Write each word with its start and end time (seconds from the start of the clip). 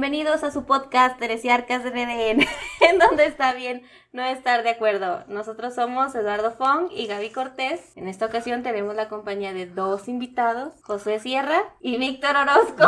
Bienvenidos 0.00 0.44
a 0.44 0.50
su 0.50 0.66
podcast 0.66 1.18
Teresiarcas 1.18 1.82
RDN, 1.82 2.40
en 2.82 2.98
donde 2.98 3.24
está 3.24 3.54
bien 3.54 3.80
no 4.12 4.22
estar 4.26 4.62
de 4.62 4.68
acuerdo. 4.68 5.24
Nosotros 5.26 5.74
somos 5.74 6.14
Eduardo 6.14 6.50
Fong 6.52 6.88
y 6.94 7.06
Gaby 7.06 7.30
Cortés. 7.30 7.80
En 7.96 8.06
esta 8.06 8.26
ocasión 8.26 8.62
tenemos 8.62 8.94
la 8.94 9.08
compañía 9.08 9.54
de 9.54 9.64
dos 9.64 10.06
invitados, 10.08 10.74
José 10.82 11.18
Sierra 11.18 11.62
y 11.80 11.96
Víctor 11.96 12.36
Orozco. 12.36 12.84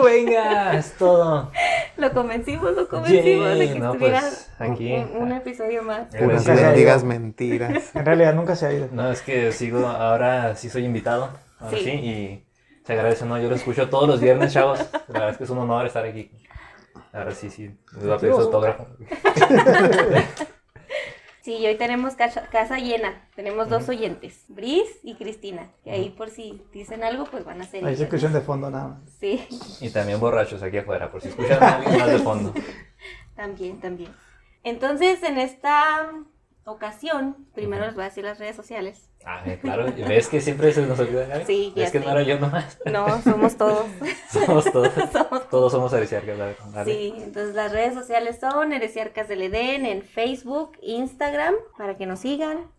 ¡Uh! 0.00 0.02
venga, 0.04 0.76
es 0.76 0.94
todo. 0.94 1.52
lo 1.96 2.12
convencimos, 2.12 2.72
lo 2.74 2.88
convencimos 2.88 3.48
de 3.50 3.58
Yay, 3.58 3.72
que 3.74 3.78
no, 3.78 3.92
estuviera 3.92 4.18
pues, 4.20 4.50
aquí. 4.58 4.92
un, 4.92 5.16
un 5.22 5.30
episodio 5.32 5.84
más. 5.84 6.08
Puras 6.08 6.44
Gracias. 6.44 6.60
mendigas 6.66 7.04
mentiras. 7.04 7.94
En 7.94 8.04
realidad 8.04 8.34
nunca 8.34 8.56
se 8.56 8.66
ha 8.66 8.72
ido. 8.72 8.88
No, 8.90 9.12
es 9.12 9.22
que 9.22 9.52
sigo, 9.52 9.86
ahora 9.86 10.56
sí 10.56 10.70
soy 10.70 10.86
invitado. 10.86 11.30
Ahora 11.60 11.78
Sí. 11.78 11.84
sí. 11.84 11.90
y 11.90 12.44
se 12.84 12.92
agradece, 12.92 13.24
¿no? 13.26 13.38
Yo 13.40 13.48
lo 13.48 13.54
escucho 13.54 13.88
todos 13.88 14.08
los 14.08 14.20
viernes, 14.20 14.52
chavos. 14.52 14.78
La 15.08 15.14
verdad 15.14 15.30
es 15.30 15.38
que 15.38 15.44
es 15.44 15.50
un 15.50 15.58
honor 15.58 15.86
estar 15.86 16.04
aquí. 16.04 16.30
Ahora 17.12 17.32
sí, 17.32 17.50
sí. 17.50 17.70
Les 17.94 18.04
voy 18.04 18.12
a 18.12 18.18
pedir 18.18 18.34
su 18.34 18.40
autógrafo. 18.40 18.86
Sí, 21.42 21.56
y 21.56 21.66
hoy 21.66 21.76
tenemos 21.76 22.16
casa, 22.16 22.48
casa 22.52 22.76
llena. 22.76 23.26
Tenemos 23.34 23.70
dos 23.70 23.88
oyentes, 23.88 24.44
Bris 24.48 24.88
y 25.02 25.14
Cristina. 25.14 25.70
Que 25.82 25.90
ahí 25.90 26.10
por 26.10 26.28
si 26.28 26.62
dicen 26.70 27.02
algo, 27.02 27.24
pues 27.24 27.46
van 27.46 27.62
a 27.62 27.64
ser 27.64 27.84
Ahí 27.84 27.96
se 27.96 28.02
escuchan 28.04 28.34
de 28.34 28.42
fondo 28.42 28.70
nada 28.70 28.88
más. 28.88 29.10
Sí, 29.18 29.46
Y 29.80 29.88
también 29.88 30.20
borrachos 30.20 30.62
aquí 30.62 30.76
afuera, 30.76 31.10
por 31.10 31.22
si 31.22 31.28
escuchan 31.28 31.62
a 31.62 31.76
alguien 31.76 31.98
más 31.98 32.10
de 32.10 32.18
fondo. 32.18 32.52
también, 33.34 33.80
también. 33.80 34.10
Entonces, 34.64 35.22
en 35.22 35.38
esta 35.38 36.12
ocasión, 36.64 37.46
primero 37.54 37.84
les 37.86 37.94
voy 37.94 38.02
a 38.02 38.08
decir 38.08 38.24
las 38.24 38.38
redes 38.38 38.56
sociales. 38.56 39.10
Ah, 39.24 39.42
eh, 39.46 39.58
claro. 39.60 39.86
¿Ves 40.08 40.28
que 40.28 40.40
siempre 40.40 40.72
se 40.72 40.86
nos 40.86 40.98
olvida, 40.98 41.26
Gaby? 41.26 41.44
Sí, 41.44 41.72
ya 41.76 41.84
Es 41.84 41.92
que 41.92 42.00
no 42.00 42.10
era 42.10 42.22
yo 42.22 42.38
nomás. 42.38 42.78
No, 42.86 43.20
somos 43.22 43.56
todos. 43.56 43.86
Somos 44.30 44.70
todos. 44.72 44.92
somos 45.12 45.48
Todos 45.50 45.72
somos 45.72 45.92
heresiarcas. 45.92 46.56
Sí, 46.84 47.12
entonces 47.16 47.54
las 47.54 47.72
redes 47.72 47.94
sociales 47.94 48.38
son 48.40 48.72
Heresiarcas 48.72 49.28
del 49.28 49.42
Edén 49.42 49.84
en 49.84 50.02
Facebook, 50.02 50.78
Instagram, 50.80 51.54
para 51.76 51.96
que 51.96 52.06
nos 52.06 52.20
sigan. 52.20 52.70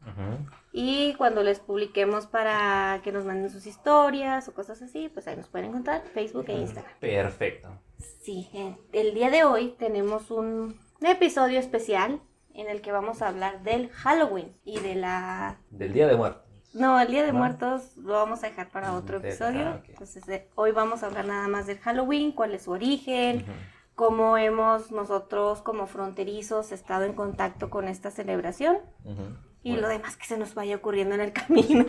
Y 0.72 1.14
cuando 1.16 1.44
les 1.44 1.60
publiquemos 1.60 2.28
para 2.28 3.02
que 3.04 3.12
nos 3.12 3.26
manden 3.26 3.50
sus 3.50 3.68
historias 3.68 4.48
o 4.48 4.54
cosas 4.54 4.82
así, 4.82 5.10
pues 5.10 5.28
ahí 5.28 5.36
nos 5.36 5.50
pueden 5.50 5.70
encontrar, 5.70 6.02
Facebook 6.14 6.46
e 6.48 6.54
Instagram. 6.54 6.94
Perfecto. 7.00 7.70
Sí, 8.22 8.50
eh, 8.54 8.78
el 8.94 9.14
día 9.14 9.30
de 9.30 9.44
hoy 9.44 9.76
tenemos 9.78 10.32
un 10.32 10.80
episodio 11.02 11.60
especial 11.60 12.22
en 12.56 12.70
el 12.70 12.82
que 12.82 12.92
vamos 12.92 13.22
a 13.22 13.28
hablar 13.28 13.64
del 13.64 13.90
Halloween 13.90 14.56
y 14.64 14.80
de 14.80 14.96
la... 14.96 15.58
Del 15.70 15.94
Día 15.94 16.08
de 16.08 16.16
Muertos. 16.16 16.44
No, 16.74 17.00
el 17.00 17.10
Día 17.10 17.24
de 17.24 17.34
¿No? 17.34 17.40
Muertos 17.40 17.98
lo 17.98 18.14
vamos 18.14 18.44
a 18.44 18.48
dejar 18.48 18.70
para 18.70 18.94
otro 18.94 19.20
Del- 19.20 19.30
episodio. 19.32 19.68
ah. 19.68 19.82
Entonces, 19.88 20.28
eh, 20.30 20.48
hoy 20.56 20.72
vamos 20.72 21.04
a 21.04 21.08
hablar 21.08 21.26
nada 21.26 21.48
más 21.50 21.68
del 21.68 21.80
Halloween, 21.80 22.32
cuál 22.32 22.54
es 22.56 22.64
su 22.64 22.72
origen, 22.72 23.46
cómo 23.96 24.38
hemos 24.38 24.90
nosotros 24.92 25.62
como 25.62 25.86
fronterizos 25.88 26.72
estado 26.72 27.04
en 27.04 27.14
contacto 27.14 27.70
con 27.70 27.88
esta 27.90 28.10
celebración 28.10 28.78
y 29.64 29.72
Bueno, 29.72 29.82
lo 29.82 29.88
demás 29.90 30.16
que 30.16 30.26
se 30.26 30.38
nos 30.38 30.56
vaya 30.56 30.78
ocurriendo 30.78 31.14
en 31.16 31.22
el 31.22 31.34
camino. 31.34 31.86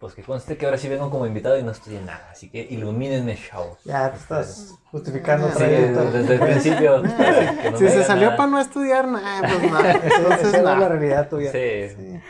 Pues 0.00 0.14
que 0.14 0.22
conste 0.22 0.56
que 0.56 0.64
ahora 0.64 0.78
sí 0.78 0.88
vengo 0.88 1.10
como 1.10 1.26
invitado 1.26 1.58
y 1.58 1.62
no 1.62 1.72
en 1.86 2.06
nada, 2.06 2.28
así 2.32 2.48
que 2.48 2.66
ilumínenme, 2.70 3.36
chavos. 3.36 3.78
Ya 3.84 4.10
te 4.10 4.16
estás 4.16 4.74
justificando 4.90 5.50
Sí, 5.52 5.62
desde 5.62 6.34
el 6.36 6.40
principio. 6.40 7.02
que 7.62 7.70
no 7.70 7.76
Si 7.76 7.86
se 7.86 8.02
salió 8.04 8.26
nada. 8.28 8.36
para 8.38 8.50
no 8.50 8.60
estudiar, 8.60 9.06
nada, 9.06 9.46
pues 9.46 9.70
no. 9.70 9.78
Esa 9.80 10.16
Entonces, 10.16 10.54
es 10.54 10.62
la 10.62 10.88
realidad 10.88 11.28
tuya. 11.28 11.52
Sí. 11.52 11.90
Sí. 11.94 12.20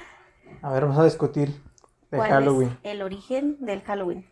A 0.62 0.72
ver, 0.72 0.82
vamos 0.82 0.98
a 0.98 1.04
discutir 1.04 1.62
de 2.10 2.16
¿Cuál 2.18 2.28
Halloween. 2.30 2.76
es 2.82 2.90
el 2.92 3.02
origen 3.02 3.56
del 3.60 3.82
Halloween? 3.82 4.28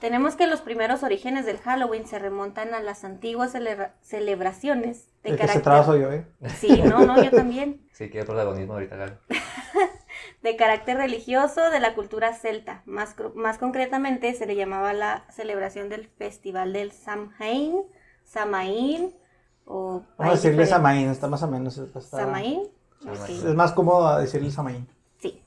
Tenemos 0.00 0.34
que 0.34 0.48
los 0.48 0.60
primeros 0.60 1.04
orígenes 1.04 1.46
del 1.46 1.58
Halloween 1.58 2.06
se 2.08 2.18
remontan 2.18 2.74
a 2.74 2.80
las 2.80 3.04
antiguas 3.04 3.52
celebra- 3.54 3.94
celebraciones 4.02 5.06
de 5.22 5.30
El 5.30 5.36
que 5.36 5.46
se 5.46 5.62
carácter... 5.62 5.84
soy 5.84 6.00
yo, 6.00 6.12
¿eh? 6.12 6.26
Sí, 6.58 6.82
no, 6.82 7.06
no, 7.06 7.22
yo 7.22 7.30
también. 7.30 7.86
Sí, 7.92 8.10
quiero 8.10 8.26
protagonismo 8.26 8.72
ahorita, 8.74 8.96
Gaby. 8.96 9.12
de 10.42 10.56
carácter 10.56 10.96
religioso 10.96 11.70
de 11.70 11.80
la 11.80 11.94
cultura 11.94 12.32
celta. 12.34 12.82
Más, 12.86 13.14
más 13.34 13.58
concretamente 13.58 14.32
se 14.34 14.46
le 14.46 14.56
llamaba 14.56 14.92
la 14.92 15.24
celebración 15.30 15.88
del 15.88 16.08
festival 16.08 16.72
del 16.72 16.92
Samhain, 16.92 17.82
Samaín 18.24 19.14
o... 19.64 20.02
Vamos 20.16 20.32
a 20.32 20.36
decirle 20.36 20.66
Samaín, 20.66 21.08
está 21.08 21.28
más 21.28 21.42
o 21.42 21.48
menos. 21.48 21.76
está- 21.78 22.00
Samaín. 22.00 22.62
Es 23.28 23.54
más 23.54 23.72
cómodo 23.72 24.18
decirle 24.18 24.50
Samaín. 24.50 24.88
Sí, 25.18 25.42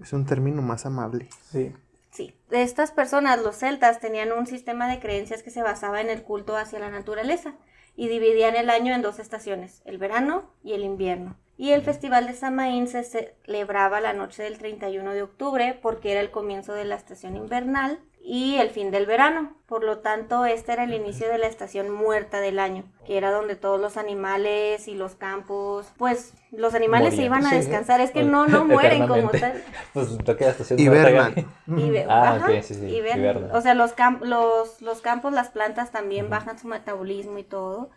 Es 0.00 0.12
un 0.12 0.26
término 0.26 0.62
más 0.62 0.84
amable. 0.86 1.28
Sí. 1.50 1.72
sí. 2.10 2.34
De 2.50 2.62
estas 2.62 2.90
personas, 2.92 3.42
los 3.42 3.56
celtas, 3.56 4.00
tenían 4.00 4.32
un 4.32 4.46
sistema 4.46 4.88
de 4.88 5.00
creencias 5.00 5.42
que 5.42 5.50
se 5.50 5.62
basaba 5.62 6.00
en 6.00 6.10
el 6.10 6.22
culto 6.22 6.56
hacia 6.56 6.78
la 6.78 6.90
naturaleza 6.90 7.54
y 7.96 8.08
dividían 8.08 8.56
el 8.56 8.70
año 8.70 8.94
en 8.94 9.02
dos 9.02 9.18
estaciones, 9.18 9.82
el 9.84 9.98
verano 9.98 10.50
y 10.62 10.72
el 10.72 10.82
invierno. 10.82 11.36
Y 11.56 11.70
el 11.70 11.82
festival 11.82 12.26
de 12.26 12.34
Samaín 12.34 12.88
se 12.88 13.04
celebraba 13.04 14.00
la 14.00 14.12
noche 14.12 14.42
del 14.42 14.58
31 14.58 15.12
de 15.12 15.22
octubre 15.22 15.78
porque 15.80 16.10
era 16.12 16.20
el 16.20 16.30
comienzo 16.30 16.72
de 16.72 16.84
la 16.84 16.96
estación 16.96 17.36
invernal 17.36 18.00
y 18.26 18.56
el 18.56 18.70
fin 18.70 18.90
del 18.90 19.06
verano. 19.06 19.54
Por 19.66 19.84
lo 19.84 19.98
tanto, 19.98 20.46
este 20.46 20.72
era 20.72 20.84
el 20.84 20.94
inicio 20.94 21.28
de 21.28 21.38
la 21.38 21.46
estación 21.46 21.90
muerta 21.90 22.40
del 22.40 22.58
año, 22.58 22.84
que 23.06 23.18
era 23.18 23.30
donde 23.30 23.54
todos 23.54 23.78
los 23.80 23.96
animales 23.96 24.88
y 24.88 24.94
los 24.94 25.14
campos, 25.14 25.92
pues 25.96 26.32
los 26.50 26.74
animales 26.74 27.14
se 27.14 27.22
iban 27.22 27.44
a 27.46 27.50
Sí. 27.50 27.56
descansar. 27.56 28.00
Es 28.00 28.10
que 28.10 28.22
no, 28.24 28.46
no 28.46 28.64
mueren 28.64 29.06
como 29.06 29.28
tal. 29.30 29.62
Pues 29.92 30.16
toca 30.24 30.54
Hibernan. 30.76 31.34
Y 31.68 31.90
ve- 31.90 32.06
Ah, 32.08 32.34
ajá, 32.36 32.46
ok, 32.46 32.62
sí, 32.62 32.74
sí, 32.74 32.86
hibernan. 32.86 33.50
o 33.52 33.60
sea, 33.60 33.74
los, 33.74 33.94
cam- 33.94 34.20
los, 34.22 34.80
los 34.82 35.00
campos, 35.02 35.32
las 35.32 35.50
plantas 35.50 35.92
también 35.92 36.30
bajan 36.30 36.58
su 36.58 36.66
metabolismo 36.66 37.38
y 37.38 37.44
todo. 37.44 37.90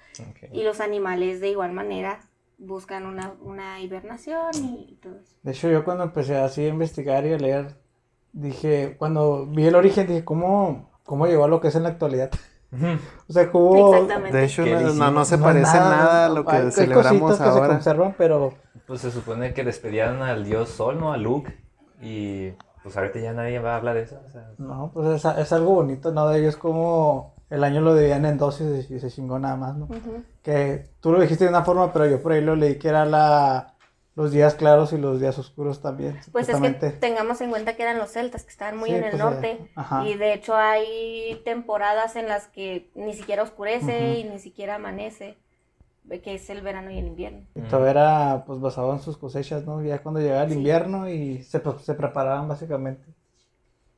Y 0.52 0.64
los 0.64 0.80
animales 0.82 1.40
de 1.42 1.50
igual 1.50 1.72
manera 1.72 2.20
buscan 2.58 3.06
una, 3.06 3.34
una 3.42 3.80
hibernación 3.82 4.52
y 4.56 4.96
todo 5.02 5.16
eso. 5.20 5.36
De 5.44 5.52
hecho, 5.52 5.70
yo 5.70 5.84
cuando 5.84 6.04
empecé 6.04 6.38
así 6.38 6.66
a 6.66 6.70
investigar 6.70 7.26
y 7.26 7.34
a 7.34 7.38
leer, 7.38 7.76
dije, 8.34 8.96
cuando 8.98 9.46
vi 9.46 9.68
el 9.68 9.76
origen, 9.76 10.08
dije, 10.08 10.26
¿cómo, 10.26 10.90
cómo 11.04 11.28
llegó 11.28 11.46
a 11.46 11.48
lo 11.48 11.62
que 11.62 11.68
es 11.70 11.76
en 11.76 11.84
la 11.84 11.90
actualidad? 11.90 12.32
o 13.30 13.32
sea, 13.34 13.50
cómo... 13.52 13.94
Exactamente. 13.94 14.38
De 14.38 14.44
hecho, 14.46 14.64
¿Qué 14.64 14.74
no, 14.76 14.94
no, 14.94 15.12
no 15.12 15.26
se 15.26 15.38
No, 15.38 15.44
parece 15.44 15.78
nada 15.78 16.26
a 16.26 16.30
lo 16.30 16.46
que 16.46 16.52
hay- 16.56 16.66
hay 16.66 16.72
celebramos 16.72 17.22
cositas 17.22 17.38
que 17.48 17.54
se 17.54 17.60
ahora. 17.60 17.74
conservan, 17.76 18.16
pero 18.18 18.54
Pues 18.86 19.02
se 19.02 19.12
supone 19.12 19.54
que 19.54 19.64
les 19.64 19.80
pedían 19.80 20.22
al 20.22 20.44
dios 20.44 20.70
Sol, 20.70 21.00
¿no? 21.00 21.14
A 21.14 21.18
Luke. 21.18 21.58
Y 22.02 22.52
pues 22.84 22.96
ahorita 22.98 23.20
ya 23.20 23.34
nadie 23.34 23.60
va 23.60 23.74
a 23.74 23.78
hablar 23.78 23.96
de 23.96 24.02
eso. 24.04 24.20
O 24.26 24.30
sea, 24.30 24.52
no, 24.58 24.92
pues 24.94 25.24
es, 25.24 25.26
es 25.38 25.54
algo 25.54 25.76
bonito, 25.76 26.12
¿no? 26.12 26.28
De 26.30 26.40
ellos 26.40 26.58
como 26.58 27.36
el 27.50 27.64
año 27.64 27.82
lo 27.82 27.96
dividían 27.96 28.26
en 28.26 28.38
dos 28.38 28.60
y 28.62 28.82
se, 28.84 28.94
y 28.96 29.00
se 29.00 29.10
chingó 29.10 29.40
nada 29.40 29.56
más, 29.56 29.76
¿no? 29.78 29.86
Ujú. 29.86 30.24
Que 30.48 30.86
tú 31.02 31.12
lo 31.12 31.20
dijiste 31.20 31.44
de 31.44 31.50
una 31.50 31.66
forma, 31.66 31.92
pero 31.92 32.06
yo 32.08 32.22
por 32.22 32.32
ahí 32.32 32.42
lo 32.42 32.56
leí 32.56 32.80
que 32.80 32.88
era 32.88 33.06
la 33.06 33.74
los 34.16 34.32
días 34.32 34.56
claros 34.56 34.94
y 34.94 34.98
los 34.98 35.20
días 35.20 35.38
oscuros 35.38 35.82
también. 35.82 36.18
Pues 36.32 36.48
es 36.50 36.60
que 36.60 36.72
tengamos 36.72 37.42
en 37.42 37.50
cuenta 37.52 37.76
que 37.76 37.84
eran 37.84 38.00
los 38.00 38.12
celtas, 38.12 38.44
que 38.46 38.50
estaban 38.50 38.78
muy 38.78 38.90
Sí, 38.90 38.96
en 38.96 39.04
el 39.04 39.12
pues, 39.12 39.22
norte. 39.22 39.52
eh. 39.52 40.08
Y 40.08 40.14
de 40.16 40.34
hecho 40.34 40.56
hay 40.56 41.40
temporadas 41.46 42.16
en 42.16 42.28
las 42.28 42.48
que 42.48 42.90
ni 42.96 43.14
siquiera 43.14 43.44
oscurece 43.44 44.20
y 44.20 44.24
ni 44.24 44.40
siquiera 44.40 44.76
amanece, 44.76 45.36
que 46.24 46.34
es 46.36 46.50
el 46.50 46.62
verano 46.62 46.90
y 46.92 46.98
el 46.98 47.08
invierno. 47.08 47.42
Y 47.56 47.62
todo 47.70 47.86
era 47.86 48.44
pues 48.48 48.60
basado 48.60 48.94
en 48.94 49.00
sus 49.02 49.18
cosechas, 49.18 49.66
¿no? 49.66 49.84
Ya 49.84 50.00
cuando 50.02 50.20
llegaba 50.22 50.44
el 50.44 50.50
Sí. 50.52 50.56
invierno 50.56 51.10
y 51.10 51.44
se, 51.44 51.60
pre- 51.60 51.78
se 51.80 51.94
preparaban 51.94 52.48
básicamente. 52.48 53.04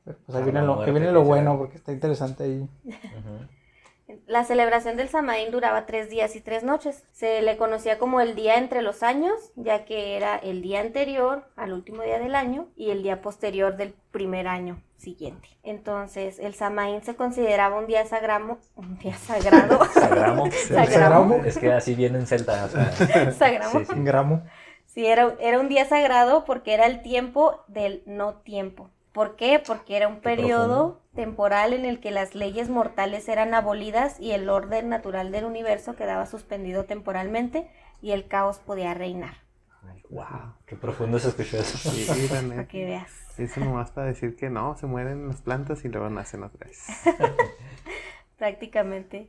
Pues 0.04 0.36
ahí 0.36 0.42
viene 0.44 0.60
lo, 0.62 0.66
que 0.72 0.76
muerte, 0.76 0.92
viene 0.92 1.12
lo 1.12 1.22
bueno 1.24 1.56
porque 1.56 1.76
está 1.76 1.92
interesante 1.92 2.44
ahí. 2.44 2.68
ujú. 2.84 3.48
La 4.30 4.44
celebración 4.44 4.96
del 4.96 5.08
Samaín 5.08 5.50
duraba 5.50 5.86
tres 5.86 6.08
días 6.08 6.36
y 6.36 6.40
tres 6.40 6.62
noches. 6.62 7.02
Se 7.10 7.42
le 7.42 7.56
conocía 7.56 7.98
como 7.98 8.20
el 8.20 8.36
día 8.36 8.58
entre 8.58 8.80
los 8.80 9.02
años, 9.02 9.32
ya 9.56 9.84
que 9.84 10.16
era 10.16 10.36
el 10.36 10.62
día 10.62 10.78
anterior 10.82 11.48
al 11.56 11.72
último 11.72 12.04
día 12.04 12.20
del 12.20 12.36
año 12.36 12.68
y 12.76 12.90
el 12.90 13.02
día 13.02 13.22
posterior 13.22 13.76
del 13.76 13.92
primer 14.12 14.46
año 14.46 14.80
siguiente. 14.98 15.48
Entonces, 15.64 16.38
el 16.38 16.54
Samaín 16.54 17.02
se 17.02 17.16
consideraba 17.16 17.76
un 17.76 17.88
día 17.88 18.06
sagramo, 18.06 18.58
un 18.76 18.98
día 18.98 19.16
sagrado, 19.16 19.84
Sagramo. 19.94 20.48
Sagramo. 20.48 21.34
Es 21.44 21.58
que 21.58 21.72
así 21.72 21.96
viene 21.96 22.20
en 22.20 22.28
celta. 22.28 22.66
O 22.66 22.68
sea, 22.68 23.32
sagramo. 23.32 23.80
sí, 23.80 23.84
sí. 23.84 23.94
Gramo. 23.96 24.44
Sí, 24.86 25.06
era, 25.06 25.34
era 25.40 25.58
un 25.58 25.68
día 25.68 25.86
sagrado 25.86 26.44
porque 26.44 26.72
era 26.74 26.86
el 26.86 27.02
tiempo 27.02 27.64
del 27.66 28.04
no 28.06 28.34
tiempo. 28.34 28.90
¿Por 29.20 29.36
qué? 29.36 29.62
Porque 29.66 29.98
era 29.98 30.08
un 30.08 30.14
Qué 30.14 30.22
periodo 30.22 31.02
temporal 31.14 31.74
en 31.74 31.84
el 31.84 32.00
que 32.00 32.10
las 32.10 32.34
leyes 32.34 32.70
mortales 32.70 33.28
eran 33.28 33.52
abolidas 33.52 34.18
y 34.18 34.30
el 34.30 34.48
orden 34.48 34.88
natural 34.88 35.30
del 35.30 35.44
universo 35.44 35.94
quedaba 35.94 36.24
suspendido 36.24 36.86
temporalmente 36.86 37.70
y 38.00 38.12
el 38.12 38.28
caos 38.28 38.60
podía 38.60 38.94
reinar. 38.94 39.34
Ay, 39.86 40.02
Wow, 40.08 40.54
qué 40.64 40.74
profundo 40.74 41.18
se 41.18 41.28
escuchó 41.28 41.58
eso. 41.58 41.76
Sí, 41.76 42.06
Para 42.48 42.66
que 42.66 42.86
veas. 42.86 43.12
Eso 43.38 43.60
nomás 43.60 43.90
para 43.90 44.06
decir 44.06 44.36
que 44.36 44.48
no, 44.48 44.74
se 44.78 44.86
mueren 44.86 45.28
las 45.28 45.42
plantas 45.42 45.84
y 45.84 45.90
luego 45.90 46.08
nacen 46.08 46.42
otra 46.42 46.66
vez. 46.66 46.86
prácticamente. 48.38 49.28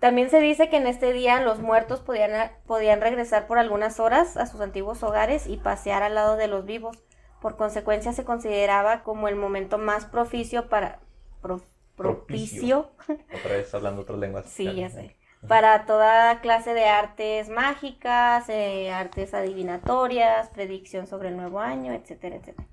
También 0.00 0.30
se 0.30 0.40
dice 0.40 0.68
que 0.68 0.78
en 0.78 0.88
este 0.88 1.12
día 1.12 1.40
los 1.42 1.60
muertos 1.60 2.00
podían, 2.00 2.50
podían 2.66 3.00
regresar 3.00 3.46
por 3.46 3.60
algunas 3.60 4.00
horas 4.00 4.36
a 4.36 4.46
sus 4.46 4.60
antiguos 4.60 5.04
hogares 5.04 5.46
y 5.46 5.58
pasear 5.58 6.02
al 6.02 6.16
lado 6.16 6.34
de 6.34 6.48
los 6.48 6.64
vivos. 6.64 6.98
Por 7.42 7.56
consecuencia 7.56 8.12
se 8.14 8.24
consideraba 8.24 9.02
como 9.02 9.28
el 9.28 9.36
momento 9.36 9.76
más 9.76 10.06
propicio 10.06 10.68
para... 10.70 11.00
pro- 11.42 11.60
propicio, 11.96 12.90
Otra 13.36 13.52
vez 13.56 13.74
hablando 13.74 14.02
otras 14.02 14.18
lenguas. 14.18 14.46
sí, 14.46 14.64
ya 14.74 14.88
sé, 14.88 15.14
para 15.46 15.84
toda 15.84 16.40
clase 16.40 16.72
de 16.72 16.86
artes 16.86 17.48
mágicas, 17.50 18.48
eh, 18.48 18.90
artes 18.92 19.34
adivinatorias, 19.34 20.48
predicción 20.50 21.06
sobre 21.06 21.28
el 21.28 21.36
nuevo 21.36 21.60
año, 21.60 21.92
etcétera, 21.92 22.36
etcétera. 22.36 22.66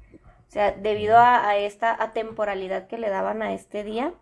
O 0.48 0.52
sea, 0.52 0.72
debido 0.72 1.18
a, 1.18 1.48
a 1.48 1.58
esta 1.58 2.02
atemporalidad 2.02 2.88
que 2.88 2.98
le 2.98 3.10
daban 3.10 3.42
a 3.44 3.54
este 3.54 3.84
día, 3.84 4.14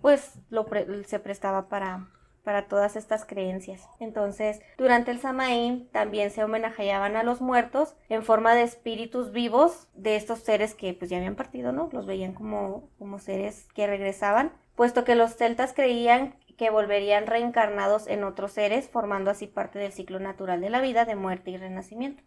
pues 0.00 0.34
lo 0.50 0.66
pre- 0.66 1.04
se 1.04 1.18
prestaba 1.20 1.68
para, 1.68 2.08
para 2.44 2.68
todas 2.68 2.96
estas 2.96 3.24
creencias. 3.24 3.86
Entonces, 3.98 4.60
durante 4.78 5.10
el 5.10 5.20
Samaín 5.20 5.88
también 5.92 6.30
se 6.30 6.44
homenajeaban 6.44 7.16
a 7.16 7.22
los 7.22 7.40
muertos 7.40 7.94
en 8.08 8.22
forma 8.22 8.54
de 8.54 8.62
espíritus 8.62 9.32
vivos 9.32 9.88
de 9.94 10.16
estos 10.16 10.40
seres 10.40 10.74
que 10.74 10.94
pues 10.94 11.10
ya 11.10 11.18
habían 11.18 11.36
partido, 11.36 11.72
¿no? 11.72 11.88
Los 11.92 12.06
veían 12.06 12.34
como, 12.34 12.88
como 12.98 13.18
seres 13.18 13.66
que 13.74 13.86
regresaban, 13.86 14.52
puesto 14.74 15.04
que 15.04 15.14
los 15.14 15.36
celtas 15.36 15.72
creían 15.72 16.34
que 16.60 16.68
volverían 16.68 17.26
reencarnados 17.26 18.06
en 18.06 18.22
otros 18.22 18.52
seres, 18.52 18.90
formando 18.90 19.30
así 19.30 19.46
parte 19.46 19.78
del 19.78 19.92
ciclo 19.92 20.20
natural 20.20 20.60
de 20.60 20.68
la 20.68 20.82
vida, 20.82 21.06
de 21.06 21.16
muerte 21.16 21.52
y 21.52 21.56
renacimiento. 21.56 22.22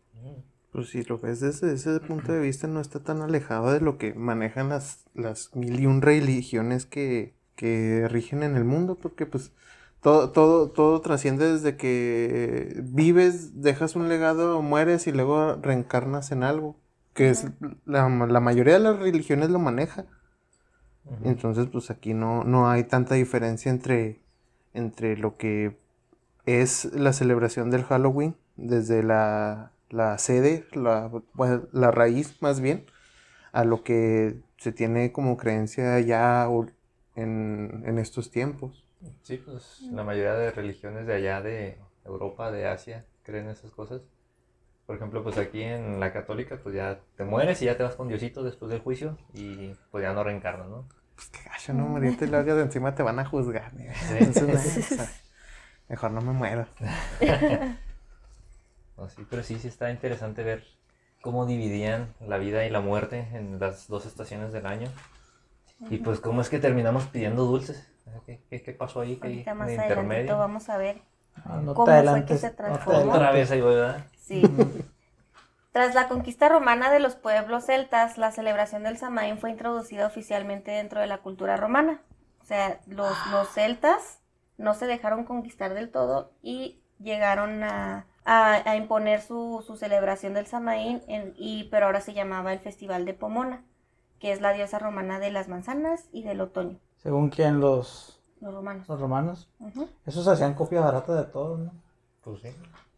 Pues 0.72 0.90
si 0.90 1.04
lo 1.04 1.20
ves 1.20 1.40
desde 1.40 1.72
ese 1.72 2.00
punto 2.00 2.32
de 2.32 2.40
vista, 2.40 2.68
no 2.68 2.82
está 2.82 3.00
tan 3.04 3.22
alejado 3.22 3.72
de 3.72 3.80
lo 3.80 4.00
que 4.00 4.16
manejan 4.16 4.70
las, 4.70 5.06
las 5.14 5.56
mil 5.56 5.80
y 5.80 5.86
un 5.86 6.02
religiones 6.02 6.88
que, 6.88 7.36
que 7.56 8.08
rigen 8.10 8.42
en 8.42 8.56
el 8.56 8.64
mundo, 8.64 8.98
porque 9.00 9.28
pues 9.28 9.52
todo, 10.04 10.32
todo, 10.32 10.70
todo 10.70 11.02
trasciende 11.02 11.54
desde 11.54 11.78
que 11.78 12.82
vives, 12.84 13.62
dejas 13.62 13.96
un 13.96 14.10
legado, 14.10 14.62
mueres 14.62 15.08
y 15.08 15.14
luego 15.14 15.56
reencarnas 15.56 16.32
en 16.32 16.44
algo, 16.44 16.76
que 17.14 17.30
es 17.30 17.48
la, 17.86 18.10
la 18.10 18.40
mayoría 18.42 18.74
de 18.74 18.80
las 18.80 19.00
religiones 19.00 19.50
lo 19.50 19.60
maneja. 19.60 20.06
Entonces, 21.24 21.68
pues 21.72 21.90
aquí 21.90 22.14
no, 22.14 22.44
no 22.44 22.70
hay 22.70 22.84
tanta 22.84 23.16
diferencia 23.16 23.72
entre, 23.72 24.22
entre 24.74 25.18
lo 25.18 25.38
que 25.38 25.78
es 26.46 26.86
la 26.94 27.14
celebración 27.14 27.72
del 27.72 27.84
Halloween, 27.84 28.36
desde 28.58 29.04
la, 29.04 29.72
la 29.90 30.18
sede, 30.18 30.66
la, 30.74 31.10
bueno, 31.34 31.64
la 31.72 31.92
raíz 31.92 32.42
más 32.42 32.60
bien, 32.60 32.86
a 33.54 33.64
lo 33.64 33.84
que 33.84 34.42
se 34.58 34.74
tiene 34.74 35.14
como 35.14 35.38
creencia 35.38 36.00
ya 36.02 36.48
en, 37.16 37.84
en 37.86 38.00
estos 38.00 38.32
tiempos. 38.32 38.83
Sí, 39.24 39.38
pues 39.38 39.82
la 39.92 40.04
mayoría 40.04 40.34
de 40.34 40.52
religiones 40.52 41.08
de 41.08 41.14
allá 41.14 41.42
de 41.42 41.78
Europa, 42.06 42.52
de 42.52 42.68
Asia, 42.68 43.06
creen 43.24 43.50
esas 43.50 43.72
cosas. 43.72 44.02
Por 44.86 44.98
ejemplo, 44.98 45.24
pues 45.24 45.38
aquí 45.38 45.62
en 45.62 46.00
la 46.00 46.12
católica, 46.12 46.60
pues 46.62 46.76
ya 46.76 47.00
te 47.16 47.24
mueres 47.24 47.62
y 47.62 47.66
ya 47.66 47.78
te 47.78 47.84
vas 47.84 47.96
con 47.96 48.08
Diosito 48.08 48.44
después 48.44 48.70
del 48.70 48.82
juicio 48.82 49.18
y 49.34 49.74
pues 49.92 50.04
ya 50.04 50.14
no 50.14 50.24
reencarnas, 50.24 50.68
¿no? 50.68 50.88
Pues 51.16 51.30
qué 51.30 51.40
gacho, 51.50 51.74
no 51.74 51.86
morirte 51.86 52.26
y 52.26 52.28
luego 52.28 52.56
de 52.56 52.64
encima 52.64 52.94
te 52.94 53.04
van 53.04 53.20
a 53.20 53.26
juzgar. 53.26 53.74
¿no? 53.74 53.80
Sí. 53.80 54.16
Entonces, 54.20 54.78
no, 54.78 54.82
o 54.82 54.98
sea, 54.98 55.12
mejor 55.88 56.12
no 56.12 56.22
me 56.22 56.34
muero. 56.34 56.68
No, 58.96 59.10
sí, 59.10 59.26
pero 59.28 59.42
sí, 59.42 59.58
sí 59.58 59.68
está 59.68 59.90
interesante 59.90 60.44
ver 60.44 60.64
cómo 61.22 61.46
dividían 61.46 62.14
la 62.20 62.38
vida 62.38 62.64
y 62.66 62.70
la 62.70 62.80
muerte 62.80 63.28
en 63.34 63.60
las 63.60 63.88
dos 63.88 64.06
estaciones 64.06 64.54
del 64.54 64.68
año. 64.68 64.88
Y 65.90 65.98
pues 65.98 66.20
cómo 66.20 66.42
es 66.42 66.50
que 66.50 66.60
terminamos 66.60 67.06
pidiendo 67.06 67.46
dulces. 67.46 67.92
¿Qué, 68.26 68.40
qué, 68.50 68.62
qué 68.64 68.74
pasó 68.74 69.02
ahí? 69.02 69.18
¿Qué, 69.18 69.28
Ahorita 69.28 69.54
más 69.56 69.68
de 69.68 69.74
adelantito 69.80 70.34
intermedio? 70.34 70.38
vamos 70.38 70.70
a 70.70 70.78
ver. 70.78 71.02
Ah, 71.46 71.60
no 71.64 71.74
¿Cómo 71.74 71.86
fue 72.04 72.26
que 72.26 72.38
se 72.38 72.50
no 72.50 72.56
transformó? 72.56 73.12
Otra 73.12 73.32
vez 73.32 73.52
ahí 73.52 73.62
¿verdad? 73.62 74.06
Sí. 74.18 74.44
Tras 75.72 75.96
la 75.96 76.08
conquista 76.08 76.50
romana 76.50 76.92
de 76.92 77.00
los 77.00 77.16
pueblos 77.16 77.66
celtas, 77.66 78.18
la 78.18 78.32
celebración 78.32 78.84
del 78.84 78.98
Samaín 78.98 79.40
fue 79.40 79.50
introducida 79.52 80.06
oficialmente 80.08 80.72
dentro 80.72 81.02
de 81.02 81.08
la 81.08 81.18
cultura 81.20 81.58
romana. 81.58 82.02
O 82.42 82.46
sea, 82.46 82.80
los, 82.88 83.26
los 83.26 83.48
celtas 83.50 84.20
no 84.58 84.74
se 84.76 84.86
dejaron 84.88 85.24
conquistar 85.26 85.74
del 85.74 85.90
todo 85.92 86.32
y 86.44 86.80
llegaron 87.00 87.64
a, 87.64 88.06
a- 88.26 88.70
a 88.70 88.76
imponer 88.76 89.22
su, 89.22 89.64
su 89.66 89.76
celebración 89.76 90.34
del 90.36 90.46
Samaín, 90.48 91.02
en- 91.08 91.34
y, 91.38 91.66
pero 91.72 91.88
ahora 91.88 92.02
se 92.02 92.14
llamaba 92.14 92.54
el 92.54 92.60
Festival 92.60 93.06
de 93.06 93.14
Pomona, 93.16 93.64
que 94.20 94.32
es 94.32 94.42
la 94.42 94.54
diosa 94.54 94.80
romana 94.80 95.20
de 95.20 95.32
las 95.32 95.48
manzanas 95.50 96.08
y 96.12 96.24
del 96.24 96.42
otoño, 96.42 96.80
Según 97.04 97.30
quien 97.30 97.60
los, 97.60 98.20
los 98.42 98.54
romanos. 98.54 98.88
los 98.88 99.00
romanos. 99.00 99.50
Esos 100.06 100.28
hacían 100.28 100.54
copia 100.54 100.82
barata 100.82 101.14
de 101.16 101.26
todo, 101.26 101.58
¿no? 101.58 101.72
Pues 102.24 102.42
sí. 102.42 102.50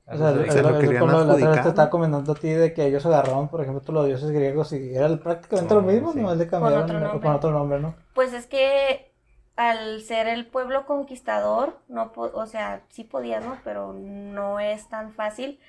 O 0.08 0.16
sea, 0.18 0.30
Se 0.52 0.62
lo 0.62 0.70
es 0.70 0.86
querían 0.86 1.00
como 1.02 1.12
la 1.14 1.18
otra 1.18 1.34
vez 1.34 1.44
adjudicar, 1.44 1.64
te 1.64 1.70
estaba 1.70 1.90
comentando 1.90 2.32
a 2.34 2.36
ti 2.36 2.50
de 2.50 2.74
que 2.74 2.86
ellos 2.86 3.04
agarraron, 3.08 3.48
por 3.48 3.62
ejemplo, 3.62 3.82
todos 3.82 3.96
los 3.96 4.06
dioses 4.06 4.30
griegos 4.30 4.72
y 4.74 4.94
era 4.96 5.08
el- 5.08 5.18
prácticamente 5.20 5.74
Oh, 5.74 5.78
lo 5.82 5.88
mismo, 5.88 6.14
sí. 6.14 6.20
nomás 6.20 6.38
le 6.38 6.48
Con 6.48 6.62
cambiaron 6.62 6.84
otro 6.84 6.98
el- 6.98 7.04
nombre. 7.04 7.22
con 7.28 7.36
otro 7.36 7.52
nombre, 7.52 7.80
¿no? 7.80 7.96
Pues 8.14 8.34
es 8.34 8.46
que 8.46 9.12
al 9.56 10.02
ser 10.02 10.28
el 10.28 10.46
pueblo 10.46 10.86
conquistador, 10.86 11.80
no 11.88 12.12
po- 12.12 12.30
o 12.36 12.46
sea, 12.46 12.84
sí 12.90 13.04
podías, 13.04 13.44
¿no? 13.44 13.58
Pero 13.64 13.94
no 13.94 14.60
es 14.60 14.88
tan 14.90 15.12
fácil 15.14 15.60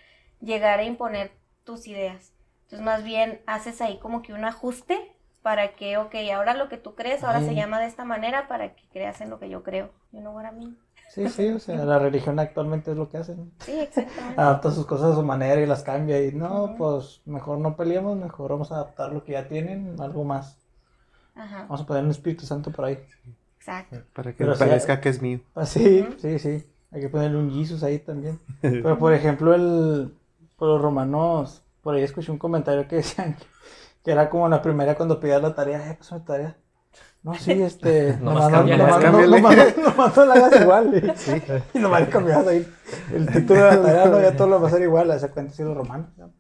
llegar 0.43 0.81
a 0.81 0.85
imponer 0.85 1.31
tus 1.65 1.87
ideas. 1.87 2.35
Entonces, 2.65 2.85
más 2.85 3.05
bien 3.05 3.41
haces 3.47 3.81
ahí 3.81 3.99
como 4.01 4.21
que 4.21 4.35
un 4.35 4.45
ajuste 4.45 5.16
para 5.47 5.77
que, 5.77 5.97
ok, 5.97 6.13
ahora 6.35 6.55
lo 6.55 6.69
que 6.69 6.77
tú 6.77 6.97
crees 6.97 7.23
ahora 7.23 7.41
se 7.41 7.55
llama 7.55 7.79
de 7.79 7.87
esta 7.87 8.05
manera 8.05 8.49
para 8.49 8.75
que 8.75 8.83
creas 8.89 9.21
en 9.21 9.31
lo 9.31 9.39
que 9.39 9.49
yo 9.49 9.63
creo. 9.63 9.91
You 10.11 10.19
know 10.19 10.35
what 10.35 10.43
I 10.43 10.53
mean? 10.53 10.77
Sí, 11.09 11.29
sí, 11.29 11.51
o 11.51 11.61
sea, 11.61 11.85
la 11.85 12.01
religión 12.01 12.41
actualmente 12.41 12.91
es 12.91 12.97
lo 12.97 13.09
que 13.09 13.19
hacen. 13.19 13.53
Sí, 13.61 13.79
exactamente. 13.79 14.41
Adapta 14.41 14.73
sus 14.73 14.87
cosas 14.87 15.13
a 15.13 15.15
su 15.15 15.23
manera 15.23 15.61
y 15.61 15.67
las 15.67 15.85
cambia 15.85 16.21
y 16.21 16.33
no, 16.33 16.75
pues 16.77 17.23
mejor 17.27 17.59
no 17.59 17.77
peleemos, 17.77 18.17
mejor 18.19 18.51
vamos 18.51 18.73
a 18.73 18.75
adaptar 18.75 19.13
lo 19.13 19.23
que 19.23 19.35
ya 19.35 19.47
tienen, 19.47 19.95
algo 20.01 20.25
más. 20.25 20.59
Ajá, 21.37 21.59
Vamos 21.61 21.83
a 21.83 21.87
poner 21.87 22.03
un 22.03 22.11
Espíritu 22.11 22.45
Santo 22.45 22.73
por 22.73 22.87
ahí. 22.87 22.99
exacto. 23.57 23.99
Para 24.15 24.33
que 24.33 24.39
Pero 24.39 24.59
parezca 24.59 25.01
que 25.01 25.11
es 25.11 25.23
mío. 25.23 25.39
Ah, 25.55 25.65
sí, 25.65 26.09
sí, 26.19 26.41
sí. 26.41 26.67
Hay 26.91 27.03
que 27.03 27.09
ponerle 27.09 27.39
un 27.39 27.53
Jesus 27.53 27.85
ahí 27.85 28.01
también. 28.01 28.41
Pero 28.61 28.99
por 28.99 29.15
ejemplo, 29.15 29.55
el, 29.55 30.13
por 30.57 30.71
los 30.71 30.83
romanos, 30.83 31.63
por 31.83 31.95
ahí 31.95 32.03
escuché 32.03 32.33
un 32.33 32.39
comentario 32.39 32.89
que 32.89 32.97
decían 32.97 33.35
que, 33.35 33.47
que 34.07 34.13
era 34.13 34.31
como 34.31 34.49
la 34.49 34.63
primera 34.63 34.95
cuando 34.95 35.19
pedías 35.19 35.43
la 35.43 35.53
tarea, 35.53 35.91
eh, 35.91 35.97
pásame 35.99 36.21
tu 36.21 36.27
tarea. 36.27 36.57
No, 37.25 37.35
sí, 37.35 37.51
este, 37.61 38.17
Nomás 38.19 38.53
nomás 38.53 39.03
no, 39.03 39.27
nomás, 39.27 40.17
la 40.17 40.35
hagas 40.35 40.61
igual. 40.61 40.95
Y, 41.75 41.79
y 41.79 41.81
nomás 41.81 42.03
le 42.03 42.09
cambiabas 42.09 42.47
ahí 42.47 42.73
el 43.13 43.27
título 43.27 43.65
de 43.65 43.77
la 43.77 43.83
tarea, 43.83 44.07
no, 44.07 44.21
ya 44.21 44.37
todo 44.37 44.47
lo 44.47 44.61
va 44.61 44.69
a 44.69 44.71
ser 44.71 44.83
igual, 44.83 45.11
a 45.11 45.17
esa 45.17 45.33
cuenta 45.33 45.53
sí 45.55 45.65
los 45.65 45.77
romanos. 45.77 46.17
¿no? 46.17 46.31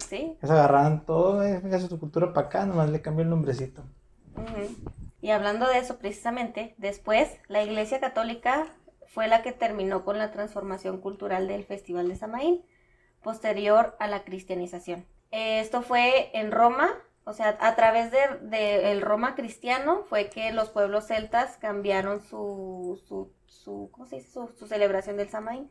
Sí. 0.00 0.36
Se 0.38 0.52
agarraban 0.52 1.06
todo, 1.06 1.42
eh, 1.42 1.62
fíjate 1.62 1.88
tu 1.88 1.98
cultura 1.98 2.34
para 2.34 2.48
acá, 2.48 2.66
nomás 2.66 2.90
le 2.90 3.00
cambió 3.00 3.22
el 3.22 3.30
nombrecito. 3.30 3.82
Y 5.22 5.30
hablando 5.30 5.66
de 5.66 5.78
eso 5.78 5.96
precisamente, 5.96 6.74
después 6.76 7.30
la 7.48 7.62
Iglesia 7.62 8.00
Católica 8.00 8.66
fue 9.06 9.28
la 9.28 9.40
que 9.40 9.52
terminó 9.52 10.04
con 10.04 10.18
la 10.18 10.30
transformación 10.30 11.00
cultural 11.00 11.48
del 11.48 11.64
Festival 11.64 12.06
de 12.06 12.16
Samaín, 12.16 12.60
posterior 13.22 13.96
a 13.98 14.08
la 14.08 14.24
cristianización. 14.24 15.06
Esto 15.30 15.80
fue 15.80 16.30
en 16.32 16.52
Roma, 16.52 16.90
o 17.24 17.32
sea, 17.32 17.56
a 17.60 17.74
través 17.74 18.10
del 18.10 18.50
de, 18.50 18.92
el 18.92 19.00
Roma 19.02 19.34
cristiano 19.34 20.04
fue 20.08 20.28
que 20.30 20.52
los 20.52 20.70
pueblos 20.70 21.06
celtas 21.06 21.56
cambiaron 21.58 22.20
su, 22.20 23.00
su, 23.08 23.32
su, 23.46 23.88
¿cómo 23.92 24.06
se 24.06 24.16
dice? 24.16 24.30
su, 24.30 24.48
su 24.58 24.66
celebración 24.66 25.16
del 25.16 25.30
Samaín. 25.30 25.70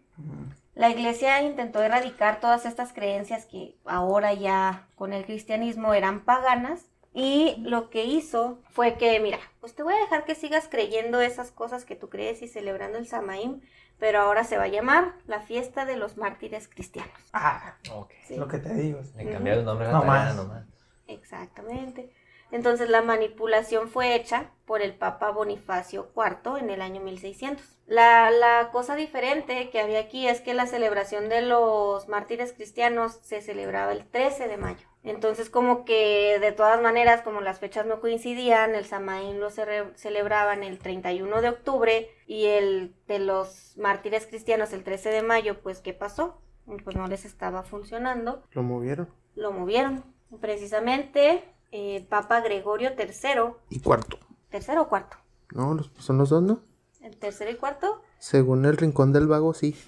La 0.76 0.90
iglesia 0.90 1.42
intentó 1.44 1.84
erradicar 1.84 2.40
todas 2.40 2.66
estas 2.66 2.94
creencias 2.94 3.46
que 3.46 3.76
ahora 3.86 4.34
ya 4.34 4.88
con 4.96 5.14
el 5.14 5.26
cristianismo 5.26 5.94
eran 5.94 6.26
paganas 6.26 6.88
y 7.14 7.56
lo 7.60 7.92
que 7.92 8.06
hizo 8.06 8.60
fue 8.72 8.96
que, 8.98 9.20
mira, 9.20 9.38
pues 9.60 9.76
te 9.76 9.84
voy 9.84 9.94
a 9.94 10.00
dejar 10.00 10.26
que 10.26 10.34
sigas 10.34 10.68
creyendo 10.68 11.22
esas 11.22 11.52
cosas 11.52 11.86
que 11.86 11.96
tú 11.96 12.10
crees 12.10 12.42
y 12.42 12.48
celebrando 12.48 12.98
el 12.98 13.06
Samaín, 13.08 13.62
pero 14.00 14.20
ahora 14.22 14.44
se 14.44 14.58
va 14.58 14.64
a 14.64 14.68
llamar 14.70 15.14
la 15.28 15.40
fiesta 15.40 15.86
de 15.86 15.96
los 15.96 16.18
mártires 16.18 16.68
cristianos. 16.68 17.14
Ah, 17.32 17.76
Ok. 17.92 18.12
Sí, 18.26 18.36
lo 18.38 18.48
que 18.48 18.58
te 18.58 18.74
digo. 18.74 19.00
Le 19.16 19.32
cambiaron 19.32 19.60
el 19.60 19.66
nombre 19.66 19.86
a 19.88 19.92
la 19.92 19.94
No 19.94 20.06
tarea 20.06 20.24
más. 20.24 20.36
nomás. 20.36 20.66
Exactamente. 21.08 22.12
Entonces 22.52 22.88
la 22.90 23.02
manipulación 23.02 23.90
fue 23.90 24.14
hecha 24.16 24.52
por 24.66 24.84
el 24.84 24.94
Papa 24.94 25.32
Bonifacio 25.32 26.12
IV 26.16 26.58
en 26.60 26.70
el 26.70 26.84
año 26.84 27.02
1600. 27.02 27.66
La, 27.88 28.30
la 28.30 28.70
cosa 28.72 28.96
diferente 28.96 29.72
que 29.72 29.80
había 29.80 30.00
aquí 30.00 30.28
es 30.28 30.40
que 30.40 30.54
la 30.54 30.68
celebración 30.68 31.30
de 31.30 31.42
los 31.42 32.08
mártires 32.08 32.54
cristianos 32.54 33.18
se 33.24 33.42
celebraba 33.42 33.92
el 33.92 34.06
13 34.06 34.48
de 34.48 34.58
mayo. 34.58 34.86
Entonces 35.04 35.50
como 35.50 35.84
que 35.84 36.38
de 36.40 36.52
todas 36.52 36.80
maneras, 36.80 37.24
como 37.24 37.42
las 37.42 37.60
fechas 37.60 37.88
no 37.88 38.00
coincidían, 38.00 38.76
el 38.76 38.86
Samaín 38.86 39.40
lo 39.40 39.50
celebraban 39.50 40.64
el 40.64 40.78
31 40.78 41.42
de 41.42 41.50
octubre 41.50 42.10
y 42.28 42.46
el 42.46 42.96
de 43.08 43.18
los 43.20 43.76
mártires 43.78 44.28
cristianos 44.28 44.74
el 44.74 44.84
13 44.84 45.10
de 45.10 45.24
mayo, 45.24 45.60
pues 45.62 45.80
¿qué 45.80 45.94
pasó? 45.94 46.40
Pues 46.84 46.96
no 46.96 47.08
les 47.08 47.26
estaba 47.26 47.64
funcionando 47.64 48.44
Lo 48.52 48.62
movieron. 48.64 49.10
lo 49.36 49.52
movieron. 49.52 50.13
Precisamente 50.42 51.44
eh, 51.72 52.06
Papa 52.10 52.42
Gregorio 52.42 52.92
III, 52.98 53.54
Y 53.70 53.80
cuarto. 53.80 54.18
tercero 54.50 54.84
o 54.84 54.88
cuarto, 54.90 55.18
No, 55.54 55.74
los, 55.74 55.92
son 56.00 56.18
los 56.18 56.30
dos, 56.30 56.44
¿no? 56.44 56.62
el 57.02 57.18
tercero 57.18 57.52
y 57.52 57.56
cuarto. 57.56 58.02
Según 58.20 58.66
el 58.66 58.78
rincón 58.78 59.12
del 59.12 59.28
vago, 59.28 59.54
sí. 59.54 59.76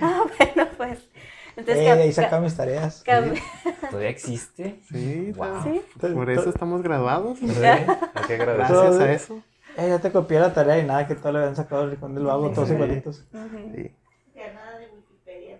Ah, 0.00 0.24
bueno, 0.38 0.68
pues. 0.76 0.98
Entonces, 1.56 1.84
Eh, 1.84 1.90
ahí 1.90 2.08
ca- 2.12 2.22
saca 2.22 2.40
mis 2.40 2.54
tareas. 2.56 3.02
¿Todavía 3.04 4.10
existe? 4.10 4.80
Sí, 4.90 5.32
Wow. 5.36 5.62
¿Sí? 5.62 5.82
por 6.14 6.28
eso 6.30 6.50
estamos 6.50 6.82
graduados. 6.82 7.38
Sí. 7.38 7.46
Gracias 7.46 9.00
a 9.00 9.12
eso. 9.12 9.42
Eh, 9.78 9.88
ya 9.88 9.98
te 9.98 10.12
copié 10.12 10.38
la 10.40 10.52
tarea 10.52 10.78
y 10.78 10.84
nada, 10.84 11.06
que 11.06 11.14
todo 11.14 11.32
le 11.32 11.38
habían 11.38 11.56
sacado 11.56 11.84
el 11.84 11.90
rincón 11.92 12.14
del 12.14 12.24
vago, 12.24 12.50
todos 12.50 12.68
Sí. 12.68 12.74
igualitos. 12.74 13.24
Sí. 13.32 13.94
Ya 14.34 14.52
nada 14.52 14.78
de 14.78 14.88
Wikipedia. 14.88 15.58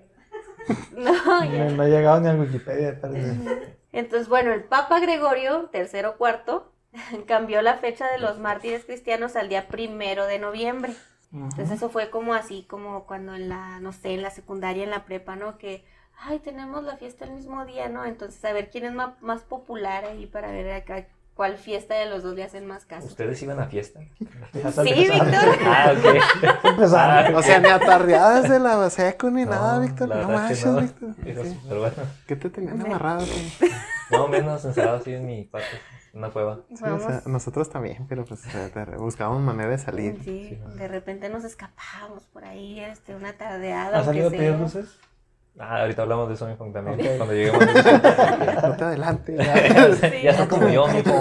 No. 0.97 1.13
No, 1.45 1.71
no 1.71 1.83
he 1.85 1.91
llegado 1.91 2.21
ni 2.21 2.29
al 2.29 2.41
Wikipedia. 2.41 2.99
Entonces, 3.93 4.29
bueno, 4.29 4.53
el 4.53 4.65
Papa 4.65 5.01
Gregorio 5.01 5.71
III 5.73 6.05
o 6.07 6.17
cuarto 6.17 6.73
cambió 7.27 7.63
la 7.63 7.75
fecha 7.75 8.11
de 8.11 8.19
los 8.19 8.39
mártires 8.39 8.85
cristianos 8.85 9.37
al 9.37 9.49
día 9.49 9.69
primero 9.69 10.27
de 10.27 10.39
noviembre. 10.39 10.95
Entonces 11.33 11.71
eso 11.73 11.91
fue 11.91 12.09
como 12.09 12.33
así, 12.35 12.65
como 12.69 13.05
cuando 13.07 13.35
en 13.35 13.49
la, 13.49 13.79
no 13.81 13.93
sé, 13.93 14.15
en 14.15 14.23
la 14.23 14.31
secundaria, 14.31 14.85
en 14.85 14.91
la 14.91 15.05
prepa, 15.05 15.37
¿no? 15.37 15.59
Que, 15.59 15.85
ay, 16.19 16.39
tenemos 16.39 16.83
la 16.83 16.97
fiesta 16.97 17.27
el 17.27 17.33
mismo 17.33 17.67
día, 17.67 17.89
¿no? 17.91 18.05
Entonces 18.07 18.43
a 18.45 18.53
ver 18.55 18.71
quién 18.71 18.85
es 18.87 18.93
ma- 18.95 19.17
más, 19.21 19.43
popular 19.43 20.05
ahí 20.07 20.27
para 20.27 20.51
ver 20.51 20.71
acá 20.73 21.07
cuál 21.37 21.57
fiesta 21.59 21.95
de 21.95 22.07
los 22.07 22.23
dos 22.25 22.35
le 22.35 22.43
hacen 22.43 22.67
más 22.67 22.85
caso. 22.87 23.07
¿Ustedes 23.07 23.41
iban 23.43 23.61
a 23.61 23.67
fiesta? 23.67 24.01
Sí. 24.53 24.95
Víctor. 24.95 25.59
Ah, 25.67 25.93
ok. 25.97 26.65
Empezaron. 26.65 27.35
O 27.35 27.43
sea, 27.43 27.61
ni 27.61 27.69
atardeadas 27.69 28.49
de 28.49 28.59
la 28.59 28.89
seco 28.91 29.31
ni 29.31 29.45
nada, 29.45 29.77
No, 29.77 29.83
Víctor. 29.83 30.09
la 30.09 30.23
No 30.23 30.29
manches, 30.31 30.67
no. 30.67 30.81
Víctor. 30.81 31.11
Pero 31.23 31.45
Sí. 31.45 31.51
súper 31.63 31.79
bueno. 31.79 31.95
¿Qué 32.27 32.37
te 32.37 32.51
tenían 32.51 32.81
amarrado? 32.81 33.21
güey? 33.27 33.71
No, 34.11 34.29
menos 34.29 34.65
encerrado 34.65 34.97
así 34.99 35.13
en 35.15 35.27
mi 35.27 35.47
cuarto, 35.49 35.69
en 36.13 36.19
una 36.21 36.31
cueva. 36.31 36.61
Sí, 36.75 36.85
o 36.85 36.99
sea, 37.01 37.23
nosotros 37.27 37.69
también, 37.69 38.07
pero 38.09 38.25
pues 38.25 38.47
o 38.47 38.51
sea, 38.51 38.69
te- 38.71 38.97
buscábamos 38.97 39.43
manera 39.43 39.69
de 39.69 39.79
salir. 39.79 40.19
Sí, 40.25 40.59
de 40.77 40.89
repente 40.89 41.29
nos 41.29 41.45
escapábamos 41.45 42.25
por 42.33 42.45
ahí, 42.45 42.81
este, 42.81 43.15
una 43.15 43.33
tardeada. 43.33 43.99
¿Has 43.99 44.07
salido 44.07 44.29
a 44.29 44.31
pedir 44.31 44.53
luces? 44.55 44.87
Ah, 45.59 45.81
ahorita 45.83 46.03
hablamos 46.03 46.29
de 46.29 46.35
eso 46.35 46.47
mi 46.47 46.73
también. 46.73 47.17
Cuando 47.17 47.35
lleguemos. 47.35 47.65
No 48.63 48.77
te 48.77 48.85
adelantes. 48.85 49.39
ya 49.39 50.31
está 50.31 50.49
como 50.49 50.69
yo, 50.69 50.87
mijo. 50.89 51.21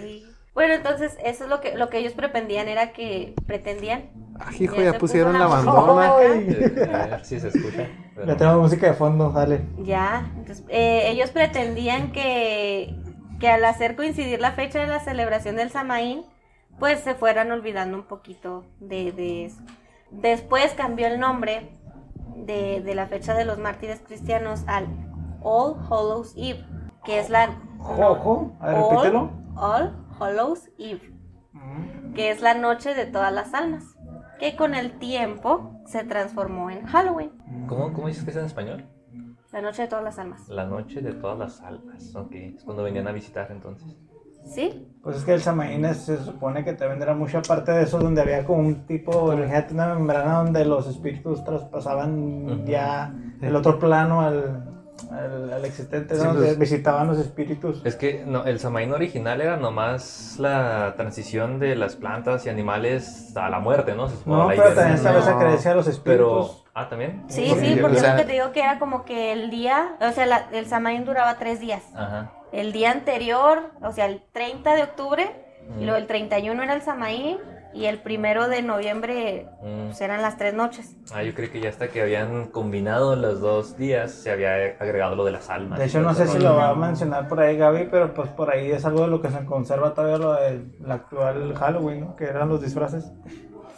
Sí. 0.00 0.26
Bueno, 0.54 0.72
entonces 0.74 1.16
eso 1.22 1.44
es 1.44 1.50
lo 1.50 1.60
que 1.60 1.76
lo 1.76 1.90
que 1.90 1.98
ellos 1.98 2.14
pretendían 2.14 2.66
era 2.68 2.92
que 2.92 3.34
pretendían. 3.46 4.10
Ah, 4.40 4.50
hijo, 4.58 4.76
Ya 4.76 4.92
ya 4.92 4.98
pusieron 4.98 5.38
la 5.38 5.46
bandona. 5.46 6.08
A 6.12 6.16
ver 6.16 7.24
si 7.24 7.38
se 7.38 7.48
escucha. 7.48 7.88
pero- 8.14 8.26
Ya 8.26 8.36
tenemos 8.36 8.60
música 8.62 8.86
de 8.86 8.94
fondo, 8.94 9.30
dale. 9.30 9.60
Ya, 9.78 10.30
entonces, 10.36 10.64
eh, 10.68 11.10
ellos 11.10 11.30
pretendían 11.30 12.10
que, 12.12 12.94
que 13.38 13.48
al 13.50 13.64
hacer 13.66 13.96
coincidir 13.96 14.40
la 14.40 14.52
fecha 14.52 14.80
de 14.80 14.86
la 14.86 15.00
celebración 15.00 15.56
del 15.56 15.70
Samaín, 15.70 16.24
pues 16.78 17.00
se 17.00 17.14
fueran 17.14 17.52
olvidando 17.52 17.96
un 17.98 18.04
poquito 18.04 18.64
de, 18.80 19.12
de 19.12 19.44
eso. 19.46 19.60
Después 20.10 20.72
cambió 20.74 21.06
el 21.06 21.20
nombre 21.20 21.68
de, 22.44 22.80
de 22.82 22.94
la 22.94 23.06
fecha 23.06 23.34
de 23.34 23.44
los 23.44 23.58
mártires 23.58 24.00
cristianos 24.06 24.64
al 24.66 24.86
All 25.42 25.76
Hallows 25.90 26.34
Eve, 26.36 26.64
que 27.04 27.18
es 27.18 27.30
la... 27.30 27.60
Ojo, 27.80 28.56
a 28.60 28.68
ver, 28.68 28.76
All- 28.78 28.90
repítelo. 28.90 29.30
All 29.56 29.96
Hallows 30.18 30.68
Eve, 30.78 31.12
que 32.14 32.30
es 32.30 32.42
la 32.42 32.54
noche 32.54 32.94
de 32.94 33.06
todas 33.06 33.32
las 33.32 33.54
almas, 33.54 33.84
que 34.38 34.56
con 34.56 34.74
el 34.74 34.98
tiempo 34.98 35.80
se 35.86 36.04
transformó 36.04 36.70
en 36.70 36.84
Halloween, 36.86 37.30
¿Cómo, 37.68 37.92
¿Cómo 37.92 38.08
dices 38.08 38.24
que 38.24 38.30
es 38.30 38.36
en 38.36 38.44
español? 38.44 38.86
la 39.52 39.62
noche 39.62 39.82
de 39.82 39.88
todas 39.88 40.04
las 40.04 40.18
almas. 40.18 40.48
La 40.48 40.66
noche 40.66 41.00
de 41.00 41.12
todas 41.14 41.38
las 41.38 41.60
almas. 41.62 42.14
Ok, 42.14 42.32
es 42.34 42.62
cuando 42.64 42.82
venían 42.82 43.08
a 43.08 43.12
visitar 43.12 43.50
entonces. 43.50 43.96
¿Sí? 44.46 44.92
Pues 45.02 45.18
es 45.18 45.24
que 45.24 45.34
el 45.34 45.40
Samaín 45.42 45.84
es- 45.84 45.98
se 45.98 46.18
supone 46.18 46.64
que 46.64 46.72
también 46.72 47.00
era 47.02 47.14
mucha 47.14 47.42
parte 47.42 47.72
de 47.72 47.82
eso, 47.84 47.98
donde 47.98 48.22
había 48.22 48.44
como 48.44 48.60
un 48.60 48.86
tipo, 48.86 49.32
imagínate 49.32 49.74
una 49.74 49.94
membrana 49.94 50.38
donde 50.42 50.64
los 50.64 50.86
espíritus 50.88 51.44
traspasaban 51.44 52.64
ya 52.66 53.12
el 53.40 53.54
otro 53.54 53.78
plano 53.78 54.20
al, 54.22 54.64
al, 55.10 55.52
al 55.52 55.64
existente, 55.64 56.14
¿no? 56.14 56.20
Sí, 56.20 56.26
donde 56.26 56.46
pues- 56.46 56.58
visitaban 56.58 57.06
los 57.06 57.18
espíritus. 57.18 57.82
Es 57.84 57.94
que 57.96 58.24
no, 58.26 58.44
el 58.44 58.58
Samaín 58.58 58.92
original 58.92 59.40
era 59.40 59.56
nomás 59.56 60.36
la 60.40 60.94
transición 60.96 61.58
de 61.60 61.76
las 61.76 61.94
plantas 61.96 62.46
y 62.46 62.48
animales 62.48 63.36
a 63.36 63.48
la 63.50 63.60
muerte, 63.60 63.94
¿no? 63.94 64.08
Se 64.08 64.16
supone, 64.16 64.36
No, 64.38 64.48
la 64.50 64.56
pero 64.56 64.74
también 64.74 64.96
estaba 64.96 65.18
esa 65.20 65.38
creencia 65.38 65.70
de 65.70 65.76
los 65.76 66.00
Pero, 66.00 66.40
espíritus. 66.40 66.64
Ah, 66.76 66.88
también. 66.88 67.24
Sí, 67.28 67.52
sí, 67.58 67.74
yo- 67.74 67.82
porque 67.82 67.96
o 67.96 68.00
sea- 68.00 68.12
lo 68.12 68.18
que 68.20 68.24
te 68.26 68.32
digo 68.34 68.52
que 68.52 68.60
era 68.60 68.78
como 68.78 69.04
que 69.04 69.32
el 69.32 69.50
día, 69.50 69.96
o 70.00 70.12
sea, 70.12 70.26
la- 70.26 70.46
el 70.52 70.66
Samaín 70.66 71.04
duraba 71.04 71.36
tres 71.38 71.58
días. 71.60 71.82
Ajá. 71.94 72.30
El 72.52 72.72
día 72.72 72.92
anterior, 72.92 73.70
o 73.82 73.90
sea, 73.92 74.06
el 74.06 74.22
30 74.32 74.74
de 74.76 74.82
octubre, 74.84 75.28
y 75.78 75.82
Mm. 75.82 75.84
luego 75.84 75.96
el 75.96 76.06
31 76.06 76.62
era 76.62 76.74
el 76.74 76.82
Samaín, 76.82 77.38
y 77.74 77.84
el 77.84 77.98
primero 77.98 78.48
de 78.48 78.62
noviembre 78.62 79.48
Mm. 79.62 79.86
pues, 79.88 80.00
eran 80.00 80.22
las 80.22 80.38
tres 80.38 80.54
noches. 80.54 80.96
Ah, 81.12 81.22
yo 81.22 81.34
creí 81.34 81.50
que 81.50 81.60
ya 81.60 81.68
hasta 81.68 81.88
que 81.88 82.00
habían 82.00 82.46
combinado 82.46 83.16
los 83.16 83.40
dos 83.40 83.76
días 83.76 84.12
se 84.12 84.30
había 84.30 84.54
agregado 84.80 85.14
lo 85.14 85.26
de 85.26 85.32
las 85.32 85.50
almas. 85.50 85.78
De 85.78 85.84
hecho, 85.84 85.98
y 86.00 86.02
no 86.02 86.14
sé 86.14 86.26
si 86.26 86.38
lo 86.38 86.54
va 86.56 86.70
a 86.70 86.74
mencionar 86.74 87.28
por 87.28 87.38
ahí 87.40 87.58
Gaby, 87.58 87.88
pero 87.90 88.14
pues 88.14 88.30
por 88.30 88.50
ahí 88.50 88.70
es 88.70 88.86
algo 88.86 89.02
de 89.02 89.08
lo 89.08 89.20
que 89.20 89.28
se 89.28 89.44
conserva 89.44 89.92
todavía 89.92 90.16
lo 90.16 90.32
del 90.34 90.72
el 90.82 90.90
actual 90.90 91.54
Halloween, 91.54 92.00
¿no? 92.00 92.16
Que 92.16 92.24
eran 92.24 92.48
los 92.48 92.62
disfraces. 92.62 93.12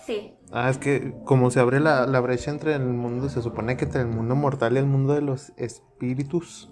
Sí, 0.04 0.37
Ah, 0.50 0.70
es 0.70 0.78
que 0.78 1.14
como 1.24 1.50
se 1.50 1.60
abre 1.60 1.78
la, 1.78 2.06
la 2.06 2.20
brecha 2.20 2.50
entre 2.50 2.74
el 2.74 2.84
mundo, 2.84 3.28
se 3.28 3.42
supone 3.42 3.76
que 3.76 3.84
entre 3.84 4.00
el 4.00 4.06
mundo 4.06 4.34
mortal 4.34 4.74
y 4.74 4.78
el 4.78 4.86
mundo 4.86 5.14
de 5.14 5.20
los 5.20 5.52
espíritus. 5.56 6.70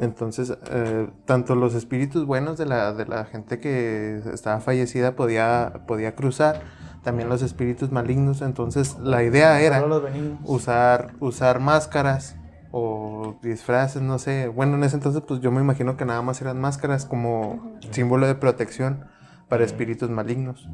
Entonces, 0.00 0.56
eh, 0.70 1.10
tanto 1.26 1.54
los 1.54 1.74
espíritus 1.74 2.24
buenos 2.24 2.56
de 2.56 2.64
la, 2.64 2.94
de 2.94 3.04
la 3.04 3.26
gente 3.26 3.60
que 3.60 4.22
estaba 4.32 4.60
fallecida 4.60 5.14
podía, 5.14 5.82
podía 5.86 6.14
cruzar, 6.14 6.62
también 7.02 7.28
los 7.28 7.42
espíritus 7.42 7.92
malignos. 7.92 8.40
Entonces, 8.40 8.96
la 8.98 9.22
idea 9.22 9.60
era 9.60 9.84
usar, 10.44 11.12
usar 11.20 11.60
máscaras 11.60 12.36
o 12.70 13.38
disfraces, 13.42 14.00
no 14.00 14.18
sé. 14.18 14.48
Bueno, 14.48 14.76
en 14.76 14.84
ese 14.84 14.96
entonces, 14.96 15.22
pues 15.26 15.40
yo 15.40 15.50
me 15.50 15.60
imagino 15.60 15.98
que 15.98 16.06
nada 16.06 16.22
más 16.22 16.40
eran 16.40 16.60
máscaras 16.60 17.04
como 17.04 17.78
símbolo 17.90 18.26
de 18.26 18.36
protección 18.36 19.04
para 19.48 19.64
espíritus 19.64 20.08
malignos. 20.08 20.66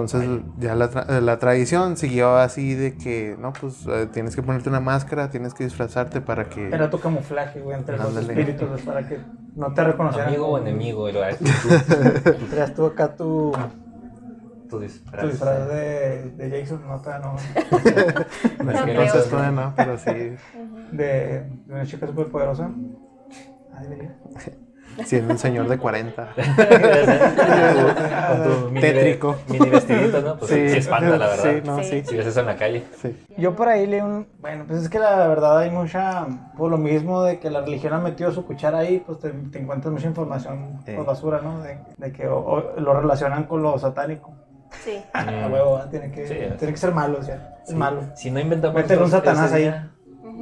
Entonces, 0.00 0.40
ya 0.58 0.74
la, 0.74 0.90
tra- 0.90 1.20
la 1.20 1.38
tradición 1.38 1.96
siguió 1.96 2.36
así 2.36 2.74
de 2.74 2.96
que, 2.96 3.36
no, 3.38 3.52
pues 3.52 3.86
eh, 3.86 4.08
tienes 4.12 4.34
que 4.36 4.42
ponerte 4.42 4.68
una 4.68 4.80
máscara, 4.80 5.30
tienes 5.30 5.54
que 5.54 5.64
disfrazarte 5.64 6.20
para 6.20 6.48
que... 6.48 6.68
Era 6.68 6.90
tu 6.90 6.98
camuflaje, 7.00 7.60
güey, 7.60 7.78
entre 7.78 7.96
los 7.96 8.06
Ándale. 8.08 8.32
espíritus, 8.32 8.68
pues, 8.68 8.82
para 8.82 9.08
que 9.08 9.18
no 9.54 9.72
te 9.72 9.84
reconocieran. 9.84 10.28
Amigo 10.28 10.46
o 10.48 10.58
enemigo, 10.58 11.08
y 11.08 11.12
lo 11.12 11.20
Traías 11.20 12.74
tú 12.74 12.86
acá 12.86 13.14
tu, 13.14 13.52
tu 14.68 14.80
disfraz. 14.80 15.20
tu 15.20 15.28
disfraz 15.28 15.68
de, 15.68 16.30
de 16.30 16.60
Jason, 16.60 16.82
no, 16.86 17.00
todavía 17.00 17.26
no. 17.28 17.36
Es 17.38 18.64
No. 18.64 18.86
Entonces, 18.86 19.28
todavía 19.28 19.50
no, 19.50 19.74
pero 19.76 19.98
sí, 19.98 20.10
De, 20.90 21.04
de 21.66 21.74
una 21.74 21.84
chica 21.86 22.06
súper 22.06 22.28
poderosa. 22.28 22.70
Ah, 23.72 23.82
debería. 23.82 24.16
siendo 25.04 25.32
un 25.32 25.38
señor 25.38 25.68
de 25.68 25.78
40. 25.78 26.28
Con 28.28 28.42
tu 28.42 28.68
mini, 28.70 28.80
Tétrico. 28.80 29.36
mini 29.48 29.68
vestidito, 29.70 30.20
¿no? 30.20 30.36
Pues 30.36 30.50
sí, 30.50 30.58
espanta, 30.60 31.16
la 31.16 31.26
verdad. 31.28 31.44
Sí, 31.44 31.62
no, 31.64 31.78
Sí. 31.82 31.84
sí. 31.90 32.02
Si 32.06 32.16
ves 32.16 32.26
eso 32.26 32.40
en 32.40 32.46
la 32.46 32.56
calle. 32.56 32.84
sí. 33.00 33.16
Yo 33.36 33.54
por 33.54 33.68
ahí 33.68 33.86
leí 33.86 34.00
un... 34.00 34.26
Bueno, 34.40 34.64
pues 34.66 34.82
es 34.82 34.88
que 34.88 34.98
la 34.98 35.26
verdad 35.28 35.58
hay 35.58 35.70
mucha... 35.70 36.26
Por 36.56 36.70
lo 36.70 36.78
mismo 36.78 37.22
de 37.22 37.38
que 37.38 37.50
la 37.50 37.60
religión 37.60 37.92
ha 37.94 37.98
metido 37.98 38.32
su 38.32 38.44
cuchara 38.44 38.78
ahí, 38.78 39.02
pues 39.06 39.18
te, 39.20 39.30
te 39.30 39.58
encuentras 39.60 39.92
mucha 39.92 40.06
información 40.06 40.80
Sí. 40.84 40.92
por 40.92 41.04
basura, 41.06 41.40
¿no? 41.42 41.60
De, 41.62 41.78
de 41.96 42.12
que 42.12 42.26
o- 42.28 42.38
o 42.38 42.80
lo 42.80 42.94
relacionan 43.00 43.44
con 43.44 43.62
lo 43.62 43.78
satánico. 43.78 44.32
sí. 44.84 45.02
A 45.12 45.22
Mm. 45.24 45.52
huevo, 45.52 45.74
¿verdad? 45.76 45.90
tiene 45.90 46.10
que, 46.10 46.26
Sí, 46.26 46.34
tiene 46.58 46.72
que 46.72 46.76
ser 46.78 46.92
malo, 46.92 47.18
o 47.20 47.22
sea, 47.22 47.56
es 47.66 47.74
malo. 47.74 48.02
Si 48.14 48.30
no 48.30 48.40
inventamos 48.40 48.74
Métele 48.76 49.02
un 49.02 49.10
Satanás 49.10 49.52
ahí. 49.52 49.62
día. 49.62 49.90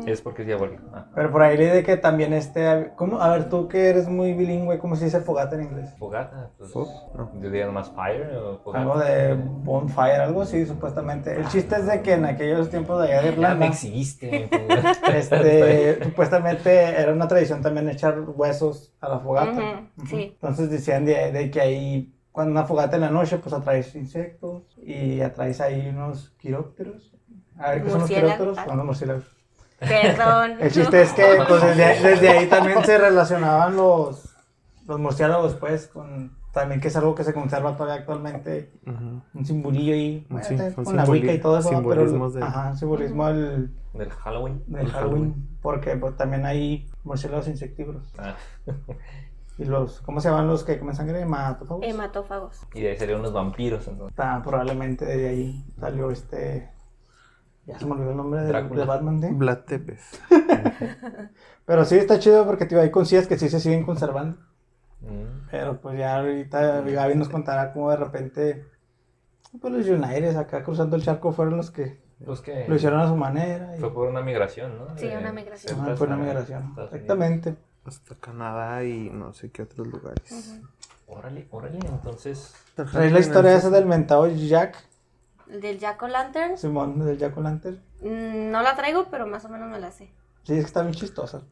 Es 0.04 0.20
porque 0.20 0.42
es 0.42 0.46
diabólico. 0.48 0.82
Ah, 0.92 1.06
Pero 1.14 1.30
por 1.30 1.42
ahí 1.42 1.56
leí 1.56 1.68
de 1.68 1.82
que 1.82 1.96
también 1.96 2.32
este... 2.32 2.92
¿cómo? 2.96 3.20
A 3.20 3.30
ver, 3.30 3.48
tú 3.48 3.68
que 3.68 3.88
eres 3.88 4.08
muy 4.08 4.34
bilingüe, 4.34 4.78
¿cómo 4.78 4.96
se 4.96 5.06
dice 5.06 5.20
fogata 5.20 5.56
en 5.56 5.62
inglés? 5.62 5.94
Fogata, 5.98 6.50
pues. 6.58 6.74
No. 6.74 7.30
Yo 7.34 7.50
diría 7.50 7.66
nomás 7.66 7.90
fire 7.90 8.36
o 8.36 8.58
fogata. 8.58 8.82
Algo 8.82 8.98
de 8.98 9.34
bonfire, 9.34 10.16
algo 10.16 10.42
así, 10.42 10.66
supuestamente. 10.66 11.34
El 11.34 11.48
chiste 11.48 11.76
es 11.76 11.86
de 11.86 12.02
que 12.02 12.12
en 12.14 12.24
aquellos 12.24 12.68
tiempos 12.68 13.00
de 13.00 13.08
allá 13.08 13.22
de 13.22 13.30
Ya 13.30 13.30
me 13.30 13.36
Irlanda, 13.36 13.66
exhibiste. 13.66 14.50
este, 15.14 16.04
supuestamente 16.04 16.70
era 16.70 17.12
una 17.12 17.28
tradición 17.28 17.62
también 17.62 17.88
echar 17.88 18.20
huesos 18.20 18.94
a 19.00 19.08
la 19.08 19.18
fogata. 19.20 19.50
Ujú, 19.52 19.62
Ujú. 19.98 20.06
sí. 20.08 20.22
Entonces 20.34 20.70
decían 20.70 21.04
de, 21.04 21.32
de 21.32 21.50
que 21.50 21.60
ahí, 21.60 22.12
cuando 22.32 22.52
una 22.52 22.64
fogata 22.64 22.96
en 22.96 23.02
la 23.02 23.10
noche, 23.10 23.38
pues 23.38 23.54
atraes 23.54 23.94
insectos 23.94 24.76
y 24.82 25.20
atraes 25.20 25.60
ahí 25.60 25.88
unos 25.88 26.30
quirópteros. 26.38 27.14
A 27.58 27.70
ver, 27.70 27.82
¿qué 27.84 27.90
son 27.90 28.00
los 28.00 28.10
quirópteros? 28.10 28.58
Son 28.58 28.76
los 28.76 28.86
murciélagos. 28.86 29.35
Perdón. 29.78 30.56
El 30.60 30.70
chiste 30.72 31.02
es 31.02 31.12
que 31.12 31.24
pues, 31.48 31.62
desde, 31.62 32.08
desde 32.08 32.28
ahí 32.30 32.46
también 32.46 32.82
se 32.84 32.96
relacionaban 32.98 33.76
los, 33.76 34.34
los 34.86 34.98
murciélagos, 34.98 35.54
pues, 35.54 35.86
con 35.88 36.34
también 36.52 36.80
que 36.80 36.88
es 36.88 36.96
algo 36.96 37.14
que 37.14 37.22
se 37.22 37.34
conserva 37.34 37.76
todavía 37.76 38.00
actualmente, 38.00 38.72
un 38.86 39.44
simbolillo 39.44 39.92
ahí, 39.92 40.26
la 40.30 41.04
Wicca 41.04 41.32
y 41.34 41.38
todo 41.38 41.58
eso, 41.58 41.68
pero 41.86 42.30
de- 42.30 42.42
ajá, 42.42 42.74
simbolismo 42.76 43.26
del, 43.26 43.70
Del 43.92 44.10
Halloween. 44.10 44.62
del 44.66 44.90
Halloween, 44.90 45.48
porque 45.60 45.96
pues, 45.96 46.16
también 46.16 46.46
hay 46.46 46.88
murciélagos 47.04 47.48
insectívoros. 47.48 48.10
Ah, 48.16 48.34
Y 49.58 49.64
los, 49.64 50.00
¿cómo 50.00 50.20
se 50.20 50.28
llaman 50.30 50.46
los 50.48 50.64
que 50.64 50.78
comen 50.78 50.94
sangre? 50.94 51.20
Hematófagos. 51.20 51.84
Hematófagos. 51.86 52.60
y 52.74 52.80
de 52.82 52.90
ahí 52.90 52.96
serían 52.96 53.20
unos 53.20 53.32
vampiros 53.34 53.86
entonces. 53.88 54.10
Está, 54.10 54.42
probablemente 54.42 55.04
de 55.04 55.28
ahí 55.28 55.64
salió 55.80 56.10
este. 56.10 56.70
Ya 57.66 57.78
se 57.78 57.84
me 57.86 57.92
olvidó 57.92 58.10
el 58.12 58.16
nombre 58.16 58.40
de, 58.42 58.52
de 58.52 58.84
Batman, 58.84 59.20
¿sí? 59.20 59.28
Vlad 59.32 59.58
Tepes. 59.60 60.20
Pero 61.66 61.84
sí 61.84 61.96
está 61.96 62.18
chido 62.18 62.46
porque 62.46 62.66
tío, 62.66 62.80
hay 62.80 62.90
cosillas 62.90 63.26
que 63.26 63.38
sí 63.38 63.48
se 63.48 63.58
siguen 63.60 63.84
conservando. 63.84 64.38
Mm. 65.00 65.48
Pero 65.50 65.80
pues 65.80 65.98
ya 65.98 66.16
ahorita 66.16 66.80
Gaby 66.82 67.14
nos 67.16 67.28
contará 67.28 67.72
cómo 67.72 67.90
de 67.90 67.96
repente 67.96 68.64
Pues 69.60 69.72
los 69.72 69.86
United 69.86 70.36
acá 70.36 70.64
cruzando 70.64 70.96
el 70.96 71.02
charco 71.02 71.32
fueron 71.32 71.56
los 71.56 71.70
que 71.70 72.00
Pues 72.24 72.40
que 72.40 72.66
lo 72.68 72.76
hicieron 72.76 73.00
a 73.00 73.08
su 73.08 73.16
manera. 73.16 73.76
y- 73.76 73.80
fue 73.80 73.92
por 73.92 74.08
una 74.08 74.22
migración, 74.22 74.78
¿no? 74.78 74.96
Sí, 74.96 75.08
De 75.08 75.18
una 75.18 75.32
migración. 75.32 75.96
Fue 75.96 76.06
una 76.06 76.16
migración. 76.16 76.74
Exactamente. 76.78 77.56
Hasta 77.84 78.14
Canadá 78.16 78.82
y 78.84 79.10
no 79.10 79.32
sé 79.32 79.50
qué 79.50 79.62
otros 79.62 79.86
lugares. 79.86 80.60
Órale, 81.06 81.46
órale, 81.50 81.78
entonces. 81.78 82.54
Es 82.76 83.12
la 83.12 83.18
historia 83.20 83.54
esa 83.54 83.70
del 83.70 83.86
mentado 83.86 84.26
Jack, 84.28 84.76
Del 85.46 85.78
Jack 85.78 86.02
o' 86.02 86.08
Lantern, 86.08 86.58
Simón, 86.58 87.04
del 87.04 87.18
Jack 87.18 87.36
O'Lantern. 87.36 87.80
mm, 88.02 88.50
no 88.50 88.62
la 88.62 88.74
traigo, 88.76 89.06
pero 89.10 89.26
más 89.26 89.44
o 89.44 89.48
menos 89.48 89.68
me 89.70 89.78
la 89.78 89.90
sé. 89.90 90.10
Sí, 90.42 90.52
es 90.54 90.60
que 90.60 90.66
está 90.66 90.82
bien 90.82 90.94
chistosa. 90.94 91.42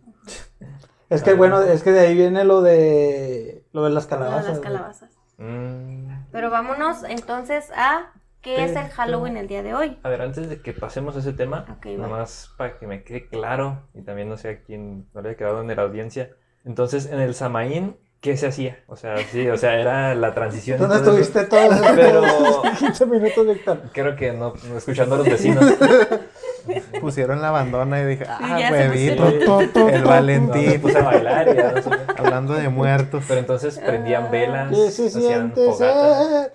Es 1.10 1.22
que 1.22 1.34
bueno, 1.34 1.60
es 1.60 1.82
que 1.82 1.92
de 1.92 2.00
ahí 2.00 2.14
viene 2.16 2.44
lo 2.44 2.62
de 2.62 3.64
lo 3.72 3.84
de 3.84 3.90
las 3.90 4.04
Lo 4.04 4.10
de 4.10 4.16
calabazas. 4.24 4.48
las 4.50 4.58
calabazas. 4.60 5.10
mm, 5.38 6.24
Pero 6.32 6.50
vámonos 6.50 7.04
entonces 7.04 7.70
a 7.76 8.12
qué 8.40 8.64
es 8.64 8.76
el 8.76 8.88
Halloween 8.88 9.36
el 9.36 9.46
día 9.48 9.62
de 9.62 9.74
hoy. 9.74 9.98
A 10.02 10.08
ver, 10.08 10.22
antes 10.22 10.48
de 10.48 10.60
que 10.60 10.72
pasemos 10.72 11.16
a 11.16 11.20
ese 11.20 11.32
tema, 11.32 11.66
Ok, 11.78 11.86
va. 11.98 12.02
nomás 12.08 12.50
para 12.58 12.78
que 12.78 12.86
me 12.86 13.02
quede 13.04 13.28
claro, 13.28 13.82
y 13.94 14.02
también 14.02 14.28
no 14.28 14.36
sé 14.36 14.48
a 14.48 14.62
quién 14.62 15.08
no 15.14 15.22
le 15.22 15.30
haya 15.30 15.38
quedado 15.38 15.60
en 15.60 15.74
la 15.74 15.82
audiencia. 15.82 16.30
Entonces, 16.64 17.06
en 17.06 17.20
el 17.20 17.34
Samaín, 17.34 17.96
¿qué 18.24 18.38
se 18.38 18.46
hacía? 18.46 18.78
O 18.86 18.96
sea, 18.96 19.18
sí, 19.18 19.46
o 19.50 19.58
sea, 19.58 19.78
era 19.78 20.14
la 20.14 20.32
transición. 20.32 20.78
¿Dónde 20.78 20.96
estuviste 20.96 21.44
todos 21.44 21.78
Pero- 21.94 22.22
15 22.78 23.04
minutos, 23.04 23.46
Víctor? 23.46 23.82
Creo 23.92 24.16
que 24.16 24.32
no, 24.32 24.54
escuchando 24.74 25.16
a 25.16 25.18
los 25.18 25.26
vecinos. 25.28 25.62
Pusieron 27.02 27.42
la 27.42 27.50
bandona 27.50 28.00
y 28.00 28.06
dije, 28.06 28.24
ah, 28.26 28.58
huevito, 28.72 29.60
el 29.90 30.04
Valentín, 30.04 30.80
puse 30.80 30.96
a 30.96 31.02
bailar 31.02 31.48
y 31.50 31.54
ya 31.54 31.72
no 31.72 31.82
sé. 31.82 31.90
hablando 32.16 32.54
de 32.54 32.70
muertos. 32.70 33.24
Pero 33.28 33.40
entonces 33.40 33.78
prendían 33.78 34.30
velas, 34.30 34.70
¿Qué 34.70 34.90
se 34.90 35.08
hacían 35.08 35.52
siente 35.54 35.66
fogata. 35.66 36.44
ser? 36.44 36.52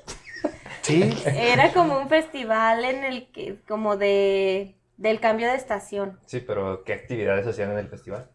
Sí, 0.82 1.24
Era 1.26 1.72
como 1.72 2.00
un 2.00 2.10
festival 2.10 2.84
en 2.84 3.04
el 3.04 3.32
que, 3.32 3.60
como 3.68 3.96
de, 3.96 4.76
del 4.98 5.20
cambio 5.20 5.46
de 5.48 5.54
estación. 5.54 6.18
Sí, 6.26 6.40
pero 6.40 6.84
¿qué 6.84 6.94
actividades 6.94 7.46
hacían 7.46 7.70
en 7.74 7.78
el 7.78 7.90
festival? 7.90 8.28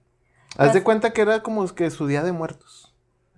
haz 0.57 0.73
de 0.73 0.85
cuenta 0.85 1.11
que 1.11 1.23
era 1.23 1.43
como 1.43 1.67
que 1.75 1.91
su 1.91 2.07
día 2.07 2.23
de 2.23 2.31
muertos. 2.31 2.84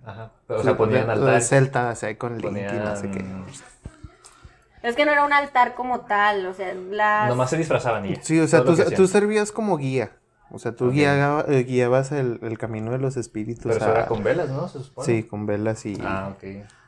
Ajá. 0.07 0.31
Pero, 0.47 0.59
o 0.61 0.63
sea, 0.63 0.77
ponían 0.77 1.01
Lo 1.07 1.13
de 1.13 1.19
altares. 1.19 1.49
Celta, 1.49 1.89
o 1.89 1.95
sea, 1.95 2.17
con 2.17 2.33
Link 2.37 2.43
y 2.43 2.47
Ponían... 2.47 2.83
no 2.83 2.95
sé 2.95 3.11
qué. 3.11 3.25
Es 4.83 4.95
que 4.95 5.05
no 5.05 5.11
era 5.11 5.25
un 5.25 5.33
altar 5.33 5.75
como 5.75 6.01
tal, 6.01 6.45
o 6.45 6.53
sea, 6.53 6.73
las... 6.73 7.27
Nomás 7.29 7.49
se 7.49 7.57
disfrazaban 7.57 8.05
y. 8.05 8.15
Sí, 8.21 8.39
o 8.39 8.47
sea, 8.47 8.63
tú, 8.63 8.75
tú 8.95 9.07
servías 9.07 9.51
como 9.51 9.77
guía. 9.77 10.11
O 10.49 10.59
sea, 10.59 10.73
tú 10.73 10.91
guiaba- 10.91 11.43
eh, 11.49 11.63
guiabas 11.63 12.13
el, 12.13 12.39
el 12.41 12.57
camino 12.57 12.91
de 12.91 12.99
los 12.99 13.17
espíritus. 13.17 13.63
Pero 13.65 13.75
eso 13.75 13.91
era 13.91 14.05
con 14.07 14.23
velas, 14.23 14.49
¿no? 14.49 14.69
Se 14.69 14.79
supone. 14.81 15.05
Sí, 15.05 15.23
con 15.23 15.45
velas 15.45 15.85
y... 15.85 15.97
Ah, 16.01 16.29
ok. 16.33 16.39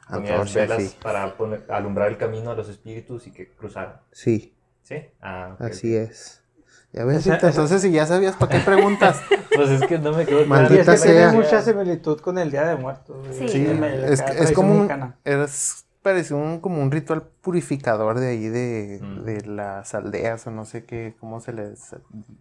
Ponías 0.09 0.31
Antorchas, 0.31 0.55
velas 0.55 0.81
sí. 0.83 0.95
para 1.03 1.35
poner- 1.37 1.65
alumbrar 1.69 2.07
el 2.07 2.17
camino 2.17 2.51
a 2.51 2.55
los 2.55 2.69
espíritus 2.69 3.27
y 3.27 3.31
que 3.31 3.49
cruzaran. 3.51 3.99
Sí, 4.13 4.55
¿Sí? 4.83 4.95
Ah, 5.21 5.55
así 5.59 5.93
es. 5.95 6.41
Ya 6.91 7.05
ves, 7.05 7.25
Esa- 7.27 7.47
entonces 7.47 7.81
si 7.81 7.91
ya 7.91 8.05
sabías, 8.07 8.35
¿para 8.35 8.51
qué 8.51 8.59
preguntas? 8.65 9.21
Pues 9.55 9.71
es 9.71 9.81
que 9.87 9.99
no 9.99 10.13
me 10.13 10.25
quedó 10.25 10.45
claro. 10.45 10.63
Maldita 10.69 10.93
es 10.93 11.01
que 11.01 11.09
tiene 11.09 11.29
sea. 11.31 11.33
mucha 11.33 11.61
similitud 11.61 12.19
con 12.21 12.37
el 12.37 12.49
Día 12.49 12.65
de 12.65 12.77
Muertos. 12.77 13.17
Sí. 13.33 13.67
Es, 14.05 14.21
es 14.21 14.51
como 14.53 14.71
un, 14.73 15.13
es, 15.25 15.85
pareció 16.01 16.37
un, 16.37 16.61
como 16.61 16.81
un 16.81 16.91
ritual 16.91 17.23
purificador 17.41 18.19
de 18.19 18.29
ahí 18.29 18.47
de, 18.47 18.99
Mm. 19.01 19.23
de 19.25 19.45
las 19.47 19.93
aldeas 19.95 20.47
o 20.47 20.51
no 20.51 20.63
sé 20.63 20.85
qué, 20.85 21.13
cómo 21.19 21.41
se 21.41 21.51
les 21.51 21.93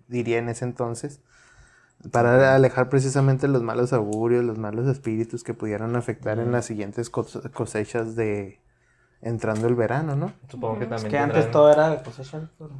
diría 0.07 0.39
en 0.39 0.49
ese 0.49 0.65
entonces, 0.65 1.19
para 2.13 2.55
alejar 2.55 2.89
precisamente 2.89 3.49
los 3.49 3.63
malos 3.63 3.93
augurios, 3.93 4.45
los 4.45 4.59
malos 4.59 4.87
espíritus 4.87 5.43
que 5.43 5.55
pudieran 5.55 5.97
afectar 5.97 6.39
en 6.39 6.51
Mm. 6.51 6.53
las 6.53 6.67
siguientes 6.67 7.11
cos- 7.11 7.51
cosechas 7.51 8.15
de 8.15 8.61
entrando 9.23 9.67
el 9.67 9.75
verano, 9.75 10.15
¿no? 10.15 10.31
Supongo 10.49 10.79
que 10.79 10.85
Es 10.85 10.91
también 10.91 11.11
que 11.11 11.19
antes 11.19 11.51
todo 11.51 11.73
era 11.73 12.01
cosecha, 12.05 12.49
pero- 12.59 12.71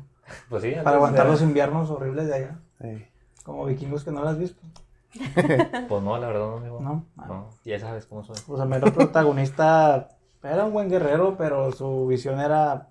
Pues 0.49 0.63
sí, 0.63 0.73
para 0.83 0.97
aguantar 0.97 1.23
era- 1.27 1.31
los 1.33 1.43
inviernos 1.43 1.91
horribles 1.91 2.27
de 2.27 2.35
allá. 2.35 2.59
Ey. 2.81 3.07
Como 3.45 3.65
vikingos 3.65 4.05
que 4.05 4.11
no 4.11 4.23
las 4.23 4.33
has 4.35 4.39
visto. 4.39 4.61
Pues 5.89 6.03
no, 6.03 6.19
la 6.19 6.27
verdad 6.29 6.47
no, 6.51 6.57
amigo. 6.59 6.81
No. 6.81 7.05
No, 7.17 7.49
ya 7.65 7.79
sabes 7.81 8.07
cómo 8.07 8.23
son. 8.25 8.37
Pues 8.47 8.61
al 8.61 8.69
menos 8.69 8.89
el 8.89 8.95
protagonista 8.95 10.11
era 10.43 10.65
un 10.67 10.73
buen 10.73 10.89
guerrero, 10.91 11.37
pero 11.37 11.73
su 11.73 12.07
visión 12.07 12.41
era 12.41 12.89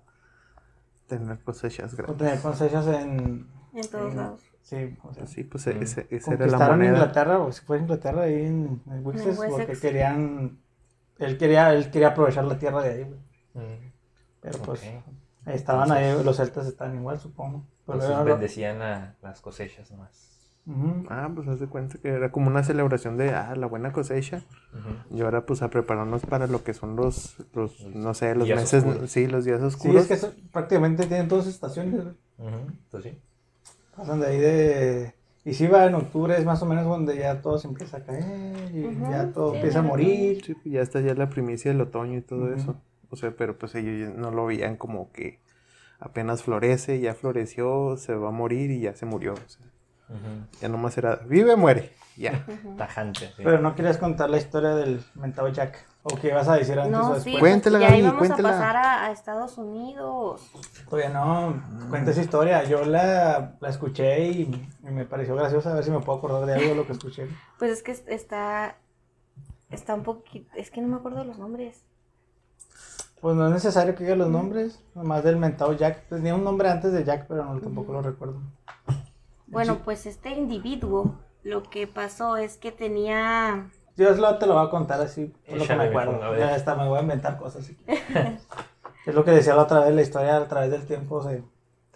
Tener 1.06 1.38
cosechas 1.40 1.94
grandes. 1.94 2.18
tener 2.18 2.40
cosechas 2.40 2.86
en... 2.88 3.46
En 3.72 3.88
todos 3.90 4.10
en- 4.12 4.16
lados. 4.16 4.40
Sí, 4.62 4.98
o 5.02 5.14
sea, 5.14 5.26
Sí, 5.26 5.44
pues 5.44 5.66
Mm. 5.66 5.82
ese, 5.82 6.06
esa 6.10 6.32
era 6.32 6.40
la 6.40 6.46
conquistaron 6.50 6.76
moneda. 6.78 6.92
Inglaterra, 6.92 7.38
o 7.38 7.52
si 7.52 7.64
fue 7.64 7.78
Inglaterra 7.78 8.22
ahí 8.22 8.34
en, 8.44 8.82
en 8.90 9.06
Wessex. 9.06 9.36
porque 9.48 9.78
querían... 9.80 10.58
Él 11.18 11.38
quería, 11.38 11.72
él 11.72 11.90
quería 11.90 12.08
aprovechar 12.08 12.44
la 12.44 12.58
tierra 12.58 12.82
de 12.82 12.90
ahí, 12.90 13.04
güey. 13.04 13.18
Mm, 13.66 13.90
Pero 14.40 14.58
pues 14.58 14.82
estaban 15.52 15.90
ahí, 15.92 16.22
los 16.24 16.36
celtas 16.36 16.66
estaban 16.66 16.96
igual, 16.96 17.18
supongo. 17.20 17.64
Pero 17.86 17.98
Entonces 17.98 18.10
era- 18.10 18.22
bendecían 18.22 18.82
a 18.82 19.14
las 19.22 19.40
cosechas 19.40 19.90
nomás. 19.90 20.26
Ah, 21.08 21.30
pues 21.34 21.48
haz 21.48 21.60
de 21.60 21.66
cuenta 21.66 21.96
que 21.96 22.08
era 22.10 22.30
como 22.30 22.48
una 22.48 22.62
celebración 22.62 23.16
de 23.16 23.30
ah, 23.30 23.54
la 23.56 23.66
buena 23.66 23.90
cosecha. 23.92 24.42
Y 25.10 25.22
ahora 25.22 25.46
pues 25.46 25.62
a 25.62 25.70
prepararnos 25.70 26.26
para 26.26 26.46
lo 26.46 26.62
que 26.62 26.74
son 26.74 26.94
los, 26.94 27.36
los 27.54 27.80
no 27.94 28.12
sé, 28.12 28.34
los 28.34 28.44
Días 28.46 28.60
meses, 28.60 28.84
oscuros. 28.84 29.10
sí, 29.10 29.26
los 29.26 29.46
días 29.46 29.60
Sí, 29.60 29.66
oscuros. 29.66 30.02
es 30.02 30.08
que 30.08 30.14
eso- 30.14 30.32
prácticamente 30.52 31.06
tienen 31.06 31.26
dos 31.28 31.46
estaciones, 31.46 32.02
Pues 32.90 33.02
sí. 33.04 33.18
Pasan 33.96 34.20
de 34.20 34.26
ahí 34.26 34.38
de... 34.38 35.14
Y 35.44 35.54
si 35.54 35.66
va 35.66 35.86
en 35.86 35.94
octubre 35.94 36.36
es 36.36 36.44
más 36.44 36.60
o 36.62 36.66
menos 36.66 36.84
donde 36.84 37.16
ya 37.16 37.40
todo 37.40 37.56
se 37.58 37.66
empieza 37.68 37.96
a 37.96 38.00
caer 38.04 38.70
y 38.74 38.82
ya 39.10 39.32
todo 39.32 39.52
sí, 39.52 39.56
empieza 39.56 39.78
a 39.78 39.82
ya 39.82 39.88
morir. 39.88 40.44
Sí, 40.44 40.52
pues, 40.52 40.66
ya 40.66 40.82
está 40.82 41.00
ya 41.00 41.14
la 41.14 41.30
primicia 41.30 41.72
del 41.72 41.80
otoño 41.80 42.18
y 42.18 42.20
todo 42.20 42.52
eso. 42.52 42.76
O 43.10 43.16
sea, 43.16 43.30
pero 43.36 43.58
pues 43.58 43.74
ellos 43.74 44.14
no 44.14 44.30
lo 44.30 44.46
veían 44.46 44.76
como 44.76 45.10
que 45.12 45.40
apenas 46.00 46.42
florece, 46.42 47.00
ya 47.00 47.14
floreció, 47.14 47.96
se 47.96 48.14
va 48.14 48.28
a 48.28 48.32
morir 48.32 48.70
y 48.70 48.80
ya 48.80 48.94
se 48.94 49.06
murió. 49.06 49.32
o 49.34 49.48
sea, 49.48 49.66
Ujú. 50.10 50.46
ya 50.60 50.68
nomás 50.68 50.96
era, 50.96 51.16
vive, 51.16 51.56
muere, 51.56 51.92
ya. 52.16 52.44
Tajante. 52.76 53.26
sí. 53.36 53.42
Pero 53.42 53.58
no 53.60 53.74
querías 53.74 53.98
contar 53.98 54.30
la 54.30 54.38
historia 54.38 54.70
del 54.74 55.02
mentado 55.14 55.48
Jack. 55.48 55.86
¿O 56.04 56.16
qué 56.16 56.28
ibas 56.28 56.48
a 56.48 56.54
decir 56.54 56.78
antes 56.78 56.94
o 56.94 56.96
No, 57.02 57.04
después? 57.14 57.24
sí, 57.24 57.30
pues, 57.32 57.40
Cuéntela, 57.40 57.78
Gaby, 57.80 57.98
íbamos 57.98 58.18
cuéntela. 58.18 58.48
a 58.48 58.52
pasar 58.52 58.76
a, 58.76 59.04
a 59.06 59.10
Estados 59.12 59.58
Unidos. 59.58 60.40
Todavía 60.88 61.10
no, 61.10 61.62
cuenta 61.90 62.12
esa 62.12 62.22
historia. 62.22 62.64
Yo 62.64 62.84
la, 62.86 63.56
la 63.60 63.68
escuché 63.68 64.26
y, 64.28 64.70
y 64.82 64.90
me 64.90 65.04
pareció 65.04 65.34
graciosa. 65.34 65.72
A 65.72 65.74
ver 65.74 65.84
si 65.84 65.90
me 65.90 66.00
puedo 66.00 66.18
acordar 66.18 66.46
de 66.46 66.54
algo 66.54 66.68
de 66.70 66.74
lo 66.76 66.86
que 66.86 66.92
escuché. 66.92 67.26
Pues 67.58 67.72
es 67.72 67.82
que 67.82 67.92
es- 67.92 68.04
está, 68.06 68.76
está 69.70 69.94
un 69.94 70.02
poquito, 70.04 70.48
es 70.56 70.70
que 70.70 70.80
no 70.80 70.88
me 70.88 70.96
acuerdo 70.96 71.24
los 71.24 71.38
nombres. 71.38 71.84
Pues 73.20 73.34
no 73.36 73.46
es 73.48 73.52
necesario 73.52 73.94
que 73.94 74.04
diga 74.04 74.16
los 74.16 74.28
nombres, 74.28 74.80
nomás 74.94 75.24
del 75.24 75.36
mentado 75.36 75.72
Jack. 75.72 76.04
Tenía 76.08 76.34
un 76.34 76.44
nombre 76.44 76.68
antes 76.70 76.92
de 76.92 77.04
Jack, 77.04 77.26
pero 77.26 77.44
no, 77.44 77.60
tampoco 77.60 77.92
lo 77.92 78.02
recuerdo. 78.02 78.40
Bueno, 79.48 79.78
pues 79.84 80.06
este 80.06 80.30
individuo, 80.30 81.14
lo 81.42 81.62
que 81.64 81.86
pasó 81.86 82.36
es 82.36 82.56
que 82.58 82.70
tenía, 82.70 83.70
Yo 83.96 84.10
lo- 84.14 84.38
te 84.38 84.46
lo 84.46 84.54
voy 84.54 84.66
a 84.66 84.70
contar 84.70 85.00
así, 85.00 85.32
por 85.48 85.58
lo 85.58 85.66
que 85.66 85.74
me 85.76 85.84
acuerdo. 85.84 86.36
Ya 86.38 86.54
hasta 86.54 86.74
me 86.76 86.86
voy 86.86 86.98
a 86.98 87.02
inventar 87.02 87.38
cosas. 87.38 87.62
así. 87.64 87.76
es 89.06 89.14
lo 89.14 89.24
que 89.24 89.30
decía 89.32 89.54
la 89.54 89.62
otra 89.62 89.80
vez, 89.80 89.94
la 89.94 90.02
historia 90.02 90.36
a 90.36 90.46
través 90.46 90.70
del 90.70 90.86
tiempo 90.86 91.22
se, 91.22 91.42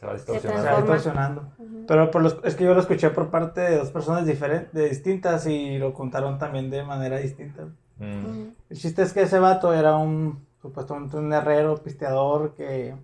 Se 0.01 0.07
va 0.07 0.19
se 0.19 0.33
distorsionando. 0.33 1.43
va. 1.43 1.49
Pero 1.87 2.11
por 2.11 2.23
los, 2.23 2.39
es 2.43 2.55
que 2.57 2.65
yo 2.65 2.75
lo 2.75 2.81
escuché 2.81 3.11
por 3.11 3.31
parte 3.31 3.61
de 3.61 3.77
dos 3.77 3.91
personas 3.91 4.25
diferentes, 4.27 4.91
distintas 4.91 5.47
y 5.47 5.79
lo 5.79 5.93
contaron 5.95 6.39
también 6.39 6.71
de 6.71 6.83
manera 6.85 7.19
distinta. 7.19 7.65
Mm, 7.99 8.49
El 8.71 8.77
chiste 8.79 9.03
es 9.03 9.13
que 9.13 9.23
ese 9.23 9.39
vato 9.39 9.75
era 9.75 9.97
un, 9.97 10.45
supuestamente 10.63 11.17
un 11.17 11.33
herrero, 11.33 11.77
pisteador, 11.83 12.55
que, 12.55 12.95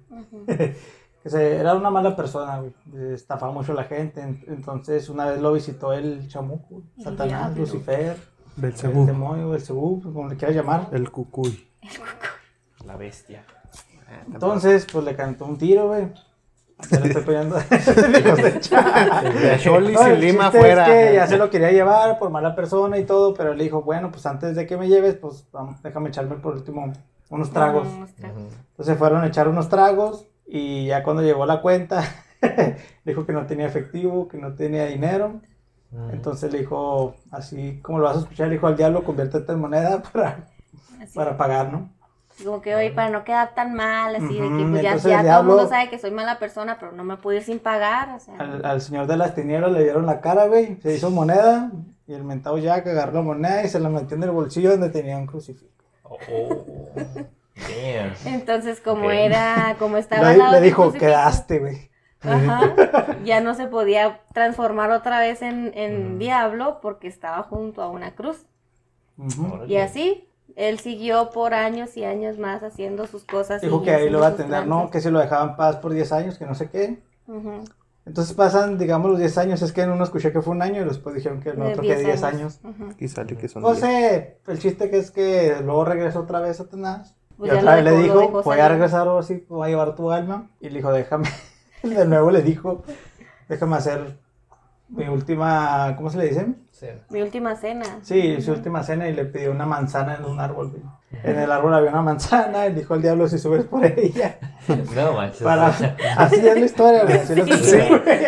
que 0.46 1.28
se- 1.30 1.56
era 1.56 1.74
una 1.74 1.90
mala 1.90 2.14
persona, 2.16 2.60
güey. 2.60 2.72
Estafaba 3.12 3.52
mucho 3.52 3.72
a 3.72 3.74
la 3.74 3.84
gente. 3.84 4.20
En- 4.22 4.44
Entonces, 4.46 5.08
una 5.08 5.26
vez 5.26 5.40
lo 5.40 5.52
visitó 5.52 5.92
el 5.92 6.28
chamuco, 6.28 6.82
El 6.96 7.04
Satanás, 7.04 7.54
diablo. 7.54 7.60
Lucifer, 7.60 8.16
el 8.62 9.06
demonio, 9.06 9.54
el 9.54 9.60
Cebú, 9.60 10.00
como 10.02 10.28
le 10.28 10.36
quieras 10.36 10.56
llamar. 10.56 10.88
el 10.92 11.10
cucuy. 11.10 11.68
La 12.86 12.96
bestia. 12.96 13.44
Entonces, 14.32 14.86
pues 14.90 15.04
le 15.04 15.14
cantó 15.14 15.44
un 15.44 15.58
tiro, 15.58 15.88
güey. 15.88 16.08
Ya 16.90 17.00
le 17.00 17.08
estoy. 17.08 17.34
Hijos 17.34 17.56
de 19.84 19.92
No, 19.92 20.06
el 20.06 20.20
lima. 20.20 20.46
Es 20.48 20.52
que 20.86 21.10
ya 21.14 21.26
se 21.26 21.36
lo 21.36 21.50
quería 21.50 21.72
llevar 21.72 22.18
por 22.20 22.30
mala 22.30 22.54
persona 22.54 22.98
y 22.98 23.04
todo, 23.04 23.34
pero 23.34 23.52
le 23.54 23.64
dijo, 23.64 23.82
bueno, 23.82 24.10
pues 24.12 24.24
antes 24.26 24.54
de 24.56 24.66
que 24.66 24.76
me 24.76 24.88
lleves, 24.88 25.16
pues 25.16 25.44
vamos, 25.52 25.82
déjame 25.82 26.08
echarme 26.10 26.36
por 26.36 26.54
último 26.54 26.92
unos 27.30 27.50
tragos. 27.50 27.88
Unos 27.88 28.14
tragos. 28.14 28.42
Entonces 28.70 28.96
fueron 28.98 29.22
a 29.22 29.26
echar 29.26 29.48
unos 29.48 29.68
tragos 29.68 30.26
y 30.46 30.86
ya 30.86 31.02
cuando 31.02 31.22
llegó 31.22 31.44
la 31.46 31.60
cuenta, 31.60 32.02
dijo 33.04 33.26
que 33.26 33.32
no 33.32 33.46
tenía 33.46 33.66
efectivo, 33.66 34.28
que 34.28 34.38
no 34.38 34.54
tenía 34.54 34.86
dinero. 34.86 35.40
Entonces 36.12 36.52
le 36.52 36.58
dijo, 36.60 37.14
así 37.30 37.80
como 37.82 37.98
lo 37.98 38.04
vas 38.04 38.16
a 38.16 38.20
escuchar, 38.20 38.48
le 38.48 38.54
dijo 38.54 38.66
al 38.66 38.76
diablo, 38.76 39.04
conviértete 39.04 39.52
en 39.52 39.60
moneda 39.60 40.02
para, 40.12 40.46
Así. 41.02 41.14
para 41.14 41.36
pagar, 41.36 41.72
¿no? 41.72 41.90
Como 42.44 42.60
que 42.60 42.74
hoy 42.76 42.90
para 42.90 43.10
no 43.10 43.24
quedar 43.24 43.52
tan 43.54 43.74
mal, 43.74 44.14
así 44.14 44.38
de 44.38 44.48
que 44.48 44.64
pues 44.70 44.82
ya, 44.82 44.90
entonces 44.90 45.10
ya 45.10 45.20
el 45.20 45.26
todo 45.26 45.40
el 45.40 45.46
mundo 45.46 45.62
diablo- 45.62 45.68
sabe 45.68 45.90
que 45.90 45.98
soy 45.98 46.12
mala 46.12 46.38
persona, 46.38 46.76
pero 46.78 46.92
no 46.92 47.02
me 47.02 47.16
puedo 47.16 47.36
ir 47.36 47.42
sin 47.42 47.58
pagar, 47.58 48.10
o 48.14 48.20
sea. 48.20 48.36
Al, 48.36 48.64
al 48.64 48.80
señor 48.80 49.08
de 49.08 49.16
las 49.16 49.34
tinieblas 49.34 49.72
le 49.72 49.82
dieron 49.82 50.06
la 50.06 50.20
cara, 50.20 50.46
güey, 50.46 50.76
se 50.80 50.94
hizo 50.94 51.10
moneda 51.10 51.72
y 52.06 52.12
el 52.12 52.22
mentado 52.22 52.58
Jack 52.58 52.86
agarró 52.86 53.14
la 53.14 53.22
moneda 53.22 53.64
y 53.64 53.68
se 53.68 53.80
la 53.80 53.88
metió 53.88 54.16
en 54.16 54.22
el 54.22 54.30
bolsillo 54.30 54.70
donde 54.70 54.90
tenía 54.90 55.16
un 55.18 55.26
crucifijo. 55.26 55.72
Oh, 56.10 56.18
oh. 56.30 56.64
Damn. 57.54 58.14
Entonces, 58.26 58.80
como 58.80 59.06
Ok. 59.06 59.12
era, 59.12 59.76
como 59.78 59.96
estaba 59.96 60.32
Le, 60.32 60.50
le 60.52 60.60
dijo, 60.60 60.92
quedaste, 60.92 61.58
güey. 61.58 61.90
Ajá, 62.22 62.74
ya 63.24 63.40
no 63.40 63.54
se 63.54 63.66
podía 63.66 64.20
transformar 64.32 64.90
otra 64.90 65.20
vez 65.20 65.42
en, 65.42 65.72
en 65.74 66.06
Ujú. 66.06 66.18
diablo 66.18 66.78
porque 66.80 67.08
estaba 67.08 67.42
junto 67.44 67.82
a 67.82 67.88
una 67.88 68.14
cruz. 68.14 68.46
Y 69.66 69.76
así, 69.76 70.28
él 70.56 70.78
siguió 70.78 71.30
por 71.30 71.54
años 71.54 71.96
y 71.96 72.04
años 72.04 72.38
más 72.38 72.62
haciendo 72.62 73.06
sus 73.06 73.24
cosas. 73.24 73.62
Dijo 73.62 73.82
que 73.82 73.90
ahí 73.90 74.08
lo 74.08 74.20
va 74.20 74.26
a 74.26 74.30
atender, 74.30 74.66
¿no? 74.66 74.90
Que 74.90 75.00
si 75.00 75.10
lo 75.10 75.18
dejaban 75.20 75.50
en 75.50 75.56
paz 75.56 75.76
por 75.76 75.92
10 75.92 76.12
años, 76.12 76.38
que 76.38 76.46
no 76.46 76.54
sé 76.54 76.70
qué. 76.70 76.98
Ujú. 77.26 77.64
Entonces 78.08 78.34
pasan, 78.34 78.78
digamos, 78.78 79.10
los 79.10 79.18
10 79.18 79.38
años. 79.38 79.60
Es 79.60 79.72
que 79.72 79.82
en 79.82 79.90
uno 79.90 80.02
escuché 80.02 80.32
que 80.32 80.40
fue 80.40 80.54
un 80.54 80.62
año 80.62 80.80
y 80.80 80.84
después 80.84 81.14
dijeron 81.14 81.40
que 81.40 81.50
en 81.50 81.60
otro 81.60 81.82
que 81.82 81.94
10 81.94 82.22
años. 82.22 82.58
Y 82.98 83.06
sale 83.06 83.36
que 83.36 83.48
son 83.48 83.62
No 83.62 83.74
sé, 83.74 84.38
el 84.46 84.58
chiste 84.58 84.88
que 84.88 84.98
es 84.98 85.10
que 85.10 85.56
luego 85.62 85.84
regresó 85.84 86.20
otra 86.20 86.40
vez 86.40 86.56
Satanás. 86.56 87.14
Pues 87.36 87.52
y 87.52 87.54
ya 87.54 87.60
otra 87.60 87.74
vez 87.76 87.84
le 87.84 87.96
dijo, 87.98 88.42
voy 88.42 88.58
a 88.58 88.68
regresar 88.68 89.06
ahora 89.06 89.22
sí, 89.22 89.44
voy 89.46 89.66
a 89.66 89.68
llevar 89.68 89.94
tu 89.94 90.10
alma. 90.10 90.50
Y 90.58 90.70
le 90.70 90.76
dijo, 90.76 90.90
déjame. 90.90 91.28
de 91.82 92.06
nuevo 92.06 92.30
le 92.30 92.40
dijo, 92.40 92.82
déjame 93.46 93.76
hacer 93.76 94.16
mi 94.88 95.06
última, 95.06 95.94
¿cómo 95.96 96.08
se 96.08 96.16
le 96.16 96.28
dice? 96.28 96.46
Sí. 96.70 96.86
Mi 97.10 97.20
última 97.20 97.56
cena. 97.56 97.84
Sí, 98.00 98.40
su 98.40 98.52
última 98.52 98.82
cena 98.82 99.06
y 99.06 99.14
le 99.14 99.26
pidió 99.26 99.50
una 99.50 99.66
manzana 99.66 100.16
en 100.16 100.24
un 100.24 100.40
árbol. 100.40 100.82
En 101.22 101.38
el 101.38 101.50
árbol 101.50 101.72
había 101.74 101.90
una 101.90 102.02
manzana 102.02 102.66
y 102.66 102.74
dijo 102.74 102.92
al 102.94 103.00
diablo 103.02 103.26
si 103.28 103.38
subes 103.38 103.64
por 103.64 103.84
ella. 103.84 104.38
No 104.94 105.12
manches. 105.14 105.40
Para... 105.42 105.68
Así 105.68 106.36
es 106.36 106.42
la 106.44 106.58
historia, 106.58 107.04
güey. 107.04 107.16
Así, 107.16 107.34
lo 107.34 107.46
Sí. 107.46 107.78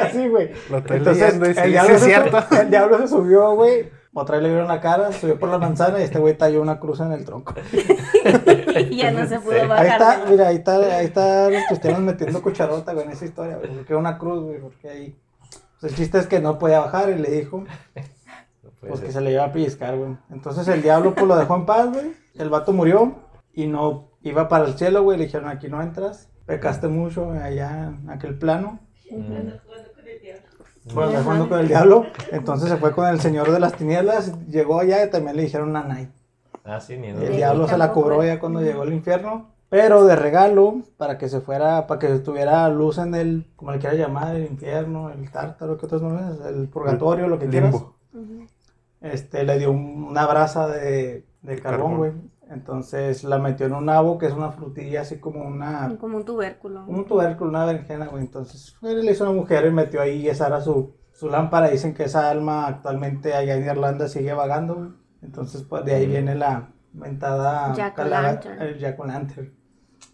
así, 0.03 0.29
güey. 0.29 0.51
Entonces, 0.71 1.37
leyendo 1.37 1.45
el, 1.47 1.71
diablo 1.71 1.95
es 1.97 2.01
se 2.01 2.07
cierto. 2.07 2.39
el 2.59 2.71
diablo 2.71 2.99
se 2.99 3.09
subió, 3.09 3.55
güey. 3.55 3.91
Otra 4.15 4.37
vez 4.37 4.45
le 4.45 4.49
vieron 4.49 4.67
la 4.67 4.81
cara, 4.81 5.13
subió 5.13 5.39
por 5.39 5.51
la 5.51 5.59
manzana 5.59 6.01
y 6.01 6.05
este 6.05 6.19
güey 6.19 6.37
talló 6.39 6.63
una 6.63 6.81
cruz 6.81 7.01
en 7.01 7.13
el 7.13 7.27
tronco. 7.27 7.55
y 8.91 8.97
ya 8.97 9.11
no 9.11 9.27
se 9.27 9.39
pudo 9.39 9.61
Sí. 9.61 9.67
bajar. 9.67 9.85
Ahí 9.87 9.91
está, 9.93 10.25
mira, 10.31 10.49
ahí 10.49 10.57
está, 10.57 10.77
ahí 10.97 11.05
está 11.07 11.51
los 11.51 11.63
cristianos 11.69 12.01
metiendo 12.01 12.43
cucharota, 12.43 12.95
güey, 12.95 13.05
en 13.05 13.13
esa 13.13 13.27
historia, 13.27 13.57
güey. 13.59 13.71
Porque 13.71 13.95
una 13.95 14.17
cruz, 14.17 14.43
güey, 14.43 14.59
porque 14.59 14.89
ahí. 14.89 15.17
Pues 15.79 15.93
el 15.93 15.99
chiste 15.99 16.19
es 16.19 16.27
que 16.27 16.41
no 16.41 16.59
podía 16.59 16.81
bajar 16.81 17.11
y 17.11 17.17
le 17.19 17.31
dijo, 17.31 17.65
No 18.65 18.71
pues 18.89 19.01
que 19.01 19.13
se 19.13 19.21
le 19.21 19.33
iba 19.33 19.45
a 19.45 19.53
pellizcar, 19.53 19.95
güey. 19.97 20.17
Entonces 20.31 20.67
el 20.69 20.81
diablo, 20.83 21.15
pues 21.15 21.27
lo 21.27 21.37
dejó 21.37 21.55
en 21.57 21.67
paz, 21.67 21.93
güey. 21.93 22.13
El 22.37 22.49
vato 22.49 22.73
murió 22.73 23.15
y 23.53 23.67
no 23.67 24.09
iba 24.23 24.49
para 24.49 24.67
el 24.67 24.75
cielo, 24.75 25.03
güey. 25.03 25.19
Le 25.19 25.25
dijeron, 25.27 25.49
aquí 25.49 25.69
no 25.69 25.83
entras. 25.83 26.29
Pecaste 26.47 26.89
mucho 26.89 27.31
allá 27.31 27.89
en 28.01 28.11
aquel 28.11 28.39
plano. 28.39 28.79
Mm. 29.11 29.33
Ajá. 30.89 31.23
jugando 31.23 31.49
con 31.49 31.59
el 31.61 31.69
diablo. 31.69 32.07
Entonces 32.33 32.69
se 32.69 32.77
fue 32.77 32.93
con 32.93 33.07
el 33.07 33.21
señor 33.21 33.51
de 33.53 33.61
las 33.61 33.75
tinieblas. 33.75 34.33
Llegó 34.49 34.81
allá 34.81 35.05
y 35.05 35.11
también 35.11 35.37
le 35.37 35.43
dijeron 35.43 35.73
Nanay. 35.73 36.09
Ah, 36.65 36.81
sí, 36.81 36.97
ni 36.97 37.09
el 37.09 37.19
Sí, 37.19 37.37
diablo 37.37 37.69
se 37.69 37.77
la 37.79 37.93
cobró 37.93 38.23
ya 38.25 38.39
cuando 38.41 38.61
llegó 38.61 38.83
al 38.83 38.93
infierno. 38.93 39.51
Pero 39.69 40.05
de 40.05 40.17
regalo, 40.17 40.83
para 40.97 41.17
que 41.17 41.29
se 41.29 41.41
fuera, 41.41 41.87
para 41.87 42.01
que 42.01 42.09
tuviera 42.19 42.69
luz 42.69 42.99
en 42.99 43.15
el, 43.15 43.47
como 43.55 43.71
le 43.71 43.79
quieras 43.79 43.99
llamar, 43.99 44.35
el 44.35 44.47
infierno, 44.47 45.11
el 45.11 45.31
tártaro, 45.31 45.77
¿qué 45.79 45.87
otros 45.87 46.03
nombres? 46.03 46.45
El 46.45 46.69
purgatorio, 46.69 47.29
lo 47.29 47.39
que 47.39 47.47
quieras. 47.49 47.73
Limbo. 47.73 47.95
Este, 49.01 49.45
le 49.45 49.59
dio 49.59 49.71
un- 49.71 50.05
una 50.11 50.27
brasa 50.27 50.67
de, 50.67 51.25
de 51.43 51.59
carbón, 51.59 51.97
güey. 51.97 52.13
Entonces 52.51 53.23
la 53.25 53.39
metió 53.39 53.67
en 53.67 53.75
un 53.75 53.87
nabo, 53.87 54.19
que 54.19 54.27
es 54.27 54.33
una 54.33 54.51
frutilla 54.51 55.03
así 55.03 55.21
como 55.21 55.43
una, 55.45 55.97
Como 56.01 56.17
un 56.17 56.25
tubérculo. 56.25 56.85
un 56.87 57.07
tubérculo, 57.07 57.51
una 57.51 57.65
berenjena, 57.65 58.07
güey. 58.09 58.25
Entonces 58.25 58.75
fue, 58.81 58.95
le 58.95 59.13
hizo 59.13 59.25
una 59.25 59.33
mujer 59.33 59.67
y 59.67 59.71
metió 59.71 60.01
ahí 60.01 60.23
y 60.23 60.29
esa 60.29 60.49
era 60.49 60.61
su, 60.61 60.97
su 61.13 61.29
lámpara. 61.29 61.69
Dicen 61.71 61.95
que 61.95 62.05
esa 62.05 62.29
alma 62.29 62.67
actualmente 62.67 63.35
allá 63.35 63.55
en 63.57 63.65
Irlanda 63.65 64.09
sigue 64.09 64.33
vagando, 64.33 64.75
güey. 64.75 64.89
Entonces 65.23 65.63
pues 65.63 65.85
de 65.85 65.95
ahí 65.95 66.07
viene 66.07 66.35
la 66.35 66.73
mentada 66.93 67.73
Jack-o'-lantern. 67.75 68.61
el 68.63 68.79
Jack 68.79 68.99
o' 68.99 69.05
Lantern. 69.07 69.55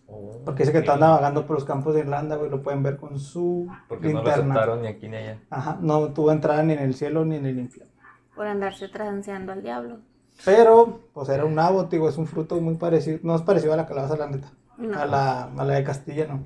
Oh, 0.09 0.41
Porque 0.45 0.63
dice 0.63 0.73
que 0.73 0.79
está 0.79 0.95
anda 0.95 1.11
vagando 1.11 1.47
por 1.47 1.57
los 1.57 1.65
campos 1.65 1.95
de 1.95 2.01
Irlanda, 2.01 2.37
güey. 2.37 2.51
Lo 2.51 2.63
pueden 2.63 2.83
ver 2.83 2.97
con 2.99 3.19
su 3.19 3.67
Porque 3.89 4.13
no 4.13 4.23
lo 4.23 4.31
aceptaron 4.31 4.83
ni 4.83 4.89
aquí 4.89 5.09
ni 5.09 5.17
allá. 5.17 5.41
Ajá, 5.51 5.79
no 5.81 6.13
tuvo 6.13 6.31
entrada 6.33 6.63
ni 6.63 6.75
en 6.75 6.81
el 6.81 6.95
cielo 6.95 7.25
ni 7.25 7.37
en 7.37 7.47
el 7.47 7.59
infierno. 7.59 7.93
Por 8.35 8.47
andarse 8.47 8.89
transeando 8.89 9.53
al 9.53 9.63
diablo. 9.63 10.01
Pero, 10.45 11.01
pues 11.13 11.29
era 11.29 11.45
un 11.45 11.55
nabo, 11.55 11.85
digo, 11.85 12.09
es 12.09 12.19
un 12.19 12.27
fruto 12.27 12.61
muy 12.61 12.75
parecido, 12.77 13.19
no 13.23 13.35
es 13.35 13.43
parecido 13.43 13.73
a 13.73 13.77
la 13.77 13.87
calabaza, 13.87 14.17
la 14.17 14.29
neta. 14.29 14.53
No. 14.77 14.99
A, 14.99 15.07
la, 15.07 15.45
a 15.45 15.65
la 15.65 15.75
de 15.75 15.85
Castilla, 15.85 16.27
no. 16.27 16.45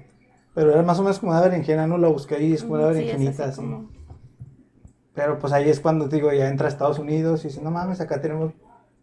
Pero 0.54 0.72
era 0.72 0.82
más 0.82 0.98
o 0.98 1.02
menos 1.02 1.18
como 1.18 1.32
una 1.32 1.40
berenjena, 1.40 1.86
no 1.86 1.98
la 1.98 2.08
busqué 2.08 2.42
y 2.42 2.52
es 2.52 2.62
como 2.62 2.74
una 2.74 2.88
sí, 2.88 3.00
berenjenita, 3.00 3.44
así 3.44 3.62
Pero 5.14 5.38
pues 5.38 5.52
ahí 5.52 5.68
es 5.68 5.80
cuando, 5.80 6.08
digo, 6.08 6.32
ya 6.32 6.48
entra 6.48 6.66
a 6.66 6.70
Estados 6.70 6.98
Unidos 6.98 7.44
y 7.44 7.48
dice, 7.48 7.62
no 7.62 7.70
mames, 7.70 8.00
acá 8.00 8.20
tenemos 8.20 8.52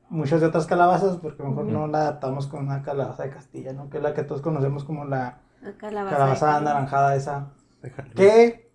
muchas 0.10 0.42
de 0.42 0.48
otras 0.48 0.66
calabazas, 0.66 1.18
porque 1.18 1.44
mejor 1.44 1.66
Ujú. 1.66 1.74
no 1.74 1.88
la 1.88 2.00
adaptamos 2.00 2.48
con 2.48 2.66
una 2.66 2.82
calabaza 2.82 3.24
de 3.24 3.30
Castilla, 3.30 3.74
¿no? 3.74 3.90
Que 3.90 3.98
es 3.98 4.04
la 4.04 4.14
que 4.14 4.24
todos 4.24 4.42
conocemos 4.42 4.84
como 4.84 5.06
la 5.06 5.40
la 5.62 5.74
Calabaza. 5.78 6.58
anaranjada 6.58 7.16
esa. 7.16 7.52
Déjalo. 7.82 8.14
Que 8.14 8.70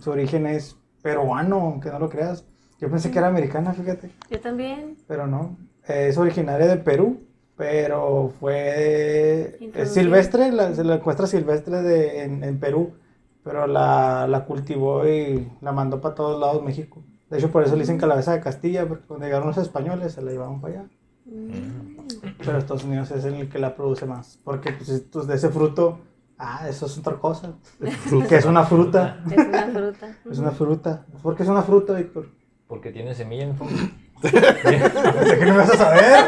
su 0.00 0.10
origen 0.10 0.46
es 0.46 0.76
peruano, 1.02 1.60
aunque 1.60 1.90
no 1.90 1.98
lo 1.98 2.08
creas. 2.08 2.44
Yo 2.84 2.90
pensé 2.90 3.10
que 3.10 3.16
era 3.18 3.28
americana, 3.28 3.72
fíjate. 3.72 4.10
Yo 4.30 4.38
también. 4.40 4.98
pero 5.08 5.26
no. 5.26 5.56
Es 5.88 6.18
originaria 6.18 6.66
de 6.66 6.76
Perú, 6.76 7.18
pero 7.56 8.30
fue 8.38 9.56
es 9.74 9.92
silvestre, 9.94 10.52
la- 10.52 10.74
se 10.74 10.84
la 10.84 10.96
encuentra 10.96 11.26
silvestre 11.26 11.80
de, 11.80 12.24
en, 12.24 12.44
en 12.44 12.58
Perú, 12.60 12.92
pero 13.42 13.66
la, 13.66 14.26
la 14.28 14.44
cultivó 14.44 15.08
y 15.08 15.48
la 15.62 15.72
mandó 15.72 15.98
para 16.02 16.14
todos 16.14 16.38
lados 16.38 16.62
México. 16.62 17.02
De 17.30 17.38
hecho, 17.38 17.50
por 17.50 17.62
eso 17.62 17.74
le 17.74 17.80
dicen 17.80 17.96
calabaza 17.96 18.32
de 18.32 18.40
Castilla, 18.40 18.86
porque 18.86 19.06
cuando 19.06 19.24
llegaron 19.24 19.48
los 19.48 19.56
españoles 19.56 20.12
se 20.12 20.20
la 20.20 20.30
llevaban 20.32 20.60
para 20.60 20.74
allá. 20.74 20.84
Mm. 21.24 22.34
Pero 22.44 22.58
Estados 22.58 22.84
Unidos 22.84 23.10
es 23.12 23.24
el 23.24 23.48
que 23.48 23.58
la 23.58 23.74
produce 23.74 24.04
más, 24.04 24.38
porque 24.44 24.72
pues, 24.72 25.26
de 25.26 25.34
ese 25.34 25.48
fruto, 25.48 26.00
ah, 26.38 26.68
eso 26.68 26.84
es 26.84 26.98
otra 26.98 27.14
cosa, 27.16 27.54
que 28.28 28.36
es 28.36 28.44
una 28.44 28.64
fruta, 28.64 29.22
Es 29.30 29.38
una 29.48 29.62
fruta. 29.72 30.16
es 30.30 30.38
una 30.38 30.50
fruta. 30.50 31.06
¿Por 31.22 31.34
qué 31.34 31.42
es 31.44 31.48
una 31.48 31.62
fruta, 31.62 31.94
Víctor? 31.94 32.26
Porque 32.68 32.90
tiene 32.90 33.14
semilla 33.14 33.44
en 33.44 33.50
el 33.50 33.56
fondo. 33.56 33.82
Pensé 34.22 35.38
que 35.38 35.46
no 35.46 35.52
me 35.52 35.58
vas 35.58 35.70
a 35.70 35.76
saber. 35.76 36.24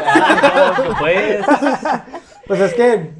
pues. 0.99 1.45
Pues 2.47 2.61
es 2.61 2.73
que 2.75 3.11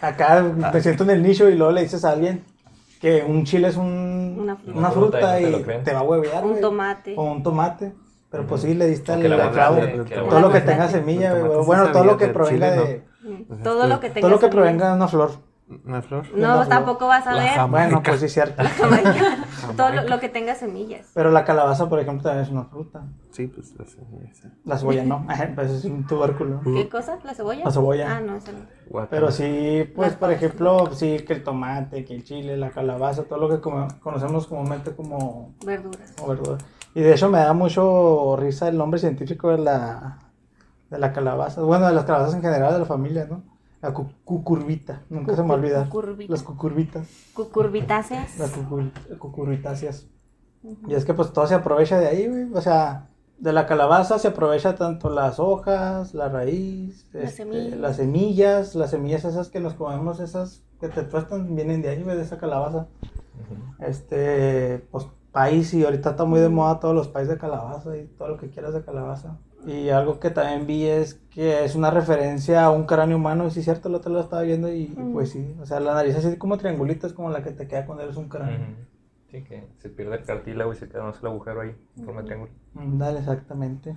acá 0.00 0.42
me 0.42 0.80
siento 0.80 1.04
en 1.04 1.10
el 1.10 1.22
nicho 1.22 1.48
y 1.48 1.54
luego 1.54 1.72
le 1.72 1.82
dices 1.82 2.04
a 2.04 2.10
alguien 2.10 2.44
que 3.00 3.24
un 3.26 3.44
chile 3.44 3.68
es 3.68 3.76
un, 3.76 4.36
Una 4.38 4.56
fruta. 4.56 4.78
una 4.78 4.90
fruta 4.90 5.40
y 5.40 5.44
no 5.46 5.58
te 5.60 5.78
y 5.78 5.82
te 5.82 5.92
va 5.92 6.00
a 6.00 6.02
huevear. 6.02 6.44
Un 6.44 6.60
tomate. 6.60 7.14
O 7.16 7.24
un 7.24 7.42
tomate. 7.42 7.92
Pero 8.30 8.46
pues 8.46 8.62
sí, 8.62 8.74
le 8.74 8.86
diste 8.86 9.12
el 9.12 9.50
clavo. 9.50 9.80
Todo 10.28 10.40
lo 10.40 10.52
que 10.52 10.60
tenga 10.60 10.88
semilla, 10.88 11.34
Bueno, 11.34 11.90
todo 11.92 12.04
lo 12.04 12.16
que 12.16 12.28
provenga 12.28 12.70
de. 12.72 13.02
Todo 13.62 13.86
lo 13.86 14.00
que 14.00 14.08
tenga. 14.08 14.20
Todo 14.20 14.30
lo 14.30 14.38
que 14.38 14.48
provenga 14.48 14.90
de 14.90 14.94
una 14.96 15.08
flor. 15.08 15.49
Una 15.84 16.02
flor. 16.02 16.26
No, 16.34 16.56
Una 16.56 16.68
tampoco 16.68 17.06
vas 17.06 17.26
a 17.26 17.32
La 17.34 17.42
ver. 17.42 17.52
jamaica. 17.52 17.86
Bueno, 17.86 18.02
pues 18.02 18.20
sí, 18.20 18.28
cierto. 18.28 18.62
Todo 19.76 19.90
lo, 19.90 20.02
lo 20.02 20.18
que 20.18 20.28
tenga 20.28 20.54
semillas. 20.56 21.06
Pero 21.14 21.30
la 21.30 21.44
calabaza, 21.44 21.88
por 21.88 22.00
ejemplo, 22.00 22.24
también 22.24 22.44
es 22.44 22.50
una 22.50 22.64
fruta. 22.64 23.04
Sí, 23.30 23.46
pues 23.46 23.72
la 23.78 23.84
esa. 23.84 24.50
La 24.64 24.76
cebolla 24.78 25.04
no. 25.04 25.26
Pues 25.54 25.70
es 25.70 25.84
un 25.84 26.06
tubérculo. 26.06 26.60
¿Qué 26.64 26.88
cosa? 26.88 27.18
¿La 27.22 27.34
cebolla? 27.34 27.64
La 27.64 27.70
cebolla. 27.70 28.16
Ah, 28.16 28.20
no, 28.20 28.36
esa 28.36 28.52
no. 28.52 29.06
Pero 29.08 29.30
sí, 29.30 29.84
pues 29.94 30.14
por 30.14 30.32
ejemplo, 30.32 30.92
sí, 30.92 31.18
que 31.20 31.34
el 31.34 31.44
tomate, 31.44 32.04
que 32.04 32.14
el 32.14 32.24
chile, 32.24 32.56
la 32.56 32.70
calabaza, 32.70 33.22
todo 33.24 33.38
lo 33.38 33.48
que 33.48 33.60
conocemos 34.00 34.48
comúnmente 34.48 34.94
como 34.96 35.54
Verduras. 35.64 36.12
como 36.16 36.28
verdura. 36.30 36.58
Y 36.94 37.02
de 37.02 37.12
hecho 37.14 37.28
me 37.28 37.38
da 37.38 37.52
mucho 37.52 38.36
risa 38.36 38.66
el 38.66 38.76
nombre 38.76 38.98
científico 38.98 39.50
de 39.50 39.58
la, 39.58 40.18
de 40.90 40.98
la 40.98 41.12
calabaza. 41.12 41.62
Bueno, 41.62 41.86
de 41.86 41.92
las 41.92 42.04
calabazas 42.04 42.34
en 42.34 42.42
general, 42.42 42.72
de 42.72 42.78
la 42.80 42.84
familia, 42.84 43.26
¿no? 43.30 43.44
La 43.82 43.94
cu- 43.94 44.10
cucurvita, 44.24 45.02
nunca 45.08 45.34
se 45.34 45.42
me 45.42 45.48
va 45.48 45.54
a 45.54 45.58
olvidar. 45.58 45.88
Cucurvita. 45.88 46.30
Las 46.32 46.42
cucurvitas, 46.42 47.08
Cucurbitáceas. 47.34 48.38
las 48.38 48.54
cucur- 48.56 48.92
cucurbitáceas. 49.18 50.06
Y 50.86 50.94
es 50.94 51.04
que 51.06 51.14
pues 51.14 51.32
todo 51.32 51.46
se 51.46 51.54
aprovecha 51.54 51.98
de 51.98 52.06
ahí, 52.08 52.28
güey. 52.28 52.52
O 52.52 52.60
sea, 52.60 53.08
de 53.38 53.52
la 53.54 53.66
calabaza 53.66 54.18
se 54.18 54.28
aprovecha 54.28 54.74
tanto 54.74 55.08
las 55.08 55.40
hojas, 55.40 56.12
la 56.12 56.28
raíz, 56.28 57.06
Las 57.14 57.24
este, 57.30 57.36
semillas. 57.44 57.78
las 57.78 57.96
semillas, 57.96 58.74
las 58.74 58.90
semillas 58.90 59.24
esas 59.24 59.48
que 59.48 59.60
nos 59.60 59.72
comemos, 59.72 60.20
esas 60.20 60.62
que 60.78 60.88
te 60.88 61.02
tuestan, 61.04 61.54
vienen 61.56 61.80
de 61.80 61.88
ahí, 61.88 62.02
güey, 62.02 62.16
de 62.18 62.22
esa 62.24 62.36
calabaza. 62.38 62.86
Este, 63.78 64.86
pues 64.90 65.06
país 65.32 65.72
y 65.74 65.84
ahorita 65.84 66.10
está 66.10 66.24
muy 66.24 66.40
de 66.40 66.48
moda 66.48 66.80
todos 66.80 66.94
los 66.94 67.08
países 67.08 67.34
de 67.34 67.40
calabaza 67.40 67.96
y 67.96 68.06
todo 68.18 68.28
lo 68.28 68.36
que 68.36 68.50
quieras 68.50 68.74
de 68.74 68.82
calabaza. 68.84 69.38
Y 69.66 69.90
algo 69.90 70.18
que 70.20 70.30
también 70.30 70.66
vi 70.66 70.86
es 70.86 71.14
que 71.30 71.64
es 71.64 71.74
una 71.74 71.90
referencia 71.90 72.64
a 72.64 72.70
un 72.70 72.84
cráneo 72.84 73.18
humano, 73.18 73.46
y 73.46 73.50
sí 73.50 73.58
es 73.60 73.64
cierto, 73.66 73.88
el 73.88 73.94
otro 73.94 74.10
lo 74.12 74.20
estaba 74.20 74.42
viendo 74.42 74.72
y, 74.72 74.84
y 74.84 74.94
Mm. 74.96 75.12
pues 75.12 75.30
sí, 75.30 75.54
o 75.60 75.66
sea, 75.66 75.80
la 75.80 75.92
nariz 75.94 76.16
así 76.16 76.36
como 76.36 76.56
triangulita 76.56 77.06
es 77.06 77.12
como 77.12 77.30
la 77.30 77.42
que 77.42 77.50
te 77.50 77.68
queda 77.68 77.84
cuando 77.84 78.04
eres 78.04 78.16
un 78.16 78.28
cráneo. 78.28 78.58
Sí, 79.30 79.44
que 79.44 79.68
se 79.78 79.88
pierde 79.90 80.16
el 80.16 80.24
cartílago 80.24 80.72
y 80.72 80.76
se 80.76 80.88
queda 80.88 81.04
más 81.04 81.20
el 81.20 81.26
agujero 81.26 81.60
ahí, 81.60 81.76
en 81.98 82.04
forma 82.04 82.22
de 82.22 82.26
triángulo. 82.26 82.52
Mm, 82.74 82.98
Dale, 82.98 83.18
exactamente. 83.20 83.96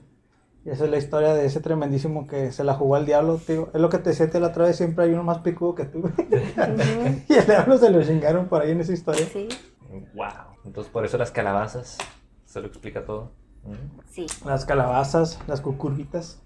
Y 0.66 0.70
esa 0.70 0.86
es 0.86 0.92
la 0.92 0.98
historia 0.98 1.34
de 1.34 1.46
ese 1.46 1.60
tremendísimo 1.60 2.28
que 2.28 2.52
se 2.52 2.64
la 2.64 2.74
jugó 2.76 2.96
al 2.96 3.06
diablo, 3.06 3.38
tío. 3.38 3.70
Es 3.74 3.82
lo 3.82 3.90
que 3.90 3.98
te 3.98 4.14
siente 4.14 4.40
la 4.40 4.48
otra 4.48 4.66
vez, 4.66 4.76
siempre 4.78 5.06
hay 5.06 5.12
uno 5.14 5.24
más 5.24 5.40
picudo 5.40 5.76
que 5.76 5.86
tú. 5.86 6.04
Y 7.30 7.34
el 7.34 7.46
diablo 7.46 7.78
se 7.78 7.90
lo 7.90 8.04
chingaron 8.04 8.48
por 8.48 8.62
ahí 8.62 8.72
en 8.72 8.82
esa 8.82 8.94
historia. 8.94 9.26
Sí, 9.32 9.48
Wow. 10.14 10.53
Entonces 10.66 10.92
por 10.92 11.06
eso 11.06 11.18
las 11.18 11.32
calabazas 11.32 11.98
se 12.46 12.62
lo 12.62 12.68
explica 12.68 13.06
todo. 13.06 13.32
Sí. 14.10 14.26
Las 14.46 14.66
calabazas, 14.66 15.40
las 15.48 15.62
cucurbitas. 15.62 16.42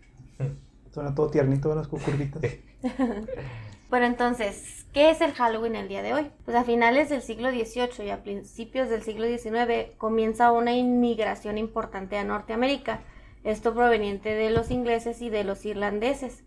Suena 0.92 1.14
todo 1.14 1.30
tiernito 1.30 1.74
las 1.76 1.88
cucurbitas. 1.88 2.42
Pero 3.90 4.06
entonces, 4.06 4.86
¿qué 4.94 5.10
es 5.10 5.22
el 5.22 5.34
Halloween 5.34 5.76
el 5.76 5.88
día 5.88 6.02
de 6.02 6.14
hoy? 6.14 6.32
Pues 6.44 6.58
a 6.58 6.64
finales 6.64 7.10
del 7.10 7.22
siglo 7.22 7.50
XVIII 7.50 8.06
y 8.06 8.10
a 8.10 8.22
principios 8.22 8.90
del 8.90 9.02
siglo 9.02 9.26
XIX 9.26 9.96
comienza 9.98 10.52
una 10.52 10.76
inmigración 10.76 11.58
importante 11.58 12.18
a 12.18 12.26
Norteamérica, 12.26 13.02
esto 13.44 13.74
proveniente 13.74 14.36
de 14.36 14.50
los 14.50 14.72
ingleses 14.72 15.22
y 15.22 15.30
de 15.30 15.46
los 15.46 15.66
irlandeses, 15.66 16.44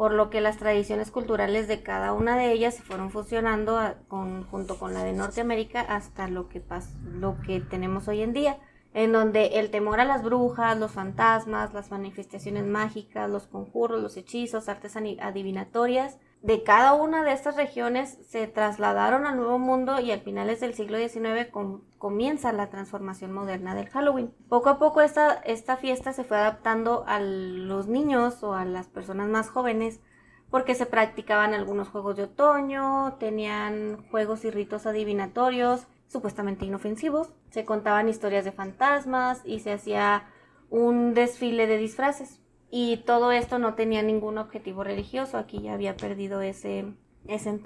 por 0.00 0.14
lo 0.14 0.30
que 0.30 0.40
las 0.40 0.56
tradiciones 0.56 1.10
culturales 1.10 1.68
de 1.68 1.82
cada 1.82 2.14
una 2.14 2.34
de 2.34 2.52
ellas 2.52 2.74
se 2.74 2.80
fueron 2.82 3.10
fusionando 3.10 3.78
con- 4.08 4.44
junto 4.44 4.78
con 4.78 4.94
la 4.94 5.04
de 5.04 5.12
Norteamérica 5.12 5.82
hasta 5.82 6.26
lo 6.26 6.48
que, 6.48 6.66
pas- 6.66 6.94
lo 7.02 7.36
que 7.42 7.60
tenemos 7.60 8.08
hoy 8.08 8.22
en 8.22 8.32
día 8.32 8.56
en 8.94 9.12
donde 9.12 9.58
el 9.60 9.70
temor 9.70 10.00
a 10.00 10.06
las 10.06 10.22
brujas, 10.22 10.78
los 10.78 10.92
fantasmas, 10.92 11.74
las 11.74 11.90
manifestaciones 11.90 12.64
mágicas, 12.64 13.28
los 13.28 13.46
conjuros, 13.46 14.00
los 14.00 14.16
hechizos, 14.16 14.70
artes 14.70 14.96
adivinatorias 14.96 16.16
de 16.42 16.62
cada 16.62 16.94
una 16.94 17.22
de 17.22 17.32
estas 17.32 17.56
regiones 17.56 18.16
se 18.28 18.46
trasladaron 18.46 19.26
al 19.26 19.36
Nuevo 19.36 19.58
Mundo 19.58 20.00
y 20.00 20.10
a 20.10 20.18
finales 20.20 20.60
del 20.60 20.74
siglo 20.74 20.96
XIX 20.96 21.50
com- 21.50 21.82
comienza 21.98 22.52
la 22.52 22.70
transformación 22.70 23.32
moderna 23.32 23.74
del 23.74 23.90
Halloween. 23.90 24.32
Poco 24.48 24.70
a 24.70 24.78
poco 24.78 25.02
esta 25.02 25.76
fiesta 25.76 26.12
se 26.12 26.24
fue 26.24 26.38
adaptando 26.38 27.04
a 27.06 27.20
los 27.20 27.88
niños 27.88 28.42
o 28.42 28.54
a 28.54 28.64
las 28.64 28.88
personas 28.88 29.28
más 29.28 29.50
jóvenes 29.50 30.00
porque 30.50 30.74
se 30.74 30.86
practicaban 30.86 31.54
algunos 31.54 31.88
juegos 31.88 32.16
de 32.16 32.24
otoño, 32.24 33.14
tenían 33.20 34.04
juegos 34.10 34.44
y 34.44 34.50
ritos 34.50 34.86
adivinatorios, 34.86 35.86
supuestamente 36.08 36.64
inofensivos, 36.64 37.32
se 37.50 37.64
contaban 37.64 38.08
historias 38.08 38.44
de 38.44 38.52
fantasmas 38.52 39.42
y 39.44 39.60
se 39.60 39.72
hacía 39.72 40.24
un 40.68 41.14
desfile 41.14 41.66
de 41.66 41.76
disfraces. 41.76 42.39
Y 42.70 42.98
todo 42.98 43.32
esto 43.32 43.58
no 43.58 43.74
tenía 43.74 44.02
ningún 44.02 44.38
objetivo 44.38 44.84
religioso, 44.84 45.38
aquí 45.38 45.60
ya 45.60 45.74
había 45.74 45.96
perdido 45.96 46.40
ese, 46.40 46.84
ese, 47.26 47.60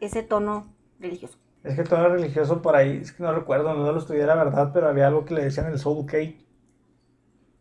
ese 0.00 0.22
tono 0.22 0.74
religioso. 0.98 1.38
Es 1.62 1.76
que 1.76 1.84
todo 1.84 2.00
era 2.00 2.08
religioso 2.08 2.60
por 2.62 2.74
ahí, 2.74 2.98
es 3.02 3.12
que 3.12 3.22
no 3.22 3.32
recuerdo, 3.32 3.74
no 3.74 3.92
lo 3.92 3.98
estudié 3.98 4.24
la 4.26 4.34
verdad, 4.34 4.70
pero 4.72 4.88
había 4.88 5.06
algo 5.06 5.24
que 5.24 5.34
le 5.34 5.44
decían 5.44 5.66
el 5.66 5.78
soul 5.78 6.06
cake. 6.06 6.44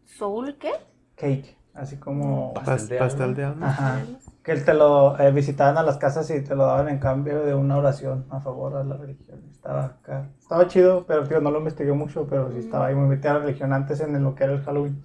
¿Soul 0.06 0.58
qué? 0.58 0.72
Cake, 1.16 1.58
así 1.74 1.98
como... 1.98 2.54
Pastel 2.54 2.90
de 2.90 2.98
pastel 2.98 3.24
alma. 3.24 3.36
de 3.36 3.44
alma. 3.44 3.70
Ajá. 3.70 4.02
Que 4.42 4.54
él 4.54 4.66
te 4.66 4.74
lo 4.74 5.20
eh, 5.20 5.32
visitaban 5.32 5.78
a 5.78 5.84
las 5.84 5.98
casas 5.98 6.32
y 6.32 6.42
te 6.42 6.56
lo 6.56 6.66
daban 6.66 6.88
en 6.90 6.98
cambio 6.98 7.44
de 7.44 7.54
una 7.54 7.78
oración 7.78 8.26
a 8.30 8.40
favor 8.40 8.78
de 8.78 8.86
la 8.86 8.98
religión. 8.98 9.44
Estaba 9.52 9.86
acá. 9.86 10.30
Estaba 10.40 10.68
chido, 10.68 11.06
pero 11.06 11.28
tío, 11.28 11.40
no 11.42 11.52
lo 11.52 11.60
investigué 11.60 11.92
mucho, 11.92 12.26
pero 12.28 12.52
sí 12.52 12.60
estaba 12.60 12.88
ahí 12.88 12.96
muy 12.96 13.08
metida 13.08 13.34
la 13.34 13.40
religión 13.40 13.74
antes 13.74 14.00
en 14.00 14.24
lo 14.24 14.34
que 14.34 14.46
era 14.46 14.54
el 14.54 14.62
Halloween. 14.64 15.04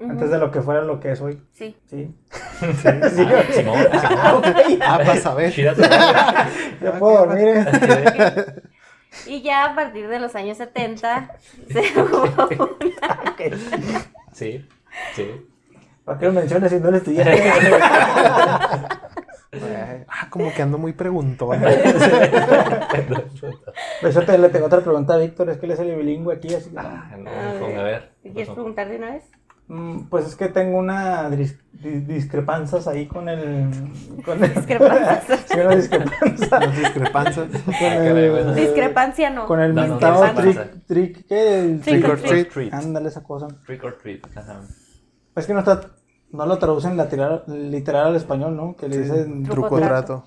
Antes 0.00 0.30
de 0.30 0.38
lo 0.38 0.50
que 0.50 0.62
fuera 0.62 0.82
lo 0.82 1.00
que 1.00 1.12
es 1.12 1.20
hoy. 1.20 1.42
Sí. 1.52 1.76
Sí. 1.86 2.14
Simón, 2.60 3.42
Simón. 3.50 3.78
Ah, 4.80 4.98
para 4.98 5.16
saber. 5.16 5.52
Chida 5.52 5.74
tu 5.74 5.80
madre. 5.80 6.50
Ya 6.80 6.92
puedo 6.98 7.26
dormir. 7.26 7.48
eh. 7.48 8.62
Y 9.26 9.40
ya 9.42 9.64
a 9.64 9.74
partir 9.74 10.06
de 10.06 10.20
los 10.20 10.34
años 10.36 10.58
70 10.58 11.30
se 11.70 11.80
hubo 12.00 12.76
Sí, 14.32 14.68
sí. 15.14 15.46
¿Para 16.04 16.18
qué 16.18 16.26
lo 16.26 16.32
mencionas 16.32 16.70
si 16.70 16.78
no 16.78 16.90
lo 16.90 16.98
estudié? 16.98 17.24
Ah, 20.08 20.28
como 20.30 20.52
que 20.52 20.62
ando 20.62 20.76
muy 20.78 20.92
preguntón. 20.92 21.58
Eso 24.02 24.22
te, 24.22 24.38
le 24.38 24.48
tengo 24.50 24.66
otra 24.66 24.80
pregunta 24.80 25.14
a 25.14 25.18
Víctor, 25.18 25.50
es 25.50 25.56
que 25.58 25.66
él 25.66 25.72
es 25.72 25.80
el 25.80 25.96
bilingüe 25.96 26.34
aquí, 26.36 26.54
así 26.54 26.70
que... 26.70 26.78
Ah, 26.78 27.10
no, 27.18 27.30
A 27.30 27.58
ponga 27.58 27.66
ver, 27.66 27.78
a 27.78 27.82
ver. 27.82 28.12
¿Quieres 28.22 28.50
preguntar 28.50 28.88
de 28.88 28.96
una 28.96 29.12
vez? 29.12 29.24
Mm, 29.68 30.08
Pues 30.08 30.26
es 30.26 30.34
que 30.34 30.48
tengo 30.48 30.78
una 30.78 31.28
dis- 31.30 31.58
discrepancias 32.06 32.88
ahí 32.88 33.06
con 33.06 33.28
el... 33.28 33.68
Con 34.24 34.42
el 34.42 34.54
Discrepancias. 34.54 35.44
sí, 35.46 35.60
una 35.60 35.76
discrepancia. 35.76 36.58
Discrepancias. 36.60 37.46
Con 37.78 37.92
el, 37.92 38.54
Discrepancia 38.56 39.30
no. 39.30 39.46
con 39.46 39.60
el 39.60 39.74
No, 39.74 39.98
trick, 40.34 40.86
trick, 40.86 41.26
¿qué? 41.28 41.60
El 41.60 41.80
Trick 41.80 42.08
or 42.08 42.18
treat. 42.20 42.48
treat. 42.48 42.72
Ándale 42.74 43.08
esa 43.08 43.22
cosa. 43.22 43.46
Trick 43.66 43.84
or 43.84 43.98
treat. 43.98 44.24
Ajá. 44.36 44.60
Es 45.36 45.46
que 45.46 45.52
no 45.52 45.60
está, 45.60 45.80
no 46.32 46.46
lo 46.46 46.58
traducen 46.58 46.96
literal, 46.96 47.44
literal 47.46 48.06
al 48.08 48.16
español, 48.16 48.56
¿no? 48.56 48.74
Que 48.76 48.88
le 48.88 48.98
dicen, 48.98 49.44
Truco 49.44 49.68
Truco 49.68 49.80
trato. 49.80 50.24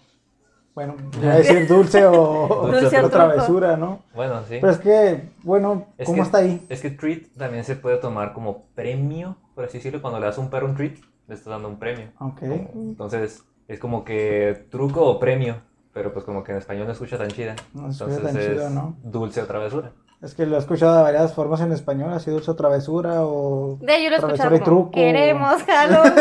Bueno, 0.76 0.96
iba 1.22 1.34
a 1.34 1.38
decir 1.38 1.68
dulce 1.68 2.06
o, 2.06 2.68
Dulce 2.72 3.00
o 3.04 3.10
travesura, 3.10 3.78
¿no? 3.78 4.00
Bueno, 4.16 4.42
sí. 4.48 4.58
Pero 4.62 4.72
es 4.72 4.80
que, 4.80 5.30
bueno, 5.44 5.88
Es 5.98 6.06
¿cómo 6.06 6.18
que- 6.18 6.22
está 6.24 6.38
ahí? 6.40 6.66
Es 6.70 6.82
que 6.82 6.92
treat 6.92 7.24
también 7.38 7.64
se 7.64 7.76
puede 7.76 7.98
tomar 7.98 8.34
como 8.34 8.64
premio, 8.76 9.36
por 9.56 9.66
así 9.66 9.78
decirlo. 9.80 10.02
Cuando 10.02 10.20
le 10.20 10.26
das 10.28 10.38
a 10.38 10.42
un 10.42 10.50
perro 10.50 10.68
un 10.68 10.76
treat, 10.76 10.96
le 11.28 11.36
estás 11.36 11.52
dando 11.52 11.68
un 11.68 11.78
premio. 11.78 12.08
Ok. 12.20 12.42
Entonces, 12.42 13.44
es 13.68 13.80
como 13.80 14.04
que 14.04 14.68
truco 14.70 15.06
o 15.06 15.20
premio, 15.20 15.58
pero 15.94 16.12
pues 16.14 16.26
como 16.26 16.44
que 16.44 16.52
en 16.52 16.58
español 16.58 16.86
no 16.88 16.94
escucha 16.94 17.18
tan 17.18 17.28
chida. 17.30 17.56
No 17.74 17.90
escucha 17.90 18.06
Entonces 18.16 18.34
tan 18.34 18.38
es 18.42 18.50
chido, 18.50 18.70
¿no? 18.70 18.96
dulce 19.04 19.42
o 19.42 19.46
travesura. 19.46 19.92
Es 20.22 20.36
que 20.36 20.46
lo 20.46 20.56
he 20.56 20.60
escuchado 20.60 20.98
de 20.98 21.02
varias 21.04 21.34
formas 21.34 21.62
en 21.62 21.72
español, 21.72 22.14
así 22.14 22.30
dulce 22.30 22.52
o 22.52 22.56
travesura 22.56 23.24
o... 23.26 23.78
De 23.82 24.04
yo 24.04 24.10
lo 24.12 24.16
he 24.18 24.20
escuchado 24.20 24.52
como, 24.52 24.64
truco. 24.64 24.92
queremos 24.92 25.64
Halloween. 25.68 26.14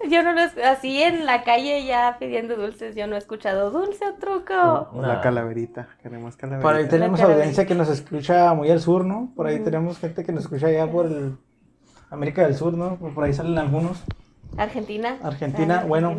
Yo 0.10 0.22
no 0.22 0.32
lo 0.32 0.40
he- 0.40 0.64
así 0.64 1.02
en 1.02 1.26
la 1.26 1.42
calle 1.44 1.84
ya 1.84 2.16
pidiendo 2.20 2.56
dulces, 2.56 2.94
yo 2.94 3.06
no 3.08 3.16
he 3.16 3.18
escuchado 3.18 3.70
dulce 3.70 4.04
o 4.06 4.14
truco. 4.14 4.90
Nah. 5.00 5.20
calaverita. 5.20 5.88
Queremos 6.02 6.36
Por 6.36 6.44
ahí 6.44 6.58
calaverita. 6.60 6.90
tenemos 6.90 7.20
audiencia 7.20 7.66
que 7.66 7.74
nos 7.74 7.88
escucha 7.88 8.54
muy 8.54 8.70
al 8.70 8.80
sur, 8.80 9.04
¿no? 9.04 9.32
Por 9.34 9.46
ahí 9.46 9.58
tenemos 9.60 9.98
gente 9.98 10.24
que 10.24 10.32
nos 10.32 10.44
escucha 10.44 10.68
allá 10.68 10.90
por 10.90 11.06
el 11.06 11.36
América 12.10 12.42
del 12.42 12.54
Sur, 12.54 12.74
¿no? 12.74 12.96
Por 12.96 13.24
ahí 13.24 13.32
salen 13.34 13.58
algunos. 13.58 14.02
Argentina. 14.56 15.18
Argentina, 15.22 15.80
Ah, 15.82 15.86
bueno. 15.86 16.16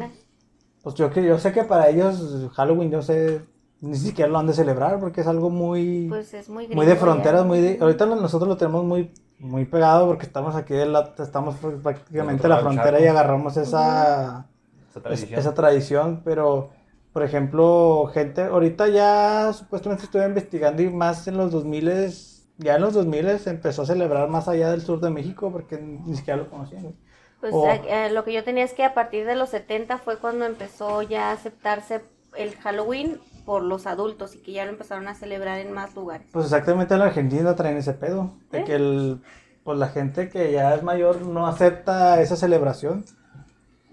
Pues 0.83 0.95
yo 0.95 1.09
que 1.11 1.23
yo 1.23 1.37
sé 1.39 1.51
que 1.51 1.63
para 1.63 1.89
ellos 1.89 2.49
Halloween, 2.53 2.91
yo 2.91 3.01
sé, 3.01 3.41
ni 3.81 3.95
siquiera 3.95 4.29
lo 4.29 4.39
han 4.39 4.47
de 4.47 4.53
celebrar 4.53 4.99
porque 4.99 5.21
es 5.21 5.27
algo 5.27 5.49
muy 5.49 6.07
Pues 6.09 6.33
es 6.33 6.47
muy 6.49 6.67
muy 6.67 6.85
de 6.85 6.91
gringo 6.93 7.05
fronteras, 7.05 7.41
ya. 7.41 7.47
muy 7.47 7.59
de, 7.61 7.77
ahorita 7.81 8.05
nosotros 8.05 8.47
lo 8.47 8.57
tenemos 8.57 8.83
muy 8.85 9.11
muy 9.39 9.65
pegado 9.65 10.07
porque 10.07 10.25
estamos 10.25 10.55
aquí 10.55 10.73
de 10.73 10.85
la, 10.85 11.13
estamos 11.19 11.55
prácticamente 11.81 12.43
en 12.43 12.49
la 12.49 12.59
frontera 12.59 12.99
y 12.99 13.07
agarramos 13.07 13.57
esa 13.57 14.47
Esa 14.89 14.99
es- 14.99 15.03
tradición. 15.03 15.39
esa 15.39 15.53
tradición, 15.53 16.21
pero 16.23 16.71
por 17.13 17.23
ejemplo, 17.23 18.09
gente, 18.13 18.43
ahorita 18.43 18.87
ya 18.87 19.51
supuestamente 19.53 20.03
estuve 20.05 20.25
investigando 20.25 20.81
y 20.81 20.89
más 20.89 21.27
en 21.27 21.37
los 21.37 21.51
2000 21.51 22.11
ya 22.57 22.75
en 22.75 22.81
los 22.81 22.93
2000 22.93 23.39
se 23.39 23.49
empezó 23.51 23.83
a 23.83 23.85
celebrar 23.85 24.27
más 24.29 24.47
allá 24.49 24.69
del 24.71 24.81
sur 24.81 24.99
de 24.99 25.09
México 25.09 25.51
porque 25.51 25.77
ni 25.77 26.15
siquiera 26.15 26.37
lo 26.37 26.49
conocían. 26.49 26.93
Pues 27.39 27.53
O- 27.53 27.69
eh, 27.69 27.81
eh, 27.87 28.09
lo 28.11 28.25
que 28.25 28.33
yo 28.33 28.43
tenía 28.43 28.65
es 28.65 28.73
que 28.73 28.83
a 28.83 28.93
partir 28.93 29.25
de 29.25 29.35
los 29.35 29.49
70 29.49 29.97
fue 29.97 30.17
cuando 30.17 30.45
empezó 30.45 31.01
ya 31.01 31.29
a 31.29 31.31
aceptarse 31.31 32.01
el 32.35 32.55
Halloween 32.57 33.19
por 33.49 33.63
los 33.63 33.87
adultos 33.87 34.35
y 34.35 34.43
que 34.43 34.51
ya 34.51 34.63
lo 34.63 34.69
empezaron 34.69 35.07
a 35.07 35.15
celebrar 35.15 35.57
en 35.57 35.71
más 35.71 35.95
lugares. 35.95 36.27
Pues 36.31 36.45
exactamente 36.45 36.93
en 36.93 36.99
la 36.99 37.07
Argentina 37.07 37.55
traen 37.55 37.77
ese 37.77 37.93
pedo, 37.93 38.35
de 38.51 38.59
¿Eh? 38.59 38.63
que 38.63 38.75
el, 38.75 39.23
pues 39.63 39.79
la 39.79 39.87
gente 39.87 40.29
que 40.29 40.51
ya 40.51 40.75
es 40.75 40.83
mayor 40.83 41.23
no 41.25 41.47
acepta 41.47 42.21
esa 42.21 42.35
celebración. 42.35 43.05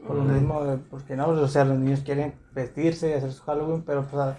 Por 0.07 0.16
lo 0.16 0.25
mismo, 0.25 0.62
de- 0.62 0.77
porque 0.77 1.16
no, 1.16 1.29
o 1.29 1.49
sea, 1.49 1.64
los 1.64 1.79
niños 1.79 2.01
quieren 2.01 2.35
vestirse 2.53 3.09
y 3.09 3.12
hacer 3.14 3.33
su 3.33 3.42
Halloween, 3.45 3.83
pero 3.83 4.03
pues 4.03 4.23
a- 4.23 4.37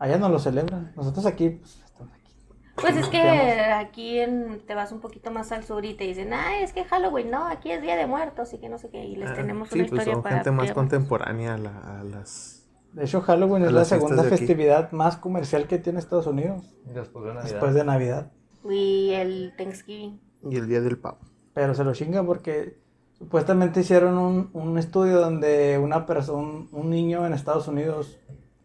allá 0.00 0.18
no 0.18 0.28
lo 0.28 0.40
celebran. 0.40 0.90
Nosotros 0.96 1.24
aquí, 1.24 1.50
pues 1.50 1.80
estamos 1.84 2.12
aquí. 2.14 2.32
Pues 2.74 2.96
es 2.96 3.06
que 3.06 3.22
Digamos. 3.22 3.86
aquí 3.86 4.18
en, 4.18 4.60
te 4.66 4.74
vas 4.74 4.90
un 4.90 4.98
poquito 4.98 5.30
más 5.30 5.52
al 5.52 5.62
sur 5.62 5.84
y 5.84 5.94
te 5.94 6.02
dicen, 6.02 6.32
ah, 6.32 6.58
es 6.60 6.72
que 6.72 6.82
Halloween, 6.84 7.30
no, 7.30 7.46
aquí 7.46 7.70
es 7.70 7.80
Día 7.80 7.94
de 7.94 8.08
Muertos 8.08 8.52
y 8.54 8.58
que 8.58 8.68
no 8.68 8.76
sé 8.78 8.90
qué, 8.90 9.04
y 9.04 9.14
les 9.14 9.30
Ah, 9.30 9.34
tenemos 9.34 9.68
sí, 9.68 9.78
una 9.78 9.88
pues 9.88 10.00
historia 10.00 10.14
son 10.14 10.22
para... 10.24 10.34
gente 10.38 10.50
más 10.50 10.64
Día 10.64 10.74
de 10.74 10.80
Muertos. 10.80 10.98
contemporánea 10.98 11.54
a, 11.54 11.58
la- 11.58 12.00
a 12.00 12.02
las... 12.02 12.57
De 12.92 13.04
hecho, 13.04 13.20
Halloween 13.20 13.64
A 13.64 13.66
es 13.66 13.72
la 13.72 13.84
segunda 13.84 14.22
festividad 14.24 14.92
más 14.92 15.16
comercial 15.16 15.66
que 15.66 15.78
tiene 15.78 15.98
Estados 15.98 16.26
Unidos 16.26 16.74
Después 16.84 17.24
de 17.24 17.34
Navidad. 17.34 17.50
después 17.50 17.74
de 17.74 17.84
Navidad. 17.84 18.32
Y 18.68 19.10
el 19.12 19.52
Thanksgiving. 19.56 20.20
Y 20.50 20.56
el 20.56 20.68
día 20.68 20.80
del 20.80 20.98
pavo. 20.98 21.18
Pero 21.54 21.74
se 21.74 21.84
lo 21.84 21.92
chingan 21.92 22.26
porque 22.26 22.76
supuestamente 23.18 23.80
hicieron 23.80 24.16
un, 24.16 24.50
un 24.52 24.78
estudio 24.78 25.20
donde 25.20 25.78
una 25.78 26.06
persona, 26.06 26.66
un, 26.70 26.90
niño 26.90 27.26
en 27.26 27.34
Estados 27.34 27.68
Unidos, 27.68 28.18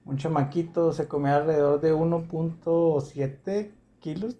un 0.05 0.17
chamaquito, 0.17 0.93
se 0.93 1.07
comía 1.07 1.37
alrededor 1.37 1.81
de 1.81 1.93
1.7 1.93 3.71
kilos, 3.99 4.37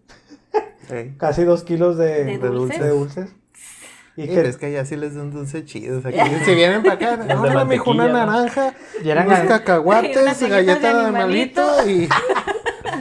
casi 1.17 1.43
2 1.43 1.63
kilos 1.63 1.97
de, 1.97 2.25
¿De 2.25 2.37
de 2.37 2.47
dulces? 2.49 2.79
de 2.79 2.89
dulces. 2.89 3.35
Y 4.15 4.21
Sí, 4.23 4.27
que 4.27 4.47
es 4.47 4.57
que 4.57 4.67
allá 4.67 4.85
sí 4.85 4.95
les 4.95 5.15
dan 5.15 5.31
dulces 5.31 5.65
chidos. 5.65 6.05
Aquí, 6.05 6.19
si 6.45 6.53
vienen 6.53 6.83
para 6.83 6.93
acá, 6.93 7.17
de 7.17 7.33
órale, 7.33 7.65
mijo, 7.65 7.89
una 7.91 8.07
naranja, 8.07 8.75
y 9.03 9.09
eran 9.09 9.25
unos 9.25 9.39
cacahuates, 9.47 10.15
galletas 10.15 10.39
de 10.39 10.49
galleta 10.49 10.93
de 10.93 11.01
animalito 11.05 11.89
y... 11.89 12.07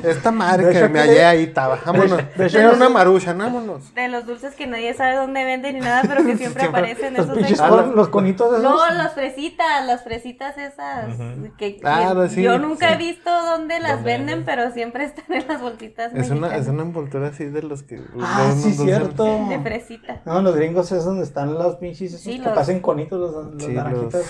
Esta 0.03 0.31
madre 0.31 0.73
que 0.73 0.89
me 0.89 0.99
hallé 1.01 1.25
ahí 1.25 1.43
estaba. 1.45 1.79
Vámonos. 1.85 2.21
de 2.37 2.47
hecho, 2.47 2.59
Era 2.59 2.71
una 2.73 2.89
marucha, 2.89 3.33
vámonos. 3.33 3.95
De 3.95 4.09
los 4.09 4.27
dulces 4.27 4.55
que 4.55 4.67
nadie 4.67 4.95
sabe 4.95 5.17
dónde 5.17 5.45
venden 5.45 5.75
ni 5.77 5.81
nada, 5.81 6.03
pero 6.03 6.25
que 6.25 6.37
siempre 6.37 6.63
Siempre- 6.63 6.67
aparecen 6.67 7.15
Los 7.15 7.27
esos 7.29 7.59
de- 7.59 7.69
con- 7.69 7.97
los 7.97 8.09
conitos 8.09 8.49
esos. 8.51 8.63
No, 8.63 8.91
las 8.91 9.13
fresitas, 9.15 9.87
las 9.87 10.03
fresitas 10.05 10.57
esas. 10.59 11.17
que, 11.59 11.75
que 11.77 11.81
Claro, 11.81 12.29
sí, 12.29 12.43
yo 12.43 12.59
nunca 12.59 12.89
sí. 12.89 12.95
he 12.95 12.97
visto 12.99 13.31
dónde 13.31 13.81
las 13.81 13.93
¿Dónde 13.97 14.11
venden, 14.11 14.27
venden? 14.39 14.45
pero 14.45 14.73
siempre 14.73 15.05
están 15.05 15.25
en 15.33 15.47
las 15.49 15.61
bolsitas 15.61 16.13
Es 16.15 16.31
una, 16.31 16.57
es 16.57 16.67
una 16.69 16.83
envoltura 16.83 17.29
así 17.29 17.45
de 17.47 17.63
los 17.63 17.83
que. 17.83 18.01
Ah, 18.21 18.53
de 18.55 18.61
sí, 18.61 18.73
cierto. 18.73 19.47
De 19.49 19.59
fresita. 19.61 20.21
No, 20.25 20.43
los 20.43 20.55
gringos 20.57 20.91
es 20.93 21.05
donde 21.05 21.25
están 21.25 21.55
los 21.55 21.77
pinches 21.77 22.13
esos 22.13 22.21
Sí, 22.23 22.39
que 22.39 22.45
los- 22.47 22.55
pasen 22.55 22.81
conitos, 22.81 23.19
los, 23.19 23.55
los 23.55 23.63
Sí, 23.63 23.73
naranjitas. 23.73 24.23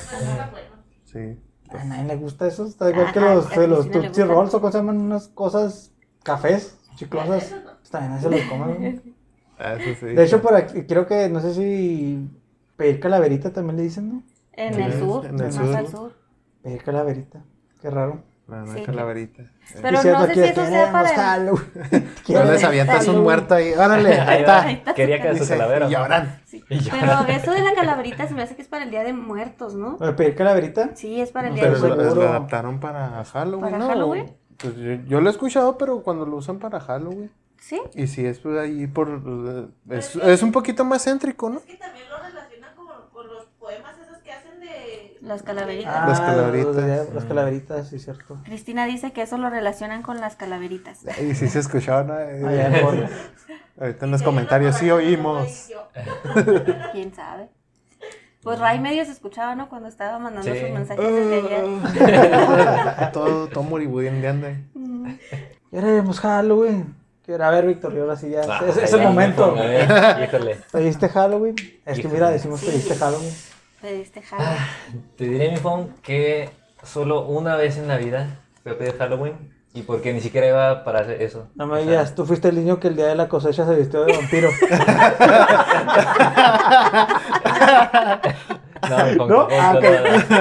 Sí. 1.04 1.38
A 1.78 1.85
nadie 1.85 2.04
le 2.04 2.16
gusta 2.16 2.46
eso. 2.46 2.66
Está 2.66 2.90
igual 2.90 3.12
que 3.12 3.18
Ajá, 3.18 3.35
los, 3.35 3.50
de 3.50 3.66
los 3.66 3.87
Cristina 3.87 4.00
le 4.00 4.08
Tootsie. 4.08 4.24
Rolls 4.24 4.54
o 4.54 4.61
cómo 4.61 4.72
se 4.72 4.78
llaman 4.78 5.00
unas 5.00 5.28
cosas 5.28 5.92
cafés, 6.22 6.78
chiclosas. 6.96 7.54
Pues 7.80 7.90
También 7.90 8.20
se 8.20 8.30
los 8.30 8.40
comen. 8.42 9.14
Ah, 9.58 9.74
eso 9.74 10.00
sí. 10.00 10.06
De 10.14 10.24
hecho, 10.24 10.42
por 10.42 10.56
aquí, 10.56 10.87
creo 10.87 11.06
que, 11.06 11.28
no 11.28 11.38
sé 11.38 11.54
si 11.54 12.28
pedir 12.76 12.98
calaverita 12.98 13.52
también 13.52 13.76
le 13.76 13.82
dicen, 13.85 14.08
¿no? 14.08 14.22
En 14.54 14.74
el 14.74 14.98
sur, 14.98 15.24
en 15.24 15.38
el 15.38 15.44
más 15.44 15.54
sur. 15.54 15.76
al 15.76 15.87
sur. 15.87 16.12
Pedir 16.62 16.82
calaverita. 16.82 17.44
Qué 17.80 17.88
raro. 17.88 18.24
La 18.52 18.62
una 18.64 18.74
Sí. 18.74 18.82
calaverita. 18.82 19.42
Pero 19.80 19.90
Diciendo 19.96 20.18
no 20.20 20.26
sé 20.26 20.34
si 20.34 20.40
eso 20.40 20.66
sea 20.66 20.92
para 20.92 21.08
Halloween. 21.08 21.64
No 22.28 22.44
les 22.52 22.64
avientas 22.64 23.08
un 23.08 23.22
muerto 23.22 23.54
ahí. 23.54 23.72
Órale, 23.72 24.12
ahí 24.20 24.28
Ahí 24.28 24.40
está. 24.40 24.66
va. 24.90 24.94
Quería 24.94 25.22
que 25.22 25.38
su 25.38 25.48
calavera. 25.48 25.86
y 25.88 25.92
¿no? 25.92 25.98
lloran. 25.98 26.40
Sí. 26.44 26.62
Y 26.68 26.78
yo- 26.80 26.92
Pero 26.92 27.26
eso 27.28 27.50
de 27.52 27.60
la 27.62 27.74
calaverita 27.74 28.28
se 28.28 28.34
me 28.34 28.42
hace 28.42 28.54
que 28.56 28.62
es 28.62 28.68
para 28.68 28.84
el 28.84 28.90
Día 28.90 29.04
de 29.04 29.12
Muertos, 29.12 29.74
¿no? 29.74 29.96
¿Para 29.96 30.14
pedir 30.16 30.34
calaverita? 30.34 30.90
Sí, 30.94 31.20
es 31.20 31.30
para 31.30 31.48
el 31.48 31.54
No, 31.54 31.60
Día 31.60 31.68
Pero 31.70 31.74
de 31.82 31.88
lo, 31.88 31.94
Muertos. 31.94 32.04
lo 32.04 32.10
seguro. 32.20 32.28
adaptaron 32.30 32.80
para 32.80 33.24
Halloween, 33.24 33.60
¿Para 33.64 33.78
¿no? 33.78 33.88
Halloween? 33.88 34.36
Pues 34.58 34.76
yo, 34.76 34.92
yo 35.08 35.20
lo 35.20 35.28
he 35.28 35.32
escuchado, 35.32 35.78
pero 35.78 36.02
cuando 36.02 36.26
lo 36.26 36.36
usan 36.36 36.58
para 36.58 36.78
Halloween. 36.80 37.30
Sí. 37.58 37.80
Y 37.94 38.06
sí, 38.08 38.26
es 38.26 38.38
pues, 38.40 38.58
ahí 38.58 38.86
por... 38.88 39.70
Es, 39.88 40.16
es 40.16 40.42
un 40.42 40.52
poquito 40.52 40.84
más 40.84 41.04
céntrico, 41.04 41.48
¿no? 41.48 41.58
Es 41.58 41.64
que 41.64 41.76
también 41.76 42.04
lo 42.10 42.16
relacionan 42.18 42.74
con, 42.74 42.86
con 43.12 43.26
los 43.28 43.44
poemas 43.58 43.94
esos 43.98 44.18
que 44.18 44.32
hacen 44.32 44.58
de... 44.60 45.16
Las 45.32 45.42
calaveritas. 45.42 45.94
Ah, 45.96 46.06
Las 46.08 46.20
calaveritas. 46.20 46.74
los- 47.06 47.14
Las 47.14 47.24
calaveritas, 47.24 47.88
sí, 47.88 47.98
cierto. 47.98 48.38
Cristina 48.44 48.86
dice 48.86 49.12
que 49.12 49.22
eso 49.22 49.38
lo 49.38 49.48
relacionan 49.50 50.02
con 50.02 50.20
las 50.20 50.36
calaveritas. 50.36 51.00
Y 51.20 51.34
sí 51.34 51.48
se 51.48 51.58
escuchaba, 51.60 52.02
¿no? 52.04 52.18
Eh, 52.18 52.42
Allá 52.46 52.66
en 52.68 52.74
fondo. 52.86 53.06
Ahorita 53.80 54.04
en 54.04 54.10
los 54.10 54.22
comentarios 54.22 54.76
sí 54.76 54.90
oímos. 54.90 55.68
¿Quién 56.92 57.14
sabe? 57.14 57.48
Pues 58.42 58.58
Ray 58.58 58.80
medio 58.80 59.04
se 59.04 59.12
escuchaba, 59.12 59.54
¿no? 59.54 59.68
Cuando 59.68 59.88
estaba 59.88 60.18
mandando 60.18 60.52
Sí. 60.52 60.60
sus 60.60 60.70
mensajes 60.70 61.04
desde 61.14 61.38
ayer. 61.46 63.12
todo, 63.12 63.46
todo 63.48 63.64
moribudiendo 63.64 64.46
ahí. 64.48 65.18
Queremos 65.70 66.20
Halloween. 66.20 66.94
Quiero, 67.24 67.44
a 67.44 67.50
ver, 67.50 67.66
Víctor, 67.66 67.94
y 67.94 68.00
ahora 68.00 68.16
sí 68.16 68.30
ya. 68.30 68.40
Ah, 68.48 68.64
es, 68.68 68.76
es 68.76 68.90
ya, 68.90 68.96
el 68.96 69.02
momento. 69.04 69.54
Híjole. 70.24 70.56
¿Pediste 70.72 71.08
Halloween? 71.08 71.54
Es 71.86 72.00
que 72.00 72.08
mira, 72.08 72.30
decimos 72.30 72.60
pediste 72.64 72.96
Halloween. 72.96 73.32
Pediste 73.82 74.22
Halloween. 74.22 74.58
Te 75.16 75.24
diré, 75.24 75.50
mi 75.50 75.56
phone, 75.58 75.88
que 76.02 76.48
solo 76.84 77.22
una 77.26 77.56
vez 77.56 77.76
en 77.78 77.88
la 77.88 77.96
vida 77.98 78.40
fui 78.62 78.72
a 78.72 78.78
pedir 78.78 78.96
Halloween 78.96 79.52
y 79.74 79.82
porque 79.82 80.12
ni 80.12 80.20
siquiera 80.20 80.46
iba 80.48 80.84
para 80.84 81.00
hacer 81.00 81.20
eso. 81.20 81.48
No 81.54 81.66
me 81.66 81.74
O 81.74 81.76
sea, 81.78 81.86
digas, 81.86 82.14
tú 82.14 82.24
fuiste 82.24 82.48
el 82.48 82.56
niño 82.56 82.78
que 82.78 82.88
el 82.88 82.96
día 82.96 83.06
de 83.06 83.14
la 83.16 83.28
cosecha 83.28 83.66
se 83.66 83.74
vistió 83.74 84.04
de 84.04 84.16
vampiro. 84.16 84.50
No, 88.90 88.96
mi 89.06 89.14
phone, 89.14 89.28
¿No? 89.28 89.46
tampoco, 89.46 89.54
Ah, 89.60 89.74
ok. 89.76 89.84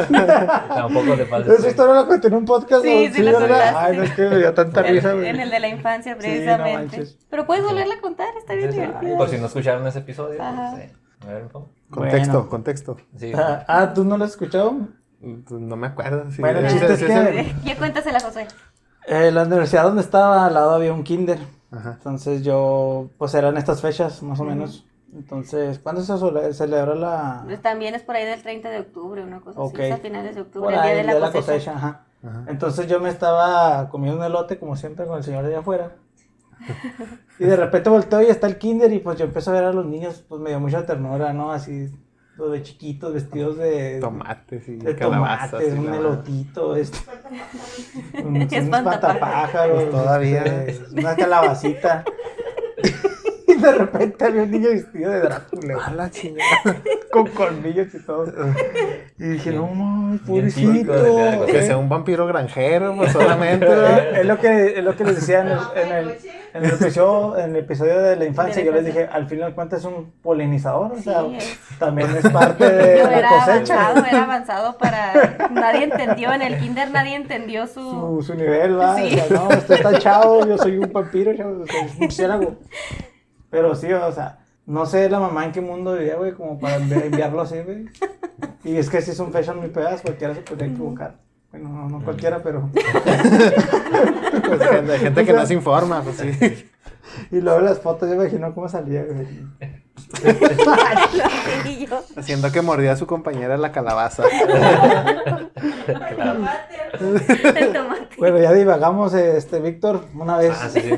no, 0.10 0.19
no. 0.19 0.75
Tampoco 0.75 1.13
te 1.15 1.25
pases. 1.25 1.60
Esa 1.60 1.67
historia 1.69 1.93
la 1.93 2.06
conté 2.08 2.27
en 2.27 2.34
un 2.34 2.45
podcast. 2.45 2.84
Sí, 2.84 3.08
¿no? 3.08 3.13
sí 3.13 3.21
la. 3.21 3.86
Ay, 3.86 3.97
no 3.97 4.04
es 4.04 4.12
que 4.13 4.21
me 4.23 4.38
dio 4.39 4.54
tanta 4.56 4.82
risa, 4.82 5.12
en 5.12 5.39
el 5.39 5.51
de 5.51 5.60
la 5.60 5.67
infancia, 5.67 6.13
Sí, 6.13 6.17
no 6.17 6.21
precisamente. 6.23 7.04
Pero 7.30 7.45
puedes 7.45 7.63
volverla 7.63 7.93
a 7.95 8.01
contar, 8.01 8.30
está 8.38 8.56
bien 8.56 8.71
Sí, 8.71 8.77
sí. 8.80 8.82
divertida. 8.84 9.17
Por 9.17 9.30
si 9.30 9.38
no 9.38 9.45
escucharon 9.45 9.86
ese 9.86 9.99
episodio. 9.99 10.41
Ajá. 10.41 10.71
pues, 10.75 10.89
sí. 10.89 11.27
A 11.27 11.34
ver, 11.34 11.43
mi 11.43 11.49
phone. 11.49 11.67
Contexto, 11.91 12.34
Bueno. 12.34 12.49
contexto. 12.49 12.97
Sí. 13.17 13.32
Ah, 13.36 13.63
ah, 13.67 13.93
¿tú 13.93 14.04
no 14.04 14.17
lo 14.17 14.25
has 14.25 14.32
escuchado? 14.32 14.75
Pues 15.19 15.62
no 15.62 15.75
me 15.75 15.88
acuerdo. 15.88 16.32
sí. 16.32 16.41
Bueno, 16.41 16.60
el 16.60 16.67
chiste 16.67 16.93
es 16.93 16.99
que- 17.04 17.56
Ya 17.63 17.77
cuéntasela, 17.77 18.19
José. 18.19 18.47
Eh, 19.08 19.32
la 19.32 19.43
universidad 19.43 19.84
donde 19.84 20.01
estaba 20.01 20.45
al 20.45 20.54
lado 20.54 20.71
había 20.71 20.93
un 20.93 21.04
kinder. 21.04 21.39
Ajá. 21.71 21.93
Entonces 21.97 22.43
yo, 22.43 23.10
pues 23.17 23.34
eran 23.34 23.58
estas 23.58 23.82
fechas, 23.82 24.21
más 24.23 24.39
o 24.39 24.43
menos. 24.43 24.86
Entonces, 25.13 25.77
¿cuándo 25.80 26.01
se 26.01 26.54
celebra 26.54 26.95
la...? 26.95 27.41
Pues 27.45 27.62
también 27.62 27.93
es 27.95 28.01
por 28.04 28.15
ahí 28.15 28.25
del 28.25 28.41
30 28.41 28.69
de 28.69 28.80
octubre, 28.80 29.21
una 29.23 29.41
cosa 29.41 29.60
Ok. 29.60 29.73
así. 29.75 29.84
Es 29.84 29.91
a 29.93 29.97
finales 29.97 30.36
de 30.36 30.41
octubre, 30.41 30.65
Por 30.65 30.73
el 30.73 30.80
ahí, 30.80 31.04
día 31.04 31.13
de 31.13 31.19
la 31.19 31.32
cosecha. 31.32 31.73
ajá. 31.75 32.06
Ajá. 32.23 32.43
Entonces 32.47 32.88
yo 32.88 32.99
me 33.01 33.10
estaba 33.10 33.89
comiendo 33.89 34.19
un 34.19 34.25
elote, 34.25 34.58
como 34.60 34.75
siempre, 34.77 35.06
con 35.06 35.17
el 35.17 35.23
señor 35.23 35.43
de 35.43 35.49
allá 35.49 35.60
afuera. 35.60 35.95
Y 37.39 37.43
de 37.45 37.56
repente 37.56 37.89
volteo 37.89 38.21
y 38.21 38.28
está 38.28 38.47
el 38.47 38.58
kinder 38.58 38.91
y 38.93 39.00
pues 39.00 39.17
yo 39.17 39.26
empiezo 39.26 39.52
a 39.52 39.54
ver 39.56 39.63
a 39.65 39.74
los 39.74 39.86
niños, 39.86 40.24
pues 40.28 40.39
me 40.41 40.50
dio 40.52 40.60
mucha 40.60 40.86
ternura, 40.86 41.34
¿no? 41.34 41.52
Así, 41.52 41.89
los 42.38 42.52
de 42.52 42.62
chiquitos, 42.63 43.13
vestidos 43.13 43.58
de... 43.58 44.00
Tomates 44.00 44.67
y 44.69 44.76
de 44.78 44.95
calabazas. 44.95 45.52
tomates, 45.52 45.76
y 45.76 45.78
un 45.80 45.91
la- 45.91 45.97
elotito, 45.97 46.76
este, 46.76 46.97
un, 48.24 48.38
Es 48.38 48.52
unos 48.52 48.54
espantapájaros. 48.54 49.00
patapájaros, 49.02 49.76
Pues 49.84 49.89
todavía. 49.91 50.43
este, 50.65 51.00
una 51.00 51.15
calabacita. 51.15 52.06
de 53.71 53.71
repente 53.71 54.26
había 54.26 54.43
un 54.43 54.52
niño 54.52 54.69
vestido 54.69 55.12
de 55.12 55.19
Drácula, 55.21 55.86
A 55.86 55.93
la 55.93 56.10
chingada. 56.10 56.52
con 57.12 57.28
colmillos 57.28 57.93
y 57.93 58.00
todo. 58.00 58.26
Y 59.17 59.24
dije, 59.24 59.52
no 59.52 59.67
mames, 59.67 60.21
pobrecito. 60.21 60.71
típico. 60.71 61.45
Que 61.45 61.62
sea 61.63 61.78
un 61.78 61.89
vampiro 61.89 62.26
granjero, 62.28 62.95
pues 62.95 63.12
solamente. 63.12 63.67
Es 64.19 64.26
lo 64.26 64.38
que, 64.39 64.80
es 64.80 64.84
lo 64.84 64.95
que 64.95 65.04
les 65.04 65.15
decía 65.17 65.41
en 65.41 65.47
el, 65.50 65.60
en 65.76 65.91
el, 65.91 66.17
en 66.54 66.65
el 66.65 66.71
episodio, 66.71 67.38
en 67.38 67.50
el 67.52 67.56
episodio 67.58 68.00
de 68.02 68.15
la 68.15 68.26
infancia. 68.26 68.63
Yo 68.63 68.71
les 68.71 68.86
dije, 68.86 69.08
al 69.12 69.28
final 69.28 69.50
de 69.50 69.56
cuentas 69.56 69.80
es 69.80 69.86
un 69.86 70.12
polinizador, 70.24 70.93
o 70.93 71.02
sea, 71.02 71.21
Sí, 71.21 71.36
es. 71.38 71.60
también 71.80 72.10
es 72.15 72.30
parte 72.30 72.69
de 72.69 72.97
Yo 73.00 73.04
la 73.08 73.19
era 73.19 73.30
cosecha. 73.30 73.86
avanzado, 73.88 74.06
era 74.08 74.24
avanzado 74.24 74.78
para... 74.78 75.50
Nadie 75.52 75.84
entendió, 75.84 76.32
en 76.34 76.41
el 76.41 76.58
kinder 76.60 76.91
nadie 76.91 77.15
entendió 77.15 77.67
su... 77.67 77.82
Su, 77.82 78.24
su 78.28 78.36
nivel, 78.36 78.80
va. 78.80 78.95
Sí. 78.95 79.04
O 79.13 79.28
sea, 79.28 79.38
no, 79.38 79.47
usted 79.50 79.76
está 79.76 80.00
chavo, 80.00 80.45
yo 80.47 80.58
soy 80.58 80.78
un 80.78 80.91
vampiro, 80.91 81.36
chavo, 81.36 81.65
soy 81.67 81.80
un 81.91 82.00
murciélago. 82.00 82.56
Pero 83.52 83.76
sí, 83.76 83.92
o 83.94 84.12
sea, 84.12 84.40
no 84.66 84.86
sé 84.88 85.08
la 85.10 85.20
mamá 85.20 85.46
en 85.46 85.52
qué 85.52 85.62
mundo 85.62 85.94
vivía, 85.94 86.16
güey, 86.16 86.32
como 86.34 86.58
para 86.58 86.80
envi- 86.80 87.04
enviarlo 87.06 87.42
así, 87.42 87.60
güey. 87.60 87.86
Y 88.64 88.78
es 88.78 88.90
que 88.90 89.02
sí 89.02 89.14
son 89.14 89.32
fechas 89.32 89.56
muy 89.56 89.68
pegadas, 89.68 90.02
cualquiera 90.02 90.34
se 90.34 90.42
podría 90.42 90.68
equivocar. 90.68 91.18
Bueno, 91.52 91.70
no, 91.70 91.88
no 91.90 92.04
cualquiera, 92.04 92.42
pero. 92.42 92.70
Pues, 94.48 94.70
gente, 94.70 95.00
gente 95.00 95.26
que 95.26 95.34
no 95.34 95.46
se 95.46 95.54
informa, 95.54 96.02
pues 96.02 96.18
sí. 96.18 96.68
Y 97.32 97.42
luego 97.42 97.60
las 97.62 97.80
fotos, 97.80 98.10
yo 98.10 98.16
me 98.16 98.24
imagino 98.24 98.54
cómo 98.54 98.70
salía, 98.70 99.04
güey. 99.04 99.28
Y 101.66 101.86
yo, 101.86 102.02
Haciendo 102.16 102.52
que 102.52 102.62
mordía 102.62 102.94
a 102.94 102.96
su 102.96 103.06
compañera 103.06 103.58
la 103.58 103.72
calabaza. 103.74 104.24
el 107.00 107.74
tomate. 107.74 108.16
Bueno, 108.18 108.40
ya 108.40 108.54
divagamos, 108.54 109.14
este, 109.14 109.60
Víctor, 109.60 110.06
una 110.16 110.38
vez. 110.38 110.54
Ah, 110.62 110.70
sí, 110.70 110.82
sí. 110.82 110.94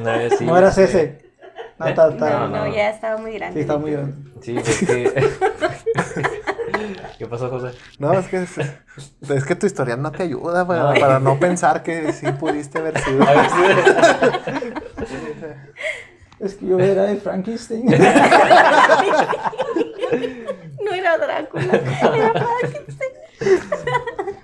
Una 0.00 0.16
vez 0.16 0.34
sí. 0.38 0.44
no 0.44 0.56
eras 0.58 0.76
este, 0.78 0.98
ese. 1.02 1.23
No, 1.90 1.94
ta, 1.94 2.16
ta- 2.16 2.30
No, 2.30 2.48
no, 2.48 2.64
no. 2.66 2.74
ya 2.74 2.90
estaba 2.90 3.16
muy 3.18 3.32
grande. 3.34 3.54
Sí, 3.54 3.60
está 3.60 3.78
muy 3.78 3.92
grande. 3.92 4.14
Sí, 4.42 4.56
es 4.58 4.78
que. 4.86 5.14
¿Qué 7.18 7.26
pasó, 7.26 7.48
José? 7.48 7.70
No, 7.98 8.12
es 8.12 8.26
que, 8.26 8.42
es, 8.42 8.58
es 9.30 9.44
que 9.44 9.54
tu 9.54 9.66
historia 9.66 9.96
no 9.96 10.10
te 10.12 10.24
ayuda 10.24 10.66
para, 10.66 10.92
No. 10.94 11.00
para 11.00 11.18
no 11.20 11.38
pensar 11.38 11.82
que 11.82 12.12
sí 12.12 12.26
pudiste 12.32 12.78
haber 12.78 12.98
sido. 13.00 13.22
A 13.22 13.32
ver, 13.32 13.46
sí. 13.50 13.56
Es 16.40 16.54
que 16.56 16.66
yo 16.66 16.78
era 16.80 17.04
de 17.04 17.16
Frankenstein. 17.16 17.86
No 20.84 20.92
era 20.92 21.16
Drácula, 21.16 21.64
era 21.64 22.32
Frankenstein. 22.32 23.10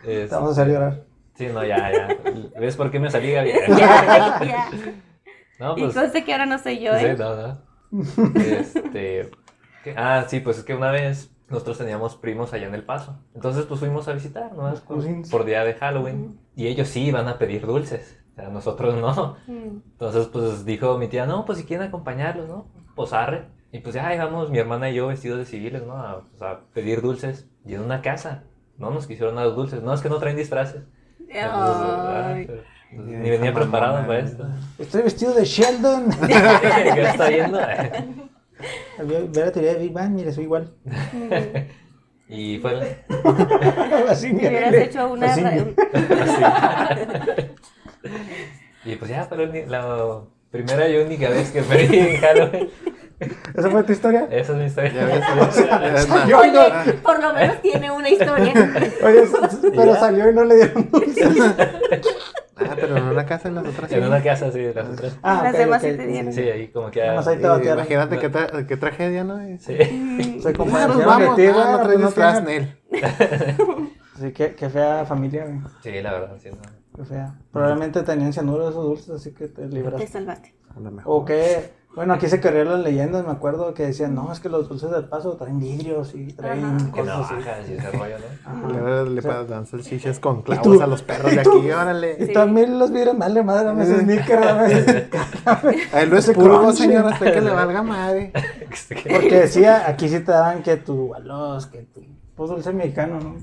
Es- 0.06 0.30
Vamos 0.30 0.50
a 0.50 0.52
hacer 0.52 0.68
llorar. 0.72 1.02
Sí, 1.36 1.46
no, 1.52 1.62
ya, 1.64 1.90
ya. 1.92 2.08
¿Ves 2.58 2.76
por 2.76 2.90
qué 2.90 2.98
me 2.98 3.10
salí, 3.10 3.32
Gaby? 3.32 3.52
Ya, 3.68 4.40
ya. 4.42 4.70
No, 5.60 5.76
Y 5.76 5.82
pues. 5.82 5.94
conste 5.94 6.24
que 6.24 6.32
ahora 6.32 6.46
no 6.46 6.58
soy 6.58 6.80
yo, 6.80 6.98
Sí, 6.98 7.04
¿eh? 7.04 7.16
no, 7.18 7.36
no. 7.36 7.58
Este. 8.40 9.30
¿qué? 9.84 9.94
Ah, 9.96 10.24
sí, 10.26 10.40
pues 10.40 10.58
es 10.58 10.64
que 10.64 10.74
una 10.74 10.90
vez 10.90 11.30
nosotros 11.48 11.78
teníamos 11.78 12.16
primos 12.16 12.52
allá 12.52 12.66
en 12.68 12.74
El 12.74 12.84
Paso. 12.84 13.18
Entonces, 13.34 13.66
pues 13.66 13.80
fuimos 13.80 14.08
a 14.08 14.12
visitar, 14.12 14.52
¿no? 14.54 14.72
Por, 15.30 15.44
día 15.44 15.64
de 15.64 15.74
Halloween. 15.74 16.38
Y 16.54 16.68
ellos 16.68 16.88
sí 16.88 17.06
iban 17.06 17.28
a 17.28 17.38
pedir 17.38 17.66
dulces. 17.66 18.22
O 18.32 18.34
sea, 18.36 18.48
nosotros 18.48 18.94
no. 18.94 19.36
Mm. 19.46 19.82
Entonces, 19.92 20.28
pues 20.28 20.64
dijo 20.64 20.96
mi 20.96 21.08
tía, 21.08 21.26
no, 21.26 21.44
pues 21.44 21.58
si 21.58 21.64
quieren 21.64 21.88
acompañarlos, 21.88 22.48
¿no? 22.48 22.68
Pues 22.94 23.12
arre. 23.12 23.48
Y 23.72 23.80
pues 23.80 23.94
ya 23.94 24.14
íbamos 24.14 24.50
mi 24.50 24.58
hermana 24.58 24.90
y 24.90 24.94
yo 24.94 25.08
vestidos 25.08 25.38
de 25.38 25.44
civiles, 25.44 25.84
¿no? 25.84 25.96
A, 25.96 26.20
pues, 26.22 26.40
a 26.40 26.60
pedir 26.72 27.02
dulces. 27.02 27.48
Y 27.66 27.74
en 27.74 27.82
una 27.82 28.00
casa. 28.00 28.44
No 28.78 28.90
nos 28.90 29.06
quisieron 29.06 29.34
dar 29.34 29.54
dulces. 29.54 29.82
No, 29.82 29.92
es 29.92 30.00
que 30.00 30.08
no 30.08 30.18
traen 30.18 30.36
disfraces. 30.36 30.84
Entonces, 31.18 31.44
ah, 31.44 32.34
pero, 32.46 32.62
ni 32.92 33.30
venía 33.30 33.52
preparado 33.54 33.92
mamona. 33.94 34.06
para 34.08 34.18
esto. 34.20 34.46
Estoy 34.78 35.02
vestido 35.02 35.32
de 35.34 35.44
Sheldon. 35.44 36.10
¿Qué 36.26 37.02
está 37.02 37.30
yendo? 37.30 37.58
Ve 38.98 39.28
la 39.44 39.52
teoría 39.52 39.74
de 39.74 39.78
Big 39.80 39.92
Bang, 39.92 40.10
mire, 40.10 40.32
soy 40.32 40.44
igual. 40.44 40.72
y 42.28 42.58
fueron. 42.58 42.82
Así, 44.08 44.32
Me 44.32 44.48
hubieras 44.48 44.74
hecho 44.74 45.10
una... 45.12 45.32
Así. 45.32 45.42
Y 48.84 48.96
pues 48.96 49.10
ya, 49.10 49.26
pero 49.28 49.46
ni- 49.46 49.66
la 49.66 50.20
primera 50.50 50.88
y 50.88 50.96
única 50.96 51.28
vez 51.28 51.50
que 51.50 51.62
perdí 51.62 51.98
en 51.98 52.16
Halloween. 52.20 52.68
¿Esa 53.54 53.70
fue 53.70 53.82
tu 53.82 53.92
historia? 53.92 54.26
Esa 54.30 54.52
es 54.52 54.58
mi 54.58 54.64
historia. 54.64 54.92
Ya 54.94 55.04
ves, 55.92 56.08
Yo 56.26 56.38
Oye, 56.38 56.52
no. 56.52 57.02
por 57.02 57.20
lo 57.22 57.34
menos 57.34 57.60
tiene 57.60 57.90
una 57.90 58.08
historia. 58.08 58.52
Oye, 59.04 59.22
pero 59.76 59.92
Ya. 59.94 60.00
salió 60.00 60.30
y 60.30 60.34
no 60.34 60.44
le 60.44 60.54
dieron 60.56 60.90
dulces. 60.90 61.28
Ah, 62.60 62.76
pero 62.78 62.96
en 62.96 63.04
una 63.04 63.24
casa 63.26 63.48
en 63.48 63.54
las 63.56 63.66
otras. 63.66 63.90
En 63.92 64.00
sí. 64.02 64.06
una 64.08 64.22
casa 64.22 64.46
así 64.46 64.58
de 64.60 64.74
las 64.74 64.88
otras. 64.88 65.18
Ah, 65.22 65.40
Las 65.44 65.56
demás 65.58 65.82
sí 65.82 65.88
te 65.96 66.06
dieron. 66.06 66.32
Sí, 66.32 66.42
ahí 66.42 66.68
como 66.68 66.90
que. 66.90 67.04
Más 67.10 67.26
ah, 67.26 67.30
ahí 67.30 67.38
te. 67.38 67.70
Imagínate 67.72 68.18
qué, 68.18 68.30
tra- 68.30 68.66
qué 68.66 68.76
tragedia, 68.76 69.24
¿no? 69.24 69.38
Sí. 69.58 69.76
Se 70.42 70.48
Ah, 70.48 70.52
compadecieron 70.56 71.06
vamos. 71.06 71.38
Ah, 71.38 71.76
no 71.78 71.82
traes 71.84 71.98
no 72.00 72.06
disfraz, 72.06 72.44
tienen- 72.44 72.74
Nel. 72.90 73.90
Sí, 74.20 74.32
qué, 74.32 74.54
qué 74.54 74.68
fea 74.68 75.06
familia, 75.06 75.46
güey. 75.46 75.60
Sí, 75.82 76.02
la 76.02 76.12
verdad, 76.12 76.36
sí. 76.42 76.50
no. 76.50 76.58
Qué 76.94 77.04
fea. 77.06 77.34
Probablemente 77.52 78.02
tenían 78.02 78.32
cianuro 78.34 78.68
esos 78.68 78.84
dulces, 78.84 79.10
así 79.10 79.32
que 79.32 79.46
te 79.48 79.62
Te 79.62 79.68
libraste. 79.68 80.06
salvaste. 80.08 80.54
A 80.76 80.80
lo 80.80 80.90
mejor. 80.90 81.10
O 81.22 81.24
que, 81.24 81.70
bueno, 81.94 82.14
aquí 82.14 82.28
se 82.28 82.40
corrieron 82.40 82.74
las 82.74 82.82
leyendas, 82.84 83.24
me 83.26 83.32
acuerdo 83.32 83.74
que 83.74 83.82
decían, 83.84 84.14
no, 84.14 84.32
es 84.32 84.38
que 84.38 84.48
los 84.48 84.68
dulces 84.68 84.90
del 84.92 85.06
paso 85.06 85.36
traen 85.36 85.58
vidrios 85.58 86.14
y 86.14 86.32
traen 86.32 86.64
Ajá. 86.64 86.90
Cosas 86.92 87.30
así. 87.32 87.72
y 87.72 87.76
ese 87.76 87.90
rollo, 87.98 88.14
¿no? 88.18 88.68
Ajá. 88.68 89.02
Le 89.04 89.22
sea, 89.22 89.44
dan 89.44 89.66
salchichas 89.66 90.20
con 90.20 90.44
tú? 90.44 90.52
clavos 90.52 90.80
a 90.80 90.86
los 90.86 91.02
perros 91.02 91.32
¿Y 91.32 91.34
de 91.34 91.40
aquí, 91.40 91.70
órale. 91.72 92.16
Y 92.20 92.32
también 92.32 92.78
los 92.78 92.92
vidrios, 92.92 93.16
madre, 93.18 93.42
madre, 93.42 93.64
dame 93.64 93.82
ese 93.84 94.00
sneaker, 94.00 94.40
dame 94.40 94.72
ese- 94.72 95.08
Ese 96.16 96.30
expurgo, 96.30 96.60
crunch. 96.60 96.76
señor, 96.76 97.06
hasta 97.12 97.32
que 97.32 97.40
le 97.40 97.50
valga 97.50 97.82
madre. 97.82 98.32
Porque 99.10 99.40
decía, 99.40 99.88
aquí 99.88 100.08
sí 100.08 100.20
te 100.20 100.30
daban 100.32 100.62
que 100.62 100.76
tu 100.76 101.08
balos, 101.08 101.66
que 101.66 101.78
tu 101.82 102.02
pues 102.36 102.50
dulce 102.50 102.72
mexicano, 102.72 103.18
¿no? 103.20 103.34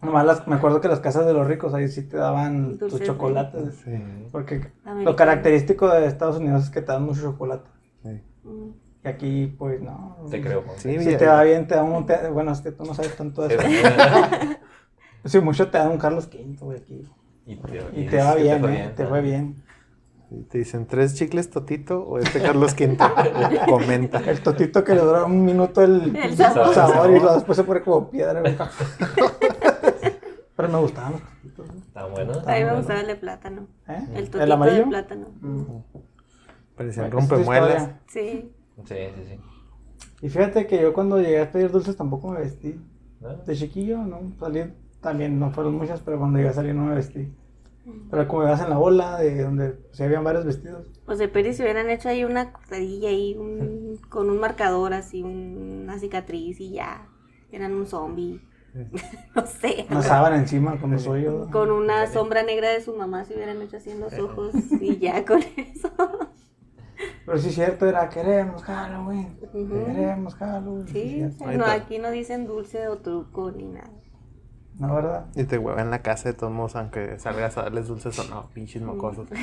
Nomás 0.00 0.24
las, 0.24 0.46
me 0.46 0.54
acuerdo 0.54 0.80
que 0.80 0.86
las 0.88 1.00
casas 1.00 1.26
de 1.26 1.32
los 1.32 1.46
ricos 1.46 1.74
ahí 1.74 1.88
sí 1.88 2.02
te 2.02 2.16
daban 2.16 2.78
tus 2.78 3.00
chocolates. 3.02 3.74
Sí, 3.84 3.90
Porque 4.30 4.54
Americano. 4.84 5.02
lo 5.02 5.16
característico 5.16 5.88
de 5.88 6.06
Estados 6.06 6.36
Unidos 6.38 6.64
es 6.64 6.70
que 6.70 6.80
te 6.82 6.92
dan 6.92 7.04
mucho 7.04 7.22
chocolate. 7.22 7.68
sí. 8.02 8.22
Mm. 8.44 8.70
Y 9.04 9.08
aquí, 9.08 9.54
pues 9.58 9.80
no. 9.80 10.16
Te 10.28 10.40
creo. 10.40 10.64
Sí, 10.76 10.98
Si 10.98 11.16
te 11.16 11.26
va 11.26 11.42
bien, 11.44 11.66
te 11.68 11.76
dan 11.76 11.86
un. 11.92 12.04
te- 12.04 12.28
bueno, 12.30 12.50
es 12.52 12.60
que 12.60 12.72
tú 12.72 12.84
no 12.84 12.94
sabes 12.94 13.16
tanto 13.16 13.46
de 13.46 13.56
Sí, 13.58 13.76
eso. 13.76 13.88
Sí, 15.24 15.40
mucho 15.40 15.68
te 15.70 15.78
dan 15.78 15.90
un 15.92 15.98
Carlos 15.98 16.28
V, 16.32 16.56
güey, 16.60 16.78
aquí. 16.78 17.04
Y 17.46 17.56
te, 17.56 18.00
Y 18.00 18.06
te 18.06 18.16
va 18.18 18.34
bien, 18.34 18.60
fue 18.60 18.74
¿eh? 18.74 18.92
Te 18.96 19.06
fue 19.06 19.20
bien. 19.20 19.56
Y 20.30 20.42
Te 20.42 20.58
dicen, 20.58 20.86
¿tres 20.86 21.14
chicles 21.14 21.48
Totito 21.50 22.02
o 22.02 22.18
este 22.18 22.40
Carlos 22.40 22.72
V? 22.78 22.96
Comenta. 23.68 24.18
El 24.26 24.40
totito 24.42 24.82
que 24.84 24.94
le 24.94 25.00
dura 25.00 25.24
un 25.24 25.44
minuto 25.44 25.82
el, 25.82 26.14
El 26.16 26.24
el 26.24 26.36
sabor. 26.36 26.74
sabor, 26.74 27.10
y 27.10 27.18
luego 27.18 27.34
después 27.34 27.56
se 27.56 27.64
pone 27.64 27.80
como 27.82 28.10
piedra. 28.10 28.42
Pero 30.58 30.70
me 30.70 30.78
gustaban 30.80 31.12
los 31.12 31.22
totitos, 31.22 31.68
¿no? 31.72 31.78
Está 31.80 32.04
bueno. 32.06 32.32
A 32.32 32.52
mí 32.58 32.64
me 32.64 32.74
gustaba 32.74 33.00
el 33.00 33.06
de 33.06 33.14
plátano. 33.14 33.68
¿Eh? 33.86 34.08
El 34.14 34.40
¿El 34.42 34.52
amarillo? 34.52 34.78
de 34.80 34.86
plátano. 34.86 35.26
Mm. 35.40 35.62
Parecían 36.76 37.10
rompemuelas. 37.12 37.90
Sí. 38.08 38.52
Sí, 38.84 38.94
sí, 39.14 39.22
sí. 39.28 39.40
Y 40.20 40.28
fíjate 40.28 40.66
que 40.66 40.82
yo 40.82 40.92
cuando 40.92 41.20
llegué 41.20 41.40
a 41.40 41.52
pedir 41.52 41.70
dulces 41.70 41.96
tampoco 41.96 42.32
me 42.32 42.40
vestí. 42.40 42.74
¿No? 43.20 43.34
De 43.36 43.54
chiquillo, 43.54 43.98
¿no? 43.98 44.32
Salí 44.40 44.64
también, 45.00 45.38
no 45.38 45.52
fueron 45.52 45.76
muchas, 45.76 46.00
pero 46.00 46.18
cuando 46.18 46.38
llegué 46.38 46.50
a 46.50 46.54
salir 46.54 46.74
no 46.74 46.86
me 46.86 46.96
vestí. 46.96 47.32
Pero 48.10 48.26
como 48.26 48.42
ibas 48.42 48.60
en 48.60 48.70
la 48.70 48.78
bola, 48.78 49.16
de 49.18 49.40
donde 49.40 49.78
se 49.92 50.04
habían 50.04 50.24
varios 50.24 50.44
vestidos. 50.44 50.88
Pues 51.06 51.18
de 51.20 51.28
Peri 51.28 51.54
se 51.54 51.62
hubieran 51.62 51.88
hecho 51.88 52.08
ahí 52.08 52.24
una 52.24 52.52
cortadilla 52.52 53.10
ahí 53.10 53.36
un- 53.38 54.00
con 54.08 54.28
un 54.28 54.40
marcador 54.40 54.92
así, 54.92 55.22
un- 55.22 55.82
una 55.84 56.00
cicatriz 56.00 56.60
y 56.60 56.72
ya. 56.72 57.06
Eran 57.52 57.74
un 57.74 57.86
zombie. 57.86 58.40
no 59.34 59.46
sé. 59.46 59.86
Una 59.90 60.02
sábana 60.02 60.36
encima, 60.36 60.80
como 60.80 60.98
soy 60.98 61.24
yo. 61.24 61.48
Con 61.50 61.70
una 61.70 62.06
sombra 62.06 62.42
negra 62.42 62.70
de 62.70 62.80
su 62.80 62.94
mamá 62.94 63.24
se 63.24 63.34
hubieran 63.34 63.60
hecho 63.62 63.76
así 63.78 63.90
en 63.90 64.00
los 64.00 64.12
ojos 64.18 64.54
y 64.80 64.98
ya 64.98 65.24
con 65.26 65.40
eso. 65.56 65.90
Pero 67.24 67.38
sí 67.38 67.48
es 67.48 67.54
cierto, 67.54 67.86
era 67.86 68.08
queremos 68.08 68.62
Halloween. 68.64 69.38
Ujú. 69.52 69.68
Queremos 69.68 70.34
Halloween. 70.34 70.88
Sí, 70.88 71.24
Sí, 71.38 71.44
no, 71.56 71.66
aquí 71.66 71.98
no 71.98 72.10
dicen 72.10 72.46
dulce 72.46 72.88
o 72.88 72.98
truco 72.98 73.50
ni 73.52 73.64
nada. 73.66 73.90
No, 74.78 74.94
¿verdad? 74.94 75.26
Y 75.34 75.44
te 75.44 75.58
huevan 75.58 75.86
en 75.86 75.90
la 75.90 76.02
casa 76.02 76.28
de 76.28 76.34
todos 76.34 76.52
modos, 76.52 76.76
aunque 76.76 77.18
salgas 77.18 77.58
a 77.58 77.62
darles 77.62 77.88
dulces 77.88 78.16
o 78.18 78.24
no, 78.24 78.48
pinches 78.50 78.82
mocosos. 78.82 79.28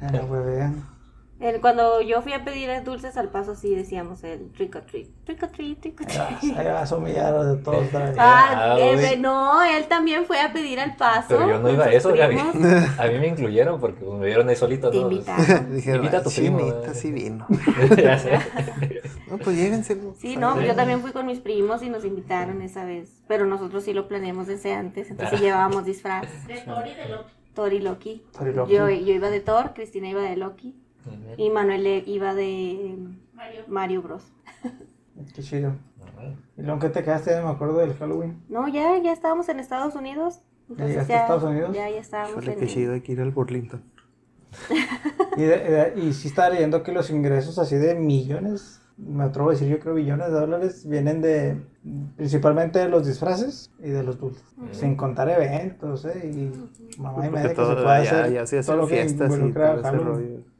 Eh, 0.00 0.08
no, 0.12 0.26
pues 0.26 0.44
vean. 0.44 0.95
El- 1.38 1.60
cuando 1.60 2.00
yo 2.00 2.22
fui 2.22 2.32
a 2.32 2.44
pedir 2.44 2.70
dulces 2.82 3.16
al 3.18 3.28
paso, 3.28 3.54
sí 3.54 3.74
decíamos 3.74 4.24
el 4.24 4.50
trick 4.52 4.74
or 4.76 4.82
treat. 4.86 5.08
Trick 5.24 5.42
or 5.42 5.50
treat, 5.50 5.80
trick 5.80 6.00
or 6.00 6.06
Ahí 6.10 6.16
vas, 6.18 6.40
treat. 6.40 6.58
ahí 6.58 6.66
vas 6.66 6.92
a 6.92 6.96
humillar 6.96 7.34
a 7.34 7.44
de 7.44 7.56
todos. 7.62 7.84
Ah, 8.18 8.74
Ah, 8.74 8.76
eh, 8.78 9.16
no, 9.18 9.62
él 9.62 9.84
también 9.86 10.24
fue 10.24 10.40
a 10.40 10.52
pedir 10.54 10.80
al 10.80 10.96
paso. 10.96 11.26
Pero 11.28 11.46
yo 11.48 11.58
no 11.58 11.70
iba 11.70 11.84
a 11.84 11.92
eso, 11.92 12.10
Gaby. 12.14 12.38
A 12.98 13.06
mí 13.08 13.18
me 13.18 13.26
incluyeron 13.28 13.78
porque 13.78 14.02
pues, 14.02 14.18
me 14.18 14.26
vieron 14.26 14.48
ahí 14.48 14.56
solito. 14.56 14.90
Te 14.90 14.96
¿no? 14.98 15.10
invitaron. 15.10 15.74
Dijeron, 15.76 15.98
Invita 16.04 16.18
a 16.18 16.22
tu 16.22 16.30
primo, 16.30 16.58
chinita, 16.58 16.90
eh". 16.90 16.94
sí 16.94 17.12
vino. 17.12 17.46
ya 17.96 18.18
sé. 18.18 18.38
No, 19.30 19.36
pues 19.38 19.56
llévense. 19.56 20.00
Sí, 20.18 20.36
no, 20.38 20.58
yo 20.62 20.74
también 20.74 21.00
fui 21.02 21.12
con 21.12 21.26
mis 21.26 21.40
primos 21.40 21.82
y 21.82 21.90
nos 21.90 22.04
invitaron 22.06 22.62
esa 22.62 22.84
vez. 22.86 23.10
Pero 23.28 23.44
nosotros 23.44 23.84
sí 23.84 23.92
lo 23.92 24.08
planeamos 24.08 24.46
desde 24.46 24.72
antes, 24.72 25.10
entonces 25.10 25.38
Ah. 25.38 25.42
llevábamos 25.42 25.84
disfraz. 25.84 26.26
De 26.46 26.60
Tori 26.60 26.94
de 26.94 27.08
Loki. 27.08 27.30
Thor 27.54 27.72
y 27.74 27.80
Loki. 27.80 28.22
Tori 28.38 28.52
Loki. 28.54 28.72
Yo, 28.72 28.88
yo 28.88 29.12
iba 29.14 29.28
de 29.30 29.40
Thor, 29.40 29.72
Cristina 29.74 30.08
iba 30.08 30.22
de 30.22 30.36
Loki 30.36 30.74
y 31.36 31.50
Manuel 31.50 32.02
iba 32.06 32.34
de 32.34 32.96
Mario. 33.34 33.62
Mario 33.68 34.02
Bros. 34.02 34.24
Qué 35.34 35.42
chido. 35.42 35.72
¿Y 36.56 36.62
luego 36.62 36.78
que 36.80 36.88
te 36.88 37.02
quedaste? 37.02 37.30
Ya 37.30 37.42
me 37.44 37.50
acuerdo 37.50 37.78
del 37.78 37.94
Halloween. 37.94 38.42
No, 38.48 38.68
ya, 38.68 38.98
ya 39.02 39.12
estábamos 39.12 39.48
en 39.48 39.60
Estados 39.60 39.94
Unidos. 39.94 40.40
Entonces 40.68 40.88
llegaste 40.88 41.12
ya, 41.12 41.18
a 41.18 41.22
Estados 41.22 41.42
Unidos? 41.44 41.70
Ya, 41.76 41.88
ya 41.90 42.00
estábamos 42.00 42.32
Híjole, 42.32 42.52
en 42.54 42.58
qué 42.58 42.66
chido 42.66 42.92
hay 42.94 43.00
que 43.02 43.12
ir 43.12 43.20
al 43.20 43.30
Burlington. 43.30 43.82
Y, 45.36 45.42
de- 45.42 45.58
de- 45.58 46.00
y 46.00 46.12
sí 46.14 46.28
estaba 46.28 46.48
leyendo 46.50 46.82
que 46.82 46.90
los 46.92 47.10
ingresos 47.10 47.58
así 47.58 47.76
de 47.76 47.94
millones, 47.94 48.80
me 48.96 49.24
atrevo 49.24 49.50
a 49.50 49.52
decir 49.52 49.68
yo 49.68 49.78
creo 49.78 49.92
billones 49.94 50.28
de 50.28 50.32
dólares, 50.32 50.88
vienen 50.88 51.20
de 51.20 51.60
principalmente 52.16 52.78
de 52.78 52.88
los 52.88 53.06
disfraces 53.06 53.70
y 53.78 53.90
de 53.90 54.02
los 54.02 54.18
dulces. 54.18 54.42
Sin 54.72 54.96
contar 54.96 55.28
eventos, 55.28 56.06
¿eh? 56.06 56.30
Y 56.32 56.98
mamá 56.98 57.26
y 57.26 57.30
media 57.30 57.42
que 57.42 57.48
se 57.50 57.54
todo, 57.54 57.74
puede 57.84 58.04
ya, 58.04 58.20
hacer 58.22 58.32
ya 58.32 58.46
se 58.46 58.62
todo 58.62 58.76
lo 58.78 58.86
que 58.86 58.94
fiestas 58.94 59.30
y 59.30 59.34
involucra 59.34 59.68
todo 59.72 59.80
ese 59.80 59.88
Halloween. 59.90 60.06
rollo. 60.28 60.55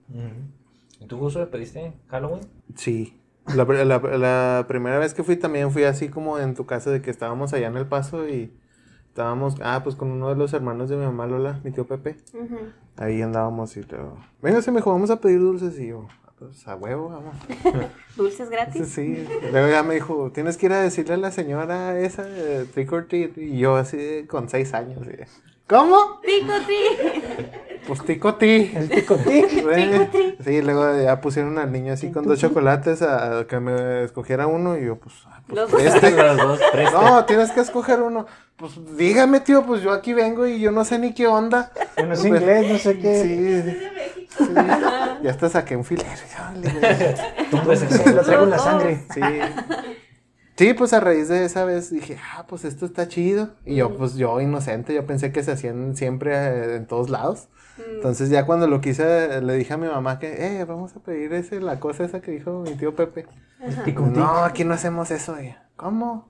¿Y 1.00 1.06
tú, 1.06 1.18
Josué, 1.18 1.46
pediste 1.46 1.92
Halloween? 2.08 2.40
Sí. 2.74 3.20
La, 3.54 3.64
la- 3.64 3.98
la 4.18 4.64
primera 4.66 4.98
vez 4.98 5.14
que 5.14 5.22
fui 5.22 5.36
también 5.36 5.70
fui 5.70 5.84
así 5.84 6.08
como 6.08 6.38
en 6.38 6.54
tu 6.54 6.66
casa 6.66 6.90
de 6.90 7.00
que 7.02 7.10
estábamos 7.10 7.52
allá 7.52 7.68
en 7.68 7.76
El 7.76 7.86
Paso 7.86 8.28
y 8.28 8.52
estábamos, 9.08 9.56
ah, 9.62 9.80
pues 9.84 9.94
con 9.94 10.10
uno 10.10 10.28
de 10.30 10.36
los 10.36 10.52
hermanos 10.52 10.88
de 10.88 10.96
mi 10.96 11.04
mamá 11.04 11.26
Lola, 11.26 11.60
mi 11.64 11.70
tío 11.70 11.86
Pepe. 11.86 12.16
Ahí 12.96 13.22
andábamos 13.22 13.76
y 13.76 13.82
todo. 13.82 14.16
Venga, 14.42 14.62
se 14.62 14.70
me 14.72 14.78
dijo, 14.78 14.90
vamos 14.92 15.10
a 15.10 15.20
pedir 15.20 15.38
dulces 15.40 15.78
y 15.78 15.88
yo, 15.88 16.08
"Ah, 16.26 16.32
pues 16.38 16.66
a 16.66 16.74
huevo, 16.76 17.08
vamos. 17.10 17.36
Dulces 18.16 18.50
gratis. 18.50 18.88
Sí, 18.88 19.26
luego 19.52 19.68
ya 19.68 19.82
me 19.82 19.94
dijo, 19.94 20.32
tienes 20.32 20.56
que 20.56 20.66
ir 20.66 20.72
a 20.72 20.80
decirle 20.80 21.14
a 21.14 21.18
la 21.18 21.30
señora 21.30 21.98
esa, 22.00 22.24
eh, 22.28 22.66
trick 22.74 22.92
or 22.92 23.06
treat. 23.06 23.36
Y 23.38 23.58
yo 23.58 23.76
así 23.76 24.24
con 24.28 24.48
seis 24.48 24.74
años. 24.74 25.06
y 25.06 25.10
de, 25.10 25.26
¿Cómo? 25.68 26.20
Tico, 26.24 26.52
tri. 26.66 27.56
Pues 27.86 28.04
tico 28.04 28.34
ti. 28.34 28.72
El. 28.74 29.62
Güey. 29.62 30.36
Sí, 30.44 30.62
luego 30.62 31.00
ya 31.02 31.20
pusieron 31.20 31.58
al 31.58 31.72
niño 31.72 31.92
así 31.92 32.10
con 32.12 32.24
dos 32.26 32.38
chocolates 32.38 33.02
a, 33.02 33.40
a 33.40 33.46
que 33.46 33.58
me 33.58 34.04
escogiera 34.04 34.46
uno 34.46 34.76
y 34.78 34.84
yo, 34.86 34.96
pues, 34.96 35.14
ah, 35.26 35.40
pues 35.46 35.56
Los 35.56 35.70
dos. 35.72 36.02
Los 36.12 36.36
dos, 36.36 36.60
preste. 36.72 36.94
No, 36.94 37.24
tienes 37.24 37.50
que 37.52 37.60
escoger 37.60 38.00
uno. 38.00 38.26
Pues 38.56 38.72
dígame, 38.96 39.40
tío, 39.40 39.64
pues 39.64 39.82
yo 39.82 39.92
aquí 39.92 40.12
vengo 40.12 40.46
y 40.46 40.60
yo 40.60 40.70
no 40.72 40.84
sé 40.84 40.98
ni 40.98 41.14
qué 41.14 41.26
onda. 41.26 41.72
No 42.04 42.12
es 42.12 42.24
inglés, 42.24 42.72
no 42.72 42.78
sé 42.78 42.98
qué. 42.98 43.22
Sí, 43.22 43.52
Es 43.52 43.64
de 43.66 43.90
México. 43.90 44.34
sí. 44.38 45.22
Ya 45.22 45.30
hasta 45.30 45.48
saqué 45.48 45.76
un 45.76 45.84
filero. 45.84 46.08
Tú 47.50 47.58
puedes 47.64 48.06
lo 48.14 48.22
traigo 48.22 48.44
en 48.44 48.50
la 48.50 48.58
sangre. 48.58 49.04
Sí. 49.12 49.20
Sí, 50.56 50.72
pues 50.72 50.92
a 50.94 51.00
raíz 51.00 51.28
de 51.28 51.44
esa 51.44 51.64
vez 51.64 51.90
dije, 51.90 52.18
ah, 52.34 52.46
pues 52.48 52.64
esto 52.64 52.86
está 52.86 53.08
chido. 53.08 53.50
Y 53.66 53.76
yo, 53.76 53.96
pues 53.96 54.14
yo 54.14 54.40
inocente, 54.40 54.94
yo 54.94 55.06
pensé 55.06 55.30
que 55.30 55.42
se 55.42 55.52
hacían 55.52 55.96
siempre 55.96 56.34
eh, 56.34 56.76
en 56.76 56.86
todos 56.86 57.10
lados. 57.10 57.48
Entonces 57.78 58.30
ya 58.30 58.46
cuando 58.46 58.66
lo 58.66 58.80
quise, 58.80 59.42
le 59.42 59.54
dije 59.54 59.74
a 59.74 59.76
mi 59.76 59.86
mamá 59.86 60.18
que, 60.18 60.60
eh, 60.60 60.64
vamos 60.64 60.96
a 60.96 61.00
pedir 61.00 61.34
ese, 61.34 61.60
la 61.60 61.78
cosa 61.78 62.04
esa 62.04 62.22
que 62.22 62.30
dijo 62.30 62.62
mi 62.62 62.74
tío 62.74 62.96
Pepe. 62.96 63.26
No, 64.14 64.44
aquí 64.44 64.64
no 64.64 64.72
hacemos 64.72 65.10
eso. 65.10 65.36
¿Cómo? 65.76 66.28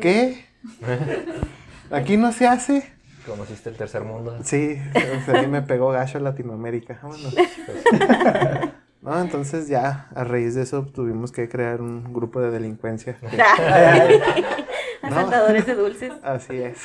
¿Qué? 0.00 0.44
Aquí 1.90 2.16
no 2.16 2.32
se 2.32 2.46
hace. 2.46 2.92
Conociste 3.26 3.70
el 3.70 3.76
tercer 3.76 4.04
mundo. 4.04 4.38
Sí, 4.42 4.78
o 4.94 5.24
sea, 5.24 5.40
ahí 5.40 5.46
me 5.46 5.62
pegó 5.62 5.90
gacho 5.90 6.18
Latinoamérica. 6.18 6.98
Vámonos. 7.02 7.34
No, 9.00 9.20
entonces 9.20 9.68
ya, 9.68 10.08
a 10.14 10.24
raíz 10.24 10.54
de 10.56 10.62
eso 10.62 10.82
tuvimos 10.84 11.30
que 11.32 11.48
crear 11.48 11.80
un 11.80 12.12
grupo 12.12 12.40
de 12.40 12.50
delincuencia. 12.50 13.16
Asaltadores 15.02 15.66
de 15.66 15.74
dulces. 15.74 16.12
Así 16.22 16.56
es. 16.60 16.78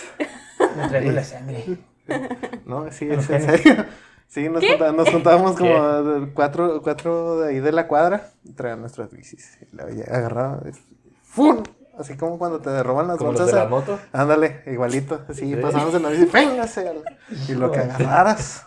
Me 0.77 0.87
traigo 0.87 1.11
la 1.11 1.23
sangre. 1.23 1.77
No, 2.65 2.91
sí, 2.91 3.07
es 3.09 3.29
en 3.29 3.41
serio. 3.41 3.85
Sí, 4.27 4.49
nos, 4.49 4.65
junta- 4.65 4.91
nos 4.91 5.09
juntábamos 5.09 5.55
como 5.55 6.27
cuatro, 6.33 6.81
cuatro 6.81 7.39
de 7.41 7.49
ahí 7.49 7.59
de 7.59 7.71
la 7.71 7.87
cuadra, 7.87 8.31
traían 8.55 8.81
nuestras 8.81 9.11
bicis. 9.11 9.57
Y 9.71 9.75
la 9.75 9.83
agarraba, 9.83 10.61
¡fum! 11.23 11.61
Así 11.99 12.17
como 12.17 12.39
cuando 12.39 12.59
te 12.59 12.81
roban 12.81 13.07
las 13.07 13.19
bolsas. 13.19 13.47
de 13.47 13.53
la 13.53 13.61
a- 13.63 13.67
moto. 13.67 13.99
Ándale, 14.11 14.63
igualito. 14.65 15.21
Así 15.29 15.53
Sí. 15.53 15.55
pasamos 15.61 15.93
en 15.93 16.01
la 16.03 16.09
bici, 16.09 16.25
¡véngase! 16.25 16.91
Y 17.47 17.53
lo 17.53 17.71
que 17.71 17.79
agarraras. 17.79 18.65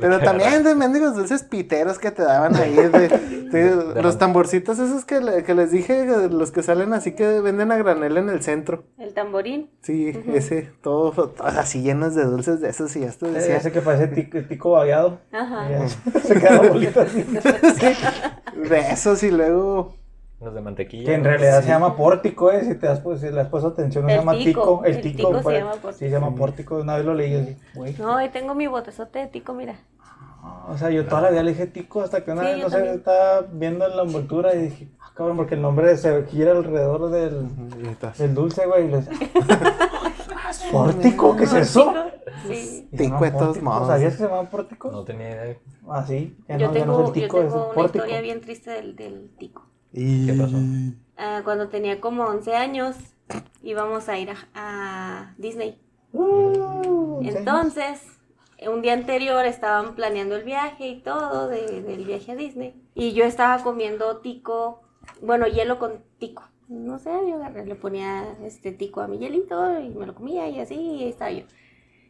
Pero 0.00 0.18
también 0.20 0.62
de 0.64 0.74
mendigos 0.74 1.14
dulces 1.14 1.42
piteros 1.42 1.98
que 1.98 2.10
te 2.10 2.22
daban 2.22 2.54
ahí. 2.56 2.74
de- 2.74 3.08
de- 3.54 4.02
los 4.02 4.18
tamborcitos 4.18 4.78
esos 4.78 5.04
que, 5.04 5.20
le- 5.20 5.44
que 5.44 5.54
les 5.54 5.70
dije, 5.70 6.06
los 6.28 6.50
que 6.50 6.62
salen 6.62 6.92
así 6.92 7.12
que 7.12 7.40
venden 7.40 7.70
a 7.72 7.76
granel 7.76 8.16
en 8.16 8.28
el 8.28 8.42
centro. 8.42 8.84
El 8.98 9.14
tamborín. 9.14 9.70
Sí, 9.82 10.12
ese, 10.34 10.70
todo, 10.82 11.12
todo 11.30 11.46
así 11.46 11.82
llenos 11.82 12.14
de 12.14 12.24
dulces 12.24 12.60
de 12.60 12.70
esos 12.70 12.94
y 12.96 13.00
ya 13.00 13.10
te 13.12 13.30
decía. 13.30 13.56
Ese 13.58 13.70
que 13.72 13.80
parece 13.80 14.08
tico, 14.08 14.38
tico 14.42 14.72
babeado. 14.72 15.20
Ajá. 15.32 15.68
Se 16.24 16.34
queda 16.34 16.60
bolita 16.62 17.02
así. 17.02 17.22
De 18.68 18.78
esos 18.90 19.22
y 19.22 19.30
luego. 19.30 19.94
Los 20.40 20.54
de 20.54 20.60
mantequilla. 20.60 21.04
Que 21.06 21.14
en 21.14 21.24
realidad 21.24 21.62
se 21.62 21.68
llama 21.68 21.96
pórtico, 21.96 22.50
eh. 22.50 22.64
Si 22.64 22.74
te 22.74 22.86
das, 22.86 23.00
pues, 23.00 23.20
si 23.20 23.30
le 23.30 23.40
has 23.40 23.48
puesto 23.48 23.68
atención, 23.68 24.04
no 24.04 24.08
se 24.10 24.14
El 24.14 24.20
llama 24.20 24.32
tico, 24.36 24.60
tico. 24.60 24.84
El 24.84 24.94
el 24.96 25.00
tico, 25.00 25.28
tico 25.28 25.42
se 25.50 25.58
llama 25.58 25.70
pórtico. 25.72 25.92
Sí, 25.92 25.98
se 25.98 26.10
llama 26.10 26.34
pórtico. 26.34 26.76
Una 26.76 26.96
vez 26.96 27.04
lo 27.04 27.14
leí 27.14 27.34
así, 27.34 27.56
güey. 27.74 27.94
No, 27.98 28.16
ahí 28.16 28.28
tengo 28.30 28.54
mi 28.54 28.66
botezote 28.66 29.20
de 29.20 29.26
tico, 29.28 29.54
mira. 29.54 29.76
O 30.68 30.76
sea, 30.76 30.90
yo 30.90 31.06
toda 31.06 31.22
la 31.22 31.30
vida 31.30 31.42
le 31.42 31.52
dije 31.52 31.66
tico 31.66 32.02
hasta 32.02 32.22
que 32.24 32.32
una 32.32 32.42
Sí, 32.42 32.48
vez, 32.48 32.56
yo 32.58 32.64
no 32.64 32.70
sé, 32.70 32.94
estaba 32.94 33.42
viendo 33.50 33.86
en 33.86 33.96
la 33.96 34.02
envoltura 34.02 34.54
y 34.54 34.62
dije, 34.64 34.88
ah, 35.00 35.10
cabrón, 35.14 35.38
porque 35.38 35.54
el 35.54 35.62
nombre 35.62 35.96
se 35.96 36.24
gira 36.26 36.52
alrededor 36.52 37.10
del, 37.10 37.48
del 38.18 38.34
dulce, 38.34 38.66
güey. 38.66 38.86
Y 38.88 38.92
¿pórtico? 40.72 41.36
¿Qué 41.36 41.44
es 41.44 41.52
eso? 41.54 41.94
Sí. 42.46 42.88
Tico 42.96 43.24
de 43.24 43.30
todos 43.30 43.62
modos. 43.62 43.88
¿Sabías 43.88 44.12
que 44.12 44.18
se 44.18 44.28
llama 44.28 44.50
pórtico? 44.50 44.90
No 44.90 45.04
tenía 45.04 45.30
idea. 45.30 45.56
Ah, 45.88 46.04
sí. 46.06 46.36
Ya 46.48 46.56
Yo 46.58 46.66
no, 46.66 46.72
tengo, 46.72 46.92
es 46.92 46.98
el 47.00 47.06
yo 47.06 47.12
tico, 47.12 47.38
es 47.38 47.44
el 47.44 47.48
tengo 47.50 47.64
una 47.64 47.74
pórtico. 47.74 48.04
historia 48.04 48.20
bien 48.20 48.40
triste 48.40 48.70
del, 48.70 48.96
del 48.96 49.30
tico. 49.38 49.66
Y... 49.94 50.26
¿Qué 50.26 50.34
pasó? 50.34 50.56
Ah, 51.16 51.40
cuando 51.44 51.68
tenía 51.68 52.00
como 52.00 52.24
11 52.24 52.54
años, 52.56 52.96
íbamos 53.62 54.08
a 54.08 54.18
ir 54.18 54.30
a, 54.30 54.36
a 54.54 55.34
Disney. 55.38 55.78
Uh. 56.12 57.20
Entonces, 57.24 58.02
un 58.68 58.82
día 58.82 58.92
anterior 58.94 59.44
estaban 59.46 59.94
planeando 59.94 60.36
el 60.36 60.44
viaje 60.44 60.88
y 60.88 61.00
todo 61.02 61.48
de- 61.48 61.82
del 61.82 62.04
viaje 62.04 62.32
a 62.32 62.36
Disney. 62.36 62.74
Y 62.94 63.12
yo 63.12 63.24
estaba 63.24 63.62
comiendo 63.62 64.18
tico, 64.18 64.82
bueno, 65.22 65.46
hielo 65.46 65.78
con 65.78 66.02
tico. 66.18 66.42
No 66.68 66.98
sé, 66.98 67.10
yo 67.28 67.36
agarré, 67.36 67.66
le 67.66 67.74
ponía 67.74 68.24
este 68.42 68.72
tico 68.72 69.00
a 69.02 69.06
mi 69.08 69.18
hielito 69.18 69.80
y 69.80 69.90
me 69.90 70.06
lo 70.06 70.14
comía 70.14 70.48
y 70.48 70.60
así, 70.60 70.74
y 70.74 71.02
ahí 71.04 71.08
estaba 71.10 71.30
yo. 71.30 71.44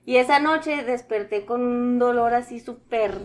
Y 0.07 0.17
esa 0.17 0.39
noche 0.39 0.85
desperté 0.85 1.45
con 1.45 1.63
un 1.63 1.99
dolor 1.99 2.35
así 2.35 2.61
súper 2.61 3.19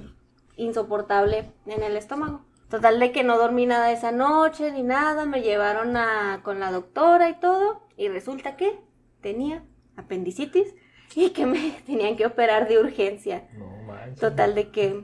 insoportable 0.55 1.51
en 1.65 1.83
el 1.83 1.97
estómago. 1.97 2.41
Total 2.69 2.99
de 2.99 3.11
que 3.11 3.23
no 3.23 3.37
dormí 3.37 3.65
nada 3.65 3.91
esa 3.91 4.11
noche 4.11 4.71
ni 4.71 4.83
nada, 4.83 5.25
me 5.25 5.41
llevaron 5.41 5.97
a, 5.97 6.41
con 6.43 6.59
la 6.59 6.71
doctora 6.71 7.29
y 7.29 7.39
todo, 7.39 7.81
y 7.97 8.09
resulta 8.09 8.55
que 8.55 8.79
tenía 9.21 9.63
apendicitis 9.97 10.75
y 11.15 11.31
que 11.31 11.45
me 11.45 11.71
tenían 11.85 12.15
que 12.15 12.25
operar 12.25 12.67
de 12.67 12.79
urgencia. 12.79 13.49
No 13.57 13.67
manches. 13.87 14.19
Total 14.19 14.53
de 14.53 14.69
que 14.69 15.03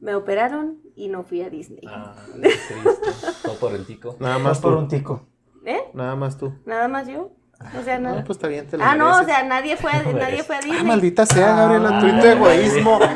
me 0.00 0.14
operaron 0.16 0.80
y 0.96 1.08
no 1.08 1.22
fui 1.22 1.42
a 1.42 1.50
Disney. 1.50 1.84
Ah, 1.86 2.16
qué 2.26 2.40
triste. 2.40 2.74
Todo 3.44 3.54
por 3.60 3.74
el 3.74 3.86
tico. 3.86 4.16
Nada 4.18 4.38
Más 4.38 4.58
por 4.58 4.74
tú. 4.74 4.78
un 4.80 4.88
tico. 4.88 5.26
¿Eh? 5.64 5.80
Nada 5.94 6.16
más 6.16 6.36
tú. 6.36 6.52
Nada 6.66 6.88
más 6.88 7.06
yo. 7.06 7.30
O 7.78 7.82
sea, 7.82 7.98
nada. 7.98 8.16
No, 8.18 8.24
pues 8.24 8.36
está 8.36 8.48
bien, 8.48 8.66
te 8.66 8.76
lo 8.76 8.84
ah, 8.84 8.94
no, 8.94 9.06
o 9.06 9.12
mereces. 9.12 9.26
sea, 9.34 9.42
nadie 9.44 9.76
fue, 9.76 9.90
a- 9.90 10.02
nadie 10.02 10.42
fue 10.44 10.56
a 10.56 10.60
Disney. 10.60 10.80
Ah, 10.80 10.84
maldita 10.84 11.26
sea, 11.26 11.54
Gabriela, 11.56 12.00
tu 12.00 12.06
egoísmo. 12.26 12.98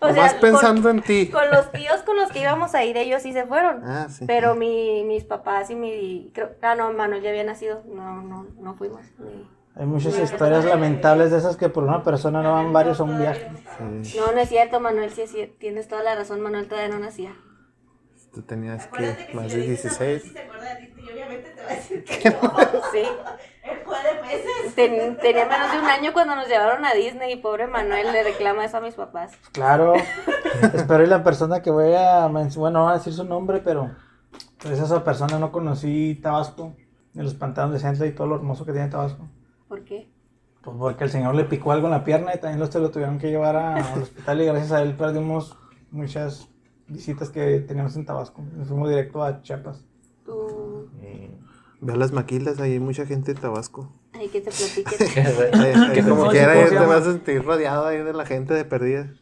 O 0.00 0.12
sea, 0.12 0.22
Vas 0.24 0.32
con- 0.34 0.40
pensando 0.42 0.90
en 0.90 1.00
ti. 1.00 1.28
Con 1.30 1.50
los 1.50 1.72
tíos 1.72 2.02
con 2.02 2.16
los 2.16 2.30
que 2.30 2.40
íbamos 2.40 2.74
a 2.74 2.84
ir, 2.84 2.94
ellos 2.98 3.22
sí 3.22 3.32
se 3.32 3.46
fueron. 3.46 3.82
Ah, 3.84 4.06
sí. 4.10 4.26
Pero 4.26 4.54
mi, 4.54 5.02
mis 5.04 5.24
papás 5.24 5.70
y 5.70 5.74
mi... 5.76 6.30
Creo, 6.34 6.50
ah, 6.60 6.74
no, 6.74 6.92
Manuel 6.92 7.22
ya 7.22 7.30
había 7.30 7.42
nacido. 7.44 7.82
No, 7.86 8.20
no, 8.20 8.46
no 8.60 8.74
fuimos. 8.74 9.00
ni- 9.18 9.48
Hay 9.76 9.86
muchas 9.86 10.18
historias 10.18 10.66
lamentables 10.66 11.30
de 11.30 11.38
esas 11.38 11.56
que 11.56 11.70
por 11.70 11.84
una 11.84 12.02
persona 12.02 12.42
no 12.42 12.52
van 12.52 12.70
varios 12.70 13.00
a 13.00 13.04
un 13.04 13.18
viaje. 13.18 13.50
Sí, 14.02 14.18
No, 14.18 14.30
no 14.32 14.40
es 14.40 14.48
cierto, 14.50 14.78
Manuel, 14.78 15.10
sí 15.10 15.22
es 15.22 15.30
cierto. 15.32 15.54
Tienes 15.58 15.88
toda 15.88 16.02
la 16.02 16.14
razón, 16.14 16.42
Manuel 16.42 16.68
todavía 16.68 16.94
no 16.94 17.00
nacía. 17.02 17.32
tú 18.34 18.42
tenías 18.42 18.86
que 18.88 19.26
que 19.28 19.34
más 19.34 19.50
si 19.50 19.56
de 19.58 19.62
le 19.64 19.70
dices 19.70 19.98
a 19.98 20.04
Manuel 20.04 20.20
16. 20.20 20.34
Te 21.64 21.66
va 21.66 21.72
a 21.72 21.74
decir 21.76 22.04
que 22.04 22.30
no. 22.30 22.52
Sí. 22.92 23.02
Él. 23.64 24.72
Ten- 24.74 25.16
tenía 25.18 25.46
menos 25.46 25.72
de 25.72 25.78
un 25.78 25.84
año 25.86 26.12
cuando 26.12 26.34
nos 26.36 26.48
llevaron 26.48 26.84
a 26.84 26.92
Disney 26.94 27.32
y 27.32 27.36
pobre 27.36 27.66
Manuel 27.66 28.12
le 28.12 28.22
reclama 28.22 28.64
eso 28.64 28.76
a 28.78 28.80
mis 28.80 28.94
papás. 28.94 29.32
Claro. 29.52 29.94
Espero 30.74 31.02
y 31.04 31.06
la 31.06 31.22
persona 31.22 31.62
que 31.62 31.70
voy 31.70 31.94
a 31.94 32.28
mencionar, 32.28 32.58
bueno, 32.72 32.78
no 32.80 32.84
voy 32.84 32.92
a 32.94 32.98
decir 32.98 33.12
su 33.12 33.24
nombre, 33.24 33.60
pero 33.64 33.90
pues 34.58 34.78
esa 34.80 35.02
persona 35.04 35.38
no 35.38 35.52
conocí 35.52 36.16
Tabasco, 36.22 36.74
ni 37.14 37.22
los 37.22 37.34
pantanos 37.34 37.72
de 37.74 37.78
Centla 37.80 38.06
y 38.06 38.12
todo 38.12 38.26
lo 38.26 38.36
hermoso 38.36 38.64
que 38.64 38.72
tiene 38.72 38.88
Tabasco. 38.88 39.26
¿Por 39.68 39.84
qué? 39.84 40.08
Pues 40.62 40.76
porque 40.78 41.04
el 41.04 41.10
señor 41.10 41.34
le 41.34 41.44
picó 41.44 41.72
algo 41.72 41.86
en 41.86 41.92
la 41.92 42.04
pierna 42.04 42.34
y 42.34 42.38
también 42.40 42.60
los 42.60 42.70
te 42.70 42.78
lo 42.80 42.90
tuvieron 42.90 43.18
que 43.18 43.28
llevar 43.30 43.56
a- 43.56 43.76
al 43.76 44.02
hospital 44.02 44.40
y 44.40 44.46
gracias 44.46 44.72
a 44.72 44.82
él 44.82 44.94
perdimos 44.96 45.56
muchas 45.90 46.48
visitas 46.88 47.30
que 47.30 47.60
teníamos 47.60 47.94
en 47.96 48.04
Tabasco. 48.06 48.42
Nos 48.56 48.68
fuimos 48.68 48.88
directo 48.88 49.22
a 49.22 49.40
Chiapas. 49.42 49.84
Mm. 51.84 51.86
Ve 51.86 51.92
a 51.92 51.96
las 51.96 52.12
maquilas, 52.12 52.60
ahí 52.60 52.72
hay 52.72 52.80
mucha 52.80 53.06
gente 53.06 53.34
de 53.34 53.40
Tabasco. 53.40 53.92
Ay, 54.14 54.28
que 54.28 54.40
te 54.40 54.50
¿Qué 54.50 56.02
como 56.08 56.28
quiera, 56.30 56.54
¿Cómo 56.54 56.64
ahí 56.64 56.68
se 56.68 56.76
te 56.76 56.86
vas 56.86 57.06
a 57.06 57.12
sentir 57.12 57.44
rodeado 57.44 57.86
ahí 57.86 57.98
de 57.98 58.12
la 58.12 58.24
gente 58.24 58.54
de 58.54 58.64
perdida. 58.64 59.12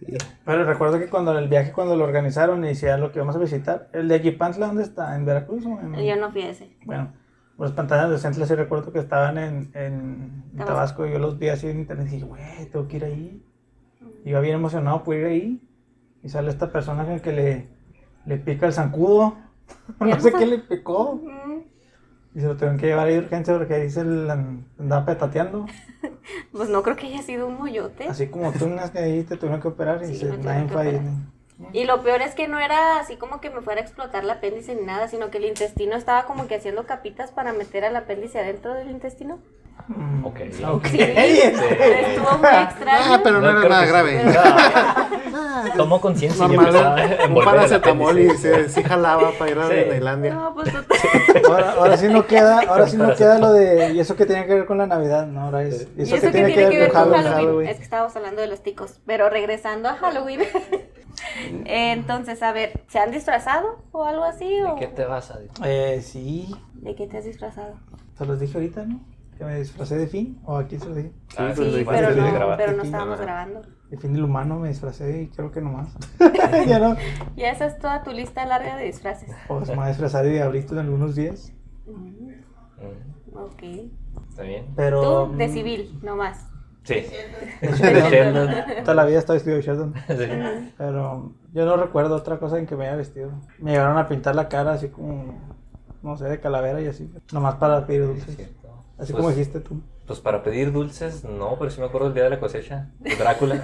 Sí. 0.00 0.16
Pero 0.44 0.64
recuerdo 0.64 0.98
que 0.98 1.08
cuando 1.08 1.38
el 1.38 1.48
viaje, 1.48 1.72
cuando 1.72 1.96
lo 1.96 2.04
organizaron 2.04 2.64
y 2.64 2.68
decían 2.68 3.00
lo 3.00 3.12
que 3.12 3.20
vamos 3.20 3.36
a 3.36 3.38
visitar, 3.38 3.88
el 3.92 4.08
de 4.08 4.16
Equipantla, 4.16 4.66
¿dónde 4.66 4.82
está? 4.82 5.14
¿En 5.14 5.24
Veracruz 5.24 5.64
o 5.66 5.78
en...? 5.80 5.94
Yo 5.94 6.16
no 6.16 6.32
fui 6.32 6.42
a 6.42 6.50
ese. 6.50 6.76
Bueno, 6.84 7.12
los 7.58 7.72
pantanos 7.72 8.10
de 8.10 8.18
Centla 8.18 8.46
sí 8.46 8.54
recuerdo 8.54 8.92
que 8.92 8.98
estaban 8.98 9.38
en, 9.38 9.70
en 9.74 10.44
Tabasco. 10.56 10.66
Tabasco. 10.66 11.06
y 11.06 11.12
yo 11.12 11.18
los 11.18 11.38
vi 11.38 11.50
así 11.50 11.68
en 11.68 11.80
internet 11.80 12.06
y 12.08 12.14
dije, 12.14 12.24
güey, 12.24 12.66
tengo 12.72 12.88
que 12.88 12.96
ir 12.96 13.04
ahí. 13.04 13.42
Iba 14.24 14.40
bien 14.40 14.54
emocionado 14.54 15.02
por 15.04 15.14
ir 15.14 15.26
ahí. 15.26 15.62
Y 16.22 16.28
sale 16.28 16.50
esta 16.50 16.70
persona 16.72 17.04
con 17.04 17.20
que 17.20 17.32
le, 17.32 17.68
le 18.26 18.36
pica 18.38 18.66
el 18.66 18.72
zancudo. 18.72 19.36
no 20.00 20.20
sé 20.20 20.32
qué 20.32 20.46
le 20.46 20.58
picó. 20.58 21.20
Y 22.34 22.40
se 22.40 22.46
lo 22.46 22.54
tuvieron 22.54 22.78
que 22.78 22.86
llevar 22.86 23.08
ahí 23.08 23.14
de 23.14 23.20
urgencia 23.20 23.56
porque 23.56 23.74
ahí 23.74 23.90
se 23.90 24.04
le 24.04 24.30
andaba 24.30 25.04
petateando. 25.06 25.66
Pues 26.52 26.68
no 26.68 26.82
creo 26.82 26.96
que 26.96 27.06
haya 27.06 27.22
sido 27.22 27.46
un 27.46 27.58
moyote. 27.58 28.06
Así 28.08 28.28
como 28.28 28.52
tú, 28.52 28.66
unas 28.66 28.90
que 28.90 28.98
ahí 28.98 29.22
te 29.24 29.36
tuvieron 29.36 29.60
que 29.60 29.68
operar 29.68 30.02
y 30.02 30.08
Sí, 30.08 30.16
se, 30.16 30.36
nadie 30.38 30.68
fue 30.68 30.82
ahí. 30.82 31.00
Y 31.72 31.84
lo 31.84 32.02
peor 32.02 32.22
es 32.22 32.34
que 32.34 32.48
no 32.48 32.58
era 32.58 32.98
así 32.98 33.16
como 33.16 33.40
que 33.40 33.50
me 33.50 33.60
fuera 33.60 33.80
a 33.80 33.84
explotar 33.84 34.24
el 34.24 34.30
apéndice 34.30 34.74
ni 34.74 34.82
nada, 34.82 35.08
sino 35.08 35.30
que 35.30 35.38
el 35.38 35.44
intestino 35.44 35.96
estaba 35.96 36.24
como 36.24 36.46
que 36.46 36.56
haciendo 36.56 36.86
capitas 36.86 37.30
para 37.30 37.52
meter 37.52 37.84
al 37.84 37.96
apéndice 37.96 38.40
adentro 38.40 38.74
del 38.74 38.90
intestino. 38.90 39.38
Mm. 39.88 40.24
Ok. 40.24 40.40
Ok. 40.68 40.86
Sí, 40.86 41.00
estuvo 41.00 42.38
muy 42.38 42.48
extraño. 42.48 43.14
Ah, 43.14 43.20
pero 43.22 43.40
no, 43.40 43.50
era 43.50 43.58
creo 43.58 43.70
nada 43.70 43.84
que 43.84 43.90
grave. 43.90 44.22
sí. 44.22 45.70
Tomó 45.76 46.00
conciencia 46.00 46.46
y 46.46 46.54
empezó 46.54 46.78
a 46.78 46.82
Normal, 46.82 47.04
un 47.04 47.20
envolver 47.24 47.38
el 47.38 47.44
paracetamol 47.44 48.18
y 48.18 48.30
sí, 48.30 48.48
sí 48.68 48.82
jalaba 48.82 49.30
para 49.38 49.50
ir 49.50 49.58
a 49.58 49.68
Sí. 49.68 50.30
No, 50.30 50.54
pues. 50.54 50.72
Ahora, 51.48 51.72
ahora 51.72 51.96
sí 51.96 52.08
no 52.08 52.26
queda, 52.26 52.60
ahora 52.68 52.86
sí 52.86 52.96
no 52.96 53.14
queda 53.14 53.38
lo 53.38 53.52
de 53.52 53.92
y 53.92 54.00
eso 54.00 54.16
que 54.16 54.26
tiene 54.26 54.46
que 54.46 54.54
ver 54.54 54.66
con 54.66 54.78
la 54.78 54.86
Navidad, 54.86 55.26
no, 55.26 55.42
ahora 55.42 55.62
es 55.64 55.88
y 55.96 56.00
Y 56.00 56.02
eso, 56.02 56.16
eso 56.16 56.26
que 56.26 56.32
tiene 56.32 56.54
que 56.54 56.78
ver 56.78 56.92
con 56.92 57.10
Halloween. 57.10 57.32
Halloween. 57.32 57.68
Es 57.68 57.76
que 57.78 57.82
estábamos 57.82 58.14
hablando 58.16 58.40
de 58.40 58.46
los 58.46 58.62
ticos. 58.62 59.00
Pero 59.06 59.28
regresando 59.30 59.88
a 59.88 59.94
Halloween. 59.94 60.40
Entonces, 61.64 62.42
a 62.42 62.52
ver, 62.52 62.84
¿se 62.88 62.98
han 62.98 63.10
disfrazado 63.10 63.82
o 63.92 64.04
algo 64.04 64.24
así? 64.24 64.60
O... 64.62 64.74
¿De 64.74 64.80
qué 64.80 64.86
te 64.88 65.04
vas 65.04 65.30
a 65.30 65.38
decir? 65.38 65.64
Eh, 65.64 66.00
sí, 66.02 66.54
¿De 66.74 66.94
qué 66.94 67.06
te 67.06 67.18
has 67.18 67.24
disfrazado? 67.24 67.74
se 68.16 68.26
los 68.26 68.38
dije 68.40 68.56
ahorita, 68.56 68.84
¿no? 68.84 69.00
Que 69.38 69.44
me 69.44 69.58
disfracé 69.58 69.96
de 69.96 70.06
fin 70.06 70.38
o 70.44 70.56
aquí 70.56 70.78
se 70.78 70.86
los 70.86 70.96
dije. 70.96 71.12
Ah, 71.38 71.52
Sí, 71.56 71.64
de- 71.64 71.84
pero 71.86 72.14
no, 72.14 72.32
grabar. 72.32 72.56
pero 72.58 72.72
no 72.72 72.82
Sí, 72.82 72.88
estábamos 72.88 73.20
grabando. 73.20 73.62
De 73.90 73.96
fin 73.96 74.12
del 74.12 74.24
humano 74.24 74.58
me 74.58 74.68
disfracé 74.68 75.22
y 75.22 75.26
creo 75.28 75.50
que 75.50 75.60
nomás. 75.62 75.88
ya 76.66 76.78
no. 76.78 76.96
Ya 77.36 77.50
esa 77.50 77.66
es 77.66 77.78
toda 77.78 78.02
tu 78.02 78.12
lista 78.12 78.44
larga 78.44 78.76
de 78.76 78.84
disfraces. 78.84 79.30
Pues 79.48 79.68
me 79.68 79.76
voy 79.76 79.84
a 79.84 79.88
disfrazar 79.88 80.24
de 80.24 80.32
diablito 80.32 80.74
en 80.74 80.80
algunos 80.80 81.14
días. 81.14 81.52
Mm, 81.86 82.30
Mm, 82.80 83.36
Ok. 83.36 83.62
¿Está 84.30 84.42
bien? 84.42 84.66
Pero. 84.74 85.28
Tú, 85.30 85.36
de 85.36 85.48
mm, 85.48 85.52
civil, 85.52 85.98
nomás. 86.02 86.49
Sí. 86.84 86.94
de 86.94 87.68
Sheldon. 87.76 88.10
Sheldon. 88.10 88.84
Toda 88.84 88.94
la 88.94 89.04
vida 89.04 89.18
estaba 89.18 89.34
vestido 89.34 89.56
de 89.56 89.62
Sheldon. 89.62 89.94
Sí. 90.08 90.72
Pero 90.78 91.32
yo 91.52 91.64
no 91.66 91.76
recuerdo 91.76 92.16
otra 92.16 92.38
cosa 92.38 92.58
en 92.58 92.66
que 92.66 92.76
me 92.76 92.86
haya 92.86 92.96
vestido. 92.96 93.30
Me 93.58 93.72
llevaron 93.72 93.98
a 93.98 94.08
pintar 94.08 94.34
la 94.34 94.48
cara 94.48 94.72
así 94.72 94.88
como, 94.88 95.38
no 96.02 96.16
sé, 96.16 96.24
de 96.26 96.40
calavera 96.40 96.80
y 96.80 96.86
así. 96.88 97.10
Nomás 97.32 97.56
para 97.56 97.86
pedir 97.86 98.06
dulces. 98.06 98.36
Así 98.98 99.12
Pues- 99.12 99.14
como 99.14 99.30
dijiste 99.30 99.60
tú. 99.60 99.80
Pues 100.06 100.18
para 100.18 100.42
pedir 100.42 100.72
dulces, 100.72 101.22
no, 101.22 101.54
pero 101.56 101.70
sí 101.70 101.78
me 101.80 101.86
acuerdo 101.86 102.06
del 102.08 102.14
día 102.14 102.24
de 102.24 102.30
la 102.30 102.40
cosecha. 102.40 102.88
de 102.98 103.14
Drácula. 103.14 103.54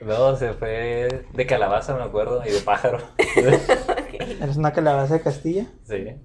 no, 0.00 0.36
se 0.36 0.52
fue 0.54 1.24
de 1.32 1.46
calabaza, 1.46 1.94
me 1.94 2.02
acuerdo, 2.02 2.42
y 2.44 2.50
de 2.50 2.60
pájaro. 2.60 2.98
¿Eres 4.40 4.56
una 4.56 4.72
calabaza 4.72 5.14
de 5.14 5.20
Castilla? 5.20 5.66
Sí. 5.84 6.16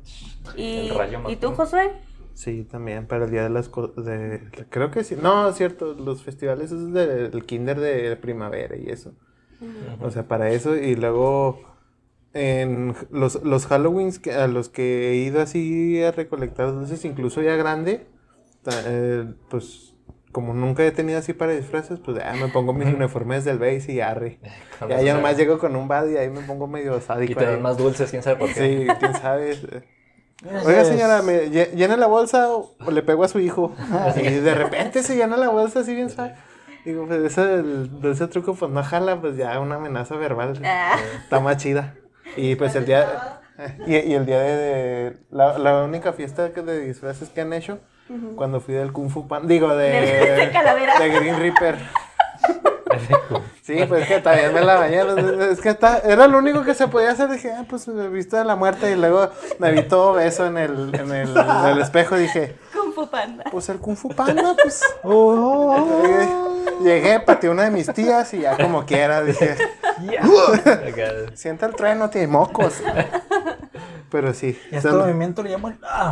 ¿Y, 0.55 0.89
El 0.89 0.97
rayo 0.97 1.19
¿y 1.29 1.35
tú. 1.35 1.53
Josué? 1.53 1.91
Sí, 2.33 2.63
también, 2.63 3.07
para 3.07 3.25
el 3.25 3.31
día 3.31 3.43
de 3.43 3.49
las 3.49 3.69
cosas. 3.69 4.05
De... 4.05 4.41
Creo 4.69 4.91
que 4.91 5.03
sí. 5.03 5.15
No, 5.21 5.49
es 5.49 5.55
cierto, 5.55 5.93
los 5.93 6.23
festivales 6.23 6.71
es 6.71 6.91
del 6.93 7.45
kinder 7.45 7.79
de 7.79 8.15
primavera 8.15 8.75
y 8.75 8.89
eso. 8.89 9.13
O 10.01 10.09
sea, 10.09 10.27
para 10.27 10.49
eso. 10.49 10.75
Y 10.75 10.95
luego 10.95 11.61
en 12.33 12.95
los, 13.11 13.43
los 13.43 13.65
Halloweens 13.71 14.19
que, 14.19 14.33
a 14.33 14.47
los 14.47 14.69
que 14.69 15.11
he 15.11 15.15
ido 15.15 15.41
así 15.41 16.01
a 16.01 16.11
recolectar 16.11 16.71
dulces, 16.71 17.03
incluso 17.05 17.41
ya 17.41 17.55
grande, 17.55 18.07
eh, 18.85 19.33
pues 19.49 19.93
como 20.31 20.53
nunca 20.53 20.85
he 20.85 20.91
tenido 20.91 21.19
así 21.19 21.33
para 21.33 21.51
disfraces, 21.51 21.99
pues 21.99 22.17
ya 22.17 22.33
me 22.33 22.47
pongo 22.47 22.73
mis 22.73 22.87
uniformes 22.87 23.43
del 23.43 23.59
base 23.59 23.91
y 23.91 23.99
arre. 23.99 24.39
Ya, 24.89 24.99
ya 25.01 25.13
nomás 25.13 25.37
llego 25.37 25.59
con 25.59 25.75
un 25.75 25.87
bad 25.87 26.07
y 26.07 26.17
ahí 26.17 26.29
me 26.29 26.41
pongo 26.41 26.67
medio 26.67 26.97
Y 26.97 27.01
sádico. 27.01 27.39
te 27.39 27.45
dan 27.45 27.61
más 27.61 27.77
dulces, 27.77 28.09
quién 28.09 28.23
sabe 28.23 28.37
por 28.37 28.51
qué. 28.51 28.87
Sí, 28.87 28.87
quién 28.99 29.13
sabe. 29.13 29.55
Oiga, 30.65 30.83
señora, 30.85 31.21
¿me 31.21 31.49
lle- 31.51 31.71
llena 31.73 31.97
la 31.97 32.07
bolsa 32.07 32.49
o 32.51 32.73
le 32.91 33.03
pego 33.03 33.23
a 33.23 33.27
su 33.27 33.39
hijo? 33.39 33.75
Y 34.17 34.21
de 34.39 34.55
repente 34.55 35.03
se 35.03 35.15
llena 35.15 35.37
la 35.37 35.49
bolsa 35.49 35.81
así 35.81 35.93
bien 35.93 36.09
suave. 36.09 36.35
Digo, 36.83 37.05
pues 37.07 37.21
ese, 37.23 37.41
el- 37.55 37.91
ese 38.03 38.27
truco 38.27 38.55
pues 38.55 38.71
no 38.71 38.83
jala, 38.83 39.21
pues 39.21 39.37
ya 39.37 39.59
una 39.59 39.75
amenaza 39.75 40.15
verbal. 40.15 40.59
Ah, 40.65 40.95
Está 41.23 41.39
más 41.39 41.57
chida. 41.57 41.95
Y 42.35 42.55
pues 42.55 42.75
el 42.75 42.85
día... 42.85 43.37
Y, 43.85 43.95
y 43.95 44.13
el 44.15 44.25
día 44.25 44.39
de... 44.39 44.55
de- 44.57 45.17
la, 45.29 45.59
la 45.59 45.83
única 45.83 46.13
fiesta 46.13 46.51
que 46.51 46.63
de 46.63 46.79
disfraces 46.79 47.29
que 47.29 47.41
han 47.41 47.53
hecho, 47.53 47.77
cuando 48.35 48.59
fui 48.59 48.73
del 48.73 48.91
Kung 48.91 49.11
Fu 49.11 49.27
Pan... 49.27 49.47
Digo, 49.47 49.75
de... 49.75 49.91
De 50.99 51.09
Green 51.09 51.37
Reaper. 51.37 51.75
Sí, 53.61 53.77
pues 53.87 54.01
es 54.01 54.07
que 54.07 54.19
también 54.19 54.53
me 54.53 54.61
la 54.61 54.75
bañé. 54.75 55.01
Es 55.51 55.61
que 55.61 55.69
está, 55.69 55.99
era 55.99 56.27
lo 56.27 56.39
único 56.39 56.63
que 56.63 56.73
se 56.73 56.87
podía 56.87 57.11
hacer. 57.11 57.29
Dije, 57.29 57.51
ah, 57.51 57.63
pues 57.69 57.87
me 57.87 58.09
viste 58.09 58.35
de 58.35 58.43
la 58.43 58.55
muerte. 58.55 58.91
Y 58.91 58.95
luego 58.95 59.29
me 59.59 59.71
vi 59.71 59.83
todo 59.83 60.13
beso 60.13 60.47
en 60.47 60.57
el, 60.57 60.93
en 60.95 61.11
el, 61.11 61.37
en 61.37 61.65
el 61.67 61.79
espejo. 61.79 62.17
Y 62.17 62.21
dije, 62.21 62.55
Kung 62.73 62.91
Fu 62.93 63.07
Panda. 63.07 63.43
pues 63.51 63.69
el 63.69 63.77
Kung 63.77 63.95
Fu 63.95 64.09
Panda, 64.09 64.55
pues. 64.61 64.81
Llegué, 65.03 66.27
llegué, 66.81 67.19
pateé 67.19 67.49
una 67.51 67.63
de 67.63 67.71
mis 67.71 67.93
tías 67.93 68.33
y 68.33 68.41
ya 68.41 68.57
como 68.57 68.83
quiera. 68.85 69.21
Dije, 69.23 69.55
Acá, 70.19 71.11
sienta 71.35 71.67
el 71.67 71.75
trueno, 71.75 72.09
tiene 72.09 72.27
mocos. 72.27 72.81
Pero 74.11 74.33
sí, 74.33 74.59
Y 74.71 74.75
a 74.75 74.77
este 74.79 74.91
movimiento 74.91 75.41
le 75.41 75.49
llamo 75.51 75.69
el... 75.69 75.77
Ah. 75.83 76.11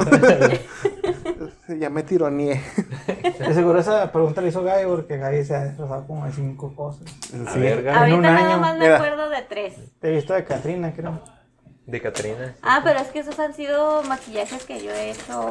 ya 1.78 1.90
me 1.90 2.02
tironeé. 2.04 2.62
De 3.40 3.54
seguro 3.54 3.80
esa 3.80 4.10
pregunta 4.12 4.42
la 4.42 4.48
hizo 4.48 4.64
Gaby 4.64 4.86
porque 4.88 5.18
Gaby 5.18 5.44
se 5.44 5.56
ha 5.56 5.66
disfrazado 5.66 6.08
como 6.08 6.26
de 6.26 6.32
cinco 6.32 6.74
cosas. 6.76 7.04
A 7.48 7.52
Sí. 7.54 7.60
ver, 7.60 7.84
Gaby, 7.84 7.98
En 7.98 7.98
Ahorita 7.98 8.16
un 8.16 8.22
nada 8.22 8.38
año. 8.54 8.60
más 8.60 8.74
me 8.78 8.86
Mira. 8.86 8.96
acuerdo 8.96 9.30
de 9.30 9.42
tres. 9.44 9.74
Te 10.00 10.08
he 10.08 10.12
visto 10.16 10.34
de 10.34 10.46
Katrina, 10.46 10.94
creo. 10.96 11.20
de 11.86 12.02
Catrina. 12.02 12.56
Ah, 12.62 12.82
pero 12.84 13.00
es 13.00 13.08
que 13.10 13.20
esos 13.20 13.38
han 13.40 13.54
sido 13.54 14.02
maquillajes 14.04 14.64
que 14.64 14.82
yo 14.84 14.92
he 14.92 15.12
hecho 15.12 15.50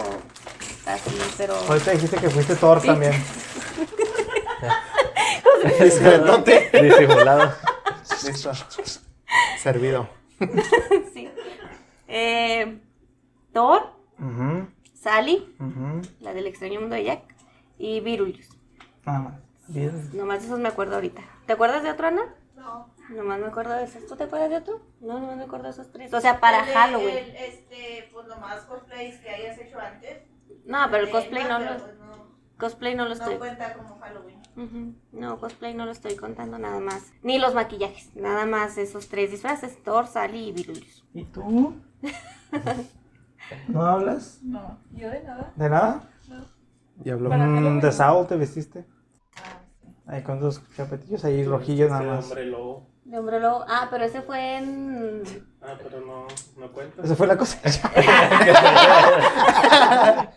así, 0.86 1.18
pero... 1.36 1.54
Ahorita 1.68 1.90
dijiste 1.90 2.16
que 2.16 2.30
fuiste 2.30 2.54
Thor 2.56 2.80
también. 2.80 3.12
Discretote. 5.80 6.70
Disimulado. 6.82 7.52
Listo. 8.24 8.52
Servido. 9.62 10.08
sí. 11.12 11.28
Eh, 12.08 12.80
Thor, 13.52 13.92
Ujú, 14.18 14.66
Sally, 14.94 15.54
la 16.20 16.34
del 16.34 16.46
extraño 16.46 16.80
mundo 16.80 16.96
de 16.96 17.04
Jack, 17.04 17.22
y 17.78 18.00
Virulus. 18.00 18.48
Nada 19.06 19.18
más. 19.20 19.34
Bien. 19.68 20.10
Nomás 20.16 20.40
de 20.40 20.46
esos 20.46 20.58
me 20.58 20.68
acuerdo 20.68 20.94
ahorita. 20.96 21.22
¿Te 21.46 21.52
acuerdas 21.52 21.82
de 21.82 21.90
otro, 21.90 22.08
Ana? 22.08 22.34
No. 22.56 22.88
Nomás 23.10 23.38
me 23.38 23.46
acuerdo 23.46 23.74
de 23.74 23.84
esos. 23.84 24.06
¿Tú 24.06 24.16
te 24.16 24.24
acuerdas 24.24 24.50
de 24.50 24.56
otro? 24.56 24.80
No, 25.00 25.20
nomás 25.20 25.36
me 25.36 25.44
acuerdo 25.44 25.66
de 25.66 25.70
esos 25.70 25.90
tres. 25.92 26.12
O 26.12 26.20
sea, 26.20 26.40
para 26.40 26.60
El 26.66 26.74
Halloween. 26.74 27.16
el, 27.18 27.36
este, 27.36 28.08
pues 28.12 28.26
nomás 28.26 28.60
cosplays 28.62 29.18
que 29.20 29.28
hayas 29.30 29.58
hecho 29.58 29.78
antes. 29.78 30.22
No, 30.64 30.78
pero 30.90 31.04
el 31.04 31.08
Eh, 31.08 31.12
cosplay 31.12 31.44
no 31.44 31.58
lo, 31.60 31.66
pues, 31.66 31.98
no, 31.98 32.26
cosplay 32.58 32.94
no 32.94 33.02
lo 33.04 33.10
no 33.10 33.14
estoy. 33.14 33.36
cuenta 33.36 33.74
como 33.74 33.98
Halloween. 34.00 34.38
No, 35.12 35.38
cosplay 35.38 35.72
no 35.74 35.84
lo 35.86 35.92
estoy 35.92 36.16
contando 36.16 36.58
nada 36.58 36.80
más. 36.80 37.12
Ni 37.22 37.38
los 37.38 37.54
maquillajes. 37.54 38.14
Nada 38.16 38.44
más 38.44 38.76
esos 38.76 39.08
tres 39.08 39.30
disfraces. 39.30 39.80
Thor, 39.84 40.06
Sally 40.08 40.48
y 40.48 40.52
Virulus. 40.52 41.04
¿Y 41.14 41.24
tú? 41.24 41.76
¿No 43.68 43.82
hablas? 43.82 44.40
No, 44.42 44.78
yo 44.92 45.10
de 45.10 45.22
nada. 45.22 45.52
¿De 45.56 45.68
nada? 45.68 46.02
Y 47.04 47.10
habló. 47.10 47.28
Mm, 47.30 47.80
de 47.80 47.92
Saul 47.92 48.26
te 48.26 48.36
vestiste. 48.36 48.84
Ahí 50.06 50.22
con 50.22 50.40
dos 50.40 50.62
chapetillos 50.74 51.22
ahí 51.24 51.44
rojillos 51.44 51.90
nada 51.90 52.02
más. 52.02 52.24
hombre 52.24 52.46
lobo. 52.46 52.86
De 53.04 53.18
hombre 53.18 53.40
lobo. 53.40 53.64
Ah, 53.68 53.88
pero 53.90 54.04
ese 54.04 54.22
fue 54.22 54.56
en. 54.56 55.22
Ah, 55.60 55.74
pero 55.82 56.00
no, 56.00 56.26
no 56.56 56.72
cuenta. 56.72 57.02
Esa 57.02 57.14
fue 57.14 57.26
la 57.26 57.36
cosa. 57.36 57.58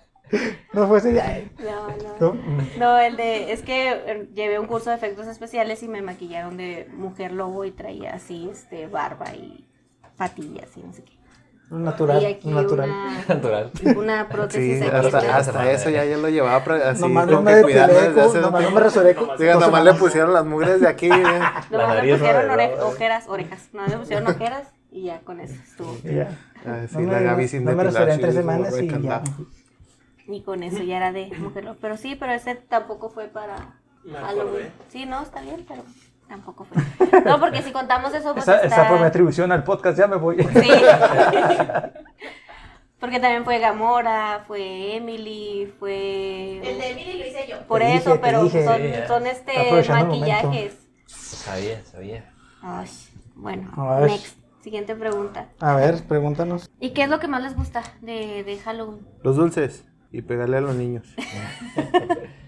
no 0.74 0.88
fue 0.88 0.98
ese 0.98 1.14
día. 1.14 1.50
No, 1.60 1.88
no. 1.88 2.18
¿No? 2.20 2.36
No, 2.78 2.98
el 3.00 3.16
de. 3.16 3.54
Es 3.54 3.62
que 3.62 3.92
eh, 3.92 4.30
llevé 4.34 4.60
un 4.60 4.68
curso 4.68 4.90
de 4.90 4.98
efectos 4.98 5.28
especiales 5.28 5.82
y 5.84 5.88
me 5.88 6.02
maquillaron 6.02 6.58
de 6.58 6.90
mujer 6.94 7.32
lobo 7.32 7.64
y 7.64 7.72
traía 7.72 8.14
así, 8.14 8.50
este, 8.50 8.88
barba 8.88 9.34
y 9.34 9.70
patillas 10.18 10.76
y 10.76 10.84
no 10.84 10.92
sé 10.94 11.04
qué. 11.04 11.21
Natural, 11.72 12.22
y 12.22 12.26
aquí 12.26 12.50
natural. 12.50 12.90
Natural. 13.30 13.72
Una, 13.84 13.94
una 14.00 14.30
prótesis 14.30 14.80
Sí, 14.80 14.86
aquí 14.86 14.94
hasta, 15.08 15.38
hasta 15.38 15.72
eso 15.72 15.90
ya, 15.90 16.04
ya 16.04 16.18
lo 16.18 16.28
llevaba 16.28 16.58
así. 16.58 17.02
Nomás 17.02 17.28
no 17.28 17.42
me 17.42 17.64
un 17.64 17.72
nomás 18.42 18.64
no 18.64 18.72
me 18.72 19.38
Diga, 19.38 19.56
nomás 19.56 19.84
le 19.86 19.94
pusieron 19.94 20.34
las 20.34 20.46
mugres 20.46 20.82
de 20.82 20.88
aquí. 20.90 21.06
eh. 21.12 21.14
Nomás 21.72 21.96
nariz 21.96 22.18
pusieron 22.18 22.50
ore- 22.52 22.78
ojeras, 22.82 23.28
orejas. 23.30 23.70
No, 23.72 23.88
me 23.88 23.98
pusieron 23.98 24.28
ojeras 24.28 24.68
y 24.92 25.04
ya 25.04 25.22
con 25.22 25.40
eso 25.40 25.54
estuvo. 25.54 25.98
Ya. 26.04 26.38
Ah, 26.66 26.82
sí, 26.90 26.98
No 26.98 27.00
me- 27.08 27.12
la 27.14 27.20
Gaby 27.22 27.48
sin 27.48 27.64
no 27.64 27.72
me 27.72 27.84
rasuré 27.86 28.14
en 28.16 28.22
tres 28.22 28.36
semanas 28.36 28.78
y 28.78 28.88
ya. 29.02 29.22
Y 30.28 30.42
con 30.42 30.64
eso 30.64 30.84
ya 30.84 30.98
era 30.98 31.12
de 31.14 31.32
mujer. 31.40 31.74
Pero 31.80 31.96
sí, 31.96 32.18
pero 32.20 32.34
ese 32.34 32.56
tampoco 32.56 33.10
fue 33.10 33.28
para 33.28 33.80
Halloween. 34.12 34.70
Sí, 34.90 35.06
no, 35.06 35.22
está 35.22 35.40
bien, 35.42 35.66
pero 35.68 35.84
tampoco 36.32 36.66
fue. 36.66 36.82
No, 37.26 37.40
porque 37.40 37.62
si 37.62 37.72
contamos 37.72 38.14
eso, 38.14 38.34
pues 38.34 38.44
Esa, 38.48 38.56
está... 38.56 38.68
esa 38.68 38.86
fue 38.86 39.00
mi 39.00 39.06
atribución 39.06 39.52
al 39.52 39.66
podcast, 39.66 39.98
ya 39.98 40.08
me 40.08 40.16
voy. 40.16 40.42
Sí. 40.42 40.72
Porque 43.00 43.20
también 43.20 43.44
fue 43.44 43.58
Gamora, 43.58 44.44
fue 44.46 44.96
Emily, 44.96 45.74
fue... 45.80 46.58
El 46.60 46.78
de 46.78 46.92
Emily 46.92 47.18
lo 47.18 47.26
hice 47.26 47.48
yo. 47.50 47.60
Por 47.68 47.80
Te 47.80 47.96
eso, 47.96 48.12
dije, 48.12 48.22
pero 48.24 48.44
dije. 48.44 48.64
son, 49.08 49.26
este 49.26 49.54
maquillajes. 49.90 50.88
Sabía, 51.08 51.84
sabía. 51.84 52.32
Ay, 52.62 52.88
bueno, 53.34 53.72
Ay. 53.76 54.12
next. 54.12 54.38
Siguiente 54.62 54.96
pregunta. 54.96 55.48
A 55.60 55.76
ver, 55.76 56.04
pregúntanos. 56.04 56.70
¿Y 56.80 56.92
qué 56.92 57.02
es 57.04 57.10
lo 57.10 57.20
que 57.20 57.28
más 57.28 57.42
les 57.42 57.56
gusta 57.56 57.82
de, 58.02 58.44
de 58.44 58.60
Halloween? 58.60 59.08
Los 59.24 59.36
dulces 59.36 59.84
y 60.12 60.22
pegarle 60.22 60.58
a 60.58 60.62
los 60.62 60.76
niños. 60.76 61.08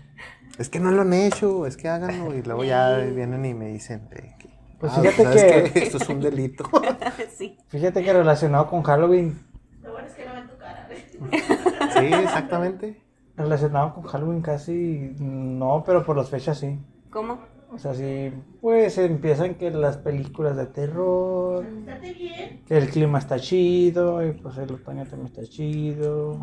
es 0.57 0.69
que 0.69 0.79
no 0.79 0.91
lo 0.91 1.01
han 1.01 1.13
hecho, 1.13 1.65
es 1.65 1.77
que 1.77 1.87
háganlo. 1.89 2.35
Y 2.35 2.41
luego 2.43 2.63
ya 2.63 2.97
vienen 2.97 3.45
y 3.45 3.53
me 3.53 3.67
dicen 3.67 4.07
eh, 4.11 4.35
que, 4.39 4.49
Pues 4.79 4.91
ah, 4.95 5.01
fíjate 5.01 5.23
¿sabes 5.23 5.71
que- 5.71 5.79
esto 5.83 5.97
es 5.97 6.09
un 6.09 6.19
delito. 6.21 6.65
sí. 7.37 7.57
Fíjate 7.67 8.03
que 8.03 8.13
relacionado 8.13 8.67
con 8.67 8.83
Halloween, 8.83 9.37
Lo 9.81 9.91
bueno 9.91 10.07
es 10.07 10.13
que 10.13 10.25
no 10.25 10.33
ven 10.33 10.47
tu 10.47 10.57
cara. 10.57 10.87
sí, 11.99 12.05
exactamente. 12.05 13.01
relacionado 13.35 13.93
con 13.95 14.03
Halloween 14.03 14.41
casi 14.41 15.15
no, 15.19 15.83
pero 15.85 16.05
por 16.05 16.17
las 16.17 16.29
fechas 16.29 16.59
sí. 16.59 16.79
¿Cómo? 17.09 17.39
O 17.71 17.79
sea, 17.79 17.95
sí, 17.95 18.31
pues 18.61 18.99
empiezan 18.99 19.55
que 19.55 19.71
las 19.71 19.97
películas 19.97 20.55
de 20.55 20.67
terror, 20.67 21.65
bien. 22.01 22.61
que 22.67 22.77
el 22.77 22.87
clima 22.91 23.17
está 23.17 23.39
chido, 23.39 24.23
y 24.23 24.33
pues 24.33 24.55
el 24.59 24.71
otoño 24.71 25.03
también 25.05 25.25
está 25.25 25.41
chido. 25.43 26.37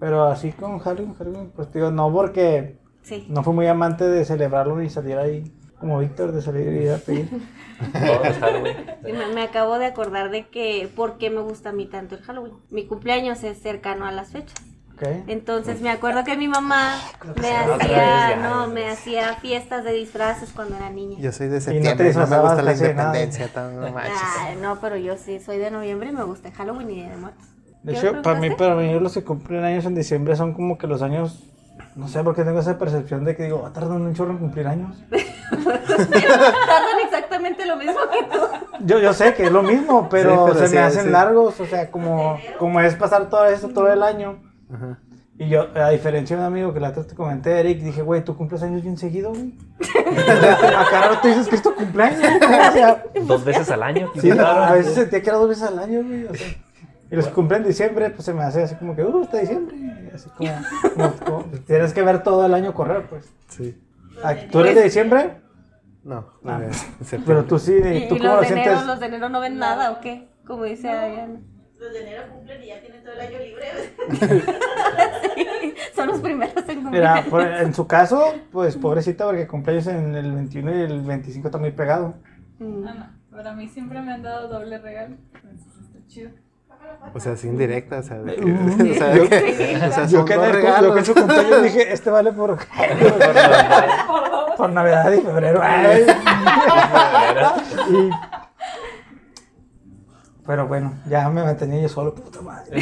Pero 0.00 0.24
así 0.24 0.52
con 0.52 0.78
Halloween, 0.78 1.12
Halloween, 1.14 1.52
pues 1.54 1.70
digo, 1.70 1.90
no 1.90 2.10
porque 2.10 2.78
Sí. 3.04 3.26
no 3.28 3.42
fui 3.44 3.54
muy 3.54 3.66
amante 3.68 4.04
de 4.08 4.24
celebrarlo 4.24 4.76
ni 4.76 4.90
salir 4.90 5.16
ahí 5.18 5.52
como 5.78 5.98
Víctor 6.00 6.32
de 6.32 6.42
salir 6.42 6.66
y 6.72 6.84
ir 6.86 6.90
a 6.92 6.96
pedir. 6.96 7.28
Sí, 9.04 9.12
Me, 9.12 9.26
me 9.34 9.42
acabo 9.42 9.78
de 9.78 9.86
acordar 9.86 10.30
de 10.30 10.46
que 10.48 10.88
por 10.94 11.18
qué 11.18 11.28
me 11.30 11.40
gusta 11.40 11.70
a 11.70 11.72
mí 11.72 11.86
tanto 11.86 12.14
el 12.14 12.22
Halloween. 12.22 12.54
Mi 12.70 12.86
cumpleaños 12.86 13.42
es 13.44 13.60
cercano 13.60 14.06
a 14.06 14.12
las 14.12 14.30
fechas. 14.30 14.54
¿Ok? 14.94 15.02
Entonces 15.26 15.80
me 15.80 15.90
acuerdo 15.90 16.22
que 16.22 16.36
mi 16.36 16.46
mamá 16.46 16.94
me 17.40 17.50
hacía, 17.56 18.36
no, 18.36 18.68
me 18.68 18.88
hacía 18.88 19.34
fiestas 19.34 19.82
de 19.84 19.92
disfraces 19.92 20.50
cuando 20.54 20.76
era 20.76 20.88
niña. 20.90 21.18
Yo 21.20 21.32
soy 21.32 21.48
de 21.48 21.60
septiembre, 21.60 21.92
no, 21.94 21.98
me 21.98 22.04
disfrazabas 22.06 22.52
gusta 22.52 22.62
la 22.62 22.72
independencia. 22.74 23.48
tan- 23.52 23.80
no 23.80 23.90
manches. 23.90 24.12
Ah, 24.16 24.50
no, 24.62 24.78
pero 24.80 24.96
yo 24.96 25.16
sí 25.16 25.40
soy 25.40 25.58
de 25.58 25.70
noviembre 25.72 26.10
y 26.10 26.12
me 26.12 26.22
gusta 26.22 26.52
Halloween 26.52 26.90
y 26.90 26.94
Día 26.94 27.10
de 27.10 27.16
Muertos. 27.16 27.44
De 27.82 27.92
¿Qué 27.92 27.98
hecho, 27.98 28.12
me 28.14 28.22
para 28.22 28.38
mí, 28.40 28.50
para 28.50 28.76
mí 28.76 28.98
los 29.00 29.12
que 29.14 29.24
cumplen 29.24 29.64
años 29.64 29.84
en 29.84 29.96
diciembre 29.96 30.36
son 30.36 30.54
como 30.54 30.78
que 30.78 30.86
los 30.86 31.02
años, 31.02 31.42
no 31.96 32.08
sé, 32.08 32.22
porque 32.24 32.42
tengo 32.44 32.58
esa 32.60 32.76
percepción 32.78 33.24
de 33.24 33.36
que 33.36 33.44
digo, 33.44 33.62
va 33.62 33.68
a 33.68 33.72
tardar 33.72 33.92
un 33.98 34.12
chorro 34.14 34.32
en 34.32 34.38
cumplir 34.38 34.66
años. 34.66 34.96
Tardan 35.10 37.00
exactamente 37.04 37.66
lo 37.66 37.76
mismo 37.76 38.00
que 38.10 38.24
tú. 38.36 38.40
Yo, 38.80 38.98
yo 38.98 39.12
sé 39.12 39.34
que 39.34 39.44
es 39.44 39.52
lo 39.52 39.62
mismo, 39.62 40.08
pero, 40.10 40.30
Sí, 40.30 40.38
pero 40.52 40.58
se 40.58 40.68
sí, 40.68 40.74
me 40.74 40.80
hacen 40.80 41.04
sí. 41.04 41.10
largos, 41.10 41.60
o 41.60 41.66
sea, 41.66 41.90
como, 41.90 42.38
como 42.58 42.80
es 42.80 42.94
pasar 42.96 43.28
todo 43.30 43.46
eso 43.46 43.68
todo 43.68 43.92
el 43.92 44.02
año. 44.02 44.40
Ajá. 44.72 44.98
Y 45.36 45.48
yo, 45.48 45.66
a 45.74 45.90
diferencia 45.90 46.36
de 46.36 46.42
un 46.42 46.46
amigo 46.46 46.72
que 46.72 46.78
la 46.78 46.90
otra 46.90 47.02
te 47.04 47.14
comenté, 47.16 47.58
Eric, 47.58 47.80
dije, 47.80 48.02
güey, 48.02 48.22
¿tú 48.24 48.36
cumples 48.36 48.62
años 48.62 48.82
bien 48.82 48.96
seguido, 48.96 49.30
güey? 49.30 49.54
a 50.76 50.84
cada 50.90 51.08
rato 51.08 51.26
dices 51.26 51.48
que 51.48 51.56
es 51.56 51.62
tu 51.62 51.74
cumpleaños, 51.74 52.20
güey, 52.20 52.60
o 52.68 52.72
sea, 52.72 53.02
Dos 53.22 53.44
veces 53.44 53.68
al 53.70 53.82
año. 53.82 54.10
sí, 54.14 54.30
claro. 54.30 54.62
a 54.64 54.72
veces 54.74 54.94
sentía 54.94 55.20
que 55.22 55.28
era 55.28 55.38
dos 55.38 55.48
veces 55.48 55.64
al 55.64 55.78
año, 55.80 56.02
güey, 56.04 56.26
o 56.26 56.34
sea. 56.34 56.46
Y 57.14 57.16
los 57.16 57.28
que 57.28 57.32
cumplen 57.34 57.62
en 57.62 57.68
diciembre, 57.68 58.10
pues 58.10 58.24
se 58.24 58.34
me 58.34 58.42
hace 58.42 58.62
así 58.64 58.74
como 58.76 58.94
que, 58.96 59.04
uh, 59.04 59.22
está 59.22 59.38
diciembre. 59.38 60.10
Así 60.14 60.28
como, 60.30 60.50
como- 60.94 61.12
como- 61.42 61.44
tienes 61.66 61.92
que 61.92 62.02
ver 62.02 62.22
todo 62.22 62.44
el 62.46 62.54
año 62.54 62.74
correr, 62.74 63.06
pues. 63.08 63.32
Sí. 63.48 63.80
Ah, 64.22 64.34
¿Tú 64.50 64.60
eres 64.60 64.74
de 64.74 64.82
diciembre? 64.84 65.36
No, 66.02 66.26
Ah. 66.44 66.58
no. 66.60 66.68
Pero 67.26 67.44
tú 67.44 67.58
sí, 67.58 67.72
¿Y, 67.72 68.08
¿tú 68.08 68.16
y 68.16 68.18
cómo 68.18 68.34
los 68.34 68.34
lo 68.34 68.40
de 68.40 68.46
enero, 68.48 68.62
sientes? 68.64 68.86
los 68.86 69.00
de 69.00 69.06
enero 69.06 69.28
no 69.28 69.40
ven 69.40 69.58
nada 69.58 69.90
o 69.92 70.00
qué? 70.00 70.28
Como 70.46 70.64
dice 70.64 70.90
Adriana. 70.90 71.40
Los 71.78 71.92
de 71.92 72.00
enero 72.02 72.22
cumplen 72.32 72.62
y 72.62 72.66
ya 72.66 72.80
tienen 72.80 73.02
todo 73.02 73.12
el 73.14 73.20
año 73.20 73.38
libre. 73.38 73.66
Son 75.94 76.08
los 76.08 76.20
primeros 76.20 76.56
en 76.68 76.82
cumplir. 76.82 76.90
Mira, 76.90 77.24
por- 77.30 77.42
en 77.42 77.74
su 77.74 77.86
caso, 77.86 78.34
pues 78.52 78.76
pobrecita, 78.76 79.24
porque 79.24 79.46
cumpleaños 79.46 79.86
en 79.86 80.14
el 80.14 80.32
21 80.32 80.76
y 80.76 80.80
el 80.82 81.00
25 81.02 81.48
está 81.48 81.58
muy 81.58 81.70
pegado. 81.72 82.14
Mm. 82.58 82.86
Ah, 82.86 82.94
no. 82.94 83.36
Para 83.36 83.52
mí 83.52 83.68
siempre 83.68 84.00
me 84.00 84.12
han 84.12 84.22
dado 84.22 84.48
doble 84.48 84.78
regalo. 84.78 85.16
Entonces 85.34 85.66
está 85.82 86.06
chido. 86.06 86.30
O 87.14 87.20
sea, 87.20 87.36
sin 87.36 87.56
directa, 87.56 87.98
o 87.98 88.02
sea, 88.02 88.18
de 88.18 88.34
que, 88.34 88.44
Uh, 88.44 88.90
o 88.90 88.94
sea, 88.94 89.14
yo- 89.14 89.28
que- 89.28 89.76
o 89.88 89.92
sea, 89.92 90.06
Yo 90.06 90.18
son 90.18 90.26
que, 90.26 90.34
el- 90.34 90.40
yo 90.40 90.52
regalos. 90.52 90.92
que 90.94 90.98
en 91.00 91.04
su 91.04 91.14
cumpleaños 91.14 91.62
dije, 91.62 91.92
este 91.92 92.10
vale 92.10 92.32
por, 92.32 92.58
por 94.56 94.70
Navidad 94.70 95.12
y 95.12 95.20
febrero. 95.20 95.60
Ay. 95.62 96.06
Y- 97.90 98.10
pero 100.46 100.66
bueno, 100.68 100.92
ya 101.08 101.28
me 101.30 101.42
mantenía 101.42 101.80
yo 101.82 101.88
solo, 101.88 102.14
puta 102.14 102.42
madre. 102.42 102.80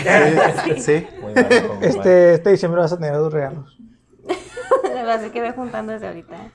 Sí, 0.64 0.80
sí. 0.80 1.06
Muy 1.20 1.32
mal, 1.34 1.46
Este, 1.80 2.34
este 2.34 2.50
diciembre 2.50 2.80
vas 2.80 2.92
a 2.92 2.96
tener 2.96 3.14
dos 3.14 3.32
regalos. 3.32 3.78
Así 5.08 5.30
que 5.30 5.40
ve 5.40 5.52
juntando 5.52 5.92
desde 5.92 6.08
ahorita. 6.08 6.34
¿eh? 6.36 6.50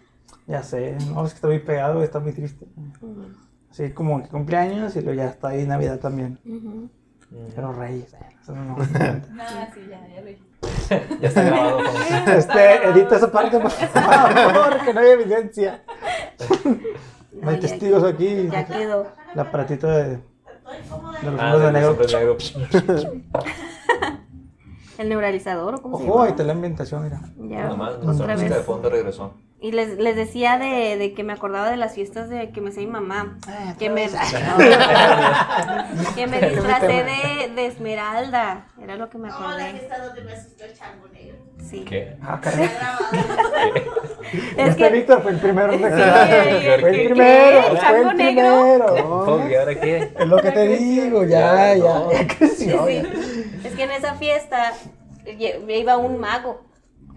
Ya 0.48 0.64
sé, 0.64 0.98
no, 1.14 1.26
es 1.26 1.32
que 1.32 1.36
está 1.36 1.48
muy 1.48 1.60
pegado, 1.60 2.04
está 2.04 2.20
muy 2.20 2.34
triste. 2.34 2.66
Así 3.72 3.92
como 3.92 4.22
que 4.22 4.30
cumpleaños 4.30 4.96
y 4.96 5.02
luego 5.02 5.18
ya 5.22 5.28
está 5.30 5.50
ahí 5.50 5.66
Navidad 5.66 6.00
también. 6.00 6.40
Ujú. 6.46 6.90
Pero 7.56 7.74
Reyes, 7.74 8.14
eh, 8.14 8.18
eso 8.42 8.56
no. 8.56 8.78
Nada, 8.78 9.70
sí, 9.74 9.82
ya, 9.90 10.08
ya 10.08 10.22
lo 10.22 10.28
dije. 10.28 11.18
Ya 11.22 11.28
está 11.28 11.44
grabado. 11.44 11.80
Este, 12.38 12.88
edita 12.90 13.16
esa 13.18 13.32
parte, 13.32 13.60
por 13.60 13.70
favor, 13.72 14.78
que 14.86 14.94
no 14.94 15.00
hay 15.02 15.10
evidencia. 15.10 15.84
No 17.34 17.50
hay 17.50 17.56
ya- 17.56 17.62
testigos 17.62 18.04
aquí. 18.04 18.48
Ya 18.50 18.66
quedó. 18.66 19.08
El 19.34 19.40
aparatito 19.40 19.88
de, 19.88 20.04
de 20.06 20.18
los 21.32 21.40
Ah, 21.40 21.58
de 21.58 21.66
de 21.66 21.72
negro. 21.74 21.98
negro. 22.08 22.38
El 24.98 25.10
neuralizador, 25.10 25.76
¿o 25.76 25.82
cómo 25.82 26.00
se 26.00 26.06
Ojo, 26.06 26.14
ahí 26.14 26.18
llama? 26.22 26.30
está 26.32 26.44
la 26.44 26.54
ambientación, 26.54 27.04
mira. 27.04 27.22
Ya, 27.38 27.68
Nomás, 27.70 28.00
nuestra 28.02 28.26
otra 28.26 28.36
música 28.36 28.56
de 28.58 28.64
fondo 28.64 28.90
regresó. 28.90 29.34
Y 29.60 29.72
les, 29.72 29.98
les 29.98 30.16
decía 30.16 30.60
de, 30.60 30.98
de 30.98 31.14
que 31.16 31.24
me 31.24 31.34
acordaba 31.34 31.72
de 31.72 31.78
las 31.78 31.96
fiestas 31.96 32.30
de 32.30 32.52
que 32.52 32.62
me 32.62 32.70
hacía 32.70 32.84
mi 32.84 32.92
mamá. 32.92 33.40
Ah, 33.48 33.74
Que 33.80 33.90
me, 33.90 34.08
que 36.16 36.28
me 36.28 36.40
disfracé 36.50 37.04
de, 37.04 37.52
de 37.56 37.66
Esmeralda. 37.66 38.68
Era 38.82 38.96
lo 38.98 39.10
que 39.10 39.18
me 39.18 39.30
No, 39.30 39.40
la 39.40 39.48
acordé. 39.48 39.72
fiesta 39.72 39.98
donde 40.06 40.22
me 40.22 40.34
asustó 40.34 40.64
el 40.64 40.74
chango 40.74 41.08
negro. 41.08 41.38
Sí. 41.68 41.84
¿Qué? 41.86 42.16
Ah, 42.22 42.40
caray. 42.42 42.70
Es 44.58 44.70
Este 44.72 44.84
que 44.84 44.90
Víctor 44.90 45.22
fue 45.22 45.32
el 45.32 45.38
primero 45.40 45.72
en 45.72 45.80
Sí, 45.80 45.84
recordar. 45.86 46.28
¿qué- 46.30 46.78
Fue 46.82 46.90
el 46.90 47.06
primero, 47.06 47.62
qué? 47.62 47.68
fue 47.70 47.80
¿Chango 47.80 48.12
el 48.12 48.18
negro? 48.18 48.86
primero. 48.86 49.26
¿Cómo 49.26 49.48
que 49.48 49.58
ahora 49.58 49.76
qué? 49.80 50.12
Es 50.20 50.28
lo 50.28 50.38
que 50.42 50.52
te 50.52 50.68
digo, 50.68 51.24
ya, 51.24 51.40
Ya, 51.40 51.76
ya, 51.76 51.84
no. 51.84 52.12
ya 52.12 52.28
creció. 52.28 52.88
Sí, 52.88 52.94
ya. 52.96 53.04
sí. 53.04 53.60
Es 53.64 53.74
que 53.76 53.84
en 53.84 53.92
esa 53.92 54.16
fiesta 54.16 54.74
iba 55.26 55.98
un 55.98 56.20
mago. 56.20 56.67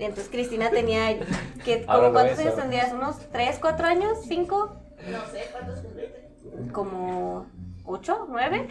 Y 0.01 0.05
entonces 0.05 0.31
Cristina 0.31 0.71
tenía, 0.71 1.19
que, 1.63 1.85
como 1.87 2.11
¿cuántos 2.13 2.39
años 2.39 2.57
tendrías? 2.57 2.91
¿Unos 2.93 3.19
3, 3.31 3.59
4 3.61 3.87
años? 3.87 4.19
¿5? 4.27 4.49
No 4.49 5.27
sé 5.31 5.45
cuántos 5.53 5.81
cumpliste. 5.81 6.31
¿Como 6.73 7.47
8, 7.85 8.27
9? 8.31 8.69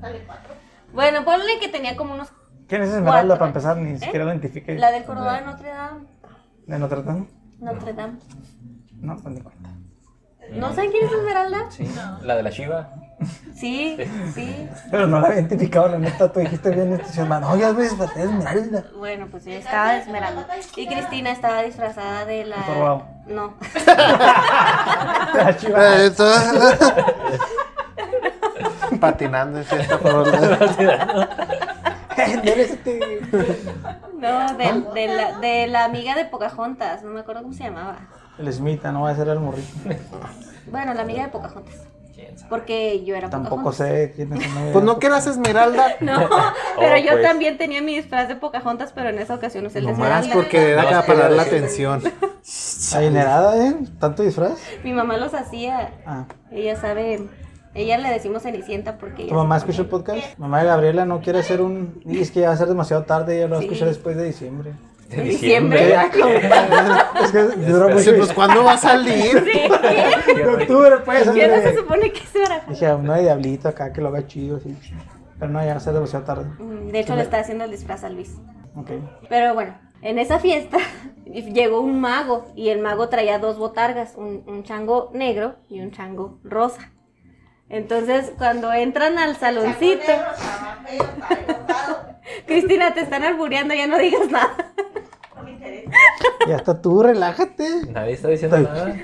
Pues. 0.00 0.12
Bueno, 0.92 1.24
ponle 1.24 1.58
que 1.60 1.68
tenía 1.68 1.96
como 1.96 2.12
unos... 2.12 2.30
¿Quién 2.68 2.82
es 2.82 2.90
Esmeralda 2.90 3.36
Cuatro. 3.36 3.38
para 3.38 3.48
empezar? 3.48 3.76
Ni 3.78 3.98
siquiera 3.98 4.26
lo 4.26 4.32
identifique. 4.32 4.74
La 4.78 4.90
del 4.92 5.04
jorobado 5.04 5.34
de 5.34 5.46
Notre 5.46 5.68
Dame. 5.70 6.06
¿De 6.66 6.78
Notre 6.78 7.02
Dame? 7.02 7.26
Notre 7.58 7.92
Dame. 7.94 8.18
No, 9.00 9.16
pues 9.16 9.34
ni 9.34 9.40
cuenta. 9.40 9.70
¿No 10.52 10.74
saben 10.74 10.90
quién 10.90 11.06
es 11.06 11.12
Esmeralda? 11.12 11.70
Sí, 11.70 11.88
la 12.22 12.36
de 12.36 12.42
la 12.42 12.50
Shiva. 12.50 12.94
Sí, 13.54 13.96
sí. 14.34 14.68
Pero 14.90 15.06
no 15.06 15.20
la 15.20 15.28
había 15.28 15.40
identificado, 15.40 15.88
la 15.88 15.98
neta. 15.98 16.32
Tú 16.32 16.40
dijiste 16.40 16.70
bien 16.70 16.92
entusiasmado. 16.92 17.48
No, 17.48 17.56
ya 17.56 17.70
es 17.70 17.92
Esmeralda. 18.16 18.84
Bueno, 18.96 19.28
pues 19.30 19.44
yo 19.44 19.52
estaba 19.52 19.92
de 19.92 20.00
Esmeralda. 20.00 20.46
Y 20.76 20.86
Cristina 20.86 21.30
estaba 21.30 21.62
disfrazada 21.62 22.24
de 22.24 22.44
la... 22.44 22.56
No. 23.26 23.54
Patinando 29.00 29.58
en 29.58 29.64
fiesta 29.64 29.98
por. 29.98 30.28
No, 34.18 34.54
de, 34.54 34.84
de 34.94 35.08
la, 35.08 35.38
de 35.38 35.66
la 35.66 35.84
amiga 35.84 36.14
de 36.14 36.24
Pocahontas. 36.24 37.02
No 37.02 37.10
me 37.10 37.20
acuerdo 37.20 37.42
cómo 37.42 37.54
se 37.54 37.64
llamaba. 37.64 37.96
El 38.38 38.52
Smita, 38.52 38.92
no 38.92 39.02
va 39.02 39.10
a 39.10 39.16
ser 39.16 39.28
el 39.28 39.40
morrito. 39.40 39.68
Bueno, 40.70 40.94
la 40.94 41.02
amiga 41.02 41.24
de 41.24 41.28
Pocahontas. 41.28 41.74
¿Quién 42.24 42.38
sabe? 42.38 42.48
Porque 42.50 43.04
yo 43.04 43.14
era 43.14 43.30
Tampoco 43.30 43.72
sé 43.72 44.12
quién 44.14 44.32
es. 44.32 44.44
Pues 44.72 44.84
no 44.84 44.98
que 44.98 45.06
eras 45.06 45.26
Esmeralda. 45.26 45.96
No, 46.00 46.28
pero 46.78 46.94
Oh, 46.94 46.98
yo 46.98 47.12
pues. 47.12 47.22
también 47.22 47.58
tenía 47.58 47.82
mi 47.82 47.96
disfraz 47.96 48.28
de 48.28 48.36
Pocahontas, 48.36 48.92
pero 48.92 49.08
en 49.10 49.18
esa 49.18 49.34
ocasión 49.34 49.66
usé 49.66 49.78
el 49.78 49.86
de 49.86 49.92
Nomás 49.92 50.08
Esmeralda. 50.26 50.34
porque 50.34 50.70
era 50.72 50.82
No, 50.82 50.88
para 50.88 51.06
parar 51.06 51.26
era 51.26 51.30
la 51.36 51.42
atención. 51.42 52.02
Adinerada, 52.94 53.56
¿eh? 53.66 53.74
¿Tanto 53.98 54.22
disfraz? 54.22 54.58
Mi 54.82 54.92
mamá 54.92 55.16
los 55.16 55.34
hacía. 55.34 55.92
Ah. 56.06 56.26
Ella 56.50 56.76
sabe. 56.76 57.28
Ella 57.74 57.98
le 57.98 58.08
decimos 58.10 58.42
Cenicienta 58.42 58.98
porque 58.98 59.22
ella. 59.22 59.30
¿Tu 59.32 59.36
mamá 59.36 59.56
escucha 59.56 59.80
el 59.82 59.88
podcast? 59.88 60.38
Mamá 60.38 60.60
de 60.60 60.66
Gabriela 60.66 61.04
no 61.06 61.20
quiere 61.20 61.40
hacer 61.40 61.60
un... 61.60 62.00
Y 62.04 62.20
es 62.20 62.30
que 62.30 62.40
ya 62.40 62.48
va 62.48 62.54
a 62.54 62.56
ser 62.56 62.68
demasiado 62.68 63.02
tarde, 63.02 63.38
ya 63.40 63.46
lo 63.48 63.56
va 63.56 63.60
a 63.60 63.64
escuchar 63.64 63.88
después 63.88 64.16
de 64.16 64.24
diciembre. 64.24 64.72
De 65.14 65.22
¿En 65.22 65.28
diciembre? 65.28 65.92
Cabrón. 65.92 66.32
es 67.24 67.30
que 67.32 67.42
dura 67.70 67.98
Sí, 67.98 68.10
mucho. 68.10 68.18
pues 68.18 68.32
¿cuándo 68.32 68.64
va 68.64 68.72
a 68.72 68.78
salir? 68.78 69.44
De 69.44 70.46
octubre, 70.46 70.96
pues. 71.04 71.30
¿Qué 71.30 71.48
no 71.48 71.56
se 71.62 71.76
supone 71.76 72.12
que 72.12 72.20
es 72.20 72.36
ahora? 72.36 72.64
Dije, 72.68 72.94
uno 72.94 73.14
de 73.14 73.22
diablito 73.22 73.68
acá 73.68 73.92
que 73.92 74.00
lo 74.00 74.08
haga 74.08 74.26
chido, 74.26 74.56
así. 74.56 74.76
Pero 75.38 75.50
no, 75.52 75.60
ya 75.60 75.70
va 75.72 75.76
a 75.76 75.80
ser 75.80 75.94
demasiado 75.94 76.24
tarde. 76.24 76.44
Mm, 76.58 76.88
De 76.90 77.00
hecho, 77.00 77.16
le 77.16 77.22
está 77.22 77.38
haciendo 77.40 77.64
el 77.64 77.70
disfraz 77.70 78.04
a 78.04 78.08
Luis. 78.10 78.36
Ok. 78.76 78.90
Pero 79.28 79.54
bueno, 79.54 79.76
en 80.02 80.18
esa 80.18 80.38
fiesta 80.38 80.78
llegó 81.26 81.80
un 81.80 82.00
mago 82.00 82.46
y 82.54 82.68
el 82.70 82.80
mago 82.80 83.08
traía 83.08 83.38
dos 83.38 83.58
botargas, 83.58 84.14
un, 84.16 84.42
un 84.46 84.62
chango 84.64 85.10
negro 85.12 85.56
y 85.68 85.80
un 85.80 85.90
chango 85.90 86.38
rosa. 86.44 86.92
Entonces, 87.74 88.30
cuando 88.38 88.72
entran 88.72 89.18
al 89.18 89.36
saloncito. 89.36 90.06
Cristina, 92.46 92.94
te 92.94 93.00
están 93.00 93.24
albureando, 93.24 93.74
ya 93.74 93.88
no 93.88 93.98
digas 93.98 94.30
nada. 94.30 94.72
No 95.34 95.42
me 95.42 95.50
interesa. 95.50 95.90
Ya 96.46 96.54
está 96.56 96.80
tú, 96.80 97.02
relájate. 97.02 97.68
Nadie 97.90 98.12
está 98.12 98.28
diciendo 98.28 98.58
nada. 98.58 98.94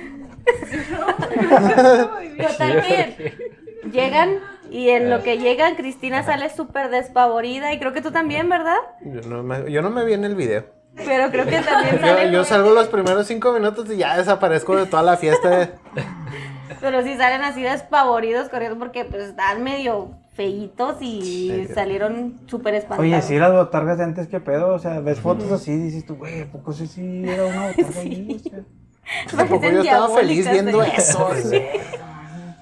Total 2.39 2.83
que 2.83 3.51
llegan 3.91 4.39
y 4.71 4.91
en 4.91 5.11
lo 5.11 5.25
que 5.25 5.39
llegan, 5.39 5.75
Cristina 5.75 6.23
sale 6.23 6.49
súper 6.49 6.91
despavorida 6.91 7.73
y 7.73 7.81
creo 7.81 7.93
que 7.93 8.03
tú 8.03 8.13
también, 8.13 8.49
¿verdad? 8.49 8.77
Yo 9.01 9.23
no 9.23 9.43
me, 9.43 9.73
yo 9.73 9.83
no 9.83 9.91
me 9.91 10.05
vi 10.05 10.13
en 10.13 10.25
el 10.25 10.37
video. 10.37 10.67
Pero 10.95 11.29
creo 11.33 11.45
que 11.45 11.61
también 11.61 11.99
Yo, 11.99 12.07
sale. 12.07 12.31
yo 12.31 12.45
salgo 12.45 12.71
los 12.71 12.87
primeros 12.87 13.27
cinco 13.27 13.53
minutos 13.53 13.91
y 13.91 13.97
ya 13.97 14.17
desaparezco 14.17 14.77
de 14.77 14.87
toda 14.87 15.03
la 15.03 15.17
fiesta. 15.17 15.71
Pero 16.81 17.03
sí 17.03 17.17
salen 17.17 17.43
así 17.43 17.63
despavoridos 17.63 18.49
corriendo 18.49 18.79
porque 18.79 19.05
pues 19.05 19.23
están 19.25 19.63
medio 19.63 20.11
feitos 20.35 20.97
y 21.01 21.67
salieron 21.75 22.41
súper 22.47 22.75
espantados. 22.75 23.05
Oye, 23.05 23.21
sí, 23.23 23.39
las 23.39 23.53
botargas 23.53 23.99
de 23.99 24.05
antes, 24.05 24.29
¿qué 24.29 24.41
pedo? 24.41 24.75
O 24.75 24.79
sea, 24.79 25.01
ves 25.01 25.21
fotos 25.21 25.51
así 25.51 25.73
y 25.73 25.77
dices 25.77 26.07
tú, 26.07 26.17
güey, 26.17 26.43
¿a 26.43 26.47
poco 26.47 26.73
sí, 26.73 26.87
sí 26.87 27.25
era 27.27 27.45
una 27.47 27.67
botarga 27.77 28.01
ahí? 28.01 28.41
O 28.45 28.49
sea, 28.49 29.37
Tampoco 29.37 29.69
yo 29.71 29.83
estaba 29.83 30.09
feliz 30.15 30.51
viendo 30.51 30.83
eso. 30.83 31.31
sí. 31.43 31.61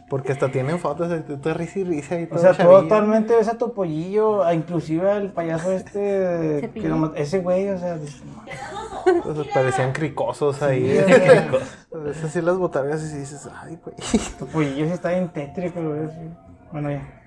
Porque 0.09 0.33
hasta 0.33 0.51
tienen 0.51 0.79
fotos 0.79 1.09
de 1.11 1.21
tú 1.21 1.39
risa 1.55 1.79
y 1.81 1.85
risa 1.85 2.19
y 2.19 2.27
todo. 2.27 2.39
O 2.39 2.43
sea, 2.43 2.53
tú 2.55 2.75
actualmente 2.77 3.37
ves 3.37 3.49
a 3.49 3.59
Topollillo, 3.59 4.43
a 4.43 4.55
inclusive 4.55 5.11
al 5.11 5.33
payaso 5.33 5.71
este, 5.73 6.71
que 6.75 6.89
nomás- 6.89 7.13
ese 7.15 7.41
güey, 7.41 7.69
o 7.69 7.79
sea, 7.79 7.97
no, 7.97 9.23
Pues, 9.23 9.49
parecían 9.53 9.93
cricosos 9.93 10.63
ahí. 10.63 10.99
A 11.95 11.99
veces 11.99 12.25
así 12.25 12.41
las 12.41 12.57
botargas 12.57 13.03
y 13.13 13.19
dices, 13.19 13.49
ay, 13.63 13.79
güey. 13.85 13.97
Topollillo 14.39 14.87
sí 14.87 14.93
está 14.93 15.11
bien 15.11 15.29
tétrico, 15.29 15.81
güey. 15.83 16.07
sí. 16.09 16.31
Bueno, 16.73 16.91
ya. 16.91 17.18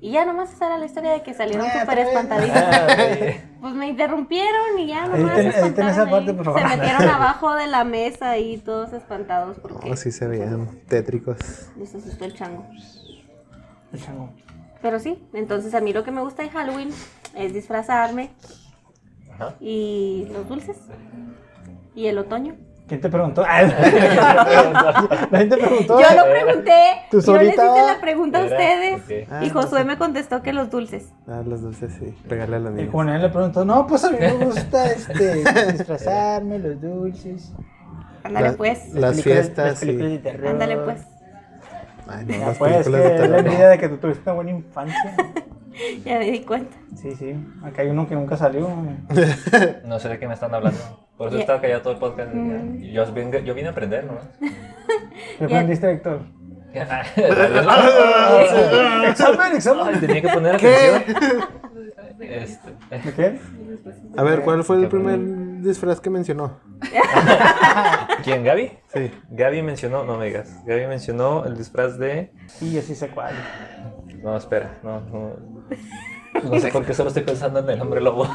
Y 0.00 0.12
ya 0.12 0.24
nomás 0.24 0.52
esa 0.52 0.66
era 0.66 0.78
la 0.78 0.86
historia 0.86 1.10
de 1.10 1.22
que 1.24 1.34
salieron 1.34 1.66
Ah, 1.68 1.80
súper 1.80 1.98
espantaditos. 1.98 2.56
Ah, 2.56 2.86
sí. 2.96 3.40
Pues 3.60 3.74
me 3.74 3.88
interrumpieron 3.88 4.78
y 4.78 4.86
ya 4.86 5.06
nomás 5.08 5.36
Editen- 5.38 5.74
se 5.74 5.90
esa 5.90 6.08
parte, 6.08 6.30
ahí. 6.30 6.36
por 6.36 6.44
favor. 6.44 6.60
Se 6.60 6.76
metieron 6.76 7.02
abajo 7.08 7.54
de 7.56 7.66
la 7.66 7.82
mesa 7.82 8.38
y 8.38 8.58
todos 8.58 8.92
espantados 8.92 9.58
porque 9.58 9.90
Así 9.90 10.12
se 10.12 10.28
veían 10.28 10.68
tétricos. 10.86 11.36
les 11.76 11.92
asustó 11.94 12.24
el 12.26 12.34
chango. 12.34 12.64
El 13.92 14.00
chango. 14.04 14.30
Pero 14.80 15.00
sí, 15.00 15.20
entonces 15.32 15.74
a 15.74 15.80
mí 15.80 15.92
lo 15.92 16.04
que 16.04 16.12
me 16.12 16.20
gusta 16.20 16.44
de 16.44 16.50
Halloween 16.50 16.90
es 17.34 17.52
disfrazarme 17.52 18.30
Ajá. 19.34 19.54
y 19.58 20.28
los 20.32 20.48
dulces 20.48 20.76
y 21.96 22.06
el 22.06 22.18
otoño. 22.18 22.54
¿Quién 22.88 23.00
te 23.02 23.08
preguntó? 23.10 23.44
Ah, 23.46 23.62
La 25.30 25.38
gente 25.38 25.56
preguntó. 25.58 26.00
Yo 26.00 26.06
lo 26.16 26.24
pregunté, 26.24 26.72
¿Tú 27.10 27.20
yo 27.20 27.36
les 27.36 27.52
hice 27.52 27.62
la 27.62 27.98
pregunta 28.00 28.38
a 28.40 28.44
ustedes 28.44 29.02
ok. 29.28 29.42
y 29.42 29.50
Josué 29.50 29.84
me 29.84 29.98
contestó 29.98 30.42
que 30.42 30.52
los 30.54 30.70
dulces. 30.70 31.12
Ah, 31.28 31.42
los 31.46 31.60
dulces 31.60 31.92
sí. 31.98 32.16
Pegarle 32.28 32.56
a 32.56 32.60
los 32.60 32.72
Y 32.72 32.76
niños. 32.76 32.92
Juan 32.92 33.20
le 33.20 33.28
preguntó, 33.28 33.64
no, 33.64 33.86
pues 33.86 34.04
a 34.04 34.10
mí 34.10 34.16
me 34.18 34.32
gusta 34.32 34.86
este, 34.90 35.44
disfrazarme, 35.72 36.58
los 36.58 36.80
dulces. 36.80 37.52
Ándale 38.24 38.50
La- 38.50 38.56
pues, 38.56 38.92
Las 38.94 39.22
fiestas, 39.22 39.66
las 39.66 39.80
películas 39.80 40.20
sí. 40.22 40.46
ándale 40.46 40.76
pues. 40.78 41.00
Ay, 42.08 42.24
no, 42.24 42.32
Ya 42.32 42.46
las 42.46 42.58
pues, 42.58 42.72
películas 42.72 43.02
que 43.02 43.18
de 43.20 43.28
la 43.28 43.38
envidia 43.38 43.68
de 43.68 43.78
que 43.78 43.88
tú 43.90 43.96
tuviste 43.98 44.22
una 44.24 44.32
buena 44.32 44.50
infancia. 44.52 45.16
Ya 46.04 46.18
me 46.18 46.28
di 46.32 46.40
cuenta. 46.40 46.76
Sí, 46.96 47.14
sí. 47.14 47.36
Acá 47.62 47.82
hay 47.82 47.88
uno 47.90 48.08
que 48.08 48.16
nunca 48.16 48.36
salió. 48.36 48.68
No 49.84 50.00
sé 50.00 50.08
de 50.08 50.18
qué 50.18 50.26
me 50.26 50.34
están 50.34 50.52
hablando. 50.52 51.07
Por 51.18 51.26
eso 51.28 51.36
he 51.36 51.40
Ya. 51.40 51.42
estado 51.42 51.60
callado 51.60 51.82
todo 51.82 51.92
el 51.94 51.98
podcast. 51.98 52.32
Mm. 52.32 52.78
Yo, 52.80 53.12
vine, 53.12 53.44
yo 53.44 53.52
vine 53.54 53.68
a 53.68 53.72
aprender, 53.72 54.04
¿no? 54.04 54.18
¿Qué 55.38 55.44
aprendiste, 55.44 55.90
Héctor? 55.90 56.20
examen, 59.08 59.56
examen. 59.56 60.00
Tenía 60.00 60.22
que 60.22 60.28
poner 60.28 60.54
atención. 60.54 61.02
Este, 62.20 62.70
¿De 62.90 63.12
qué? 63.14 63.38
A 64.16 64.22
ver, 64.22 64.42
¿cuál 64.42 64.62
fue 64.64 64.76
el 64.76 64.88
primer 64.88 65.18
disfraz 65.62 66.00
que 66.00 66.10
mencionó? 66.10 66.60
¿Quién? 68.22 68.44
¿Gaby? 68.44 68.78
Sí. 68.92 69.10
Gaby 69.30 69.62
mencionó, 69.62 70.04
no 70.04 70.18
me 70.18 70.26
digas. 70.26 70.62
Gaby 70.66 70.86
mencionó 70.86 71.44
el 71.46 71.56
disfraz 71.56 71.98
de. 71.98 72.32
Sí, 72.46 72.72
yo 72.72 72.82
sí 72.82 72.94
sé 72.94 73.08
cuál. 73.08 73.34
No, 74.22 74.36
espera, 74.36 74.78
no, 74.82 75.00
no. 75.00 75.36
No 76.44 76.60
sé 76.60 76.68
por 76.68 76.84
qué 76.84 76.94
solo 76.94 77.08
estoy 77.08 77.22
pensando 77.24 77.58
en 77.60 77.70
el 77.70 77.80
hombre 77.80 78.00
lobo. 78.00 78.26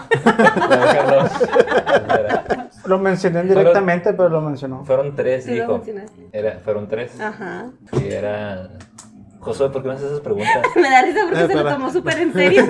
Lo 2.86 2.99
mencioné 2.99 3.43
directamente, 3.43 4.14
pero 4.14 4.30
lo 4.30 4.41
mencionó. 4.41 4.84
Fueron 4.84 5.16
tres, 5.16 5.45
Sí, 5.45 5.54
dijo. 5.54 5.74
mencionaste. 5.78 6.28
Era, 6.34 6.60
fueron 6.64 6.88
tres. 6.89 7.18
Ajá. 7.20 7.68
Y 7.93 8.08
era. 8.12 8.70
Josué, 9.39 9.70
¿por 9.70 9.82
qué 9.82 9.88
me 9.89 9.93
haces 9.95 10.08
esas 10.08 10.22
preguntas? 10.22 10.62
Me 10.76 10.89
da 10.89 11.01
risa 11.01 11.20
porque 11.24 11.39
Ah, 11.39 11.47
se 11.47 11.56
lo 11.56 11.70
tomó 11.70 11.91
súper 11.91 12.18
en 12.20 12.34
serio. 12.34 12.64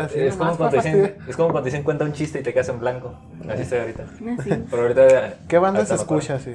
Así 0.00 0.20
es, 0.26 0.36
como 0.36 0.56
cuando 0.56 0.76
dicen, 0.76 1.16
es 1.28 1.36
como 1.36 1.48
cuando 1.50 1.62
te 1.62 1.70
dicen 1.70 1.82
cuenta 1.82 2.04
un 2.04 2.12
chiste 2.12 2.40
y 2.40 2.42
te 2.42 2.52
quedas 2.52 2.68
en 2.68 2.80
blanco. 2.80 3.14
Así 3.48 3.62
estoy 3.62 3.78
ahorita. 3.80 4.04
Así. 4.38 4.64
Pero 4.70 4.82
ahorita. 4.82 5.34
¿Qué 5.48 5.58
banda 5.58 5.84
se 5.84 5.94
escucha 5.94 6.34
así? 6.36 6.54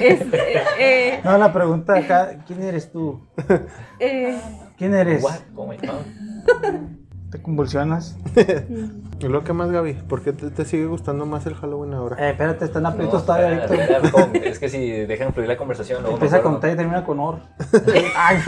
Este, 0.00 0.58
eh, 0.78 1.20
No, 1.24 1.36
la 1.38 1.52
pregunta 1.52 1.94
acá, 1.96 2.38
¿quién 2.46 2.62
eres 2.62 2.90
tú? 2.90 3.20
eh, 4.00 4.36
¿Quién 4.78 4.94
eres? 4.94 5.22
What? 5.22 5.36
¿Cómo 5.54 5.68
me 5.68 5.78
llamo? 5.78 5.98
¿Te 7.30 7.42
convulsionas? 7.42 8.16
¿Y 9.18 9.26
lo 9.26 9.42
que 9.42 9.52
más, 9.52 9.70
Gaby? 9.70 9.94
¿Por 9.94 10.22
qué 10.22 10.32
te, 10.32 10.48
te 10.50 10.64
sigue 10.64 10.86
gustando 10.86 11.26
más 11.26 11.44
el 11.46 11.54
Halloween 11.54 11.92
ahora? 11.94 12.16
Eh, 12.24 12.30
espérate, 12.30 12.64
están 12.66 12.86
aprietos 12.86 13.20
No, 13.22 13.26
todavía. 13.26 13.66
Es 14.44 14.58
que 14.60 14.68
si 14.68 14.90
dejan 14.90 15.32
fluir 15.32 15.48
la 15.48 15.56
conversación, 15.56 16.02
luego 16.02 16.16
Empieza 16.16 16.40
con. 16.40 16.60
T 16.60 16.70
y 16.70 16.76
termina 16.76 17.04
con 17.04 17.18
OR. 17.18 17.40
Ay, 18.16 18.38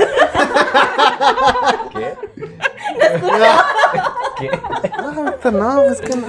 ¿Qué? 1.93 2.15
¿Qué? 4.39 4.51
Ah, 4.97 5.51
no, 5.51 5.83
es 5.83 6.01
que 6.01 6.17
no. 6.17 6.27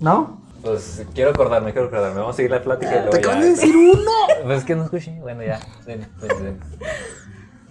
¿No? 0.00 0.42
Pues 0.62 1.04
quiero 1.14 1.30
acordarme, 1.30 1.72
quiero 1.72 1.88
acordarme. 1.88 2.18
Vamos 2.20 2.34
a 2.34 2.36
seguir 2.36 2.50
la 2.50 2.62
plática 2.62 2.90
y 2.90 2.94
luego 2.96 3.10
Te 3.10 3.16
ya. 3.18 3.28
acaban 3.28 3.40
de 3.40 3.48
decir 3.50 3.76
uno. 3.76 4.10
Pues 4.44 4.58
es 4.58 4.64
que 4.64 4.74
no 4.76 4.84
escuché. 4.84 5.20
Bueno, 5.20 5.42
ya. 5.42 5.60
Ven, 5.86 6.06
ven, 6.20 6.42
ven. 6.42 6.60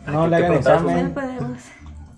No 0.08 0.24
¿qué 0.24 0.30
le 0.30 0.36
hagan 0.38 0.48
preguntabas, 0.50 0.84
no 0.84 0.90
examen. 0.90 1.14
podemos. 1.14 1.62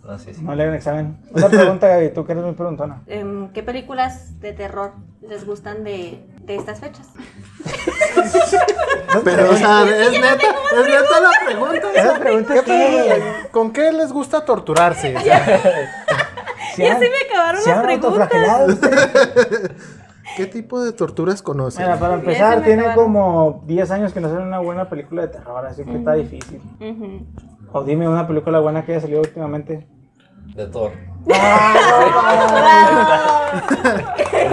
No, 0.04 0.20
sí, 0.20 0.34
sí. 0.34 0.41
No 0.41 0.54
le 0.54 0.64
hagan 0.64 0.76
examen. 0.76 1.18
Otra 1.34 1.47
pregunta, 1.49 1.88
Gaby, 1.88 2.10
tú 2.10 2.26
que 2.26 2.34
eres 2.34 2.43
muy 2.43 2.54
preguntona. 2.54 3.01
Em, 3.08 3.49
¿Qué 3.54 3.64
películas 3.64 4.39
de 4.41 4.51
terror 4.51 4.91
les 5.22 5.45
gustan 5.45 5.84
de, 5.86 6.20
de 6.41 6.56
estas 6.56 6.82
fechas? 6.82 7.08
Pero, 9.24 9.51
o 9.51 9.56
sea, 9.56 9.84
es 9.84 10.12
neta, 10.12 10.34
es 10.36 10.88
neta 10.88 11.22
la 11.22 12.20
pregunta. 12.20 12.64
¿Con 13.51 13.72
qué 13.72 13.91
les 13.93 14.12
gusta 14.12 14.43
torturarse? 14.43 15.16
O 15.16 15.22
sea, 15.24 15.45
Ya 16.78 16.97
se 16.97 17.10
me 17.10 17.18
acabaron 17.30 17.62
se 17.62 17.70
las 17.70 17.78
han 17.80 17.86
preguntas. 17.86 18.30
¿Qué 20.36 20.47
tipo 20.47 20.84
de 20.84 20.91
torturas 20.93 21.43
conocen? 21.43 21.86
Mira, 21.86 21.99
para 21.99 22.16
empezar, 22.16 22.64
tiene 22.64 22.82
acabaron. 22.82 23.04
como 23.06 23.64
10 23.68 23.91
años 23.91 24.14
que 24.14 24.20
no 24.20 24.30
sale 24.30 24.41
una 24.43 24.60
buena 24.60 24.89
película 24.89 25.22
de 25.22 25.28
terror, 25.28 25.66
así 25.66 25.84
que 25.84 25.95
está 25.95 26.14
difícil. 26.14 26.62
O 27.72 27.84
dime 27.84 28.08
una 28.10 28.28
película 28.28 28.60
buena 28.60 28.84
que 28.84 28.93
haya 28.93 29.01
salido 29.01 29.22
últimamente. 29.22 29.88
De 30.56 30.68
Thor. 30.68 30.91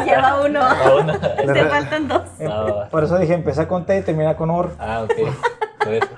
Lleva 0.05 0.41
uno. 0.45 0.61
Una. 1.03 1.19
Te 1.21 1.65
faltan 1.65 2.09
dos. 2.09 2.23
Ah, 2.49 2.89
Por 2.91 3.05
eso 3.05 3.19
dije, 3.19 3.35
empieza 3.35 3.67
con 3.69 3.87
T 3.87 3.99
y 3.99 4.03
termina 4.03 4.37
con 4.37 4.51
OR. 4.51 4.73
ah, 4.79 5.05
ok. 5.05 5.13
Por 5.83 5.95
eso. 5.95 6.09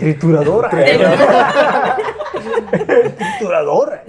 Trituradora. 0.00 0.68
Trituradora. 3.16 4.02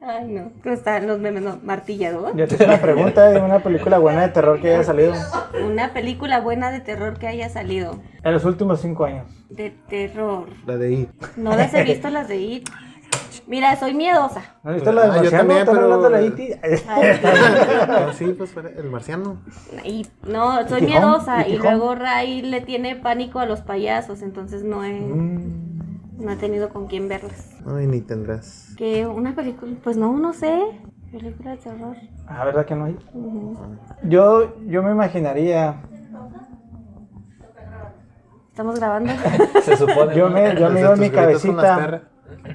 Ay, 0.00 0.26
no. 0.28 0.52
¿Cómo 0.62 0.74
están 0.74 1.06
los 1.06 1.18
memes? 1.18 1.42
No, 1.42 1.58
martillador. 1.62 2.34
Ya 2.36 2.46
te 2.46 2.54
hice 2.54 2.64
una 2.64 2.80
pregunta 2.80 3.28
de 3.28 3.40
una 3.40 3.58
película 3.60 3.98
buena 3.98 4.22
de 4.22 4.28
terror 4.28 4.58
que 4.60 4.74
haya 4.74 4.84
salido 4.84 5.12
Una 5.66 5.92
película 5.92 6.40
buena 6.40 6.70
de 6.70 6.80
terror 6.80 7.18
que 7.18 7.26
haya 7.28 7.48
salido. 7.50 7.98
en 8.22 8.32
los 8.32 8.44
últimos 8.44 8.80
5 8.80 9.04
años. 9.04 9.26
De 9.50 9.70
terror. 9.88 10.48
La 10.66 10.76
de 10.76 10.92
I. 10.92 11.08
No 11.36 11.54
las 11.56 11.72
he 11.74 11.82
visto 11.84 12.08
las 12.10 12.28
de 12.28 12.36
It. 12.36 12.68
Mira, 13.46 13.76
soy 13.76 13.94
miedosa. 13.94 14.42
¿No 14.62 14.70
has 14.70 14.74
visto 14.76 14.92
la 14.92 15.02
de 15.02 15.06
Ah, 15.08 15.10
yo 15.10 15.20
Marciano? 15.22 15.38
también, 15.38 15.58
¿Están 15.60 15.74
pero- 15.74 15.84
hablando 15.94 16.10
de 16.10 16.20
la 18.06 18.12
sí, 18.12 18.26
pues 18.36 18.50
fue 18.52 18.74
el 18.76 18.90
marciano. 18.90 19.38
Y, 19.84 20.06
no, 20.26 20.68
soy 20.68 20.82
miedosa. 20.82 21.48
¿Y 21.48 21.56
luego 21.56 21.94
Ray 21.94 22.42
le 22.42 22.60
tiene 22.60 22.94
pánico 22.96 23.38
a 23.38 23.46
los 23.46 23.62
payasos. 23.62 24.20
Entonces 24.22 24.64
no 24.64 24.84
he, 24.84 25.00
Mm, 25.00 26.18
no 26.18 26.30
he 26.30 26.36
tenido 26.36 26.68
con 26.68 26.88
quién 26.88 27.08
verlas. 27.08 27.56
Ay, 27.66 27.86
ni 27.86 28.02
tendrás. 28.02 28.74
Que 28.76 29.06
una 29.06 29.34
película, 29.34 29.72
pues 29.82 29.96
no, 29.96 30.12
no 30.18 30.34
sé. 30.34 30.60
Película 31.10 31.52
de 31.52 31.56
terror. 31.56 31.96
Ah, 32.26 32.44
¿verdad 32.44 32.66
que 32.66 32.74
no 32.74 32.84
hay? 32.84 32.98
Yo, 34.02 34.58
yo 34.66 34.82
me 34.82 34.90
imaginaría, 34.90 35.80
Estamos 38.50 38.76
grabando. 38.78 39.12
Se 39.62 39.76
supone. 39.76 40.16
yo 40.16 40.28
¿no? 40.28 40.34
me, 40.34 40.54
yo 40.58 40.68
me 40.70 40.80
digo 40.80 40.92
en 40.94 41.00
mi 41.00 41.10
cabecita, 41.10 41.76
perras. 41.76 42.02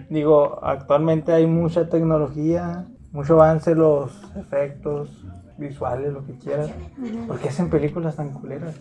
Digo, 0.09 0.59
actualmente 0.63 1.31
hay 1.33 1.45
mucha 1.47 1.89
tecnología, 1.89 2.85
mucho 3.11 3.33
avance, 3.41 3.75
los 3.75 4.11
efectos 4.35 5.09
visuales, 5.57 6.11
lo 6.11 6.25
que 6.25 6.33
quieras. 6.37 6.69
¿Por 7.27 7.39
qué 7.39 7.49
hacen 7.49 7.69
películas 7.69 8.15
tan 8.15 8.29
culeras? 8.31 8.75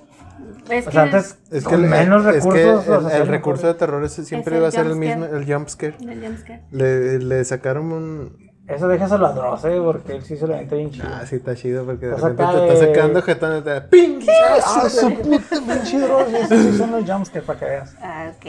Es 0.70 0.86
O 0.86 0.90
que 0.90 0.92
sea, 0.92 1.02
antes 1.02 1.38
Es 1.50 1.64
que 1.64 1.70
con 1.74 1.84
el, 1.84 1.90
menos 1.90 2.26
es 2.26 2.44
que 2.46 2.50
recursos. 2.64 3.12
el, 3.12 3.20
el 3.22 3.28
recurso 3.28 3.66
de 3.66 3.74
terror 3.74 4.02
ese 4.04 4.24
siempre 4.24 4.58
va 4.58 4.68
a 4.68 4.70
ser 4.70 4.86
el 4.86 4.96
mismo, 4.96 5.24
el 5.26 5.44
jumpscare. 5.52 5.94
Jumpscare. 5.98 6.62
Le, 6.70 7.18
le 7.18 7.44
sacaron 7.44 7.92
un... 7.92 8.52
Eso 8.66 8.88
déjaselo 8.88 9.26
a 9.26 9.32
Dross, 9.32 9.64
¿eh? 9.66 9.80
porque 9.84 10.12
él 10.12 10.22
sí 10.22 10.36
se 10.36 10.46
lo 10.46 10.54
entra 10.54 10.78
bien 10.78 10.90
chido. 10.90 11.06
Ah, 11.12 11.26
sí, 11.26 11.36
está 11.36 11.54
chido 11.54 11.84
porque 11.84 12.06
de 12.06 12.14
repente 12.16 12.44
te 12.44 12.72
está 12.72 12.86
de- 12.86 12.94
sacando 12.94 13.22
jetón 13.22 13.58
y 13.58 13.60
te 13.62 13.80
¡Ping! 13.82 14.20
¡Ah, 14.64 14.88
su 14.88 15.14
puta 15.14 15.44
pinche 15.66 16.00
Dross! 16.00 16.32
Esos 16.50 16.76
son 16.76 16.92
los 16.92 17.10
jumpscares 17.10 17.44
para 17.44 17.58
que 17.58 17.64
veas. 17.66 17.96
Ah, 18.00 18.32
ok. 18.34 18.46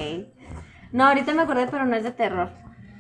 No, 0.94 1.06
ahorita 1.08 1.34
me 1.34 1.42
acordé, 1.42 1.68
pero 1.70 1.86
no 1.86 1.96
es 1.96 2.04
de 2.04 2.12
terror. 2.12 2.50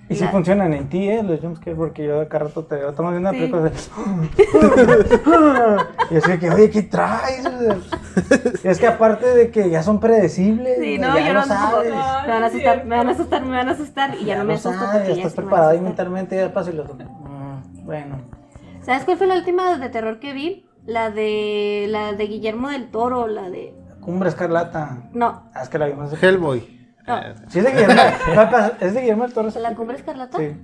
Y 0.09 0.15
sí 0.15 0.25
La- 0.25 0.31
funcionan 0.31 0.73
en 0.73 0.89
ti, 0.89 1.09
¿eh? 1.09 1.23
Los 1.23 1.39
jumpscares, 1.39 1.77
porque 1.77 2.05
yo 2.05 2.27
cada 2.27 2.45
rato 2.45 2.65
te 2.65 2.75
veo. 2.75 2.89
Estamos 2.89 3.13
viendo 3.13 3.29
una 3.29 3.39
Sí. 3.39 3.47
película 3.47 3.63
de... 3.63 3.71
y 6.11 6.17
así 6.17 6.39
que, 6.39 6.49
oye, 6.51 6.69
¿qué 6.69 6.81
traes? 6.83 7.45
es 8.63 8.79
que 8.79 8.87
aparte 8.87 9.33
de 9.33 9.49
que 9.49 9.69
ya 9.69 9.81
son 9.81 9.99
predecibles. 10.01 10.77
Sí, 10.79 10.97
ya 10.99 11.07
no, 11.07 11.17
yo 11.19 11.27
lo 11.33 11.39
no 11.41 11.45
sabes. 11.45 11.89
Me 11.93 12.31
van 12.31 12.43
a 12.43 12.47
asustar, 12.47 12.85
me 12.85 12.97
van 12.97 13.07
a 13.07 13.11
asustar, 13.11 13.45
me 13.45 13.55
van 13.55 13.69
a 13.69 13.71
asustar. 13.71 14.15
Y 14.19 14.25
ya, 14.25 14.37
no 14.37 14.43
me 14.43 14.55
asusto 14.55 14.77
sabes, 14.77 15.03
porque 15.03 15.15
ya 15.21 15.27
estás 15.27 15.39
asustar. 15.45 15.81
mentalmente 15.81 16.35
ya 16.35 16.53
pasa 16.53 16.71
y 16.71 16.73
lo 16.73 16.83
Mm, 16.83 17.85
Bueno. 17.85 18.17
¿Sabes 18.81 19.05
cuál 19.05 19.17
fue 19.17 19.27
la 19.27 19.35
última 19.35 19.77
de 19.77 19.87
terror 19.89 20.19
que 20.19 20.33
vi? 20.33 20.65
La 20.85 21.11
de 21.11 21.85
la 21.89 22.11
de 22.11 22.27
Guillermo 22.27 22.67
del 22.69 22.91
Toro, 22.91 23.27
la 23.27 23.49
de 23.49 23.73
Cumbre 24.01 24.27
Escarlata. 24.27 25.03
no, 25.13 25.43
Ah, 25.55 25.61
es 25.63 25.69
que 25.69 25.77
la 25.79 25.85
vimos. 25.85 26.11
hace- 26.11 26.27
Hellboy. 26.27 26.82
No, 27.07 27.21
Sí, 27.49 27.59
es 27.59 27.65
de 27.65 27.71
Guillermo. 27.71 28.01
¿Es 28.79 28.93
de 28.93 29.01
Guillermo 29.01 29.23
del 29.23 29.33
Toro? 29.33 29.47
esa 29.49 29.59
la? 29.59 29.75
Cumbre 29.75 29.97
Escarlata. 29.97 30.37
Sí. 30.37 30.55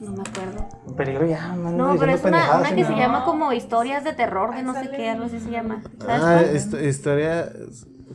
No 0.00 0.10
me 0.12 0.22
acuerdo. 0.22 0.68
Peligro 0.96 1.26
ya, 1.26 1.54
man. 1.56 1.76
No, 1.76 1.96
pero 1.98 2.12
es 2.12 2.22
una, 2.24 2.58
una 2.58 2.74
que 2.74 2.84
se 2.84 2.94
llama 2.94 3.24
como 3.24 3.52
historias 3.52 4.04
de 4.04 4.12
terror 4.12 4.54
de 4.54 4.62
no 4.62 4.74
sé 4.74 4.90
qué, 4.90 5.08
algo 5.10 5.24
así 5.24 5.40
se 5.40 5.50
llama. 5.50 5.82
¿Sabes 6.04 6.22
Ah, 6.22 6.42
histo- 6.54 6.80
historia... 6.80 7.50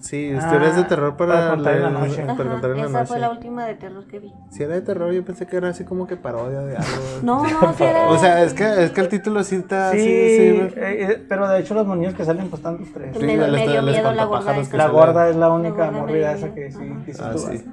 Sí, 0.02 0.18
historias 0.36 0.76
de 0.76 0.84
terror 0.86 1.16
para, 1.16 1.36
para 1.36 1.50
contar 1.56 1.76
en 1.76 1.84
la 1.84 1.90
noche. 1.92 2.22
para 2.24 2.34
Ajá, 2.34 2.50
contar 2.50 2.72
en 2.72 2.78
la 2.78 2.84
esa 2.84 2.92
noche. 3.00 3.06
fue 3.08 3.20
la 3.20 3.30
última 3.30 3.66
de 3.66 3.76
terror 3.76 4.08
que 4.08 4.20
vi. 4.20 4.34
Si 4.50 4.64
era 4.64 4.74
de 4.74 4.82
terror, 4.82 5.12
yo 5.14 5.24
pensé 5.24 5.46
que 5.46 5.58
era 5.58 5.70
así 5.70 5.84
como 5.86 6.08
que 6.08 6.18
parodia 6.18 6.62
de 6.62 6.76
algo. 6.76 6.90
No, 7.24 7.44
no, 7.44 7.74
sí 7.74 7.84
era. 7.84 8.10
O 8.10 8.18
sea, 8.18 8.44
es 8.44 8.54
que, 8.54 8.84
es 8.84 8.90
que 8.92 9.02
el 9.02 9.10
título 9.10 9.44
sí 9.44 9.58
está 9.58 9.92
Sí, 9.92 9.98
así, 10.00 10.36
sí, 10.36 10.42
eh, 10.42 10.72
eh, 11.12 11.26
pero 11.30 11.48
de 11.48 11.60
hecho 11.60 11.76
los 11.76 11.86
moños 11.86 12.16
que 12.16 12.26
salen 12.26 12.50
pues 12.50 12.60
están 12.62 12.80
los 12.80 12.92
tres. 12.92 13.16
Sí, 13.16 13.24
me, 13.26 13.38
la- 13.38 13.48
me 13.48 13.52
la- 13.66 13.72
dio 13.72 13.82
la 13.84 13.92
miedo 13.92 14.12
la 14.12 14.26
gorda 14.26 14.56
que 14.70 14.78
La 14.78 14.88
gorda 14.88 15.30
es 15.30 15.36
la 15.36 15.52
única 15.52 15.92
mordida 15.92 16.32
esa 16.34 16.52
que 16.54 16.72
sí, 16.72 16.80
dices 17.06 17.22
Ah, 17.22 17.32
tú. 17.34 17.38
sí. 17.40 17.64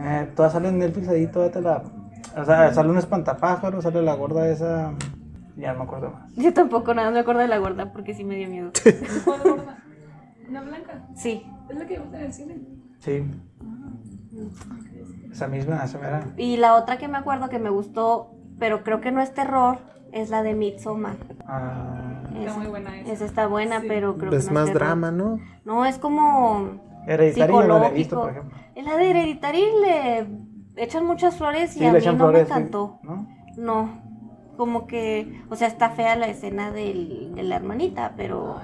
Eh, 0.00 0.28
todas 0.34 0.52
salen 0.52 0.74
en 0.74 0.78
Netflix 0.80 1.08
ahí, 1.08 1.26
todas 1.28 1.52
te 1.52 1.60
la... 1.60 1.82
O 2.36 2.44
sea, 2.44 2.72
sale 2.74 2.88
un 2.88 2.98
espantapájaro, 2.98 3.80
sale 3.82 4.02
la 4.02 4.14
gorda 4.14 4.48
esa... 4.48 4.92
Ya 5.54 5.72
no 5.74 5.80
me 5.80 5.84
acuerdo 5.84 6.10
más. 6.10 6.32
Yo 6.34 6.52
tampoco 6.52 6.92
nada 6.94 7.10
me 7.10 7.20
acuerdo 7.20 7.42
de 7.42 7.48
la 7.48 7.58
gorda 7.58 7.92
porque 7.92 8.14
sí 8.14 8.24
me 8.24 8.34
dio 8.36 8.48
miedo. 8.48 8.72
¿Una 10.48 10.60
blanca? 10.62 11.06
Sí. 11.14 11.46
Es 11.68 11.76
la 11.78 11.86
que 11.86 11.98
gusta 11.98 12.18
en 12.18 12.26
el 12.26 12.32
cine. 12.32 12.56
Sí. 12.98 13.24
Esa 15.30 15.48
misma, 15.48 15.84
esa 15.84 15.98
era. 15.98 16.26
Y 16.36 16.56
la 16.56 16.74
otra 16.76 16.98
que 16.98 17.08
me 17.08 17.18
acuerdo 17.18 17.48
que 17.48 17.58
me 17.58 17.70
gustó, 17.70 18.34
pero 18.58 18.82
creo 18.84 19.00
que 19.00 19.12
no 19.12 19.20
es 19.20 19.32
terror, 19.32 19.78
es 20.12 20.30
la 20.30 20.42
de 20.42 20.54
Midsommar. 20.54 21.16
Ah, 21.46 22.22
Esa, 22.38 22.58
muy 22.58 22.66
buena 22.66 22.98
esa. 23.00 23.12
esa 23.12 23.24
está 23.24 23.46
buena, 23.46 23.80
Sí. 23.80 23.86
pero 23.88 24.16
creo 24.18 24.30
que 24.30 24.36
Es 24.36 24.48
no 24.48 24.52
más 24.54 24.68
es 24.68 24.74
drama, 24.74 25.10
¿no? 25.10 25.38
No, 25.64 25.84
es 25.86 25.98
como 25.98 26.80
Hereditario 27.06 27.62
no 27.64 27.78
la 27.78 27.88
he 27.88 27.92
visto, 27.92 28.16
psicológico. 28.16 28.20
por 28.20 28.30
ejemplo. 28.30 28.58
En 28.74 28.84
la 28.84 28.96
de 28.96 29.10
Hereditary 29.10 29.64
le 29.84 30.26
echan 30.82 31.06
muchas 31.06 31.36
flores 31.36 31.74
y 31.76 31.80
Sí, 31.80 31.86
a 31.86 31.92
mí 31.92 31.98
no 32.04 32.16
flores. 32.16 32.42
me 32.42 32.46
sí, 32.46 32.52
encantó. 32.52 32.98
¿no? 33.02 33.26
No, 33.56 34.02
como 34.56 34.86
que, 34.86 35.42
o 35.50 35.56
sea, 35.56 35.68
está 35.68 35.90
fea 35.90 36.14
la 36.16 36.26
escena 36.26 36.70
del- 36.70 37.34
de 37.34 37.42
la 37.42 37.56
hermanita, 37.56 38.12
pero, 38.16 38.56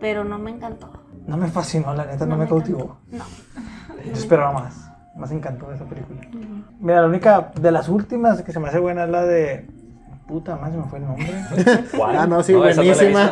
pero 0.00 0.24
no 0.24 0.38
me 0.38 0.50
encantó. 0.50 0.90
No 1.26 1.36
me 1.36 1.48
fascinó, 1.48 1.94
la 1.94 2.04
neta, 2.04 2.26
no, 2.26 2.32
No 2.32 2.36
me 2.36 2.44
me 2.44 2.48
cautivó. 2.48 2.98
No. 3.10 3.24
Yo 4.04 4.12
esperaba 4.12 4.52
más. 4.52 4.90
Más 5.16 5.30
encantó 5.30 5.72
esa 5.72 5.84
película. 5.84 6.20
Mira, 6.80 7.00
la 7.00 7.06
única 7.06 7.52
de 7.60 7.70
las 7.70 7.88
últimas 7.88 8.42
que 8.42 8.52
se 8.52 8.58
me 8.58 8.68
hace 8.68 8.78
buena 8.78 9.04
es 9.04 9.10
la 9.10 9.24
de. 9.24 9.68
Puta 10.26 10.56
madre, 10.56 10.72
se 10.72 10.78
me 10.78 10.84
fue 10.84 10.98
el 10.98 11.06
nombre. 11.06 11.34
¿Cuál? 11.96 12.16
Ah, 12.16 12.26
no, 12.26 12.42
sí, 12.42 12.52
no 12.52 12.60
buenísima. 12.60 13.30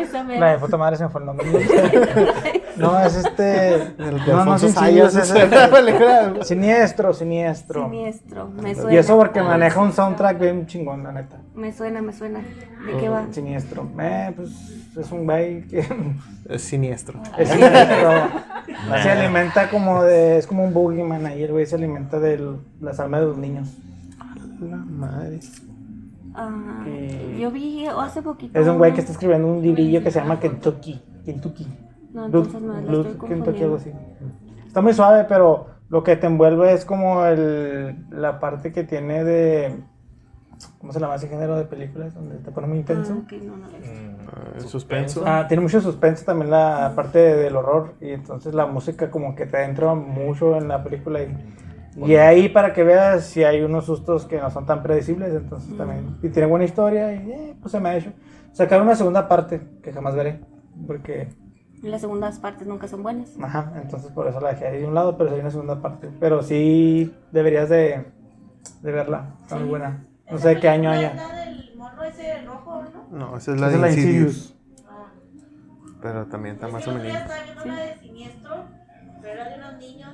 Esa 0.00 0.24
La 0.24 0.52
de 0.52 0.58
puta 0.58 0.76
madre 0.78 0.96
se 0.96 1.04
me 1.04 1.10
fue 1.10 1.20
el 1.20 1.26
nombre. 1.26 1.46
No, 2.76 2.98
es 3.00 3.16
este. 3.16 3.74
El 3.74 4.24
de 4.24 4.32
No, 4.32 4.46
no, 4.46 4.58
sí, 4.58 4.70
Sayas, 4.70 5.14
es. 5.14 5.28
Siniestro, 6.46 7.12
siniestro. 7.12 7.84
Siniestro, 7.84 8.48
me 8.48 8.74
suena. 8.74 8.94
Y 8.94 8.96
eso 8.96 9.14
porque 9.18 9.42
maneja 9.42 9.78
un 9.78 9.92
soundtrack 9.92 10.38
bien 10.38 10.66
chingón, 10.66 11.04
la 11.04 11.12
neta. 11.12 11.41
Me 11.54 11.72
suena, 11.72 12.00
me 12.00 12.12
suena. 12.12 12.40
¿De 12.40 12.96
qué 12.98 13.08
va? 13.08 13.26
Siniestro. 13.30 13.88
Eh, 14.00 14.32
pues 14.34 14.50
es 14.96 15.12
un 15.12 15.24
güey 15.24 15.66
que 15.66 15.84
Es 16.48 16.62
siniestro. 16.62 17.20
es 17.38 17.48
siniestro. 17.48 18.10
Se 19.02 19.10
alimenta 19.10 19.68
como 19.70 20.02
de. 20.02 20.38
Es 20.38 20.46
como 20.46 20.64
un 20.64 20.72
boogeyman 20.72 21.26
ahí. 21.26 21.42
El 21.42 21.52
güey 21.52 21.66
se 21.66 21.74
alimenta 21.74 22.18
de 22.18 22.56
las 22.80 23.00
almas 23.00 23.20
de 23.20 23.26
los 23.26 23.36
niños. 23.36 23.68
La 24.60 24.76
madre. 24.76 25.40
Ah, 26.34 26.84
Eh, 26.86 27.36
yo 27.38 27.50
vi 27.50 27.86
hace 27.86 28.22
poquito. 28.22 28.58
Es 28.58 28.66
un 28.66 28.78
güey 28.78 28.94
que 28.94 29.00
está 29.00 29.12
escribiendo 29.12 29.48
un 29.48 29.62
librillo 29.62 30.02
que 30.02 30.10
se 30.10 30.20
llama 30.20 30.40
Kentucky. 30.40 31.02
Kentucky. 31.24 31.66
No, 32.12 32.26
entonces 32.26 32.60
no, 32.60 32.74
la 32.74 32.80
Blood 32.80 33.06
estoy 33.08 33.28
Kentucky, 33.28 33.62
algo 33.62 33.76
así. 33.76 33.90
Está 34.66 34.80
muy 34.80 34.94
suave, 34.94 35.24
pero 35.24 35.66
lo 35.88 36.02
que 36.02 36.16
te 36.16 36.26
envuelve 36.26 36.72
es 36.72 36.84
como 36.84 37.24
el, 37.26 38.06
la 38.10 38.40
parte 38.40 38.72
que 38.72 38.84
tiene 38.84 39.24
de. 39.24 39.82
¿Cómo 40.78 40.92
se 40.92 41.00
llama 41.00 41.14
ese 41.16 41.28
género 41.28 41.56
de 41.56 41.64
películas? 41.64 42.14
Donde 42.14 42.36
te 42.38 42.50
pone 42.50 42.66
muy 42.66 42.78
intenso. 42.78 43.14
Ah, 43.14 43.22
ok, 43.24 43.32
no, 43.42 43.56
no. 43.56 43.66
Ah, 44.28 44.52
el 44.56 44.62
suspenso. 44.68 45.22
Ah, 45.26 45.46
tiene 45.48 45.62
mucho 45.62 45.80
suspenso 45.80 46.24
también 46.24 46.50
la 46.50 46.92
parte 46.94 47.18
del 47.18 47.56
horror 47.56 47.94
y 48.00 48.10
entonces 48.10 48.54
la 48.54 48.66
música 48.66 49.10
como 49.10 49.34
que 49.34 49.46
te 49.46 49.62
entra 49.64 49.94
mucho 49.94 50.56
en 50.56 50.68
la 50.68 50.82
película 50.82 51.20
y, 51.22 51.36
y 51.96 52.14
ahí 52.16 52.48
para 52.48 52.72
que 52.72 52.82
veas 52.84 53.24
si 53.24 53.44
hay 53.44 53.60
unos 53.62 53.86
sustos 53.86 54.24
que 54.26 54.40
no 54.40 54.50
son 54.50 54.64
tan 54.66 54.82
predecibles 54.82 55.34
entonces 55.34 55.76
también 55.76 56.16
y 56.22 56.28
tiene 56.28 56.46
buena 56.48 56.64
historia 56.64 57.12
y 57.12 57.30
eh, 57.30 57.56
pues 57.60 57.72
se 57.72 57.80
me 57.80 57.90
ha 57.90 57.96
hecho 57.96 58.12
sacar 58.52 58.80
una 58.80 58.94
segunda 58.94 59.28
parte 59.28 59.60
que 59.82 59.92
jamás 59.92 60.14
veré 60.14 60.40
porque 60.86 61.28
Las 61.82 62.00
segundas 62.00 62.38
partes 62.38 62.66
nunca 62.66 62.86
son 62.88 63.02
buenas. 63.02 63.34
ajá 63.42 63.72
entonces 63.82 64.10
por 64.12 64.26
eso 64.28 64.40
la 64.40 64.50
dejé 64.50 64.68
ahí 64.68 64.80
de 64.80 64.86
un 64.86 64.94
lado 64.94 65.16
pero 65.18 65.28
sí 65.30 65.34
hay 65.34 65.40
una 65.40 65.50
segunda 65.50 65.82
parte 65.82 66.08
pero 66.20 66.42
sí 66.42 67.12
deberías 67.32 67.68
de, 67.68 68.04
de 68.82 68.92
verla 68.92 69.34
está 69.42 69.56
muy 69.56 69.68
buena 69.68 70.06
no 70.30 70.38
sé 70.38 70.58
qué 70.60 70.68
año 70.68 70.90
haya 70.90 71.08
¿Es 71.10 71.16
la 71.16 71.32
del 71.36 71.76
mono 71.76 72.04
ese 72.04 72.42
rojo, 72.42 72.84
no? 73.10 73.18
No, 73.18 73.36
esa 73.36 73.52
es 73.54 73.60
la 73.60 73.68
Esa 73.68 73.70
de 73.70 73.74
es 73.74 73.80
la 73.80 73.88
Insidious. 73.90 74.34
Insidious. 74.34 74.54
Pero 76.00 76.26
también 76.26 76.54
está 76.56 76.66
Es 76.66 76.72
más 76.72 76.88
o 76.88 76.92
menos. 76.92 77.06
estaba 77.06 77.42
viendo 77.44 77.62
una 77.64 77.80
de 77.82 77.98
siniestro, 77.98 78.64
pero 79.20 79.32
era 79.34 79.48
de 79.48 79.54
unos 79.58 79.78
niños. 79.78 80.10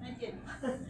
No 0.00 0.06
entiendo. 0.06 0.42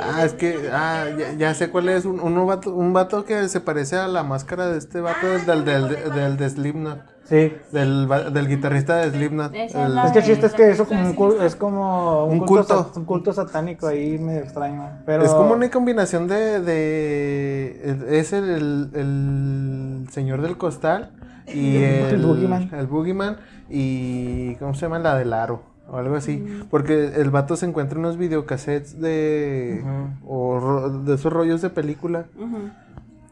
Ah, 0.00 0.24
es 0.24 0.32
que, 0.34 0.70
ah, 0.72 1.06
ya, 1.18 1.32
ya 1.32 1.54
sé 1.54 1.70
cuál 1.70 1.88
es. 1.88 2.04
Un, 2.04 2.20
un, 2.20 2.46
vato, 2.46 2.72
un 2.72 2.92
vato 2.92 3.24
que 3.24 3.48
se 3.48 3.60
parece 3.60 3.96
a 3.96 4.06
la 4.06 4.22
máscara 4.22 4.68
de 4.68 4.78
este 4.78 5.00
vato, 5.00 5.26
del, 5.26 5.64
del, 5.64 5.64
del, 5.64 6.12
del 6.14 6.36
de 6.36 6.50
Slipknot. 6.50 7.00
Sí 7.28 7.52
Del, 7.72 8.08
del 8.32 8.48
guitarrista 8.48 8.96
de 8.96 9.10
Slipknot. 9.10 9.54
Es 9.54 9.74
el- 9.74 9.94
la 9.94 10.06
Es 10.06 10.12
que 10.12 10.18
el 10.20 10.24
chiste 10.24 10.46
es 10.46 10.54
que 10.54 10.70
eso 10.70 10.86
como 10.86 11.00
un 11.10 11.42
es 11.42 11.56
como 11.56 12.24
un, 12.24 12.32
Un 12.32 12.38
culto, 12.46 12.54
culto. 12.74 12.90
sa- 12.94 12.98
un 13.00 13.04
culto 13.04 13.32
satánico 13.32 13.86
ahí 13.86 14.18
medio 14.18 14.40
extraño. 14.40 14.88
Pero 15.06 15.22
Es 15.24 15.30
como 15.32 15.52
una 15.52 15.70
combinación 15.70 16.26
de. 16.26 16.60
de 16.60 18.18
es 18.18 18.32
el, 18.32 18.44
el, 18.50 18.90
el 18.94 20.06
señor 20.10 20.40
del 20.42 20.56
costal 20.56 21.10
y 21.46 21.76
el, 21.76 22.04
El 22.14 22.22
Boogeyman. 22.26 22.70
el 22.74 22.86
Boogeyman 22.86 23.36
y. 23.68 24.54
¿Cómo 24.56 24.74
se 24.74 24.82
llama? 24.82 24.98
La 24.98 25.16
del 25.16 25.32
aro. 25.32 25.62
O 25.90 25.96
algo 25.96 26.16
así. 26.16 26.44
Porque 26.70 27.12
el 27.16 27.30
vato 27.30 27.56
se 27.56 27.64
encuentra 27.66 27.98
unos 27.98 28.16
videocassettes 28.18 29.00
de. 29.00 29.82
O 30.26 30.58
ro- 30.60 30.90
de 31.02 31.14
esos 31.14 31.32
rollos 31.32 31.62
de 31.62 31.70
película. 31.70 32.24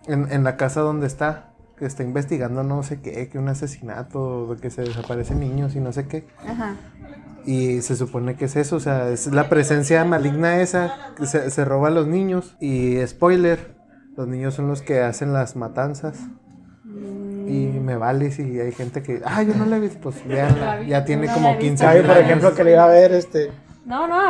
En, 0.07 0.31
en 0.31 0.45
la 0.45 0.57
casa 0.57 0.81
donde 0.83 1.07
está. 1.07 1.51
Que 1.79 1.87
está 1.87 2.03
investigando 2.03 2.62
no 2.62 2.83
sé 2.83 3.01
qué. 3.01 3.29
Que 3.29 3.39
un 3.39 3.49
asesinato. 3.49 4.55
de 4.55 4.61
Que 4.61 4.70
se 4.70 4.83
desaparecen 4.83 5.41
niños 5.41 5.74
y 5.77 5.81
no 5.81 5.93
sé 5.93 6.07
qué. 6.07 6.27
Ajá. 6.47 6.74
Y 7.45 7.81
se 7.83 7.95
supone 7.95 8.35
que 8.35 8.47
es 8.47 8.57
eso, 8.57 8.74
o 8.77 8.81
sea, 8.81 9.09
es 9.11 9.29
la 9.29 9.49
presencia 9.49 10.05
maligna 10.05 10.61
esa 10.61 11.12
que 11.16 11.27
se, 11.27 11.49
se 11.51 11.64
roba 11.64 11.89
a 11.89 11.91
los 11.93 12.09
niños. 12.09 12.57
Y 12.61 12.97
spoiler, 13.07 13.77
los 14.16 14.27
niños 14.27 14.55
son 14.55 14.66
los 14.66 14.83
que 14.83 15.01
hacen 15.03 15.33
las 15.33 15.55
matanzas. 15.55 16.18
Y 17.49 17.68
me 17.81 17.97
vale 17.97 18.33
si 18.33 18.59
hay 18.59 18.72
gente 18.72 19.03
que, 19.03 19.22
ah, 19.24 19.43
yo 19.45 19.55
no 19.55 19.66
la 19.66 19.77
he 19.77 19.81
visto, 19.81 20.01
pues 20.01 20.27
véanla, 20.27 20.83
ya 20.89 21.05
tiene 21.05 21.29
No 21.29 21.35
como 21.35 21.51
he 21.51 21.59
15 21.59 21.70
visto. 21.70 21.85
Xavi, 21.87 21.99
mil 21.99 22.07
por 22.07 22.16
años. 22.16 22.27
ejemplo, 22.27 22.55
que 22.55 22.64
le 22.64 22.72
iba 22.72 22.85
a 22.85 22.89
ver 22.89 23.12
este. 23.12 23.53
No, 23.85 24.09
no. 24.09 24.20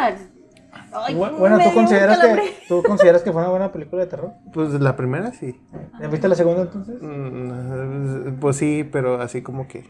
Ay, 1.05 1.15
Bueno, 1.15 1.59
¿tú 1.63 1.75
consideras 1.75 2.19
que. 2.19 2.57
¿tú 2.69 2.83
consideras 2.83 3.23
que 3.23 3.33
fue 3.33 3.41
una 3.43 3.51
buena 3.51 3.73
película 3.73 4.03
de 4.03 4.09
terror? 4.09 4.31
Pues 4.53 4.71
la 4.73 4.97
primera 4.97 5.33
sí. 5.33 5.61
¿Ya 6.01 6.09
viste 6.09 6.29
la 6.29 6.35
segunda 6.35 6.63
entonces? 6.63 6.97
Mm, 7.01 8.39
Pues 8.41 8.57
sí, 8.57 8.89
pero 8.91 9.21
así 9.21 9.43
como 9.43 9.67
que. 9.69 9.85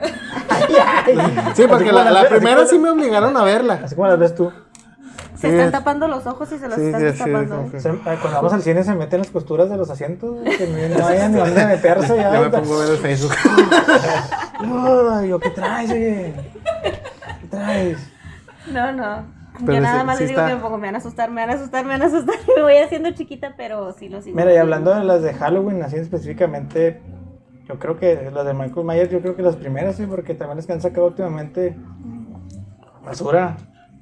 Sí, 1.54 1.64
porque 1.68 1.92
la, 1.92 2.10
la 2.10 2.28
primera 2.28 2.66
sí 2.66 2.78
me 2.78 2.90
obligaron 2.90 3.36
a 3.36 3.42
verla. 3.44 3.80
Así 3.84 3.94
como 3.94 4.06
las 4.08 4.18
ves 4.18 4.34
tú. 4.34 4.50
Se 5.36 5.42
Sí, 5.42 5.46
están 5.48 5.66
es- 5.66 5.72
tapando 5.72 6.08
los 6.08 6.26
ojos 6.26 6.50
y 6.52 6.58
se 6.58 6.66
los 6.68 6.74
Sí, 6.76 6.86
están 6.86 7.00
sí, 7.00 7.12
sí, 7.12 7.18
tapando. 7.18 7.70
Se- 7.78 7.88
eh, 7.90 7.98
cuando 8.02 8.30
vamos 8.32 8.52
al 8.52 8.62
cine 8.62 8.82
se 8.82 8.94
meten 8.94 9.20
las 9.20 9.30
costuras 9.30 9.70
de 9.70 9.76
los 9.76 9.88
asientos, 9.88 10.36
que 10.44 10.66
no, 10.66 10.98
no 10.98 11.06
haya 11.06 11.28
ni 11.28 11.38
dónde 11.38 11.64
meterse 11.66 12.16
ya. 12.16 12.32
Ya 12.32 12.40
me 12.40 12.50
pongo 12.50 12.74
a 12.74 12.78
ver 12.80 12.90
el 12.90 12.98
Facebook. 12.98 13.32
Ay, 15.12 15.28
yo, 15.28 15.38
¿qué 15.38 15.50
traes, 15.50 15.90
oye? 15.92 16.34
¿Qué 17.40 17.46
traes? 17.48 17.98
No, 18.72 18.92
no. 18.92 19.37
Pero 19.60 19.74
Yo 19.74 19.80
nada 19.80 20.00
sí- 20.00 20.06
más 20.06 20.16
sí 20.18 20.22
les 20.24 20.28
digo 20.30 20.40
está- 20.40 20.50
que 20.50 20.56
me 20.56 20.60
pongo, 20.62 20.78
me 20.78 20.86
van 20.88 20.94
a 20.94 20.98
asustar, 20.98 21.30
me 21.30 21.40
van 21.40 21.50
a 21.50 21.54
asustar, 21.54 21.84
me 21.84 21.90
van 21.92 22.02
a 22.02 22.06
asustar. 22.06 22.34
Me 22.56 22.62
voy 22.62 22.76
haciendo 22.76 23.10
chiquita, 23.12 23.54
pero 23.56 23.92
sí 23.92 24.08
lo 24.08 24.22
sigo. 24.22 24.36
Mira, 24.36 24.52
y 24.52 24.56
hablando 24.56 24.94
de 24.94 25.04
las 25.04 25.22
de 25.22 25.34
Halloween, 25.34 25.82
así 25.82 25.96
específicamente, 25.96 27.00
yo 27.68 27.78
creo 27.78 27.96
que 27.98 28.30
las 28.32 28.46
de 28.46 28.54
Michael 28.54 28.86
Myers, 28.86 29.10
yo 29.10 29.20
creo 29.20 29.34
que 29.36 29.42
las 29.42 29.56
primeras, 29.56 29.96
sí, 29.96 30.06
porque 30.06 30.34
también 30.34 30.56
las 30.56 30.66
que 30.66 30.72
han 30.72 30.80
sacado 30.80 31.06
últimamente. 31.08 31.76
Basura. 33.04 33.56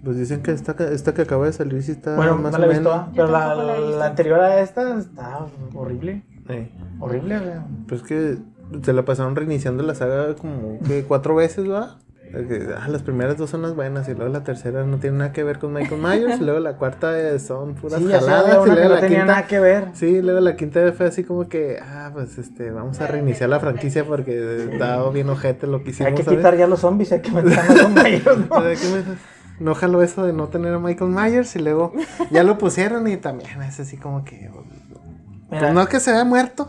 Pues 0.05 0.19
dicen 0.19 0.43
que 0.43 0.53
esta, 0.53 0.75
que- 0.77 0.93
esta 0.93 1.15
que 1.15 1.23
acaba 1.23 1.47
de 1.47 1.53
salir 1.53 1.83
sí 1.83 1.93
está 1.93 2.17
Bueno, 2.17 2.37
más 2.37 2.53
no 2.53 2.59
o 2.59 2.61
la 2.61 2.67
he 2.67 2.69
visto, 2.69 2.91
menos. 2.91 3.07
¿ah? 3.09 3.11
pero 3.15 3.29
la, 3.29 3.55
la 3.55 3.75
visto. 3.77 3.99
la 3.99 4.07
anterior 4.07 4.41
a 4.41 4.61
esta 4.61 4.99
está 4.99 5.47
horrible. 5.75 6.23
Eh, 6.49 6.71
Horrible, 7.01 7.39
güey. 7.41 7.53
Pues 7.89 8.03
que 8.03 8.37
se 8.83 8.93
la 8.93 9.05
pasaron 9.05 9.35
reiniciando 9.35 9.83
la 9.83 9.95
saga 9.95 10.35
como 10.37 10.79
que 10.87 11.03
cuatro 11.05 11.35
veces, 11.35 11.69
¿va? 11.69 11.97
Ah, 12.35 12.89
las 12.89 13.03
primeras 13.03 13.37
dos 13.37 13.51
son 13.51 13.63
las 13.63 13.75
buenas 13.75 14.09
y 14.09 14.15
luego 14.15 14.33
la 14.33 14.43
tercera 14.45 14.85
no 14.85 14.99
tiene 14.99 15.19
nada 15.19 15.33
que 15.33 15.43
ver 15.43 15.59
con 15.59 15.73
Michael 15.73 16.01
Myers 16.01 16.41
y 16.41 16.45
luego 16.45 16.61
la 16.61 16.75
cuarta 16.77 17.19
eh, 17.19 17.39
son 17.39 17.75
puras 17.75 18.01
Sí, 18.01 18.09
jaladas 18.11 18.59
y 18.59 18.69
que 18.69 18.75
luego 18.75 18.89
no 18.89 18.95
la 18.97 19.01
tenía 19.01 19.19
quinta 19.21 19.33
nada 19.33 19.47
que 19.47 19.61
ver. 19.61 19.85
sí 19.95 20.21
luego 20.23 20.41
la 20.41 20.57
quinta 20.57 20.93
fue 20.93 21.07
así 21.07 21.25
como 21.25 21.49
que 21.49 21.79
ah 21.83 22.11
pues 22.13 22.37
este 22.39 22.71
vamos 22.71 23.01
a 23.01 23.07
reiniciar 23.07 23.49
la 23.49 23.61
franquicia 23.61 24.05
porque 24.05 24.69
estaba 24.73 25.09
bien 25.11 25.29
ojete 25.31 25.67
lo 25.67 25.83
que 25.83 25.91
hicimos 25.91 26.09
Hay 26.11 26.15
que 26.17 26.25
¿sabes? 26.25 26.39
quitar 26.39 26.57
ya 26.57 26.67
los 26.67 26.81
zombies, 26.81 27.13
hay 27.13 27.21
que 27.21 27.31
meter 27.31 27.59
a 27.59 27.63
Michael 27.63 27.93
Myers, 27.95 28.51
¿no? 28.51 28.61
¿De 28.63 28.75
qué 28.77 28.89
me- 28.89 29.65
no 29.65 29.75
jaló 29.75 30.03
eso 30.03 30.25
de 30.27 30.33
no 30.35 30.49
tener 30.49 30.75
a 30.75 30.79
Michael 30.79 31.11
Myers 31.11 31.57
y 31.57 31.61
luego 31.61 31.93
ya 32.31 32.43
lo 32.43 32.59
pusieron 32.59 33.07
y 33.09 33.17
también 33.17 33.63
es 33.63 33.81
así 33.81 33.97
como 33.97 34.25
que 34.25 34.51
pues 35.49 35.73
no 35.73 35.87
que 35.87 36.01
se 36.01 36.11
haya 36.11 36.25
muerto 36.25 36.69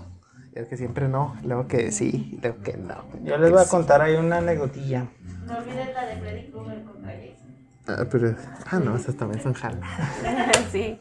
es 0.58 0.68
que 0.68 0.78
siempre 0.78 1.08
no 1.08 1.36
luego 1.44 1.68
que 1.68 1.92
sí 1.92 2.38
luego 2.42 2.62
que 2.62 2.78
no 2.78 2.96
yo 3.24 3.38
les 3.38 3.52
voy 3.52 3.62
a 3.62 3.68
contar 3.68 4.02
ahí 4.02 4.16
una 4.16 4.38
anécdotilla. 4.38 5.06
No 5.46 5.58
olvides 5.58 5.94
la 5.94 6.06
de 6.06 6.18
Freddy 6.18 6.52
Krueger 6.52 6.84
contra 6.84 7.12
Jason. 7.12 7.48
Ah, 7.88 8.06
pero, 8.12 8.36
ah, 8.70 8.80
no, 8.80 8.96
esas 8.98 9.16
también 9.16 9.42
son 9.42 9.54
jaladas. 9.54 9.90
sí, 10.72 11.00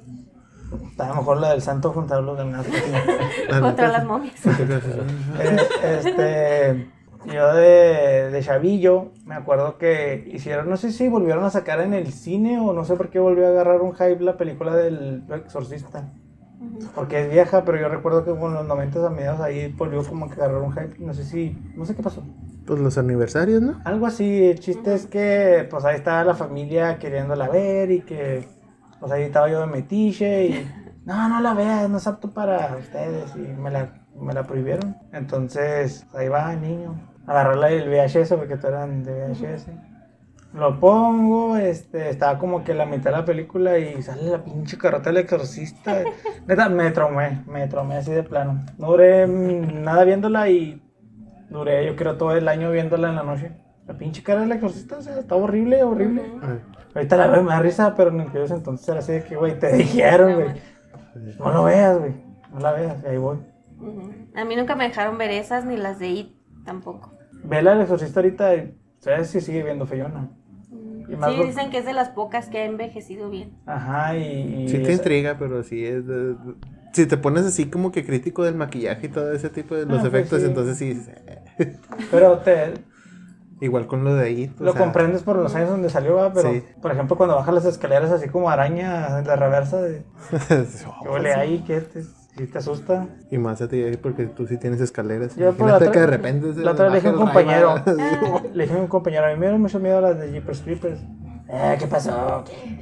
A 0.99 1.09
lo 1.09 1.15
mejor 1.17 1.41
la 1.41 1.51
del 1.51 1.63
santo 1.63 1.93
juntar 1.93 2.23
los 2.23 2.39
demás. 2.39 2.65
Contra 3.61 3.89
las 3.89 4.05
momias. 4.05 4.35
Eh, 4.47 5.57
este, 5.83 6.87
yo 7.33 7.55
de, 7.55 8.31
de 8.31 8.43
chavillo 8.43 9.11
me 9.25 9.35
acuerdo 9.35 9.79
que 9.79 10.29
hicieron, 10.33 10.69
no 10.71 10.77
sé 10.77 10.93
si 10.93 11.09
volvieron 11.09 11.45
a 11.45 11.51
sacar 11.51 11.81
en 11.81 11.93
el 11.93 12.13
cine 12.13 12.61
o 12.61 12.73
no 12.73 12.85
sé 12.85 12.95
por 12.95 13.11
qué 13.11 13.19
volvió 13.19 13.47
a 13.47 13.51
agarrar 13.51 13.81
un 13.81 13.95
hype 13.95 14.21
la 14.21 14.37
película 14.37 14.77
del 14.77 15.25
exorcista. 15.29 16.13
Porque 16.95 17.23
es 17.23 17.31
vieja, 17.31 17.65
pero 17.65 17.79
yo 17.79 17.89
recuerdo 17.89 18.25
que 18.25 18.39
con 18.39 18.55
los 18.55 18.67
90 18.67 19.07
a 19.07 19.11
mediados 19.11 19.41
ahí 19.41 19.73
volvió 19.73 20.03
como 20.05 20.29
que 20.29 20.35
agarrar 20.35 20.63
un 20.63 20.73
hype. 20.73 20.97
No 20.99 21.15
sé 21.15 21.25
si, 21.25 21.59
no 21.77 21.85
sé 21.85 21.95
qué 21.95 22.03
pasó. 22.03 22.23
Pues 22.67 22.81
los 22.81 22.99
aniversarios, 22.99 23.63
¿no? 23.63 23.81
Algo 23.85 24.07
así, 24.07 24.45
el 24.45 24.59
chiste 24.59 24.95
es 24.95 25.07
que 25.07 25.67
pues 25.71 25.85
ahí 25.85 25.97
estaba 25.97 26.25
la 26.25 26.35
familia 26.35 26.99
queriéndola 26.99 27.49
ver 27.49 27.91
y 27.91 28.01
que 28.01 28.49
pues 28.99 29.13
ahí 29.13 29.23
estaba 29.23 29.49
yo 29.49 29.61
de 29.61 29.67
metiche 29.67 30.47
y 30.47 30.71
no, 31.05 31.29
no 31.29 31.41
la 31.41 31.55
veas, 31.55 31.89
no 31.89 31.99
es 31.99 32.07
apto 32.07 32.33
para 32.33 32.77
ustedes 32.77 33.35
y 33.37 33.41
me 33.41 33.71
la, 33.71 34.05
me 34.21 34.33
la 34.33 34.43
prohibieron. 34.45 34.97
Entonces 35.13 36.07
ahí 36.15 36.29
va 36.29 36.53
el 36.53 36.61
niño, 36.61 36.99
agarrarla 37.27 37.69
del 37.69 37.89
VHS 37.89 38.35
porque 38.35 38.57
tú 38.57 38.67
eran 38.67 39.05
de 39.05 39.29
VHS. 39.29 39.67
Lo 40.55 40.81
pongo, 40.81 41.57
este, 41.57 42.09
estaba 42.09 42.39
como 42.39 42.65
que 42.65 42.73
la 42.73 42.87
mitad 42.87 43.11
de 43.11 43.19
la 43.19 43.25
película 43.25 43.79
y 43.79 44.03
sale 44.03 44.23
la 44.23 44.43
pinche 44.43 44.79
carota 44.79 45.11
del 45.11 45.19
exorcista. 45.19 46.03
Neta, 46.47 46.69
me 46.69 46.91
traumé, 46.91 47.43
me 47.47 47.67
traumé 47.69 47.97
así 47.97 48.11
de 48.11 48.23
plano. 48.23 48.65
No 48.79 48.89
duré 48.89 49.27
nada 49.27 50.05
viéndola 50.05 50.49
y 50.49 50.83
duré, 51.51 51.85
yo 51.87 51.95
creo, 51.95 52.17
todo 52.17 52.35
el 52.35 52.49
año 52.49 52.71
viéndola 52.71 53.11
en 53.11 53.17
la 53.17 53.23
noche. 53.23 53.53
La 53.87 53.95
pinche 53.95 54.23
cara 54.23 54.41
del 54.41 54.53
exorcista, 54.53 54.97
o 54.97 55.03
sea, 55.03 55.19
está 55.19 55.37
horrible, 55.37 55.83
horrible. 55.83 56.23
Ahorita 56.95 57.17
la 57.17 57.27
veo 57.27 57.43
me 57.43 57.51
da 57.51 57.61
risa, 57.61 57.95
pero 57.95 58.11
en 58.11 58.23
aquellos 58.23 58.51
entonces 58.51 58.89
era 58.89 58.99
así 58.99 59.13
de 59.13 59.25
que, 59.25 59.37
güey, 59.37 59.59
te 59.59 59.73
dijeron, 59.75 60.35
güey. 60.35 60.49
No 61.39 61.53
lo 61.53 61.65
veas, 61.65 61.99
güey. 61.99 62.15
No 62.53 62.61
la 62.61 62.73
veas, 62.73 63.03
y 63.05 63.07
ahí 63.07 63.19
voy. 63.19 63.39
A 64.35 64.45
mí 64.45 64.57
nunca 64.57 64.75
me 64.75 64.85
dejaron 64.85 65.19
ver 65.19 65.31
esas 65.31 65.67
ni 65.67 65.77
las 65.77 65.99
de 65.99 66.09
It 66.09 66.37
tampoco. 66.65 67.13
Vela 67.45 67.75
el 67.75 67.83
exorcista 67.83 68.21
ahorita 68.21 68.55
y 68.55 68.77
sabes 69.11 69.31
si 69.31 69.41
sigue 69.41 69.63
viendo 69.63 69.87
feyona. 69.87 70.29
Y 71.09 71.17
más 71.17 71.33
Sí, 71.33 71.43
dicen 71.45 71.71
que 71.71 71.79
es 71.79 71.85
de 71.87 71.93
las 71.93 72.09
pocas 72.11 72.49
que 72.49 72.59
ha 72.59 72.65
envejecido 72.65 73.31
bien. 73.31 73.53
Ajá, 73.67 74.17
y. 74.17 74.65
y 74.65 74.69
Sí 74.69 74.79
te 74.81 74.93
intriga, 74.93 75.37
pero 75.39 75.63
sí 75.63 75.85
es... 75.85 76.07
de- 76.07 76.35
si 76.93 77.07
te 77.07 77.17
pones 77.19 77.45
así 77.45 77.67
como 77.67 77.93
que 77.93 78.05
crítico 78.07 78.43
del 78.43 78.55
maquillaje 78.55 79.07
y 79.07 79.11
todo 79.11 79.31
ese 79.33 79.51
tipo 79.51 79.75
de 79.75 79.85
los 79.87 79.99
Ah, 79.99 80.03
pues 80.03 80.15
efectos, 80.15 80.41
sí. 80.41 80.47
entonces 80.47 80.79
sí... 80.79 81.01
Pero 82.11 82.39
te, 82.39 82.73
Igual 83.61 83.87
con 83.87 84.05
lo 84.05 84.15
de 84.15 84.25
ahí. 84.27 84.53
lo 84.59 84.73
sea, 84.73 84.81
comprendes 84.83 85.23
por 85.23 85.37
los 85.37 85.55
años 85.55 85.71
donde 85.71 85.89
salió, 85.89 86.17
¿va? 86.17 86.33
pero 86.33 86.53
Sí. 86.53 86.63
por 86.83 86.93
ejemplo 86.93 87.17
cuando 87.17 87.37
bajas 87.37 87.55
las 87.55 87.65
escaleras 87.65 88.11
así 88.11 88.29
como 88.29 88.51
araña 88.51 89.19
en 89.19 89.27
la 89.27 89.37
reversa 89.37 89.81
de 89.81 90.03
que 91.03 91.09
huele 91.09 91.33
ahí, 91.35 91.59
que 91.61 91.81
te, 91.81 92.03
sí 92.37 92.47
te 92.47 92.59
asusta. 92.59 93.07
Y 93.31 93.39
más 93.39 93.61
a 93.63 93.69
ti, 93.69 93.83
porque 94.03 94.27
tú 94.27 94.47
sí 94.47 94.57
tienes 94.59 94.81
escaleras. 94.81 95.35
Yo 95.37 95.53
por 95.53 95.69
la 95.69 95.77
Imagínate 95.79 95.85
otra- 95.89 95.93
que 95.93 96.01
de 96.01 96.07
repente... 96.07 96.55
se 96.55 96.61
la 96.61 96.73
otra 96.73 96.89
le 96.89 96.95
dije 96.97 97.09
a 97.09 97.13
un 97.13 97.17
compañero, 97.19 97.75
le 98.55 98.65
dije 98.65 98.77
a 98.77 98.81
un 98.81 98.87
compañero, 98.89 99.25
a 99.27 99.29
mí 99.29 99.35
me 99.37 99.41
dieron 99.47 99.61
mucho 99.61 99.79
miedo 99.81 100.01
las 100.01 100.19
de 100.19 100.31
Jeepers 100.33 100.61
Creepers. 100.63 101.01
Eh, 101.49 101.77
¿qué 101.79 101.87
pasó? 101.87 102.45
¿Qué? 102.47 102.81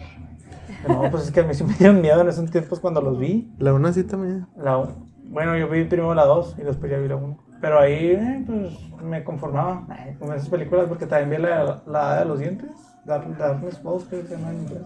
No, 0.88 1.10
pues 1.10 1.24
es 1.24 1.30
que 1.30 1.40
a 1.40 1.44
mí 1.44 1.54
sí 1.54 1.64
me 1.64 1.74
dieron 1.74 2.00
miedo 2.00 2.20
en 2.20 2.28
esos 2.28 2.50
tiempos 2.50 2.80
cuando 2.80 3.00
los 3.00 3.18
vi. 3.18 3.52
La 3.58 3.72
una 3.72 3.92
sí 3.92 4.04
también. 4.04 4.46
La, 4.56 4.78
u- 4.78 4.88
bueno, 5.28 5.56
yo 5.56 5.68
vi 5.68 5.84
primero 5.84 6.14
la 6.14 6.24
2 6.26 6.56
y 6.58 6.62
después 6.62 6.90
ya 6.90 6.98
vi 6.98 7.08
la 7.08 7.16
1. 7.16 7.38
Pero 7.60 7.78
ahí, 7.80 8.10
eh, 8.12 8.44
pues, 8.46 8.72
me 9.02 9.24
conformaba 9.24 9.86
eh, 9.98 10.16
con 10.18 10.32
esas 10.34 10.48
películas 10.50 10.86
porque 10.88 11.06
también 11.06 11.30
vi 11.42 11.46
la, 11.48 11.82
la 11.86 12.18
de 12.20 12.24
los 12.26 12.38
dientes. 12.38 12.70
Dark, 13.06 13.36
Darkness 13.38 13.78
Falls, 13.80 14.04
creo 14.08 14.22
que 14.22 14.28
se 14.28 14.36
llama 14.36 14.50
en 14.50 14.60
inglés. 14.62 14.82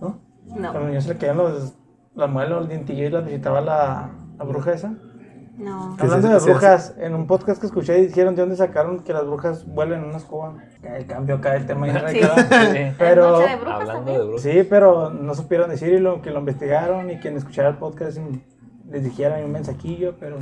¿No? 0.00 0.08
No, 0.46 0.54
Cuando 0.54 0.78
los 0.80 0.88
niños 0.88 1.04
se 1.04 1.12
le 1.14 1.18
caían 1.18 1.36
los, 1.38 1.74
las 2.18 2.30
muelas, 2.30 2.58
los 2.60 2.68
dientillos 2.68 3.08
y 3.08 3.12
las 3.12 3.24
visitaba 3.24 3.60
la, 3.60 4.10
la 4.38 4.44
bruja 4.44 4.72
esa. 4.72 4.92
no. 5.56 5.94
¿Qué 5.96 6.02
Hablando 6.04 6.28
de 6.28 6.38
brujas, 6.40 6.94
en 6.98 7.14
un 7.14 7.26
podcast 7.26 7.60
que 7.60 7.66
escuché 7.66 7.94
dijeron 7.94 8.34
de 8.34 8.42
dónde 8.42 8.56
sacaron 8.56 9.00
que 9.04 9.12
las 9.12 9.24
brujas 9.26 9.66
vuelan 9.66 10.00
en 10.00 10.08
una 10.08 10.16
escoba. 10.18 10.54
El 10.82 11.06
cambio 11.06 11.36
acá 11.36 11.52
del 11.52 11.66
tema. 11.66 11.86
ya 11.86 12.08
Sí. 12.72 12.94
Pero, 12.98 13.30
Noche 13.30 13.48
de 13.50 13.56
brujas 13.56 13.80
Hablando 13.80 13.92
también. 13.94 14.18
de 14.18 14.24
brujas. 14.24 14.42
sí, 14.42 14.66
pero 14.68 15.10
no 15.10 15.34
supieron 15.34 15.70
decir 15.70 15.92
y 15.92 15.98
lo 15.98 16.20
que 16.22 16.30
lo 16.30 16.40
investigaron 16.40 17.10
y 17.10 17.18
quien 17.18 17.36
escuchara 17.36 17.68
el 17.70 17.76
podcast 17.76 18.18
les 18.90 19.04
dijeran 19.04 19.44
un 19.44 19.52
mensajillo, 19.52 20.14
pero 20.18 20.38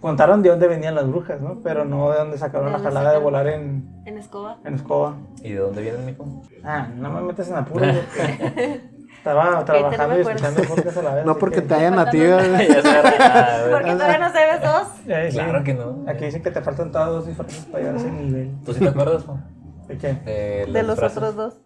contaron 0.00 0.40
de 0.42 0.48
dónde 0.48 0.66
venían 0.66 0.94
las 0.94 1.06
brujas, 1.06 1.40
¿no? 1.42 1.60
Pero 1.62 1.84
no 1.84 2.10
de 2.10 2.18
dónde 2.18 2.38
sacaron 2.38 2.66
¿De 2.72 2.72
la 2.72 2.78
jalada 2.78 3.12
de 3.12 3.18
volar 3.18 3.46
en, 3.48 4.02
En 4.06 4.16
escoba. 4.18 4.58
en 4.64 4.74
escoba. 4.74 5.16
¿Y 5.42 5.52
de 5.52 5.58
dónde 5.58 5.82
viene 5.82 5.98
el 5.98 6.04
mijo? 6.06 6.24
Ah, 6.64 6.88
no 6.96 7.10
me 7.12 7.20
metas 7.20 7.48
en 7.50 7.56
apuros 7.56 7.96
porque 8.16 8.80
estaba 9.20 9.64
trabajando 9.64 10.16
y 10.16 10.20
escuchando 10.22 10.62
el 10.62 10.68
podcast 10.68 10.96
a 10.96 11.02
la 11.02 11.14
vez. 11.14 11.24
No 11.26 11.36
porque 11.36 11.56
que- 11.56 11.68
te 11.68 11.74
hayan 11.74 11.98
ah, 11.98 12.04
Porque 13.70 13.92
todavía 13.92 14.18
no 14.18 14.32
sabes 14.32 14.62
dos. 14.62 14.88
Eh, 15.06 15.28
sí. 15.30 15.36
Claro 15.36 15.62
que 15.62 15.74
no. 15.74 16.04
Aquí 16.08 16.24
dicen 16.24 16.42
que 16.42 16.50
te 16.50 16.62
faltan 16.62 16.90
todas 16.90 17.08
dos 17.10 17.26
diferencias 17.26 17.66
para 17.66 17.78
llegar 17.80 17.94
a 17.96 17.98
ese 17.98 18.10
nivel. 18.10 18.54
¿Tú 18.64 18.72
sí 18.72 18.80
te 18.80 18.88
acuerdas, 18.88 19.26
no? 19.26 19.42
¿De 19.88 19.98
qué? 19.98 20.14
De, 20.66 20.82
los 20.82 20.98
frases. 20.98 21.18
otros 21.18 21.36
dos. 21.36 21.60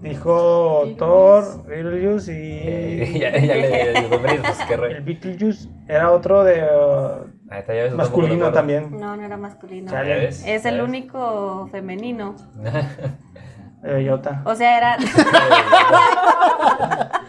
Dijo 0.00 0.84
Thor, 0.98 1.66
Beetlejuice 1.66 2.32
Eh, 2.32 3.10
y 3.14 3.18
ya, 3.20 3.32
ya 3.32 3.54
le 3.54 3.92
dio 4.00 4.20
pues 4.20 4.58
qué 4.68 4.74
el 4.74 4.80
re. 4.80 5.00
Beetlejuice 5.00 5.68
era 5.88 6.12
otro 6.12 6.44
de 6.44 6.62
uh, 6.62 7.26
Ahí 7.50 7.60
está, 7.60 7.74
ya 7.74 7.84
ves, 7.84 7.94
masculino 7.94 8.50
también. 8.52 8.98
No, 8.98 9.16
no 9.16 9.22
era 9.22 9.36
masculino. 9.36 9.90
Chale. 9.90 10.08
¿Ya 10.08 10.16
ves? 10.16 10.44
Es 10.46 10.62
¿Ya 10.64 10.68
el 10.70 10.76
ves? 10.76 10.88
único 10.88 11.68
femenino. 11.70 12.34
De 13.86 13.92
Bellota. 13.92 14.42
O 14.44 14.54
sea, 14.56 14.78
era. 14.78 14.96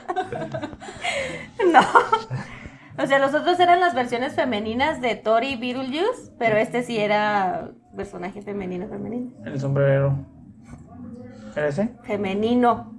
no. 1.71 1.81
O 2.97 3.05
sea, 3.05 3.19
los 3.19 3.35
otros 3.35 3.59
eran 3.59 3.79
las 3.79 3.93
versiones 3.93 4.33
femeninas 4.33 4.99
de 4.99 5.13
Thor 5.13 5.43
y 5.43 5.55
Beetlejuice, 5.55 6.31
pero 6.39 6.57
este 6.57 6.81
sí 6.81 6.97
era 6.97 7.69
personaje 7.95 8.41
femenino, 8.41 8.87
femenino. 8.87 9.33
El 9.45 9.59
sombrerero. 9.59 10.17
¿Era 11.55 11.67
ese? 11.67 11.93
Femenino. 12.01 12.91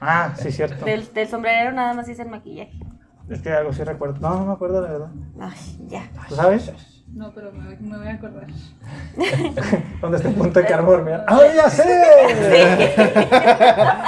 Ah, 0.00 0.32
sí, 0.36 0.50
cierto. 0.50 0.86
Del, 0.86 1.12
del 1.12 1.28
sombrerero 1.28 1.72
nada 1.72 1.92
más 1.92 2.08
hice 2.08 2.22
el 2.22 2.30
maquillaje. 2.30 2.80
Es 3.28 3.42
que 3.42 3.52
algo 3.52 3.74
sí 3.74 3.84
recuerdo. 3.84 4.18
No, 4.18 4.38
no 4.38 4.46
me 4.46 4.52
acuerdo 4.54 4.80
la 4.80 4.88
verdad. 4.88 5.10
Ay, 5.38 5.58
ya. 5.88 6.08
¿Tú 6.26 6.36
sabes? 6.36 6.72
No, 7.14 7.30
pero 7.32 7.52
me, 7.52 7.64
voy- 7.66 7.76
me 7.80 7.96
voy 7.98 8.08
a 8.08 8.14
acordar. 8.14 8.46
¿Dónde 10.00 10.16
está 10.16 10.28
el 10.28 10.34
punto 10.34 10.60
de 10.60 10.76
dormir? 10.76 11.20
¡Ay, 11.26 11.50
ya 11.56 11.70
sé! 11.70 11.84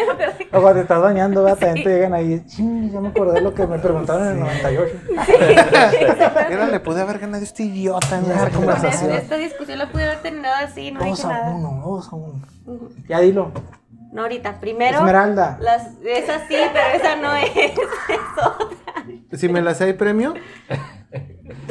Ya 0.00 0.06
me 0.06 0.12
acordé. 0.24 0.48
O 0.52 0.60
cuando 0.60 0.74
te 0.74 0.80
estás 0.80 1.02
bañando, 1.02 1.42
¿verdad? 1.44 1.58
también 1.58 1.84
te 1.84 1.90
llegan 1.92 2.14
ahí. 2.14 2.42
"Ching, 2.46 2.90
ya 2.90 3.00
me 3.00 3.08
acordé 3.08 3.40
lo 3.42 3.52
que 3.54 3.66
me 3.66 3.78
preguntaron 3.78 4.26
en 4.26 4.32
el 4.34 4.40
98. 4.40 4.94
Mira, 6.48 6.66
le 6.68 6.80
pude 6.80 7.00
haber 7.02 7.18
ganado 7.18 7.40
a 7.42 7.44
este 7.44 7.64
idiota 7.64 8.16
en 8.18 8.24
Con 8.24 8.50
conversación. 8.50 9.12
esta, 9.12 9.36
discusión 9.36 9.78
la 9.78 9.90
pude 9.90 10.04
haber 10.04 10.20
terminado 10.22 10.56
así, 10.64 10.90
no 10.90 11.00
Dos 11.00 11.18
dije 11.18 11.26
a 11.26 11.30
nada. 11.38 11.50
uno, 11.54 11.82
dos 11.84 12.12
a 12.12 12.16
uno. 12.16 12.40
Ya 13.08 13.20
dilo. 13.20 13.52
No, 14.12 14.22
ahorita. 14.22 14.58
Primero. 14.60 14.98
Esmeralda. 14.98 15.58
Las, 15.60 15.88
esa 16.04 16.38
sí, 16.48 16.56
pero 16.72 16.86
esa 16.96 17.16
no 17.16 17.32
es. 17.34 17.50
Es 17.56 17.72
Si 19.32 19.48
me 19.48 19.62
la 19.62 19.74
sé, 19.74 19.84
¿hay 19.84 19.92
premio? 19.94 20.34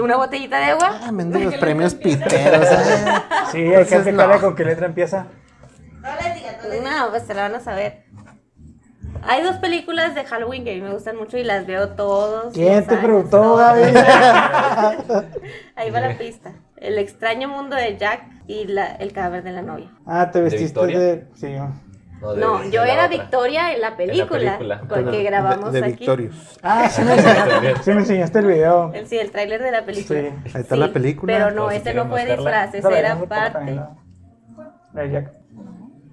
Una 0.02 0.18
botellita 0.18 0.58
de 0.60 0.66
agua. 0.66 1.00
Ah, 1.04 1.12
mendigos 1.12 1.56
premios 1.56 1.94
piteros. 1.96 2.66
¿eh? 2.72 3.06
Sí, 3.52 3.60
hay 3.60 3.86
que 3.86 3.96
explicarle 3.96 4.36
no. 4.36 4.42
con 4.42 4.56
qué 4.56 4.64
letra 4.66 4.86
empieza. 4.86 5.28
No 6.02 6.10
les 6.16 6.36
digas, 6.36 6.58
no 6.64 6.70
les 6.70 6.80
digas. 6.82 6.98
No, 7.00 7.10
pues 7.10 7.24
se 7.24 7.34
la 7.34 7.44
van 7.44 7.56
a 7.56 7.60
saber. 7.60 8.06
Hay 9.24 9.44
dos 9.44 9.58
películas 9.58 10.16
de 10.16 10.24
Halloween 10.24 10.64
que 10.64 10.72
a 10.72 10.76
mí 10.76 10.82
me 10.82 10.94
gustan 10.94 11.18
mucho 11.18 11.38
y 11.38 11.44
las 11.44 11.66
veo 11.68 11.90
todos. 11.90 12.54
¿Quién 12.54 12.86
te 12.86 12.94
años, 12.96 13.04
preguntó. 13.04 13.56
Gaby? 13.58 13.82
Ahí 15.76 15.92
va 15.92 16.00
la 16.02 16.18
pista. 16.18 16.54
El 16.78 16.98
extraño 16.98 17.50
mundo 17.50 17.76
de 17.76 17.98
Jack 17.98 18.24
y 18.48 18.66
la- 18.66 18.96
el 18.96 19.12
cadáver 19.12 19.44
de 19.44 19.52
la 19.52 19.62
novia. 19.62 19.92
Ah, 20.06 20.32
te 20.32 20.40
vestiste 20.42 20.66
Victoria? 20.66 21.00
de. 21.00 21.28
Sí. 21.36 21.56
No, 22.22 22.64
yo 22.70 22.84
era 22.84 23.06
otra. 23.06 23.08
Victoria 23.08 23.74
en 23.74 23.82
la 23.82 23.96
película, 23.96 24.58
película. 24.58 24.82
porque 24.88 25.24
grabamos 25.24 25.72
de, 25.72 25.80
de 25.82 25.86
aquí. 25.88 25.96
Victorious. 26.00 26.60
Ah, 26.62 26.90
sí 26.90 27.02
me 27.04 27.14
enseñaste, 27.18 27.84
sí 27.84 27.92
me 27.92 28.00
enseñaste 28.00 28.40
el 28.40 28.46
video. 28.46 28.94
El, 28.94 29.08
sí, 29.08 29.18
el 29.18 29.32
tráiler 29.32 29.62
de 29.64 29.72
la 29.72 29.86
película. 29.86 30.20
Sí. 30.20 30.28
Ahí 30.54 30.62
está 30.62 30.76
la 30.76 30.92
película. 30.92 31.34
Pero 31.34 31.52
no, 31.52 31.72
ese 31.72 31.94
no 31.94 32.08
fue 32.08 32.26
disfraz, 32.26 32.74
ese 32.74 32.90
la 32.90 33.00
era 33.00 33.16
parte. 33.20 33.76
La 34.94 35.02
de 35.02 35.12
Jack. 35.12 35.32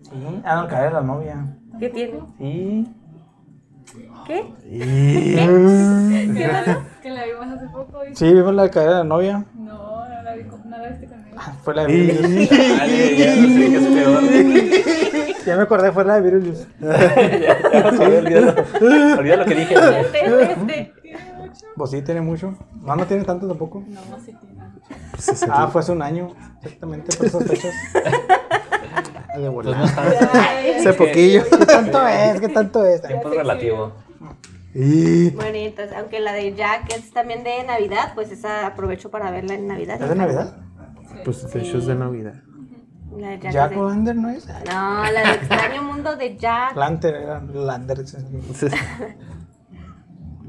Sí. 0.02 0.42
Ah, 0.44 0.66
no, 0.70 0.76
de 0.82 0.90
la 0.90 1.00
novia. 1.00 1.44
¿Qué 1.78 1.88
tiene? 1.90 2.20
Sí. 2.38 2.86
¿Qué? 4.26 4.44
¿Qué 6.36 6.48
pasó? 6.50 6.82
Que 7.02 7.10
la 7.10 7.24
vimos 7.24 7.46
hace 7.56 7.66
poco 7.68 8.04
y... 8.04 8.14
Sí, 8.16 8.32
vimos 8.32 8.54
la 8.54 8.68
cadáver 8.70 8.92
de 8.94 8.98
la 8.98 9.04
novia. 9.04 9.44
No, 9.54 10.08
no 10.08 10.22
la 10.22 10.34
vi, 10.34 10.44
con- 10.44 10.68
no 10.68 10.78
la 10.78 10.88
viste 10.88 11.06
conmigo. 11.06 11.25
Fue 11.62 11.74
la 11.74 11.84
de 11.86 11.92
Beetlejuice. 11.92 12.56
Dale, 12.78 13.16
ya 13.16 13.36
no 13.36 13.48
sé 13.48 13.70
qué 13.70 13.76
es 13.76 13.86
peor. 13.86 14.22
Ya 15.46 15.56
me 15.56 15.62
acordé, 15.62 15.92
fue 15.92 16.04
la 16.04 16.20
de 16.20 16.22
Beetlejuice. 16.22 16.66
ya. 17.40 17.56
Olvídalo 19.18 19.36
lo 19.36 19.44
que 19.44 19.54
dije. 19.54 19.74
Este, 19.74 20.26
este, 20.26 20.52
este. 20.52 20.92
¿Tiene 21.02 21.20
mucho? 21.38 21.66
Pues 21.76 21.90
sí, 21.90 22.02
tiene 22.02 22.20
mucho. 22.20 22.54
No, 22.82 22.96
no 22.96 23.06
tiene 23.06 23.22
tanto 23.24 23.46
tampoco. 23.46 23.84
No, 23.86 24.00
sí 24.18 24.34
tiene. 24.40 24.56
Ah, 25.50 25.68
fue 25.68 25.80
hace 25.82 25.92
un 25.92 26.02
año. 26.02 26.34
Exactamente, 26.62 27.16
por 27.16 27.26
esas 27.26 27.44
fechas. 27.44 27.72
De 27.92 28.00
Pues 29.34 29.50
volar. 29.52 29.76
no. 29.78 29.84
Hace 29.84 30.92
poquillo. 30.94 31.44
¿Qué 31.48 31.66
tanto 31.66 32.06
es? 32.08 32.40
¿Qué 32.40 32.48
tanto 32.48 32.84
es? 32.84 33.02
Tiempo 33.02 33.28
es 33.30 33.36
relativo. 33.36 33.92
Y... 34.74 35.30
Bueno, 35.30 35.56
y 35.56 35.64
entonces, 35.66 35.96
aunque 35.96 36.18
la 36.20 36.32
de 36.34 36.54
Jack 36.54 36.92
es 36.92 37.10
también 37.12 37.42
de 37.44 37.62
Navidad, 37.64 38.12
pues 38.14 38.30
esa 38.30 38.66
aprovecho 38.66 39.10
para 39.10 39.30
verla 39.30 39.54
en 39.54 39.66
Navidad. 39.66 40.00
¿Es 40.02 40.08
de 40.08 40.14
Navidad? 40.14 40.54
Pues 41.26 41.46
fechos 41.52 41.86
de 41.86 41.94
Navidad. 41.96 42.34
La 43.18 43.30
de 43.30 43.38
Jack, 43.40 43.52
Jack 43.52 43.70
de- 43.72 43.76
Lander 43.82 44.16
no 44.16 44.28
es. 44.30 44.46
No, 44.46 44.54
la 45.10 45.10
de 45.10 45.30
Extraño 45.34 45.82
Mundo 45.82 46.14
de 46.16 46.36
Jack. 46.36 46.76
Lanter 46.76 47.14
era 47.16 47.40
Lander. 47.42 48.06
sí. 48.06 48.16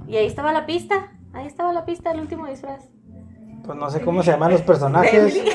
Y 0.07 0.15
ahí 0.15 0.27
estaba 0.27 0.53
la 0.53 0.65
pista. 0.65 1.11
Ahí 1.33 1.47
estaba 1.47 1.73
la 1.73 1.83
pista 1.83 2.11
del 2.11 2.21
último 2.21 2.47
disfraz. 2.47 2.85
Pues 3.65 3.77
no 3.77 3.89
sé 3.89 3.99
cómo 4.01 4.23
se 4.23 4.31
llaman 4.31 4.51
los 4.51 4.61
personajes. 4.61 5.35
Emily. 5.35 5.51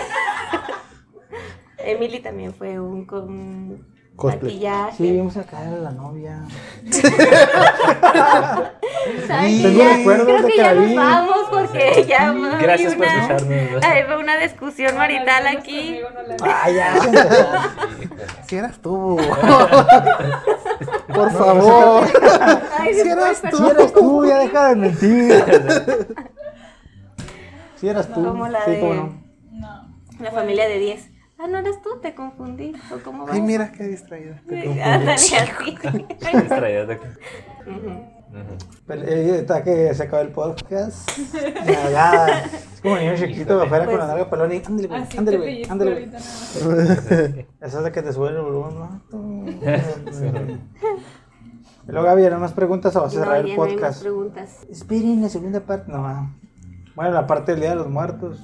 Emily 1.79 2.21
también 2.21 2.53
fue 2.53 2.79
un 2.79 3.07
con 3.07 3.87
Cosplay. 4.17 4.53
maquillaje. 4.55 4.97
Sí, 4.97 5.11
vimos 5.13 5.37
a 5.37 5.43
caer 5.45 5.75
a 5.75 5.79
la 5.79 5.91
novia. 5.91 6.43
Ay, 9.31 9.63
Tengo 9.63 9.79
ya, 9.83 9.97
recuerdos 9.97 10.27
creo 10.27 10.37
de 10.43 10.47
que 10.47 10.51
que 10.53 10.57
ya 10.59 10.75
la 10.75 10.81
nos 10.81 10.95
vamos 10.95 11.37
porque 11.51 12.05
ya 12.07 12.31
hay 12.31 12.59
Gracias 12.63 12.95
por 12.95 13.05
una, 13.05 13.15
escucharnos. 13.27 13.85
hay 13.85 14.03
una 14.21 14.37
discusión 14.39 14.97
marital 14.97 15.47
aquí. 15.49 16.01
No. 16.01 16.45
Ah, 16.45 16.71
ya. 16.71 16.95
Si 18.47 18.57
eras 18.57 18.79
tú. 18.81 19.17
Por 21.15 21.31
favor. 21.33 22.05
Ay, 22.79 22.95
Si 22.95 23.09
eras 23.09 23.41
perdón. 23.41 23.65
Si 23.65 23.71
eras 23.71 23.93
tú, 23.93 24.25
ya 24.27 24.39
deja 24.39 24.69
de 24.69 24.77
mentir. 24.77 25.45
Si 27.77 27.89
eras 27.89 28.09
tú. 28.13 28.25
Como 28.25 28.49
la 28.49 28.65
sí, 28.65 28.71
de- 28.73 28.81
cómo 28.81 28.95
no. 28.95 29.23
No. 29.53 29.89
La 30.21 30.31
familia 30.31 30.69
de 30.69 30.79
10. 30.79 31.11
Ah, 31.43 31.49
no 31.49 31.59
eres 31.59 31.83
tú, 31.83 31.91
te 32.01 32.15
confundí. 32.15 32.73
¿O 32.95 32.99
cómo 33.03 33.27
va? 33.27 33.33
Ay, 33.33 33.41
mira 33.43 33.73
qué 33.73 33.85
distraída. 33.85 34.41
Te 34.49 34.55
confundí. 34.65 34.81
Ándale 34.81 35.13
así. 35.13 35.35
Distraídas 36.39 36.89
de 36.89 36.95
aquí. 36.95 37.07
Ujú. 37.67 37.89
Ujú. 37.89 38.57
Pero 38.87 39.03
eh, 39.03 39.39
está 39.41 39.63
que 39.63 39.93
se 39.93 40.03
acaba 40.05 40.23
el 40.23 40.29
podcast. 40.29 41.11
Ya, 41.67 41.91
ya. 41.91 42.45
Es 42.75 42.81
como 42.81 42.97
niño 42.97 43.15
chiquito 43.17 43.61
afuera 43.63 43.85
con 43.87 43.95
la 43.99 44.01
Pues- 44.01 44.09
larga 44.09 44.31
pelón 44.31 44.53
y 44.53 44.57
ándale, 44.65 44.89
güey, 44.89 45.03
ándale, 45.19 45.31
te 45.31 45.37
güey, 45.37 45.65
ándale, 45.69 45.91
güey. 45.95 46.11
Esa 47.61 47.79
es 47.79 47.83
la 47.85 47.93
que 47.93 48.03
te 48.03 48.13
sube 48.13 48.29
el 48.31 48.41
volumen, 48.41 48.79
¿no? 48.79 49.03
Y 51.89 51.91
luego, 51.91 52.07
Gaby, 52.07 52.23
¿no 52.31 52.39
más 52.39 52.53
preguntas 52.53 52.95
o 52.95 53.03
vas 53.03 53.17
a 53.17 53.19
cerrar 53.19 53.37
el 53.39 53.43
no 53.43 53.49
hay 53.51 53.57
más 53.59 53.69
podcast? 53.69 54.03
preguntas. 54.03 54.67
Esperen 54.71 55.21
la 55.21 55.29
segunda 55.29 55.59
parte. 55.61 55.91
No. 55.91 56.33
Bueno, 56.95 57.11
la 57.11 57.27
parte 57.27 57.53
del 57.53 57.61
Día 57.61 57.71
de 57.71 57.77
los 57.77 57.89
Muertos. 57.91 58.41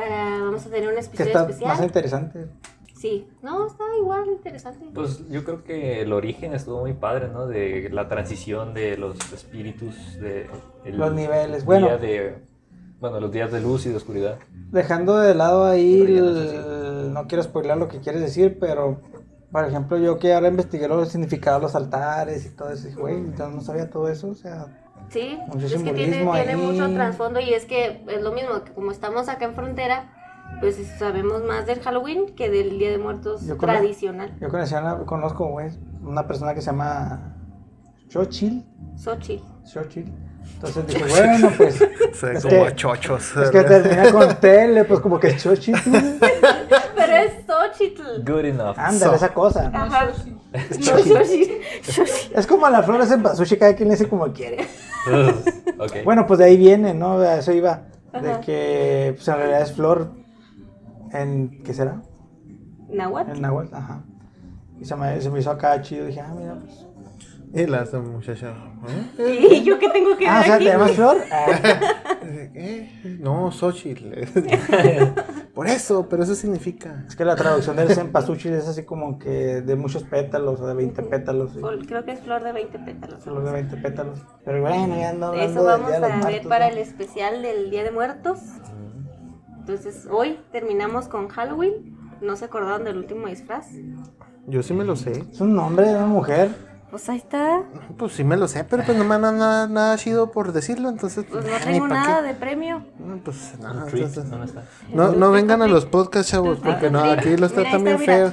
Para, 0.00 0.40
vamos 0.42 0.66
a 0.66 0.70
tener 0.70 0.88
un 0.88 0.94
Que 0.94 1.00
episodio 1.22 1.48
está 1.48 1.66
más 1.66 1.82
interesante. 1.82 2.46
Sí. 2.94 3.28
No, 3.42 3.66
está 3.66 3.84
igual, 4.00 4.26
interesante. 4.28 4.86
Pues 4.92 5.28
yo 5.28 5.44
creo 5.44 5.62
que 5.62 6.02
el 6.02 6.12
origen 6.12 6.52
estuvo 6.54 6.80
muy 6.80 6.94
padre, 6.94 7.28
¿no? 7.28 7.46
De 7.46 7.88
la 7.90 8.08
transición 8.08 8.74
de 8.74 8.96
los 8.96 9.16
espíritus, 9.32 10.18
de 10.20 10.48
el 10.84 10.96
Los 10.98 11.12
niveles, 11.14 11.64
bueno. 11.64 11.96
de, 11.98 12.42
bueno, 13.00 13.20
los 13.20 13.30
días 13.30 13.52
de 13.52 13.60
luz 13.60 13.86
y 13.86 13.90
de 13.90 13.96
oscuridad. 13.96 14.38
Dejando 14.72 15.16
de 15.18 15.34
lado 15.34 15.64
ahí, 15.64 16.02
no 16.08 16.30
es 16.40 16.52
el- 16.52 17.12
no 17.12 17.26
quiero 17.28 17.42
spoiler 17.44 17.76
lo 17.76 17.88
que 17.88 18.00
quieres 18.00 18.20
decir, 18.20 18.58
pero 18.58 19.00
por 19.52 19.64
ejemplo, 19.64 19.96
yo 19.96 20.18
que 20.18 20.34
ahora 20.34 20.48
investigué 20.48 20.88
los 20.88 21.08
significados 21.08 21.60
de 21.60 21.62
los 21.66 21.74
altares 21.76 22.44
y 22.46 22.50
todo 22.50 22.70
eso, 22.70 22.88
güey, 22.98 23.16
entonces 23.16 23.54
no 23.54 23.60
sabía 23.62 23.88
todo 23.88 24.08
eso, 24.08 24.28
o 24.28 24.34
sea, 24.34 24.87
Sí, 25.10 25.38
Mucho 25.48 25.66
es 25.66 25.82
que 25.82 25.92
tiene, 25.92 26.24
tiene 26.24 26.56
mucho 26.56 26.92
trasfondo 26.92 27.40
y 27.40 27.54
es 27.54 27.64
que 27.64 28.02
es 28.08 28.22
lo 28.22 28.32
mismo, 28.32 28.62
que 28.64 28.72
como 28.72 28.90
estamos 28.90 29.28
acá 29.28 29.46
en 29.46 29.54
frontera, 29.54 30.12
pues 30.60 30.76
sabemos 30.98 31.42
más 31.44 31.66
del 31.66 31.80
Halloween 31.80 32.34
que 32.34 32.50
del 32.50 32.78
Día 32.78 32.90
de 32.90 32.98
Muertos 32.98 33.46
Yo 33.46 33.56
con 33.56 33.68
la- 33.68 33.78
tradicional. 33.78 34.36
yo 34.40 34.48
conocí 34.48 34.74
a 34.74 34.80
una- 34.80 34.98
conozco, 35.06 35.46
güey, 35.48 35.70
una 36.02 36.26
persona 36.26 36.54
que 36.54 36.60
se 36.60 36.66
llama 36.66 37.36
Xochitl, 38.10 38.64
Xochitl. 38.96 39.44
Xochitl. 39.64 40.10
Entonces 40.54 40.86
dije, 40.86 41.04
bueno, 41.08 41.50
pues, 41.56 41.74
Se 42.14 42.32
Es 42.32 42.42
como 42.44 42.64
que- 42.66 42.74
chochos. 42.74 43.36
es 43.36 43.50
que 43.50 43.62
termina 43.64 44.10
con 44.10 44.34
tele, 44.40 44.84
pues 44.84 45.00
como 45.00 45.20
que 45.20 45.28
es 45.28 45.42
Xochitl. 45.42 45.78
Xochitl. 47.78 48.02
Good 48.30 48.44
enough. 48.44 48.76
Ándale, 48.78 48.98
So- 48.98 49.14
esa 49.14 49.32
cosa. 49.34 49.70
Ajá. 49.72 50.06
No, 50.06 50.12
Xochitl. 50.12 50.38
Xochitl. 51.14 51.52
Xochitl. 51.92 52.38
Es 52.38 52.46
como 52.46 52.68
las 52.68 52.84
flores 52.84 53.10
en 53.10 53.22
pasushi, 53.22 53.56
cada 53.56 53.74
quien 53.74 53.88
le 53.88 53.94
dice 53.94 54.08
como 54.08 54.32
quiere. 54.32 54.66
Bueno, 56.04 56.26
pues 56.26 56.38
de 56.38 56.46
ahí 56.46 56.56
viene, 56.56 56.94
¿no? 56.94 57.18
A 57.18 57.36
eso 57.38 57.52
iba. 57.52 57.82
De 58.12 58.30
Ajá. 58.32 58.40
que 58.40 59.12
pues, 59.16 59.28
en 59.28 59.34
realidad 59.36 59.62
es 59.62 59.72
flor 59.72 60.10
en. 61.12 61.62
¿Qué 61.64 61.72
será? 61.74 62.00
Nahuatl. 62.88 63.30
En 63.32 63.42
Nahuatl, 63.42 63.74
ajá. 63.74 64.02
Y 64.80 64.84
se 64.84 64.96
me, 64.96 65.20
se 65.20 65.30
me 65.30 65.40
hizo 65.40 65.50
acá 65.50 65.80
chido. 65.82 66.06
Dije, 66.06 66.20
ah, 66.20 66.32
mira, 66.36 66.54
pues. 66.54 66.86
Y 67.52 67.66
la 67.66 67.82
esta 67.82 67.98
muchacha. 67.98 68.54
¿eh? 69.18 69.48
¿Y 69.52 69.62
yo 69.62 69.78
qué 69.78 69.88
tengo 69.90 70.10
que 70.16 70.24
ver 70.24 70.28
Ah, 70.34 70.40
o 70.40 70.44
sea, 70.44 70.54
aquí? 70.56 70.64
¿te 70.64 70.70
llamas 70.70 70.90
flor? 70.92 71.16
Ah, 71.30 71.46
¿Eh? 72.28 73.18
No, 73.20 73.50
Xochitl. 73.50 74.12
Por 75.54 75.66
eso, 75.66 76.08
pero 76.08 76.22
eso 76.22 76.34
significa. 76.34 77.04
es 77.08 77.16
que 77.16 77.24
la 77.24 77.34
traducción 77.34 77.76
del 77.76 77.88
cempasúchil 77.88 78.52
es 78.52 78.68
así 78.68 78.84
como 78.84 79.18
que 79.18 79.60
de 79.62 79.76
muchos 79.76 80.04
pétalos 80.04 80.60
o 80.60 80.66
de 80.66 80.74
20 80.74 81.02
pétalos. 81.04 81.52
sí. 81.52 81.60
Creo 81.86 82.04
que 82.04 82.12
es 82.12 82.20
flor 82.20 82.44
de 82.44 82.52
20 82.52 82.78
pétalos. 82.78 83.22
Flor 83.24 83.44
de 83.44 83.52
20 83.52 83.76
pétalos. 83.78 84.20
Pero 84.44 84.60
bueno, 84.60 84.96
ya 84.96 85.10
ando 85.10 85.32
Eso 85.34 85.64
vamos 85.64 85.92
a 85.92 85.98
ver 86.00 86.16
Muertos, 86.16 86.46
para 86.46 86.66
¿no? 86.66 86.72
el 86.72 86.78
especial 86.78 87.42
del 87.42 87.70
Día 87.70 87.82
de 87.82 87.90
Muertos. 87.90 88.38
Entonces, 89.58 90.06
hoy 90.10 90.38
terminamos 90.52 91.08
con 91.08 91.28
Halloween. 91.28 91.96
¿No 92.20 92.36
se 92.36 92.46
acordaron 92.46 92.84
del 92.84 92.96
último 92.96 93.28
disfraz? 93.28 93.66
Yo 94.46 94.62
sí 94.62 94.74
me 94.74 94.84
lo 94.84 94.96
sé. 94.96 95.24
Es 95.30 95.40
un 95.40 95.54
nombre 95.54 95.86
de 95.88 95.94
una 95.96 96.06
mujer. 96.06 96.50
Pues 96.90 97.06
ahí 97.10 97.18
está. 97.18 97.62
Pues 97.98 98.12
sí 98.12 98.24
me 98.24 98.36
lo 98.38 98.48
sé, 98.48 98.64
pero 98.64 98.82
pues 98.82 98.96
no 98.96 99.04
me 99.04 99.14
han 99.16 99.22
dado 99.22 99.36
nada, 99.36 99.68
nada 99.68 99.96
chido 99.98 100.30
por 100.30 100.52
decirlo, 100.52 100.88
entonces. 100.88 101.26
Pues 101.30 101.44
no 101.44 101.50
tengo 101.62 101.86
nada 101.86 102.22
qué. 102.22 102.28
de 102.28 102.34
premio. 102.34 102.82
No, 102.98 103.18
Pues 103.18 103.58
nada, 103.60 103.84
Treat, 103.86 104.06
entonces- 104.08 104.30
¿dónde 104.30 104.46
está? 104.46 104.64
No, 104.94 105.12
no 105.12 105.30
vengan 105.30 105.60
a 105.60 105.66
los 105.66 105.84
podcasts, 105.84 106.32
chavos, 106.32 106.58
porque 106.64 106.90
no, 106.90 107.00
aquí 107.00 107.36
los 107.36 107.52
tratan 107.52 107.84
bien 107.84 108.00
está, 108.00 108.30
feo. 108.30 108.32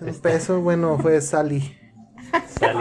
Un 0.00 0.14
peso, 0.22 0.60
bueno, 0.62 0.98
fue 0.98 1.20
Sally. 1.20 1.76
Sale. 2.58 2.78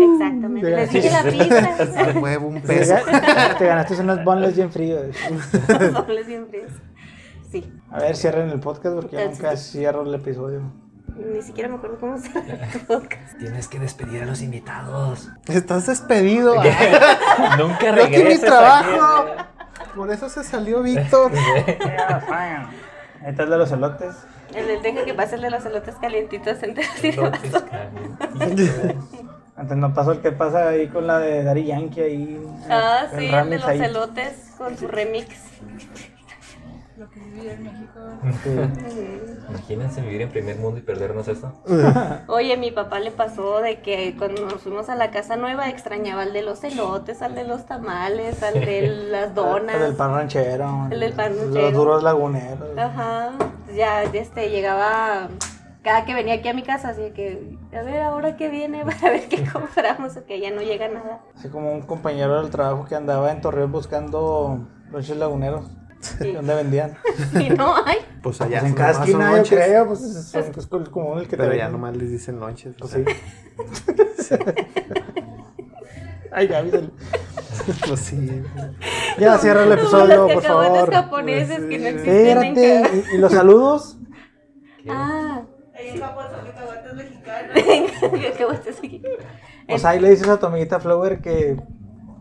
Exactamente. 0.00 0.70
Les 0.70 0.90
dije 0.92 1.10
la 1.10 1.22
pista. 1.30 2.18
Huevo, 2.20 2.48
un 2.48 2.60
Te, 2.62 2.68
peso. 2.68 2.94
te 3.58 3.66
ganaste 3.66 4.00
unas 4.00 4.24
boneless 4.24 4.54
bien 4.56 4.70
fríos. 4.70 5.16
Siempre 6.26 6.62
es. 6.62 6.72
Sí. 7.50 7.72
A 7.90 7.98
ver, 7.98 8.16
cierren 8.16 8.48
el 8.50 8.60
podcast 8.60 8.94
porque 8.94 9.16
yo 9.16 9.28
nunca 9.28 9.56
cierro 9.56 10.02
el 10.02 10.14
episodio. 10.14 10.62
Ni 11.16 11.42
siquiera 11.42 11.68
me 11.68 11.76
acuerdo 11.76 11.98
cómo 12.00 12.18
se 12.18 12.30
podcast. 12.86 13.38
Tienes 13.38 13.68
que 13.68 13.78
despedir 13.78 14.22
a 14.22 14.26
los 14.26 14.42
invitados. 14.42 15.28
Estás 15.46 15.86
despedido. 15.86 16.58
Ay, 16.60 16.70
Nunca 17.58 17.94
Yo 17.96 18.04
aquí 18.04 18.24
mi 18.24 18.38
trabajo. 18.38 19.26
aquí. 19.28 19.44
Por 19.94 20.10
eso 20.10 20.28
se 20.28 20.44
salió 20.44 20.82
Víctor. 20.82 21.32
Ahí 22.32 23.30
está 23.30 23.42
el 23.42 23.50
de 23.50 23.58
los 23.58 23.70
elotes. 23.72 24.14
El 24.54 24.66
del 24.66 24.82
deja 24.82 25.04
que 25.04 25.12
de 25.42 25.50
los 25.50 25.64
elotes 25.64 25.94
calientitos 25.96 26.62
enteros 26.62 26.88
y. 27.02 27.60
Antes 29.56 29.76
no 29.76 29.92
pasó 29.92 30.12
el 30.12 30.20
que 30.20 30.32
pasa 30.32 30.68
ahí 30.70 30.88
con 30.88 31.06
la 31.06 31.18
de 31.18 31.44
Dari 31.44 31.66
Yankee 31.66 32.00
ahí. 32.00 32.42
Ah, 32.70 33.06
sí, 33.16 33.26
el 33.26 33.50
de 33.50 33.58
los 33.58 33.66
ahí. 33.68 33.80
elotes 33.82 34.52
con 34.56 34.76
su 34.78 34.88
remix. 34.88 35.28
Lo 37.00 37.08
que 37.08 37.18
es 37.18 37.32
vivir 37.32 37.50
en 37.52 37.62
México. 37.62 37.98
Sí. 38.44 39.42
Imagínense 39.48 40.02
vivir 40.02 40.20
en 40.20 40.28
primer 40.28 40.58
mundo 40.58 40.80
y 40.80 40.82
perdernos 40.82 41.28
esto. 41.28 41.50
Oye, 42.28 42.58
mi 42.58 42.72
papá 42.72 43.00
le 43.00 43.10
pasó 43.10 43.62
de 43.62 43.80
que 43.80 44.14
cuando 44.18 44.44
nos 44.44 44.60
fuimos 44.60 44.90
a 44.90 44.96
la 44.96 45.10
casa 45.10 45.36
nueva 45.36 45.70
extrañaba 45.70 46.20
al 46.20 46.34
de 46.34 46.42
los 46.42 46.62
elotes, 46.62 47.22
al 47.22 47.34
de 47.34 47.44
los 47.44 47.64
tamales, 47.64 48.42
al 48.42 48.52
de 48.52 48.82
las 49.10 49.34
donas. 49.34 49.76
El 49.76 49.80
del 49.80 49.94
pan 49.94 50.12
ranchero. 50.12 50.88
El 50.90 51.00
del 51.00 51.14
pan 51.14 51.34
Los 51.36 51.44
ranchero. 51.46 51.70
duros 51.70 52.02
laguneros. 52.02 52.76
Ajá. 52.76 53.30
Ya 53.74 54.02
este 54.02 54.50
llegaba 54.50 55.28
cada 55.82 56.04
que 56.04 56.12
venía 56.12 56.34
aquí 56.34 56.50
a 56.50 56.52
mi 56.52 56.62
casa, 56.62 56.90
así 56.90 57.12
que 57.14 57.56
a 57.72 57.80
ver 57.80 58.02
ahora 58.02 58.36
qué 58.36 58.50
viene 58.50 58.84
para 58.84 59.12
ver 59.12 59.26
qué 59.26 59.42
compramos 59.50 60.18
o 60.18 60.26
que 60.26 60.38
ya 60.38 60.50
no 60.50 60.60
llega 60.60 60.88
nada. 60.88 61.22
Así 61.34 61.48
como 61.48 61.72
un 61.72 61.80
compañero 61.80 62.42
del 62.42 62.50
trabajo 62.50 62.84
que 62.84 62.94
andaba 62.94 63.32
en 63.32 63.40
Torreón 63.40 63.72
buscando 63.72 64.68
lonches 64.90 65.16
laguneros. 65.16 65.79
Sí. 66.00 66.32
¿Dónde 66.32 66.54
vendían? 66.54 66.96
Y 67.40 67.50
no 67.50 67.74
hay. 67.84 67.98
Pues 68.22 68.40
allá 68.40 68.60
Pues 68.60 68.70
en 68.70 68.76
cada 68.76 68.90
esquina 68.92 69.36
yo 69.42 69.48
creo, 69.48 69.86
pues 69.86 70.00
es, 70.02 70.34
es- 70.34 70.56
es 70.56 70.66
como 70.90 71.18
el 71.18 71.24
que 71.28 71.36
te 71.36 71.42
Pero 71.42 71.50
ya 71.54 71.64
venden. 71.64 71.72
nomás 71.72 71.96
les 71.96 72.10
dicen 72.10 72.40
lonches. 72.40 72.74
Pues 72.78 72.92
sí. 72.92 73.04
Ay, 76.32 76.46
Gaby. 76.46 76.70
del- 76.70 76.92
Pues 77.86 78.00
sí. 78.00 78.42
Ya 79.18 79.36
cierra 79.38 79.64
el 79.64 79.72
episodio, 79.72 80.16
los 80.16 80.32
por 80.32 80.42
cacahuates 80.42 80.72
favor. 80.76 80.92
japoneses 80.92 81.60
que 81.66 81.78
no 81.78 81.90
Sí. 81.90 81.96
existen 82.10 83.04
¿y, 83.12 83.16
y 83.16 83.18
los 83.18 83.32
saludos? 83.32 83.98
¿Qué? 84.82 84.88
Ah, 84.90 85.42
cacahuates 85.74 86.94
mexicanos. 86.94 88.22
cacahuates 88.32 88.78
aquí. 88.78 89.02
O 89.68 89.78
sea, 89.78 89.90
ahí 89.90 90.00
le 90.00 90.10
dices 90.10 90.28
a 90.28 90.38
tu 90.38 90.46
amiguita 90.46 90.80
Flower 90.80 91.20
que 91.20 91.56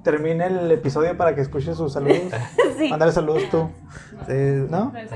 termine 0.04 0.46
el 0.48 0.72
episodio 0.72 1.16
para 1.18 1.36
que 1.36 1.42
escuche 1.42 1.74
sus 1.76 1.94
saludos. 1.94 2.18
Sí. 2.80 2.90
Mándale 2.90 3.12
saludos 3.12 3.44
tú, 3.52 3.70
Sí. 4.26 4.34
¿no? 4.70 4.94
Es 4.96 5.12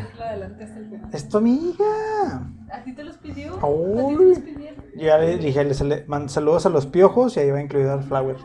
el 1.23 1.29
tu 1.29 1.37
amiga. 1.37 2.43
¿A 2.69 2.83
ti 2.83 2.93
te 2.93 3.03
los 3.05 3.15
pidió? 3.17 3.55
Uy. 3.65 3.99
¿A 4.01 4.07
ti 4.07 4.15
te 4.17 4.25
los 4.25 4.39
pidieron? 4.39 4.85
Yo 4.95 5.01
ya 5.05 5.17
le 5.17 5.37
dije, 5.37 5.63
le 5.63 5.73
sale- 5.73 6.03
man- 6.07 6.27
saludos 6.27 6.65
a 6.65 6.69
los 6.69 6.85
piojos 6.87 7.37
y 7.37 7.39
ahí 7.39 7.51
va 7.51 7.61
incluido 7.61 7.93
al 7.93 8.03
Flower. 8.03 8.35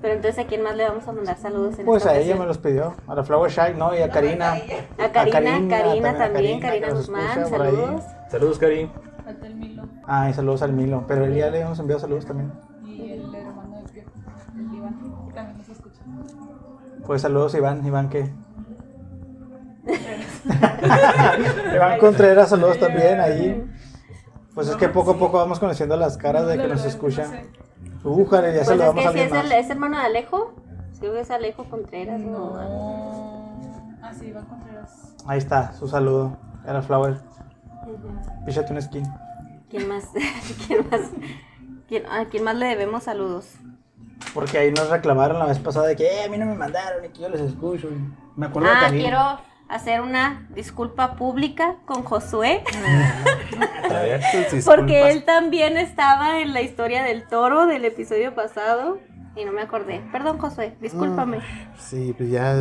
Pero 0.00 0.14
entonces, 0.14 0.42
¿a 0.42 0.46
quién 0.48 0.62
más 0.62 0.74
le 0.76 0.84
vamos 0.88 1.06
a 1.06 1.12
mandar 1.12 1.36
saludos 1.36 1.78
en 1.78 1.84
Pues 1.84 2.02
esta 2.04 2.14
a 2.14 2.18
ella 2.18 2.36
me 2.36 2.46
los 2.46 2.56
pidió. 2.56 2.94
A 3.06 3.14
la 3.14 3.24
Flower 3.24 3.50
Shy, 3.50 3.74
¿no? 3.76 3.94
Y 3.94 4.00
a 4.00 4.08
Karina. 4.08 4.54
A 4.54 5.12
Karina, 5.12 5.60
Karina, 5.68 6.16
también, 6.16 6.60
Karina 6.60 6.88
Guzmán, 6.90 7.46
saludos. 7.48 8.02
Saludos, 8.30 8.58
Cari. 8.58 8.90
Falta 9.24 9.46
el 9.46 9.54
Milo 9.56 9.82
Ah, 10.06 10.30
y 10.30 10.34
saludos 10.34 10.62
al 10.62 10.72
Milo. 10.72 11.04
Pero 11.06 11.24
él 11.26 11.34
ya 11.34 11.50
le 11.50 11.60
hemos 11.60 11.78
enviado 11.78 12.00
saludos 12.00 12.24
también. 12.24 12.52
Pues 17.06 17.22
saludos 17.22 17.54
Iván. 17.54 17.84
¿Iván 17.86 18.08
qué? 18.08 18.30
Iván 21.74 21.98
Contreras, 21.98 22.50
saludos 22.50 22.78
también 22.78 23.20
ahí. 23.20 23.64
Pues 24.54 24.68
es 24.68 24.76
que 24.76 24.88
poco 24.88 25.12
a 25.12 25.16
poco 25.18 25.38
vamos 25.38 25.58
conociendo 25.60 25.96
las 25.96 26.16
caras 26.16 26.46
de 26.46 26.56
que 26.56 26.66
nos 26.68 26.82
verdad 26.82 26.86
es 26.86 26.96
que 26.96 27.02
no 27.02 27.08
escuchan. 27.08 27.46
Uh, 28.04 28.24
jale, 28.26 28.48
ya 28.48 28.52
Pues 28.52 28.60
es 28.62 28.66
saludamos 28.68 28.94
a 28.94 28.94
que 28.94 29.02
si 29.02 29.06
alguien 29.08 29.26
es, 29.26 29.32
el, 29.32 29.48
más. 29.48 29.64
es 29.64 29.70
hermano 29.70 29.98
de 29.98 30.04
Alejo, 30.04 30.54
creo 30.98 31.12
que 31.12 31.20
es 31.20 31.30
Alejo 31.30 31.64
Contreras. 31.64 32.20
¿no? 32.20 32.30
No. 32.50 33.96
Ah, 34.02 34.12
sí, 34.18 34.26
Iván 34.26 34.44
Contreras. 34.46 35.14
Ahí 35.26 35.38
está, 35.38 35.72
su 35.72 35.88
saludo. 35.88 36.36
Era 36.66 36.82
Flower. 36.82 37.18
Píchate 38.46 38.72
un 38.72 38.82
skin. 38.82 39.04
¿Quién 39.70 39.88
más? 39.88 40.04
¿Quién 40.66 40.86
más? 40.90 41.00
¿Quién- 41.88 42.06
¿A 42.06 42.24
quién 42.26 42.44
más 42.44 42.56
le 42.56 42.66
debemos 42.66 43.04
saludos? 43.04 43.54
Porque 44.34 44.58
ahí 44.58 44.70
nos 44.72 44.88
reclamaron 44.90 45.38
la 45.38 45.46
vez 45.46 45.58
pasada 45.58 45.86
de 45.86 45.96
que 45.96 46.04
eh, 46.06 46.24
a 46.24 46.28
mí 46.28 46.36
no 46.38 46.46
me 46.46 46.54
mandaron 46.54 47.04
y 47.04 47.08
que 47.08 47.22
yo 47.22 47.28
les 47.28 47.40
escucho. 47.40 47.88
y 47.88 47.98
Me 48.38 48.46
acuerdo 48.46 48.68
Ah, 48.72 48.90
de 48.90 48.98
quiero 48.98 49.40
hacer 49.68 50.00
una 50.00 50.46
disculpa 50.54 51.14
pública 51.16 51.76
con 51.86 52.02
Josué, 52.02 52.62
A 53.90 54.02
ver. 54.02 54.20
Tus 54.50 54.64
porque 54.66 55.10
él 55.10 55.24
también 55.24 55.76
estaba 55.76 56.40
en 56.40 56.52
la 56.54 56.62
historia 56.62 57.02
del 57.02 57.26
toro 57.26 57.66
del 57.66 57.84
episodio 57.84 58.34
pasado 58.34 58.98
y 59.36 59.44
no 59.44 59.52
me 59.52 59.62
acordé. 59.62 60.02
Perdón, 60.10 60.38
Josué, 60.38 60.74
discúlpame. 60.80 61.38
Sí, 61.78 62.12
pues 62.16 62.28
ya 62.30 62.56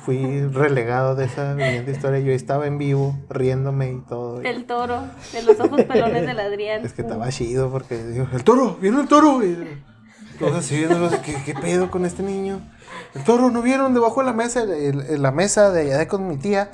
fui 0.00 0.42
relegado 0.48 1.14
de 1.14 1.26
esa 1.26 1.54
brillante 1.54 1.92
historia. 1.92 2.18
Yo 2.18 2.32
estaba 2.32 2.66
en 2.66 2.76
vivo, 2.78 3.16
riéndome 3.30 3.92
y 3.92 4.00
todo. 4.00 4.42
y- 4.42 4.46
El 4.46 4.64
toro, 4.64 5.02
de 5.32 5.42
los 5.44 5.60
ojos 5.60 5.82
pelones 5.84 6.26
del 6.26 6.40
Adrián. 6.40 6.84
Es 6.84 6.92
que 6.92 7.02
estaba 7.02 7.28
chido 7.28 7.70
porque 7.70 8.02
digo, 8.04 8.26
el 8.32 8.42
toro, 8.42 8.76
viene 8.80 9.00
el 9.00 9.06
toro. 9.06 9.44
Y 9.44 9.80
todos 10.38 10.56
así 10.56 10.76
viendo, 10.76 11.10
¿qué, 11.22 11.42
¿qué 11.44 11.54
pedo 11.54 11.90
con 11.90 12.04
este 12.04 12.22
niño? 12.22 12.60
El 13.14 13.24
toro, 13.24 13.50
¿no 13.50 13.62
vieron 13.62 13.94
debajo 13.94 14.20
de 14.20 14.26
la 14.26 14.32
mesa? 14.32 14.62
El- 14.62 15.00
el- 15.00 15.22
la 15.22 15.30
mesa 15.32 15.70
de 15.70 15.82
allá 15.82 15.98
de 15.98 16.06
con 16.08 16.26
mi 16.28 16.36
tía, 16.36 16.70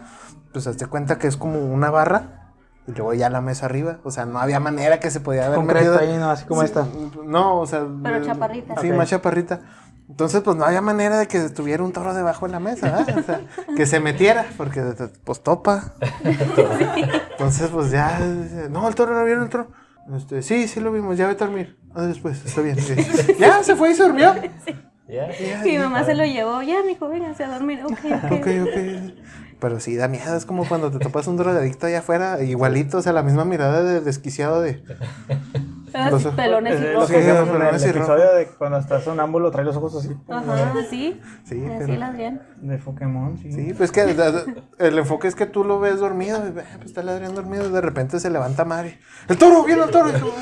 pues 0.52 0.66
hazte 0.66 0.86
cuenta 0.86 1.18
que 1.18 1.26
es 1.26 1.36
como 1.36 1.58
una 1.60 1.90
barra. 1.90 2.40
Y 2.86 2.92
luego 2.92 3.14
ya 3.14 3.30
la 3.30 3.40
mesa 3.40 3.64
arriba. 3.64 3.98
O 4.04 4.10
sea, 4.10 4.26
no 4.26 4.38
había 4.38 4.60
manera 4.60 5.00
que 5.00 5.10
se 5.10 5.18
podía 5.20 5.46
haber 5.46 5.56
Concreto 5.56 5.92
metido. 5.92 5.98
ahí, 6.12 6.18
¿no? 6.18 6.30
Así 6.30 6.44
como 6.44 6.60
Sí, 6.60 6.66
esta. 6.66 6.86
No, 7.24 7.58
o 7.60 7.66
sea. 7.66 7.86
Pero 8.02 8.16
eh, 8.18 8.22
chaparrita. 8.26 8.74
Sí, 8.80 8.90
Ok. 8.90 8.96
más 8.98 9.08
chaparrita. 9.08 9.60
Entonces, 10.06 10.42
pues 10.42 10.54
no 10.58 10.66
había 10.66 10.82
manera 10.82 11.16
de 11.18 11.26
que 11.26 11.38
estuviera 11.42 11.82
un 11.82 11.92
toro 11.94 12.12
debajo 12.12 12.44
de 12.44 12.52
la 12.52 12.60
mesa, 12.60 12.90
¿verdad? 12.90 13.18
O 13.18 13.22
sea, 13.22 13.40
que 13.74 13.86
se 13.86 14.00
metiera, 14.00 14.44
porque 14.58 14.82
pues 15.24 15.42
topa. 15.42 15.94
Entonces, 17.32 17.70
pues 17.70 17.90
ya, 17.90 18.18
no, 18.70 18.86
el 18.88 18.94
toro 18.94 19.14
no 19.18 19.24
vieron 19.24 19.44
el 19.44 19.48
toro. 19.48 19.68
Este, 20.12 20.42
sí, 20.42 20.68
sí 20.68 20.80
lo 20.80 20.92
vimos, 20.92 21.16
ya 21.16 21.26
vete 21.26 21.44
a 21.44 21.46
dormir. 21.46 21.78
Ah, 21.94 22.02
después, 22.02 22.44
está 22.44 22.60
bien. 22.60 22.78
sí. 22.80 22.94
ya 23.38 23.62
se 23.62 23.76
fue 23.76 23.92
y 23.92 23.94
se 23.94 24.02
durmió. 24.02 24.34
¿Ya? 25.08 25.30
Ya, 25.38 25.62
Mi 25.64 25.78
mamá 25.78 26.04
se 26.04 26.14
lo 26.14 26.24
llevó, 26.24 26.62
ya, 26.62 26.82
mijo, 26.84 27.08
véngase 27.08 27.44
a 27.44 27.48
dormir. 27.48 27.80
Ok, 27.84 27.92
ok. 28.04 28.32
Ok, 28.32 28.46
ok. 28.62 29.14
Pero 29.60 29.80
sí, 29.80 29.96
da 29.96 30.08
miedo, 30.08 30.36
es 30.36 30.44
como 30.44 30.66
cuando 30.66 30.90
te 30.90 30.98
topas 30.98 31.26
un 31.26 31.36
drogadicto 31.36 31.86
allá 31.86 32.00
afuera, 32.00 32.42
igualito, 32.42 32.98
o 32.98 33.02
sea, 33.02 33.12
la 33.12 33.22
misma 33.22 33.44
mirada 33.44 33.82
de 33.82 34.00
desquiciado 34.00 34.60
de... 34.60 34.82
Así, 35.94 36.24
Los- 36.24 36.34
pelones 36.34 36.80
y 36.80 36.92
rojos. 36.92 37.08
decíamos 37.08 37.48
en 37.48 37.62
el 37.62 37.84
episodio 37.96 38.34
de 38.34 38.46
cuando 38.58 38.78
estás 38.78 39.04
sonámbulo, 39.04 39.50
trae 39.52 39.64
los 39.64 39.76
ojos 39.76 39.94
así. 39.96 40.14
Ajá, 40.28 40.74
sí. 40.90 41.20
Sí, 41.44 41.64
Así 41.66 41.92
Adrián. 42.02 42.42
De 42.60 42.78
Pokémon, 42.78 43.38
sí. 43.38 43.52
Sí, 43.52 43.74
pues 43.74 43.92
que 43.92 44.02
el 44.02 44.98
enfoque 44.98 45.28
es 45.28 45.34
que 45.36 45.46
tú 45.46 45.62
lo 45.64 45.78
ves 45.78 46.00
dormido, 46.00 46.38
y, 46.46 46.58
"Ah, 46.58 46.64
pues 46.76 46.86
está 46.86 47.00
el 47.02 47.08
Adrián 47.10 47.34
dormido, 47.34 47.66
y 47.68 47.70
de 47.70 47.80
repente 47.80 48.18
se 48.18 48.28
levanta 48.30 48.64
Mari. 48.64 48.98
¡El 49.28 49.38
toro! 49.38 49.64
¡Viene 49.64 49.84
el 49.84 49.90
toro! 49.90 50.10
Tú, 50.12 50.32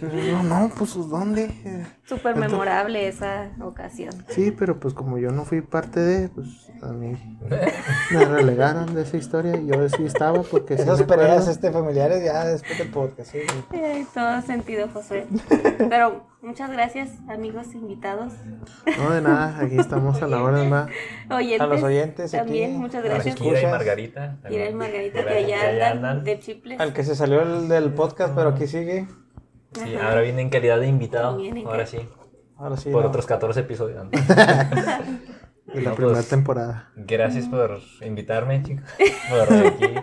no, 0.00 0.42
no, 0.42 0.68
pues 0.76 0.94
¿dónde? 1.08 1.44
Eh, 1.64 1.86
Súper 2.04 2.36
memorable 2.36 3.08
esa 3.08 3.50
ocasión. 3.60 4.12
Sí, 4.28 4.50
pero 4.50 4.78
pues 4.78 4.92
como 4.94 5.18
yo 5.18 5.30
no 5.30 5.44
fui 5.44 5.60
parte 5.62 6.00
de, 6.00 6.28
pues 6.28 6.46
a 6.82 6.88
mí 6.88 7.16
me 8.12 8.24
relegaron 8.24 8.94
de 8.94 9.02
esa 9.02 9.16
historia 9.16 9.56
y 9.56 9.66
yo 9.66 9.88
sí 9.88 10.04
estaba 10.04 10.42
porque 10.42 10.76
sí 10.76 10.82
Esas 10.82 11.00
acuerdo. 11.00 11.22
peleas 11.24 11.48
este, 11.48 11.70
familiares 11.70 12.24
ya 12.24 12.44
después 12.44 12.78
del 12.78 12.90
podcast, 12.90 13.32
sí. 13.32 13.38
Ay, 13.72 14.06
todo 14.12 14.40
sentido, 14.42 14.88
José. 14.92 15.26
Pero 15.88 16.24
muchas 16.42 16.70
gracias, 16.70 17.10
amigos 17.28 17.74
invitados. 17.74 18.32
No, 18.98 19.10
de 19.10 19.20
nada, 19.20 19.58
aquí 19.60 19.78
estamos 19.78 20.22
a 20.22 20.26
la 20.26 20.42
hora, 20.42 20.62
¿verdad? 20.62 20.88
Oyentes. 21.30 21.60
A 21.60 21.66
los 21.66 21.82
oyentes 21.82 22.34
aquí. 22.34 22.44
También, 22.44 22.76
muchas 22.78 23.02
Para 23.02 23.14
gracias. 23.14 23.34
Kira 23.36 23.60
y. 23.62 23.66
Margarita. 23.66 24.36
Kira 24.48 24.70
y 24.70 24.74
Margarita, 24.74 25.24
que 25.24 25.34
allá 25.34 25.90
andan 25.90 26.24
de 26.24 26.38
chiples. 26.38 26.80
Al 26.80 26.92
que 26.92 27.04
se 27.04 27.14
salió 27.14 27.42
el 27.42 27.68
del 27.68 27.92
podcast, 27.92 28.34
pero 28.34 28.50
aquí 28.50 28.66
sigue. 28.66 29.06
Sí, 29.72 29.94
ahora 29.96 30.20
viene 30.22 30.42
en 30.42 30.48
calidad 30.50 30.80
de 30.80 30.86
invitado. 30.86 31.38
Ahora 31.66 31.86
sí. 31.86 31.98
Ahora 32.56 32.76
sí. 32.76 32.90
Por 32.90 33.02
no. 33.02 33.08
otros 33.08 33.26
14 33.26 33.60
episodios. 33.60 34.06
De 35.76 35.82
la 35.82 35.90
No, 35.90 35.96
primera 35.96 36.16
pues, 36.16 36.28
temporada. 36.28 36.90
Gracias 36.96 37.46
por 37.48 37.80
invitarme, 38.00 38.62
chicos. 38.62 38.84
Por 39.30 39.52
aquí 39.66 39.94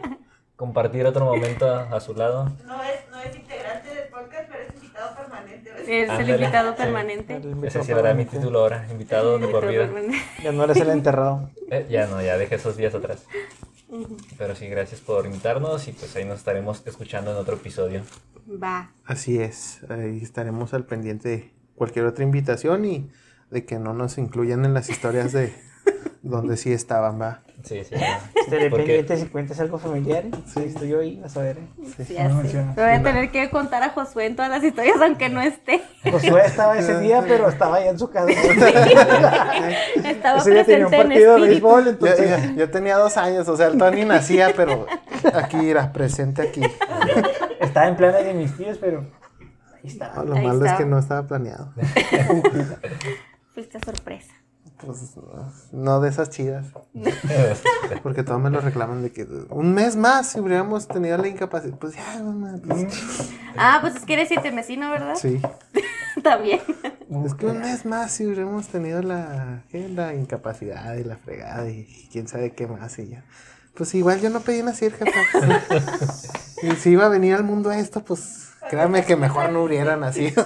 compartir 0.56 1.06
otro 1.06 1.26
momento 1.26 1.68
a, 1.68 1.84
a 1.96 2.00
su 2.00 2.14
lado. 2.14 2.46
No 2.66 2.84
es, 2.84 3.00
no 3.12 3.20
es 3.20 3.36
integrante 3.36 3.90
del 3.90 4.08
podcast, 4.10 4.50
pero 4.50 4.64
es 4.70 4.74
invitado 4.76 5.16
permanente. 5.16 5.72
¿ves? 5.72 5.88
Es 5.90 6.20
el 6.20 6.30
invitado 6.30 6.72
Sí. 6.72 6.78
permanente. 6.78 7.36
El 7.36 7.64
Ese 7.66 7.84
sí 7.84 7.92
era 7.92 8.14
mi 8.14 8.26
título 8.26 8.60
ahora, 8.60 8.88
invitado 8.92 9.40
de 9.40 9.48
por 9.48 9.68
vida. 9.68 9.90
Ya 10.44 10.52
no 10.52 10.64
eres 10.64 10.78
el 10.78 10.90
enterrado. 10.90 11.50
Eh, 11.72 11.88
ya 11.90 12.06
no, 12.06 12.22
ya 12.22 12.38
dejé 12.38 12.56
esos 12.56 12.78
días 12.78 12.94
atrás. 12.94 13.26
Pero 14.38 14.56
sí, 14.56 14.68
gracias 14.68 15.02
por 15.02 15.26
invitarnos 15.26 15.88
y 15.88 15.92
pues 15.94 16.16
ahí 16.16 16.24
nos 16.24 16.38
estaremos 16.40 16.86
escuchando 16.86 17.32
en 17.32 17.38
otro 17.38 17.56
episodio. 17.56 18.04
Va. 18.62 18.92
Así 19.06 19.40
es, 19.40 19.80
ahí 19.90 20.20
estaremos 20.22 20.74
al 20.76 20.86
pendiente 20.86 21.30
de 21.30 21.54
cualquier 21.76 22.06
otra 22.06 22.24
invitación 22.24 22.86
y 22.86 23.10
de 23.54 23.66
que 23.66 23.80
no 23.80 23.94
nos 23.94 24.18
incluyan 24.18 24.66
en 24.66 24.74
las 24.74 24.90
historias 24.90 25.32
de 25.32 25.54
donde 26.22 26.58
sí 26.58 26.74
estaban, 26.74 27.22
va. 27.22 27.42
Sí, 27.64 27.82
sí. 27.86 27.96
Estaré 28.36 28.70
Porque- 28.70 28.86
pendiente 28.86 29.16
si 29.18 29.26
cuentas 29.28 29.58
algo 29.62 29.78
familiar. 29.78 30.24
Sí, 30.54 30.64
estoy 30.66 30.90
yo 30.90 31.00
ahí, 31.00 31.18
vas 31.22 31.38
a 31.38 31.42
ver. 31.42 31.58
¿eh? 31.60 32.06
Ya 32.14 32.28
no 32.28 32.36
sé. 32.38 32.44
menciona. 32.44 32.74
Me 32.76 32.84
voy 32.84 32.92
a 32.92 33.04
tener 33.04 33.32
que 33.32 33.50
contar 33.50 33.84
a 33.84 33.90
Josué 33.90 34.26
en 34.26 34.36
todas 34.36 34.52
las 34.52 34.62
historias, 34.64 34.98
aunque 35.02 35.30
no 35.30 35.42
esté. 35.42 35.82
Josué 36.12 36.42
estaba 36.46 36.78
ese 36.78 37.00
día, 37.00 37.24
pero 37.26 37.48
estaba 37.48 37.78
allá 37.78 37.92
en 37.92 38.00
su 38.00 38.10
casa. 38.10 38.28
Estaba 40.04 40.40
ese 40.40 40.52
día 40.52 40.66
tenía 40.66 40.86
un 40.88 40.92
presente 40.92 40.96
en 40.96 41.08
partido 41.08 41.36
de 41.36 41.42
béisbol, 41.48 41.84
Yo, 41.86 41.90
entonces. 41.92 42.30
yo- 42.50 42.56
yo 42.56 42.70
tenía 42.72 42.98
dos 42.98 43.16
años, 43.18 43.48
o 43.48 43.56
sea, 43.56 43.68
el 43.68 43.78
Tony 43.78 44.04
nacía, 44.06 44.52
pero 44.56 44.86
aquí 45.34 45.70
era 45.70 45.92
presente 45.94 46.42
aquí. 46.42 46.62
Estaba 47.62 47.88
en 47.88 47.96
planes 47.96 48.26
de 48.26 48.34
mis 48.34 48.56
tíos, 48.58 48.78
pero. 48.80 49.06
Ahí 49.76 49.82
estaba. 49.90 50.16
No, 50.16 50.24
lo 50.24 50.36
Ahí 50.36 50.48
malo 50.48 50.66
es 50.66 50.74
que 50.74 50.86
no 50.86 51.00
estaba 51.00 51.24
planeado. 51.28 51.72
Fuiste 53.54 53.80
sorpresa. 53.80 54.34
Pues 54.78 55.18
no 55.72 56.02
de 56.02 56.10
esas 56.10 56.30
chidas. 56.30 56.68
Porque 58.04 58.24
todos 58.24 58.42
me 58.42 58.50
lo 58.50 58.60
reclaman 58.62 59.02
de 59.02 59.12
que 59.12 59.26
un 59.50 59.74
mes 59.74 59.96
más 59.96 60.30
si 60.30 60.40
hubiéramos 60.40 60.88
tenido 60.88 61.18
la 61.18 61.28
incapacidad. 61.28 61.78
Pues 61.78 61.96
ya, 61.96 62.22
mamá, 62.24 62.56
pues, 62.66 62.88
Ah, 63.58 63.80
pues 63.82 63.96
es 63.96 64.06
que 64.06 64.14
eres 64.14 64.30
siete 64.30 64.52
mesino, 64.52 64.90
¿verdad? 64.90 65.16
sí. 65.16 65.40
También. 66.24 66.62
Es 67.26 67.34
que 67.34 67.46
un 67.48 67.60
mes 67.60 67.86
más 67.86 68.12
si 68.12 68.26
hubiéramos 68.26 68.68
tenido 68.68 69.02
la, 69.02 69.64
¿qué? 69.70 69.90
la 69.90 70.14
incapacidad 70.14 70.96
y 70.96 71.04
la 71.04 71.18
fregada 71.18 71.70
y 71.70 72.08
quién 72.12 72.28
sabe 72.28 72.52
qué 72.54 72.68
más 72.68 72.98
y 73.00 73.10
ya. 73.10 73.24
Pues 73.74 73.94
igual 73.96 74.22
yo 74.22 74.30
no 74.30 74.40
pedí 74.42 74.62
nacer, 74.64 74.94
jefa. 74.94 75.12
y 76.62 76.72
si 76.76 76.92
iba 76.92 77.06
a 77.06 77.10
venir 77.10 77.34
al 77.34 77.44
mundo 77.44 77.72
esto, 77.72 78.04
pues 78.04 78.52
créanme 78.70 79.04
que 79.04 79.16
mejor 79.16 79.52
no 79.52 79.64
hubiera 79.64 79.98
nacido. 79.98 80.46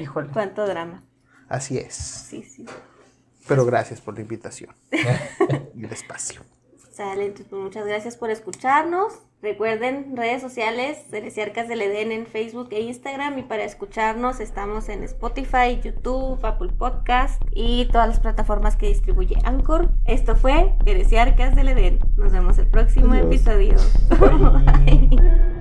Híjole. 0.00 0.28
Cuánto 0.32 0.66
drama. 0.66 1.02
Así 1.48 1.78
es. 1.78 1.94
Sí, 1.94 2.42
sí. 2.42 2.66
Pero 3.46 3.64
gracias 3.64 4.00
por 4.00 4.14
la 4.14 4.20
invitación. 4.20 4.74
y 5.74 5.84
el 5.84 5.92
espacio. 5.92 6.42
Sale, 6.92 7.26
entonces 7.26 7.46
pues, 7.48 7.62
muchas 7.62 7.86
gracias 7.86 8.16
por 8.16 8.30
escucharnos. 8.30 9.20
Recuerden 9.40 10.16
redes 10.16 10.42
sociales, 10.42 10.98
Cereciarcas 11.10 11.68
del 11.68 11.80
Edén 11.80 12.10
en 12.10 12.26
Facebook 12.26 12.70
e 12.72 12.80
Instagram. 12.80 13.38
Y 13.38 13.42
para 13.44 13.62
escucharnos 13.62 14.40
estamos 14.40 14.88
en 14.88 15.04
Spotify, 15.04 15.80
YouTube, 15.82 16.44
Apple 16.44 16.72
Podcast 16.76 17.40
y 17.52 17.86
todas 17.92 18.08
las 18.08 18.18
plataformas 18.18 18.74
que 18.74 18.88
distribuye 18.88 19.36
Anchor. 19.44 19.90
Esto 20.06 20.34
fue 20.34 20.74
Cereciarcas 20.84 21.54
del 21.54 21.68
Edén. 21.68 22.00
Nos 22.16 22.32
vemos 22.32 22.58
el 22.58 22.66
próximo 22.66 23.12
Adiós. 23.12 23.26
episodio. 23.26 23.76
Bye. 24.18 25.54